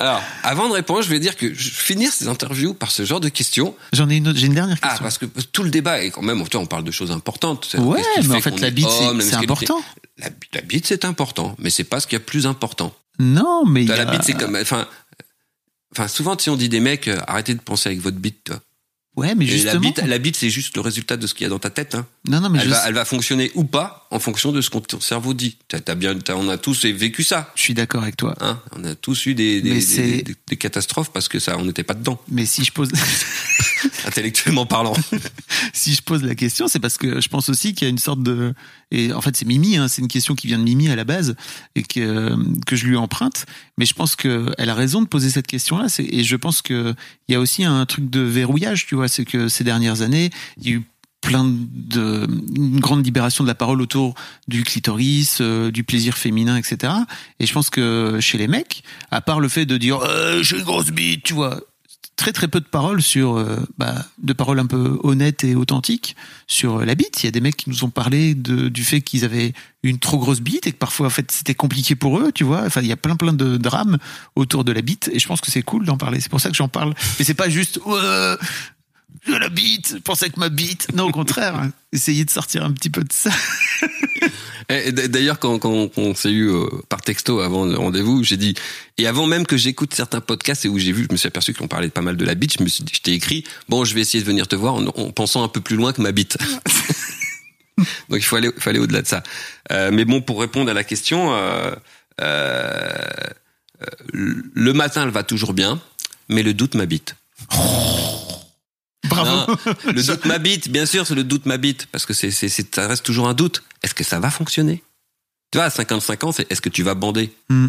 Alors, 0.00 0.20
avant 0.42 0.68
de 0.68 0.74
répondre, 0.74 1.02
je 1.02 1.08
vais 1.08 1.20
dire 1.20 1.36
que 1.36 1.54
je 1.54 1.70
finir 1.70 2.12
ces 2.12 2.26
interviews 2.26 2.74
par 2.74 2.90
ce 2.90 3.04
genre 3.04 3.20
de 3.20 3.28
questions. 3.28 3.76
J'en 3.92 4.10
ai 4.10 4.16
une 4.16 4.26
autre, 4.26 4.38
j'ai 4.38 4.46
une 4.46 4.54
dernière 4.54 4.76
Ah, 4.82 4.88
question. 4.88 5.02
parce 5.04 5.18
que 5.18 5.26
tout 5.26 5.62
le 5.62 5.70
débat 5.70 6.02
est 6.02 6.10
quand 6.10 6.22
même. 6.22 6.42
On 6.54 6.66
parle 6.66 6.82
de 6.84 6.90
choses 6.90 7.12
importantes. 7.12 7.76
Ouais, 7.78 8.02
mais 8.24 8.34
en 8.34 8.40
fait, 8.40 8.58
la 8.60 8.70
bite, 8.70 8.88
c'est- 8.90 9.30
la 9.32 9.38
important. 9.38 9.80
La, 10.18 10.28
la 10.54 10.60
bite, 10.62 10.86
c'est 10.86 11.04
important, 11.04 11.54
mais 11.58 11.70
c'est 11.70 11.84
pas 11.84 12.00
ce 12.00 12.06
qu'il 12.08 12.14
y 12.18 12.20
a 12.22 12.24
plus 12.24 12.46
important. 12.46 12.92
Non, 13.20 13.64
mais 13.66 13.82
il 13.82 13.84
y 13.84 13.86
Toi, 13.86 13.94
a... 13.94 14.04
La 14.04 14.10
bite, 14.10 14.22
c'est 14.24 14.34
comme. 14.34 14.56
Enfin, 14.56 14.88
enfin, 15.98 16.08
souvent, 16.08 16.38
si 16.38 16.50
on 16.50 16.56
dit 16.56 16.68
des 16.68 16.80
mecs, 16.80 17.08
euh, 17.08 17.18
arrêtez 17.26 17.54
de 17.54 17.60
penser 17.60 17.88
avec 17.88 18.00
votre 18.00 18.18
bite. 18.18 18.44
Toi. 18.44 18.60
Ouais, 19.16 19.34
mais 19.34 19.44
Et 19.46 19.48
justement. 19.48 19.72
la 19.74 19.78
bite, 19.80 20.02
la 20.02 20.18
bite, 20.18 20.36
c'est 20.36 20.50
juste 20.50 20.76
le 20.76 20.82
résultat 20.82 21.16
de 21.16 21.26
ce 21.26 21.32
qu'il 21.34 21.44
y 21.44 21.46
a 21.46 21.50
dans 21.50 21.58
ta 21.58 21.70
tête. 21.70 21.94
Hein. 21.94 22.06
Non, 22.28 22.40
non, 22.40 22.50
mais 22.50 22.58
Elle, 22.58 22.66
je... 22.66 22.70
va, 22.70 22.88
elle 22.88 22.94
va 22.94 23.04
fonctionner 23.06 23.50
ou 23.54 23.64
pas 23.64 24.05
en 24.10 24.18
fonction 24.18 24.52
de 24.52 24.60
ce 24.60 24.70
que 24.70 24.78
ton 24.78 25.00
cerveau 25.00 25.34
dit. 25.34 25.56
T'as, 25.68 25.80
t'as 25.80 25.94
bien, 25.94 26.16
t'as- 26.18 26.36
on 26.36 26.48
a 26.48 26.58
tous 26.58 26.84
vécu 26.86 27.22
ça. 27.24 27.52
je 27.56 27.62
suis 27.62 27.74
d'accord 27.74 28.02
avec 28.02 28.16
toi. 28.16 28.34
Hein. 28.40 28.60
On 28.76 28.84
a 28.84 28.94
tous 28.94 29.26
eu 29.26 29.34
des, 29.34 29.60
des, 29.60 29.80
des- 29.80 30.22
des- 30.22 30.36
des 30.46 30.56
catastrophes 30.56 31.10
parce 31.12 31.28
que 31.28 31.38
ça, 31.38 31.56
on 31.58 31.64
n'était 31.64 31.82
pas 31.82 31.94
dedans, 31.94 32.20
Mais 32.30 32.46
si 32.46 32.64
je 32.64 32.72
pose, 32.72 32.90
intellectuellement 34.06 34.66
parlant. 34.66 34.94
si 35.72 35.94
je 35.94 36.02
pose 36.02 36.22
la 36.22 36.34
question, 36.34 36.68
c'est 36.68 36.80
parce 36.80 36.98
que 36.98 37.20
je 37.20 37.28
pense 37.28 37.48
aussi 37.48 37.74
qu'il 37.74 37.86
y 37.86 37.88
a 37.88 37.90
une 37.90 37.98
sorte 37.98 38.22
de, 38.22 38.54
et 38.90 39.12
en 39.12 39.20
fait 39.20 39.36
c'est 39.36 39.44
Mimi, 39.46 39.76
hein, 39.76 39.88
c'est 39.88 40.02
une 40.02 40.08
question 40.08 40.34
qui 40.34 40.46
vient 40.46 40.58
de 40.58 40.64
Mimi 40.64 40.88
à 40.88 40.96
la 40.96 41.04
base 41.04 41.34
et 41.74 41.82
que 41.82 42.34
que 42.66 42.76
je 42.76 42.86
lui 42.86 42.96
emprunte. 42.96 43.46
Mais 43.78 43.86
je 43.86 43.94
pense 43.94 44.16
que 44.16 44.52
elle 44.58 44.70
a 44.70 44.74
raison 44.74 45.02
de 45.02 45.06
poser 45.08 45.30
cette 45.30 45.46
question-là. 45.46 45.86
Et 45.98 46.24
je 46.24 46.36
pense 46.36 46.62
que 46.62 46.94
il 47.28 47.32
y 47.32 47.34
a 47.34 47.40
aussi 47.40 47.64
un 47.64 47.84
truc 47.86 48.08
de 48.10 48.20
verrouillage, 48.20 48.86
tu 48.86 48.94
vois, 48.94 49.08
c'est 49.08 49.24
que 49.24 49.48
ces 49.48 49.64
dernières 49.64 50.02
années, 50.02 50.30
il 50.58 50.68
y 50.68 50.72
a 50.72 50.76
eu 50.76 50.82
plein 51.20 51.44
de 51.44 52.26
une 52.54 52.80
grande 52.80 53.04
libération 53.04 53.42
de 53.42 53.48
la 53.48 53.54
parole 53.54 53.80
autour 53.80 54.14
du 54.48 54.62
clitoris, 54.62 55.38
euh, 55.40 55.70
du 55.70 55.84
plaisir 55.84 56.16
féminin, 56.16 56.56
etc. 56.56 56.92
Et 57.40 57.46
je 57.46 57.52
pense 57.52 57.70
que 57.70 58.18
chez 58.20 58.38
les 58.38 58.48
mecs, 58.48 58.82
à 59.10 59.20
part 59.20 59.40
le 59.40 59.48
fait 59.48 59.66
de 59.66 59.76
dire 59.76 60.00
euh, 60.02 60.42
j'ai 60.42 60.58
une 60.58 60.64
grosse 60.64 60.90
bite, 60.90 61.24
tu 61.24 61.34
vois, 61.34 61.60
très 62.16 62.32
très 62.32 62.48
peu 62.48 62.60
de 62.60 62.66
paroles 62.66 63.02
sur 63.02 63.36
euh, 63.36 63.56
bah, 63.76 63.94
de 64.18 64.32
paroles 64.32 64.58
un 64.58 64.66
peu 64.66 64.98
honnêtes 65.02 65.44
et 65.44 65.54
authentiques 65.54 66.16
sur 66.46 66.84
la 66.84 66.94
bite. 66.94 67.22
Il 67.22 67.26
y 67.26 67.28
a 67.28 67.32
des 67.32 67.40
mecs 67.40 67.56
qui 67.56 67.70
nous 67.70 67.84
ont 67.84 67.90
parlé 67.90 68.34
de, 68.34 68.68
du 68.68 68.84
fait 68.84 69.00
qu'ils 69.00 69.24
avaient 69.24 69.52
une 69.82 69.98
trop 69.98 70.18
grosse 70.18 70.40
bite 70.40 70.66
et 70.66 70.72
que 70.72 70.78
parfois 70.78 71.08
en 71.08 71.10
fait 71.10 71.30
c'était 71.32 71.54
compliqué 71.54 71.94
pour 71.94 72.18
eux, 72.18 72.30
tu 72.32 72.44
vois. 72.44 72.62
Enfin, 72.64 72.82
il 72.82 72.86
y 72.86 72.92
a 72.92 72.96
plein 72.96 73.16
plein 73.16 73.32
de 73.32 73.56
drames 73.56 73.98
autour 74.34 74.64
de 74.64 74.72
la 74.72 74.82
bite 74.82 75.10
et 75.12 75.18
je 75.18 75.26
pense 75.26 75.40
que 75.40 75.50
c'est 75.50 75.62
cool 75.62 75.84
d'en 75.84 75.96
parler. 75.96 76.20
C'est 76.20 76.30
pour 76.30 76.40
ça 76.40 76.50
que 76.50 76.56
j'en 76.56 76.68
parle. 76.68 76.94
Mais 77.18 77.24
c'est 77.24 77.34
pas 77.34 77.48
juste 77.48 77.80
Ouais, 77.84 78.36
je 79.26 79.32
la 79.34 79.48
bite, 79.48 79.94
je 79.96 79.98
pensais 80.02 80.30
que 80.30 80.38
ma 80.40 80.48
bite. 80.48 80.88
Non, 80.94 81.04
au 81.04 81.12
contraire, 81.12 81.54
hein. 81.56 81.72
essayer 81.92 82.24
de 82.24 82.30
sortir 82.30 82.64
un 82.64 82.72
petit 82.72 82.90
peu 82.90 83.02
de 83.02 83.12
ça. 83.12 83.30
D'ailleurs, 84.68 85.38
quand, 85.38 85.58
quand 85.60 85.90
on 85.96 86.14
s'est 86.14 86.30
eu 86.32 86.50
euh, 86.50 86.66
par 86.88 87.00
texto 87.00 87.40
avant 87.40 87.64
le 87.66 87.76
rendez-vous, 87.76 88.24
j'ai 88.24 88.36
dit 88.36 88.54
et 88.98 89.06
avant 89.06 89.26
même 89.26 89.46
que 89.46 89.56
j'écoute 89.56 89.94
certains 89.94 90.20
podcasts 90.20 90.64
et 90.64 90.68
où 90.68 90.78
j'ai 90.78 90.90
vu, 90.92 91.04
je 91.08 91.12
me 91.12 91.16
suis 91.16 91.28
aperçu 91.28 91.54
qu'on 91.54 91.68
parlait 91.68 91.88
pas 91.88 92.00
mal 92.02 92.16
de 92.16 92.24
la 92.24 92.34
bite. 92.34 92.58
Je 92.58 92.62
me 92.64 92.68
suis, 92.68 92.82
dit- 92.82 92.92
je 92.94 93.00
t'ai 93.00 93.12
écrit 93.12 93.44
bon, 93.68 93.84
je 93.84 93.94
vais 93.94 94.00
essayer 94.00 94.20
de 94.22 94.26
venir 94.28 94.48
te 94.48 94.56
voir 94.56 94.74
en, 94.74 94.84
en 94.86 95.10
pensant 95.12 95.44
un 95.44 95.48
peu 95.48 95.60
plus 95.60 95.76
loin 95.76 95.92
que 95.92 96.02
ma 96.02 96.10
bite. 96.12 96.36
Donc 97.78 98.18
il 98.18 98.22
faut 98.24 98.36
aller, 98.36 98.50
il 98.54 98.60
faut 98.60 98.70
aller 98.70 98.78
au-delà 98.80 99.02
de 99.02 99.06
ça. 99.06 99.22
Euh, 99.70 99.90
mais 99.92 100.04
bon, 100.04 100.20
pour 100.20 100.40
répondre 100.40 100.70
à 100.70 100.74
la 100.74 100.82
question, 100.84 101.32
euh, 101.34 101.74
le 104.12 104.72
matin, 104.72 105.04
elle 105.04 105.10
va 105.10 105.22
toujours 105.22 105.52
bien, 105.52 105.80
mais 106.28 106.42
le 106.42 106.54
doute 106.54 106.74
m'habite. 106.74 107.14
Bravo. 109.22 109.52
Non, 109.66 109.74
le 109.92 110.02
doute 110.06 110.24
m'habite, 110.24 110.68
bien 110.68 110.86
sûr, 110.86 111.06
c'est 111.06 111.14
le 111.14 111.24
doute 111.24 111.46
m'habite, 111.46 111.86
parce 111.92 112.06
que 112.06 112.14
c'est, 112.14 112.30
c'est, 112.30 112.48
c'est- 112.48 112.74
ça 112.74 112.86
reste 112.88 113.04
toujours 113.04 113.28
un 113.28 113.34
doute. 113.34 113.62
Est-ce 113.82 113.94
que 113.94 114.04
ça 114.04 114.20
va 114.20 114.30
fonctionner? 114.30 114.82
Tu 115.52 115.58
vois, 115.58 115.64
à 115.66 115.70
55 115.70 116.24
ans, 116.24 116.32
c'est 116.32 116.50
est-ce 116.50 116.60
que 116.60 116.68
tu 116.68 116.82
vas 116.82 116.94
bander? 116.94 117.32
Hmm. 117.48 117.68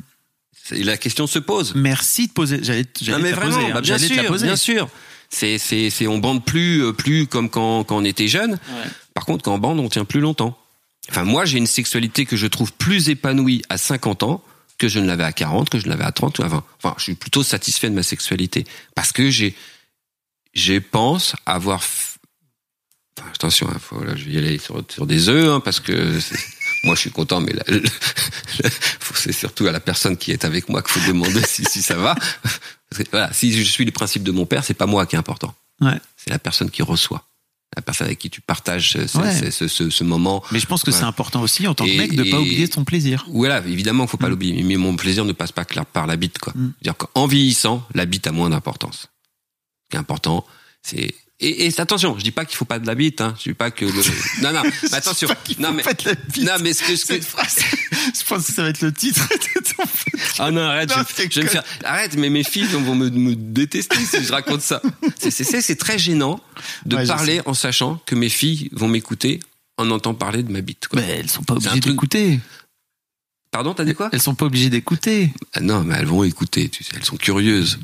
C'est- 0.64 0.84
La 0.84 0.98
question 0.98 1.28
se 1.28 1.40
pose. 1.40 1.74
Merci 1.76 2.28
de 2.28 2.32
poser. 2.34 2.60
J'allais, 2.64 2.86
j'allais 3.02 3.18
Non, 3.18 3.24
mais 3.24 3.32
vraiment, 3.32 3.56
poser. 3.56 3.66
hein. 3.68 3.74
bah, 3.74 3.82
bien 3.82 3.98
la 3.98 4.00
sûr, 4.08 4.26
poser. 4.28 4.46
bien 4.48 4.56
sûr. 4.56 4.90
C'est, 5.30 5.58
c'est, 5.58 5.90
c'est, 5.90 6.08
on 6.08 6.20
bande 6.20 6.44
plus, 6.46 6.84
euh, 6.84 6.94
plus 6.94 7.28
comme 7.28 7.50
quand, 7.50 7.84
quand 7.84 7.98
on 7.98 8.06
était 8.06 8.28
jeune. 8.30 8.52
Ouais. 8.54 8.90
Par 9.14 9.26
contre, 9.26 9.44
quand 9.44 9.54
on 9.54 9.58
bande, 9.60 9.80
on 9.80 9.90
tient 9.90 10.06
plus 10.06 10.20
longtemps. 10.22 10.58
Enfin, 11.10 11.24
moi, 11.24 11.46
j'ai 11.46 11.58
une 11.58 11.68
sexualité 11.68 12.26
que 12.26 12.36
je 12.38 12.48
trouve 12.48 12.74
plus 12.74 13.10
épanouie 13.10 13.62
à 13.70 13.78
50 13.78 14.24
ans 14.24 14.44
que 14.78 14.88
je 14.88 15.00
ne 15.00 15.08
l'avais 15.08 15.24
à 15.24 15.32
40, 15.32 15.70
que 15.70 15.80
je 15.80 15.86
ne 15.86 15.90
l'avais 15.90 16.04
à 16.04 16.12
30 16.12 16.40
ou 16.40 16.44
à 16.44 16.48
20. 16.48 16.64
Enfin, 16.84 16.94
je 16.98 17.04
suis 17.04 17.16
plutôt 17.16 17.44
satisfait 17.44 17.90
de 17.90 17.96
ma 17.96 18.04
sexualité. 18.04 18.66
Parce 18.96 19.12
que 19.12 19.30
j'ai, 19.30 19.56
je 20.58 20.74
pense 20.80 21.36
avoir, 21.46 21.82
f- 21.82 22.16
enfin, 23.20 23.30
attention, 23.34 23.68
hein, 23.70 23.78
faut, 23.80 24.04
là, 24.04 24.16
je 24.16 24.26
vais 24.26 24.32
y 24.32 24.38
aller 24.38 24.58
sur, 24.58 24.84
sur 24.90 25.06
des 25.06 25.30
œufs, 25.30 25.50
hein, 25.50 25.60
parce 25.60 25.80
que 25.80 26.20
moi, 26.84 26.96
je 26.96 27.00
suis 27.02 27.12
content, 27.12 27.40
mais 27.42 27.54
le- 27.68 27.80
le- 27.80 28.70
c'est 29.16 29.32
surtout 29.34 29.68
à 29.68 29.72
la 29.72 29.80
personne 29.80 30.18
qui 30.18 30.32
est 30.32 30.46
avec 30.46 30.68
moi 30.70 30.82
qu'il 30.82 31.00
faut 31.00 31.08
demander 31.08 31.42
si, 31.46 31.64
si 31.66 31.82
ça 31.82 31.96
va. 31.96 32.16
Parce 32.90 33.04
que, 33.04 33.10
voilà, 33.12 33.32
si 33.34 33.52
je 33.54 33.64
suis 33.64 33.86
les 33.86 33.92
principes 33.92 34.24
de 34.24 34.32
mon 34.32 34.46
père, 34.46 34.64
c'est 34.64 34.74
pas 34.74 34.86
moi 34.86 35.06
qui 35.06 35.16
est 35.16 35.20
important. 35.20 35.54
Ouais. 35.82 36.00
C'est 36.16 36.30
la 36.32 36.40
personne 36.40 36.70
qui 36.72 36.82
reçoit. 36.82 37.24
La 37.76 37.82
personne 37.82 38.08
avec 38.08 38.18
qui 38.18 38.30
tu 38.30 38.40
partages 38.42 38.94
ce, 38.94 39.06
ce- 39.08 39.18
Ouais. 39.18 39.52
ce, 39.52 39.68
ce- 39.68 39.90
ce 39.90 40.04
moment. 40.04 40.42
Mais 40.52 40.60
je 40.60 40.66
pense 40.66 40.84
que 40.84 40.90
Ouais. 40.92 40.98
c'est 40.98 41.04
important 41.04 41.42
aussi 41.42 41.68
en 41.68 41.76
tant 41.76 41.84
que 41.86 41.90
Et- 41.92 41.98
mec 41.98 42.16
de 42.16 42.24
pas 42.24 42.38
et- 42.38 42.42
oublier 42.42 42.72
son 42.72 42.84
plaisir. 42.86 43.26
Voilà, 43.30 43.58
évidemment, 43.68 44.08
faut 44.08 44.18
pas 44.18 44.28
Mm. 44.28 44.32
l'oublier. 44.32 44.64
Mais 44.64 44.78
mon 44.78 44.96
plaisir 44.96 45.26
ne 45.26 45.34
passe 45.34 45.52
pas 45.52 45.66
par 45.66 46.08
la 46.08 46.16
bite, 46.16 46.40
quoi. 46.40 46.54
Mm. 46.56 46.74
C'est-à-dire 46.82 46.98
qu'en 46.98 47.28
vieillissant, 47.28 47.86
la 47.94 48.06
bite 48.06 48.26
a 48.26 48.32
moins 48.32 48.50
d'importance. 48.50 49.10
Ce 49.88 49.92
qui 49.92 49.98
est 49.98 50.00
important, 50.00 50.46
c'est 50.84 51.14
et, 51.40 51.68
et 51.68 51.80
attention, 51.80 52.18
je 52.18 52.24
dis 52.24 52.32
pas 52.32 52.46
qu'il 52.46 52.58
faut 52.58 52.66
pas 52.66 52.80
de 52.80 52.88
la 52.88 52.96
bite, 52.96 53.22
hein. 53.22 53.36
Je 53.38 53.50
dis 53.52 53.54
pas 53.54 53.70
que 53.70 53.86
le... 53.86 53.92
non 54.42 54.52
non, 54.54 54.64
mais 54.64 54.94
attention, 54.94 55.28
non 55.60 55.72
mais 55.72 55.84
Faites 55.84 56.04
la 56.04 56.16
bite. 56.16 56.44
non 56.44 56.54
mais 56.64 56.74
ce 56.74 56.82
que, 56.82 56.96
ce 56.96 57.06
que... 57.06 57.14
Cette 57.14 57.26
phrase, 57.26 57.58
je 57.92 58.24
pense 58.28 58.48
que 58.48 58.54
ça 58.54 58.64
va 58.64 58.70
être 58.70 58.82
le 58.82 58.92
titre 58.92 59.22
ah 60.40 60.50
non 60.52 60.62
arrête, 60.62 60.90
Non, 60.90 61.04
je, 61.16 61.24
je 61.30 61.40
vais 61.40 61.44
me 61.46 61.50
faire 61.50 61.64
arrête, 61.84 62.16
mais 62.18 62.30
mes 62.30 62.44
filles 62.44 62.66
vont 62.66 62.96
me, 62.96 63.10
me 63.10 63.36
détester 63.36 64.04
si 64.04 64.24
je 64.24 64.32
raconte 64.32 64.62
ça. 64.62 64.82
C'est 65.20 65.76
très 65.78 66.00
gênant 66.00 66.40
de 66.86 66.96
Ouais, 66.96 67.04
je 67.06 67.08
parler 67.08 67.42
en 67.46 67.54
sachant 67.54 68.02
que 68.06 68.16
mes 68.16 68.30
filles 68.30 68.70
vont 68.72 68.88
m'écouter 68.88 69.40
en 69.78 69.92
entendant 69.92 70.16
parler 70.18 70.42
de 70.44 70.52
ma 70.52 70.62
bite. 70.62 70.88
Quoi. 70.88 71.02
Mais 71.02 71.08
elles 71.20 71.30
sont 71.30 71.44
pas 71.44 71.54
obligées 71.54 71.80
truc- 71.80 71.94
d'écouter. 71.94 72.40
Pardon, 73.52 73.74
t'as 73.74 73.86
dit 73.86 73.94
quoi? 73.94 74.10
Elles 74.12 74.22
sont 74.22 74.36
pas 74.36 74.46
obligées 74.46 74.70
d'écouter. 74.70 75.32
Ah 75.54 75.60
non, 75.62 75.84
mais 75.84 75.96
elles 75.98 76.06
vont 76.06 76.24
écouter, 76.24 76.68
tu 76.70 76.84
sais, 76.84 76.92
elles 76.96 77.06
sont 77.06 77.18
curieuses. 77.18 77.80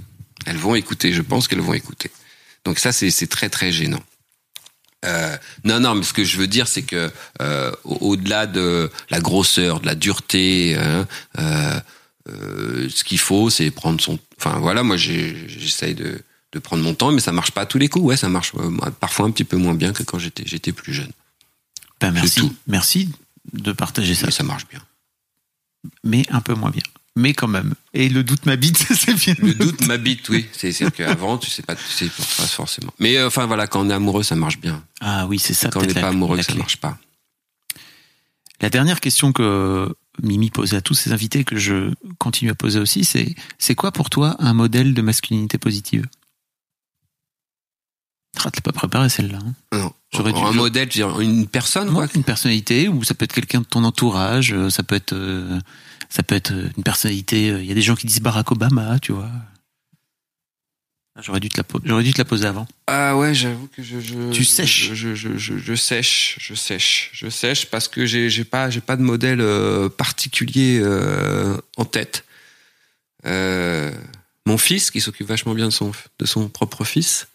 Elles 0.46 0.58
vont 0.58 0.76
écouter, 0.76 1.14
je 1.14 1.22
pense 1.22 1.48
qu'elles 1.48 1.62
vont 1.62 1.74
écouter. 1.74 2.12
Donc 2.66 2.80
ça, 2.80 2.92
c'est 2.92 3.28
très 3.28 3.50
très 3.50 3.72
gênant. 3.72 4.02
Euh, 5.06 5.36
non, 5.66 5.80
non, 5.82 5.96
mais 5.96 6.04
ce 6.04 6.14
que 6.14 6.24
je 6.24 6.38
veux 6.38 6.48
dire, 6.48 6.68
c'est 6.68 6.84
que 6.84 7.12
euh, 7.42 7.72
au- 7.84 8.12
au-delà 8.12 8.48
de 8.48 8.90
la 9.10 9.20
grosseur, 9.20 9.82
de 9.82 9.86
la 9.86 9.96
dureté, 9.96 10.78
hein, 10.78 11.06
euh, 11.40 11.80
ce 12.90 13.04
qu'il 13.04 13.20
faut, 13.20 13.50
c'est 13.50 13.70
prendre 13.72 14.00
son. 14.00 14.18
Enfin 14.38 14.60
voilà, 14.60 14.82
moi 14.84 14.96
j'essaye 14.96 15.94
de, 15.94 16.22
de 16.54 16.60
prendre 16.60 16.84
mon 16.84 16.94
temps, 16.94 17.12
mais 17.12 17.20
ça 17.20 17.34
marche 17.34 17.52
pas 17.52 17.62
à 17.62 17.66
tous 17.66 17.78
les 17.80 17.90
coups. 17.90 18.06
Ouais, 18.06 18.16
ça 18.18 18.30
marche 18.30 18.54
parfois 19.02 19.26
un 19.26 19.32
petit 19.32 19.44
peu 19.44 19.58
moins 19.58 19.74
bien 19.76 19.92
que 19.92 20.04
quand 20.04 20.20
j'étais 20.20 20.44
j'étais 20.46 20.72
plus 20.72 20.94
jeune. 20.94 21.12
Ben 22.00 22.12
merci. 22.12 22.40
tout. 22.40 22.56
Merci 22.68 23.10
de 23.52 23.74
partager 23.74 24.16
ça. 24.16 24.32
Ça 24.32 24.44
marche 24.44 24.68
bien. 24.70 24.80
Mais 26.06 26.24
un 26.30 26.40
peu 26.40 26.54
moins 26.54 26.70
bien. 26.72 26.84
Mais 27.16 27.34
quand 27.34 27.48
même. 27.48 27.76
Et 27.94 28.10
le 28.10 28.24
doute 28.24 28.46
m'habite, 28.46 28.78
c'est 28.96 29.14
bien. 29.14 29.36
Le 29.38 29.54
doute 29.54 29.86
m'habite, 29.86 30.28
oui. 30.30 30.48
C'est 30.52 30.74
qu'avant, 30.92 31.38
tu 31.38 31.50
sais 31.50 31.62
pas, 31.62 31.76
tu 31.76 31.84
sais 31.84 32.08
pas 32.08 32.24
forcément. 32.48 32.92
Mais 33.00 33.18
euh, 33.18 33.28
enfin 33.28 33.46
voilà, 33.46 33.68
quand 33.68 33.86
on 33.86 33.90
est 33.90 33.94
amoureux, 33.94 34.24
ça 34.24 34.36
marche 34.36 34.60
bien. 34.60 34.84
Ah 35.00 35.28
oui, 35.28 35.38
c'est 35.38 35.54
ça. 35.54 35.70
quand 35.70 35.84
on 35.84 35.86
n'est 35.86 35.94
pas 35.94 36.10
amoureux, 36.10 36.42
ça 36.42 36.56
marche 36.56 36.78
pas. 36.78 36.98
La 38.62 38.70
dernière 38.70 39.02
question 39.02 39.32
que 39.32 39.94
Mimi 40.22 40.50
posait 40.50 40.78
à 40.78 40.82
tous 40.82 40.94
ses 40.94 41.12
invités, 41.12 41.44
que 41.44 41.58
je 41.58 41.94
continue 42.18 42.52
à 42.52 42.56
poser 42.56 42.80
aussi, 42.80 43.04
c'est 43.04 43.36
c'est 43.58 43.76
quoi 43.76 43.92
pour 43.92 44.10
toi 44.10 44.36
un 44.40 44.54
modèle 44.54 44.94
de 44.94 45.02
masculinité 45.02 45.58
positive? 45.58 46.08
Ah, 48.40 48.50
t'as 48.52 48.62
pas 48.62 48.72
préparé 48.72 49.10
celle-là. 49.10 49.40
hein 49.42 49.54
Non. 49.78 49.94
J'aurais 50.12 50.34
dû- 50.34 50.40
un 50.42 50.52
modèle, 50.52 50.90
une 51.22 51.48
personne, 51.48 51.92
quoi. 51.94 52.08
Une 52.16 52.24
personnalité, 52.24 52.88
ou 52.88 53.04
ça 53.04 53.14
peut 53.14 53.26
être 53.26 53.34
quelqu'un 53.34 53.62
de 53.62 53.66
ton 53.66 53.84
entourage, 53.84 54.54
euh, 54.54 54.70
ça 54.70 54.84
peut 54.84 54.96
être, 54.96 55.14
euh, 55.14 55.60
ça 56.10 56.24
peut 56.24 56.36
être 56.36 56.52
euh, 56.52 56.70
une 56.78 56.84
personnalité. 56.84 57.48
Il 57.48 57.66
y 57.66 57.72
a 57.72 57.76
des 57.76 57.82
gens 57.82 57.96
qui 57.96 58.06
disent 58.08 58.20
Barack 58.22 58.52
Obama, 58.52 59.00
tu 59.00 59.12
vois. 59.14 59.30
Ah, 61.16 61.22
J'aurais 61.22 61.40
dû 61.40 61.50
te 61.50 61.58
la, 61.58 61.64
po- 61.64 61.80
j'aurais 61.84 62.04
dû 62.04 62.12
te 62.12 62.18
la 62.18 62.26
poser 62.26 62.46
avant. 62.48 62.68
Ah 62.88 63.16
ouais, 63.16 63.36
j'avoue 63.36 63.68
que 63.68 63.84
je, 63.84 64.00
je 64.00 64.32
Tu 64.32 64.42
je- 64.44 64.48
sèches. 64.48 64.90
Je, 64.94 65.14
je, 65.16 65.38
je, 65.38 65.58
je 65.58 65.76
sèche, 65.76 66.38
je 66.40 66.56
sèche, 66.56 67.12
je 67.14 67.30
sèche 67.30 67.68
parce 67.68 67.88
que 67.88 68.06
j'ai 68.08 68.30
j'ai 68.32 68.44
pas 68.44 68.72
j'ai 68.72 68.82
pas 68.82 68.96
de 68.98 69.04
modèle 69.04 69.40
euh, 69.42 69.90
particulier 69.90 70.80
euh, 70.82 71.56
en 71.78 71.86
tête. 71.86 72.26
Mon 74.46 74.58
fils 74.58 74.92
qui 74.92 75.00
s'occupe 75.02 75.28
vachement 75.28 75.54
bien 75.54 75.66
de 75.68 75.72
son 75.74 75.92
de 76.20 76.26
son 76.26 76.50
propre 76.50 76.84
fils 76.84 77.28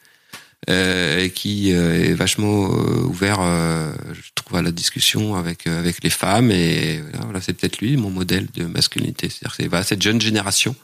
et 0.66 1.30
qui 1.34 1.72
euh, 1.72 2.04
est 2.10 2.14
vachement 2.14 2.64
euh, 2.72 3.02
ouvert, 3.04 3.38
euh, 3.40 3.92
je 4.12 4.30
trouve, 4.34 4.58
à 4.58 4.62
la 4.62 4.72
discussion 4.72 5.36
avec 5.36 5.66
euh, 5.66 5.78
avec 5.78 6.02
les 6.02 6.10
femmes 6.10 6.50
et 6.50 7.02
voilà, 7.22 7.40
c'est 7.40 7.52
peut-être 7.54 7.78
lui 7.78 7.96
mon 7.96 8.10
modèle 8.10 8.48
de 8.54 8.64
masculinité. 8.64 9.28
C'est-à-dire 9.28 9.54
c'est 9.56 9.68
voilà, 9.68 9.84
cette 9.84 10.02
jeune 10.02 10.20
génération 10.20 10.74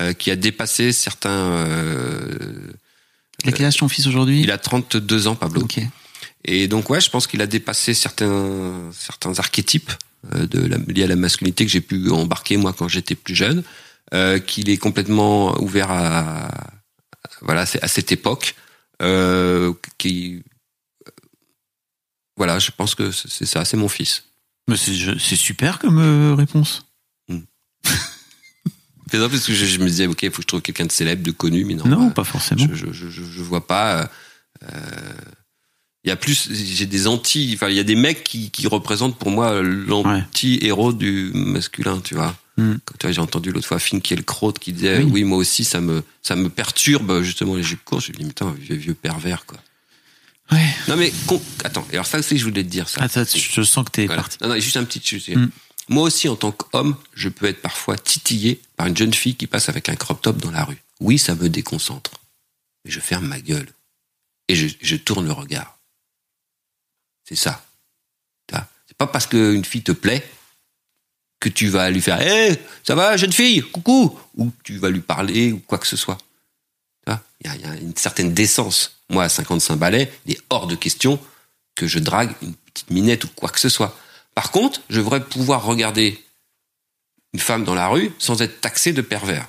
euh, 0.00 0.12
qui 0.14 0.30
a 0.30 0.36
dépassé 0.36 0.92
certains 0.92 1.30
euh, 1.30 2.72
Il 3.44 3.50
a 3.50 3.52
quel 3.52 3.66
âge 3.66 3.76
ton 3.76 3.88
fils 3.88 4.06
aujourd'hui? 4.06 4.40
Il 4.40 4.50
a 4.50 4.58
32 4.58 5.26
ans, 5.28 5.34
Pablo. 5.36 5.62
Ok. 5.62 5.78
Et 6.44 6.66
donc, 6.66 6.90
ouais, 6.90 7.00
je 7.00 7.08
pense 7.10 7.26
qu'il 7.28 7.40
a 7.42 7.46
dépassé 7.46 7.94
certains, 7.94 8.90
certains 8.92 9.38
archétypes 9.38 9.92
euh, 10.34 10.46
de 10.46 10.66
la, 10.66 10.78
liés 10.88 11.04
à 11.04 11.06
la 11.06 11.16
masculinité 11.16 11.64
que 11.64 11.70
j'ai 11.70 11.80
pu 11.80 12.10
embarquer, 12.10 12.56
moi, 12.56 12.72
quand 12.72 12.88
j'étais 12.88 13.14
plus 13.14 13.34
jeune. 13.36 13.62
Euh, 14.14 14.38
qu'il 14.40 14.68
est 14.68 14.76
complètement 14.76 15.56
ouvert 15.62 15.90
à, 15.90 16.46
à- 16.48 16.70
voilà, 17.42 17.64
c'est 17.66 17.82
à 17.82 17.88
cette 17.88 18.10
époque. 18.12 18.54
Euh, 19.02 19.72
qui, 19.98 20.42
voilà, 22.36 22.58
je 22.58 22.70
pense 22.70 22.94
que 22.94 23.10
c'est 23.10 23.46
ça, 23.46 23.64
c'est 23.64 23.76
mon 23.76 23.88
fils. 23.88 24.24
Mais 24.68 24.76
c'est, 24.76 25.36
super 25.36 25.78
comme 25.78 25.98
euh, 25.98 26.34
réponse. 26.34 26.86
C'est 29.10 29.18
ça 29.18 29.28
parce 29.28 29.44
que 29.44 29.52
je, 29.52 29.66
je 29.66 29.78
me 29.78 29.88
disais, 29.88 30.06
ok, 30.06 30.22
il 30.22 30.30
faut 30.30 30.36
que 30.36 30.42
je 30.42 30.46
trouve 30.46 30.62
quelqu'un 30.62 30.86
de 30.86 30.92
célèbre, 30.92 31.22
de 31.22 31.32
connu, 31.32 31.66
mais 31.66 31.74
non. 31.74 31.84
Non, 31.84 32.06
bah, 32.06 32.12
pas 32.14 32.24
forcément. 32.24 32.66
je, 32.72 32.92
je, 32.92 33.42
vois 33.42 33.66
pas. 33.66 34.10
euh, 34.62 34.66
Il 36.02 36.08
y 36.08 36.10
a 36.10 36.16
plus, 36.16 36.48
j'ai 36.50 36.86
des 36.86 37.06
anti, 37.08 37.52
enfin 37.54 37.68
il 37.68 37.76
y 37.76 37.80
a 37.80 37.84
des 37.84 37.96
mecs 37.96 38.24
qui, 38.24 38.50
qui 38.50 38.66
représentent 38.68 39.18
pour 39.18 39.30
moi 39.30 39.60
l'anti-héros 39.60 40.94
du 40.94 41.30
masculin, 41.34 42.00
tu 42.00 42.14
vois. 42.14 42.34
Mm. 42.58 42.74
J'ai 43.10 43.20
entendu 43.20 43.50
l'autre 43.50 43.66
fois 43.66 43.78
Finkielkraut 43.78 44.52
qui 44.52 44.72
disait, 44.72 44.98
Oui. 44.98 45.10
oui. 45.10 45.24
moi 45.24 45.38
aussi 45.38 45.64
ça 45.64 45.80
me 45.80 46.02
ça 46.22 46.36
me 46.36 46.48
perturbe 46.50 47.22
justement 47.22 47.54
les 47.56 47.62
jupes 47.62 47.82
courtes. 47.84 48.04
Je 48.06 48.12
me 48.12 48.16
dis, 48.18 48.24
putain, 48.24 48.50
vieux, 48.52 48.76
vieux 48.76 48.94
pervers 48.94 49.46
quoi. 49.46 49.58
Ouais. 50.50 50.66
Non 50.88 50.96
mais 50.96 51.12
attends, 51.64 51.86
alors 51.92 52.06
ça 52.06 52.18
aussi 52.18 52.36
je 52.36 52.44
voulais 52.44 52.62
te 52.62 52.68
dire 52.68 52.88
ça. 52.88 53.02
Attends, 53.02 53.24
je 53.24 53.62
sens 53.62 53.84
que 53.86 53.90
t'es 53.90 54.06
Voilà. 54.06 54.22
parti. 54.22 54.36
Non, 54.42 54.48
non, 54.48 54.54
juste 54.60 54.76
un 54.76 54.84
petit 54.84 55.00
sujet. 55.02 55.34
Mm. 55.36 55.50
Moi 55.88 56.04
aussi, 56.04 56.28
en 56.28 56.36
tant 56.36 56.52
qu'homme, 56.52 56.96
je 57.14 57.28
peux 57.28 57.46
être 57.46 57.60
parfois 57.60 57.98
titillé 57.98 58.60
par 58.76 58.86
une 58.86 58.96
jeune 58.96 59.12
fille 59.12 59.34
qui 59.34 59.46
passe 59.48 59.68
avec 59.68 59.88
un 59.88 59.96
crop 59.96 60.22
top 60.22 60.36
dans 60.38 60.50
la 60.52 60.64
rue. 60.64 60.80
Oui, 61.00 61.18
ça 61.18 61.34
me 61.34 61.48
déconcentre. 61.48 62.12
Mais 62.84 62.90
je 62.90 63.00
ferme 63.00 63.26
ma 63.26 63.40
gueule. 63.40 63.66
Et 64.48 64.54
je, 64.54 64.68
je 64.80 64.96
tourne 64.96 65.26
le 65.26 65.32
regard. 65.32 65.78
C'est 67.28 67.34
ça. 67.36 67.64
C'est 68.50 68.96
pas 68.98 69.06
parce 69.06 69.26
qu'une 69.26 69.64
fille 69.64 69.82
te 69.82 69.92
plaît 69.92 70.22
que 71.42 71.48
tu 71.48 71.68
vas 71.68 71.90
lui 71.90 72.00
faire 72.00 72.22
Hé, 72.22 72.56
ça 72.84 72.94
va, 72.94 73.16
jeune 73.16 73.32
fille, 73.32 73.62
coucou 73.62 74.16
Ou 74.36 74.52
tu 74.62 74.78
vas 74.78 74.90
lui 74.90 75.00
parler 75.00 75.50
ou 75.50 75.58
quoi 75.58 75.78
que 75.78 75.88
ce 75.88 75.96
soit. 75.96 76.16
Il 77.44 77.60
y, 77.60 77.64
a 77.64 77.74
une 77.74 77.96
certaine 77.96 78.32
décence. 78.32 79.00
Moi, 79.10 79.24
à 79.24 79.28
55 79.28 79.74
balais, 79.74 80.12
il 80.26 80.34
est 80.34 80.40
hors 80.48 80.68
de 80.68 80.76
question 80.76 81.18
que 81.74 81.88
je 81.88 81.98
drague 81.98 82.30
une 82.40 82.54
petite 82.54 82.90
minette 82.90 83.24
ou 83.24 83.28
quoi 83.34 83.48
que 83.48 83.58
ce 83.58 83.68
soit. 83.68 83.98
Par 84.36 84.52
contre, 84.52 84.80
je 84.88 85.00
voudrais 85.00 85.24
pouvoir 85.24 85.64
regarder 85.64 86.22
une 87.32 87.40
femme 87.40 87.64
dans 87.64 87.74
la 87.74 87.88
rue 87.88 88.12
sans 88.20 88.40
être 88.42 88.60
taxé 88.60 88.92
de 88.92 89.02
pervers. 89.02 89.48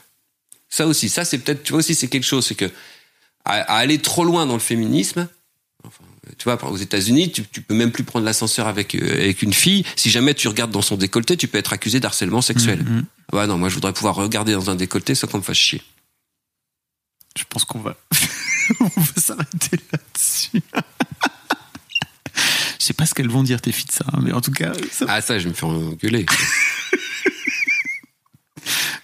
Ça 0.70 0.88
aussi, 0.88 1.08
ça 1.08 1.24
c'est 1.24 1.38
peut-être, 1.38 1.62
tu 1.62 1.74
vois 1.74 1.80
aussi, 1.80 1.94
c'est 1.94 2.08
quelque 2.08 2.26
chose, 2.26 2.48
c'est 2.48 2.56
que 2.56 2.72
à, 3.46 3.62
aller 3.78 4.00
trop 4.00 4.24
loin 4.24 4.48
dans 4.48 4.54
le 4.54 4.60
féminisme, 4.60 5.28
tu 6.44 6.50
vois, 6.50 6.62
aux 6.70 6.76
États-Unis, 6.76 7.32
tu, 7.32 7.44
tu 7.48 7.62
peux 7.62 7.74
même 7.74 7.92
plus 7.92 8.04
prendre 8.04 8.26
l'ascenseur 8.26 8.68
avec 8.68 8.96
euh, 8.96 9.14
avec 9.14 9.44
une 9.44 9.54
fille. 9.54 9.86
Si 9.96 10.10
jamais 10.10 10.34
tu 10.34 10.50
regardes 10.50 10.72
dans 10.72 10.82
son 10.82 10.98
décolleté, 10.98 11.38
tu 11.38 11.48
peux 11.48 11.58
être 11.58 11.72
accusé 11.72 12.02
d'harcèlement 12.02 12.42
sexuel. 12.42 12.84
Mm-hmm. 12.84 13.04
Ah 13.32 13.32
bah 13.32 13.48
non, 13.48 13.58
moi 13.58 13.70
je 13.70 13.76
voudrais 13.76 13.94
pouvoir 13.94 14.16
regarder 14.16 14.52
dans 14.52 14.70
un 14.70 14.76
décolleté 14.76 15.16
sans 15.16 15.28
qu'on 15.28 15.38
me 15.38 15.44
fasse 15.44 15.56
chier. 15.56 15.82
Je 17.38 17.46
pense 17.48 17.64
qu'on 17.64 17.80
va 17.80 17.96
on 18.82 18.84
va 18.84 19.22
s'arrêter 19.22 19.80
là-dessus. 19.94 20.62
je 22.36 22.86
sais 22.86 22.94
pas 22.94 23.06
ce 23.06 23.14
qu'elles 23.14 23.30
vont 23.30 23.44
dire 23.44 23.62
tes 23.62 23.72
filles 23.72 23.86
de 23.86 23.94
ça, 23.94 24.06
hein, 24.12 24.20
mais 24.22 24.34
en 24.34 24.42
tout 24.42 24.52
cas. 24.52 24.74
Ah 25.08 25.22
ça, 25.22 25.40
je 25.40 25.48
me 25.48 25.54
fais 25.54 25.66
engueuler. 25.66 26.26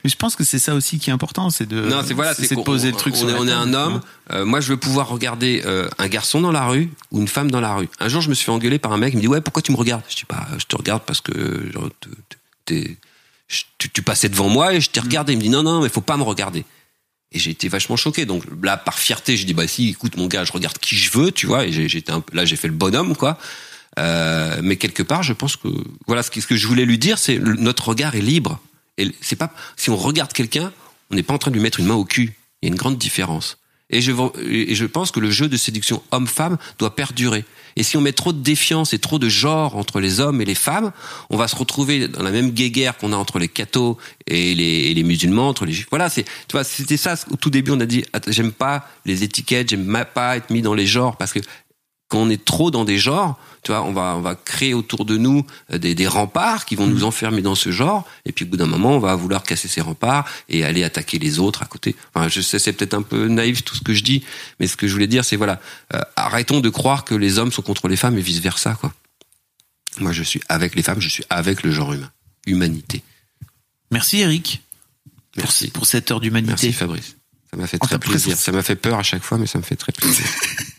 Mais 0.03 0.09
je 0.09 0.15
pense 0.15 0.35
que 0.35 0.43
c'est 0.43 0.59
ça 0.59 0.75
aussi 0.75 0.99
qui 0.99 1.09
est 1.09 1.13
important, 1.13 1.49
c'est 1.49 1.67
de, 1.67 1.81
non, 1.81 2.01
c'est 2.05 2.13
voilà, 2.13 2.33
c'est 2.33 2.55
de 2.55 2.61
poser 2.61 2.91
le 2.91 2.97
truc. 2.97 3.15
On, 3.21 3.29
est, 3.29 3.33
on 3.33 3.47
est 3.47 3.51
un 3.51 3.73
homme. 3.73 4.01
Euh, 4.31 4.45
moi, 4.45 4.59
je 4.59 4.69
veux 4.69 4.77
pouvoir 4.77 5.09
regarder 5.09 5.61
euh, 5.65 5.89
un 5.97 6.07
garçon 6.07 6.41
dans 6.41 6.51
la 6.51 6.65
rue 6.67 6.89
ou 7.11 7.19
une 7.19 7.27
femme 7.27 7.51
dans 7.51 7.61
la 7.61 7.75
rue. 7.75 7.89
Un 7.99 8.07
jour, 8.07 8.21
je 8.21 8.29
me 8.29 8.33
suis 8.33 8.45
fait 8.45 8.51
engueuler 8.51 8.79
par 8.79 8.91
un 8.91 8.97
mec. 8.97 9.13
Il 9.13 9.17
me 9.17 9.21
dit 9.21 9.27
ouais, 9.27 9.41
pourquoi 9.41 9.61
tu 9.61 9.71
me 9.71 9.77
regardes? 9.77 10.03
Je 10.09 10.15
dis 10.15 10.23
bah, 10.29 10.47
je 10.57 10.65
te 10.65 10.75
regarde 10.75 11.03
parce 11.05 11.21
que 11.21 11.71
genre, 11.73 11.89
tu, 12.65 12.97
tu, 13.77 14.01
passais 14.01 14.29
devant 14.29 14.49
moi 14.49 14.73
et 14.73 14.81
je 14.81 14.89
t'ai 14.89 14.99
regardé. 14.99 15.33
Il 15.33 15.37
me 15.37 15.41
dit 15.41 15.49
non, 15.49 15.63
non, 15.63 15.81
mais 15.81 15.89
faut 15.89 16.01
pas 16.01 16.17
me 16.17 16.23
regarder. 16.23 16.65
Et 17.31 17.39
j'ai 17.39 17.51
été 17.51 17.67
vachement 17.67 17.95
choqué. 17.95 18.25
Donc 18.25 18.43
là, 18.63 18.77
par 18.77 18.97
fierté, 18.97 19.37
j'ai 19.37 19.45
dit 19.45 19.53
bah 19.53 19.67
si, 19.67 19.89
écoute 19.89 20.17
mon 20.17 20.27
gars, 20.27 20.45
je 20.45 20.51
regarde 20.51 20.77
qui 20.77 20.95
je 20.95 21.11
veux, 21.11 21.31
tu 21.31 21.47
vois. 21.47 21.65
Et 21.65 21.71
j'étais 21.71 22.11
un, 22.11 22.23
là, 22.33 22.45
j'ai 22.45 22.55
fait 22.55 22.67
le 22.67 22.73
bonhomme, 22.73 23.15
quoi. 23.15 23.37
Euh, 23.97 24.59
mais 24.63 24.77
quelque 24.77 25.03
part, 25.03 25.23
je 25.23 25.33
pense 25.33 25.55
que 25.55 25.67
voilà 26.07 26.23
ce 26.23 26.31
que, 26.31 26.39
ce 26.41 26.47
que 26.47 26.55
je 26.55 26.67
voulais 26.67 26.85
lui 26.85 26.97
dire, 26.97 27.17
c'est 27.17 27.37
notre 27.39 27.89
regard 27.89 28.15
est 28.15 28.21
libre. 28.21 28.59
Et 28.99 29.11
c'est 29.21 29.35
pas 29.35 29.51
si 29.75 29.89
on 29.89 29.97
regarde 29.97 30.33
quelqu'un, 30.33 30.71
on 31.11 31.15
n'est 31.15 31.23
pas 31.23 31.33
en 31.33 31.37
train 31.37 31.51
de 31.51 31.55
lui 31.55 31.63
mettre 31.63 31.79
une 31.79 31.87
main 31.87 31.95
au 31.95 32.05
cul. 32.05 32.33
Il 32.61 32.67
y 32.67 32.69
a 32.69 32.71
une 32.71 32.77
grande 32.77 32.97
différence. 32.97 33.57
Et 33.91 34.01
je, 34.01 34.11
et 34.47 34.75
je 34.75 34.85
pense 34.85 35.11
que 35.11 35.19
le 35.19 35.31
jeu 35.31 35.47
de 35.47 35.57
séduction 35.57 36.03
homme-femme 36.11 36.57
doit 36.77 36.95
perdurer. 36.95 37.43
Et 37.75 37.81
si 37.81 37.97
on 37.97 38.01
met 38.01 38.11
trop 38.11 38.33
de 38.33 38.41
défiance 38.41 38.93
et 38.93 38.99
trop 38.99 39.17
de 39.17 39.29
genre 39.29 39.75
entre 39.75 39.99
les 39.99 40.19
hommes 40.19 40.41
et 40.41 40.45
les 40.45 40.53
femmes, 40.53 40.91
on 41.31 41.37
va 41.37 41.47
se 41.47 41.55
retrouver 41.55 42.07
dans 42.07 42.21
la 42.21 42.29
même 42.29 42.51
guéguerre 42.51 42.97
qu'on 42.97 43.13
a 43.13 43.15
entre 43.15 43.39
les 43.39 43.47
cathos 43.47 43.97
et 44.27 44.53
les, 44.53 44.93
les, 44.93 45.03
musulmans, 45.03 45.49
entre 45.49 45.65
les. 45.65 45.73
Voilà, 45.89 46.09
c'est, 46.09 46.23
tu 46.23 46.51
vois, 46.51 46.63
c'était 46.63 46.97
ça. 46.97 47.15
Au 47.31 47.35
tout 47.35 47.49
début, 47.49 47.71
on 47.71 47.79
a 47.79 47.87
dit, 47.87 48.05
j'aime 48.27 48.51
pas 48.51 48.87
les 49.05 49.23
étiquettes, 49.23 49.69
j'aime 49.69 50.05
pas 50.13 50.37
être 50.37 50.51
mis 50.51 50.61
dans 50.61 50.75
les 50.75 50.85
genres 50.85 51.17
parce 51.17 51.33
que 51.33 51.39
quand 52.09 52.17
on 52.17 52.29
est 52.29 52.43
trop 52.43 52.71
dans 52.71 52.83
des 52.83 52.97
genres, 52.97 53.39
tu 53.63 53.71
vois, 53.71 53.83
on 53.83 53.93
va 53.93 54.15
on 54.17 54.21
va 54.21 54.35
créer 54.35 54.73
autour 54.73 55.05
de 55.05 55.15
nous 55.15 55.45
euh, 55.71 55.77
des, 55.77 55.95
des 55.95 56.07
remparts 56.07 56.65
qui 56.65 56.75
vont 56.75 56.87
nous 56.87 57.01
mm. 57.01 57.03
enfermer 57.03 57.41
dans 57.41 57.55
ce 57.55 57.71
genre, 57.71 58.05
et 58.25 58.31
puis 58.31 58.45
au 58.45 58.47
bout 58.47 58.57
d'un 58.57 58.65
moment, 58.65 58.95
on 58.95 58.99
va 58.99 59.15
vouloir 59.15 59.43
casser 59.43 59.67
ces 59.67 59.79
remparts 59.79 60.27
et 60.49 60.65
aller 60.65 60.83
attaquer 60.83 61.19
les 61.19 61.39
autres 61.39 61.61
à 61.61 61.65
côté. 61.65 61.95
Enfin, 62.13 62.27
je 62.27 62.41
sais, 62.41 62.57
c'est 62.57 62.73
peut-être 62.73 62.95
un 62.95 63.03
peu 63.03 63.27
naïf 63.27 63.63
tout 63.63 63.75
ce 63.75 63.81
que 63.81 63.93
je 63.93 64.03
dis, 64.03 64.23
mais 64.59 64.67
ce 64.67 64.75
que 64.75 64.87
je 64.87 64.93
voulais 64.93 65.07
dire, 65.07 65.23
c'est 65.23 65.35
voilà, 65.35 65.61
euh, 65.93 66.01
arrêtons 66.15 66.61
de 66.61 66.69
croire 66.69 67.05
que 67.05 67.13
les 67.15 67.37
hommes 67.37 67.51
sont 67.51 67.61
contre 67.61 67.87
les 67.87 67.95
femmes 67.95 68.17
et 68.17 68.21
vice 68.21 68.39
versa, 68.39 68.75
quoi. 68.75 68.93
Moi, 69.99 70.11
je 70.11 70.23
suis 70.23 70.41
avec 70.49 70.75
les 70.75 70.83
femmes, 70.83 71.01
je 71.01 71.09
suis 71.09 71.23
avec 71.29 71.63
le 71.63 71.71
genre 71.71 71.93
humain, 71.93 72.11
humanité. 72.47 73.03
Merci 73.91 74.19
Eric. 74.19 74.61
Merci 75.37 75.65
pour, 75.65 75.81
pour 75.81 75.85
cette 75.85 76.09
heure 76.09 76.19
d'humanité. 76.19 76.53
Merci 76.53 76.73
Fabrice. 76.73 77.15
Ça 77.51 77.57
m'a 77.57 77.67
fait 77.67 77.79
très 77.79 77.99
plaisir. 77.99 78.37
Ça 78.37 78.51
m'a 78.51 78.63
fait 78.63 78.75
peur 78.75 78.99
à 78.99 79.03
chaque 79.03 79.23
fois, 79.23 79.37
mais 79.37 79.47
ça 79.47 79.57
me 79.57 79.63
fait 79.63 79.75
très 79.75 79.91
plaisir. 79.91 80.25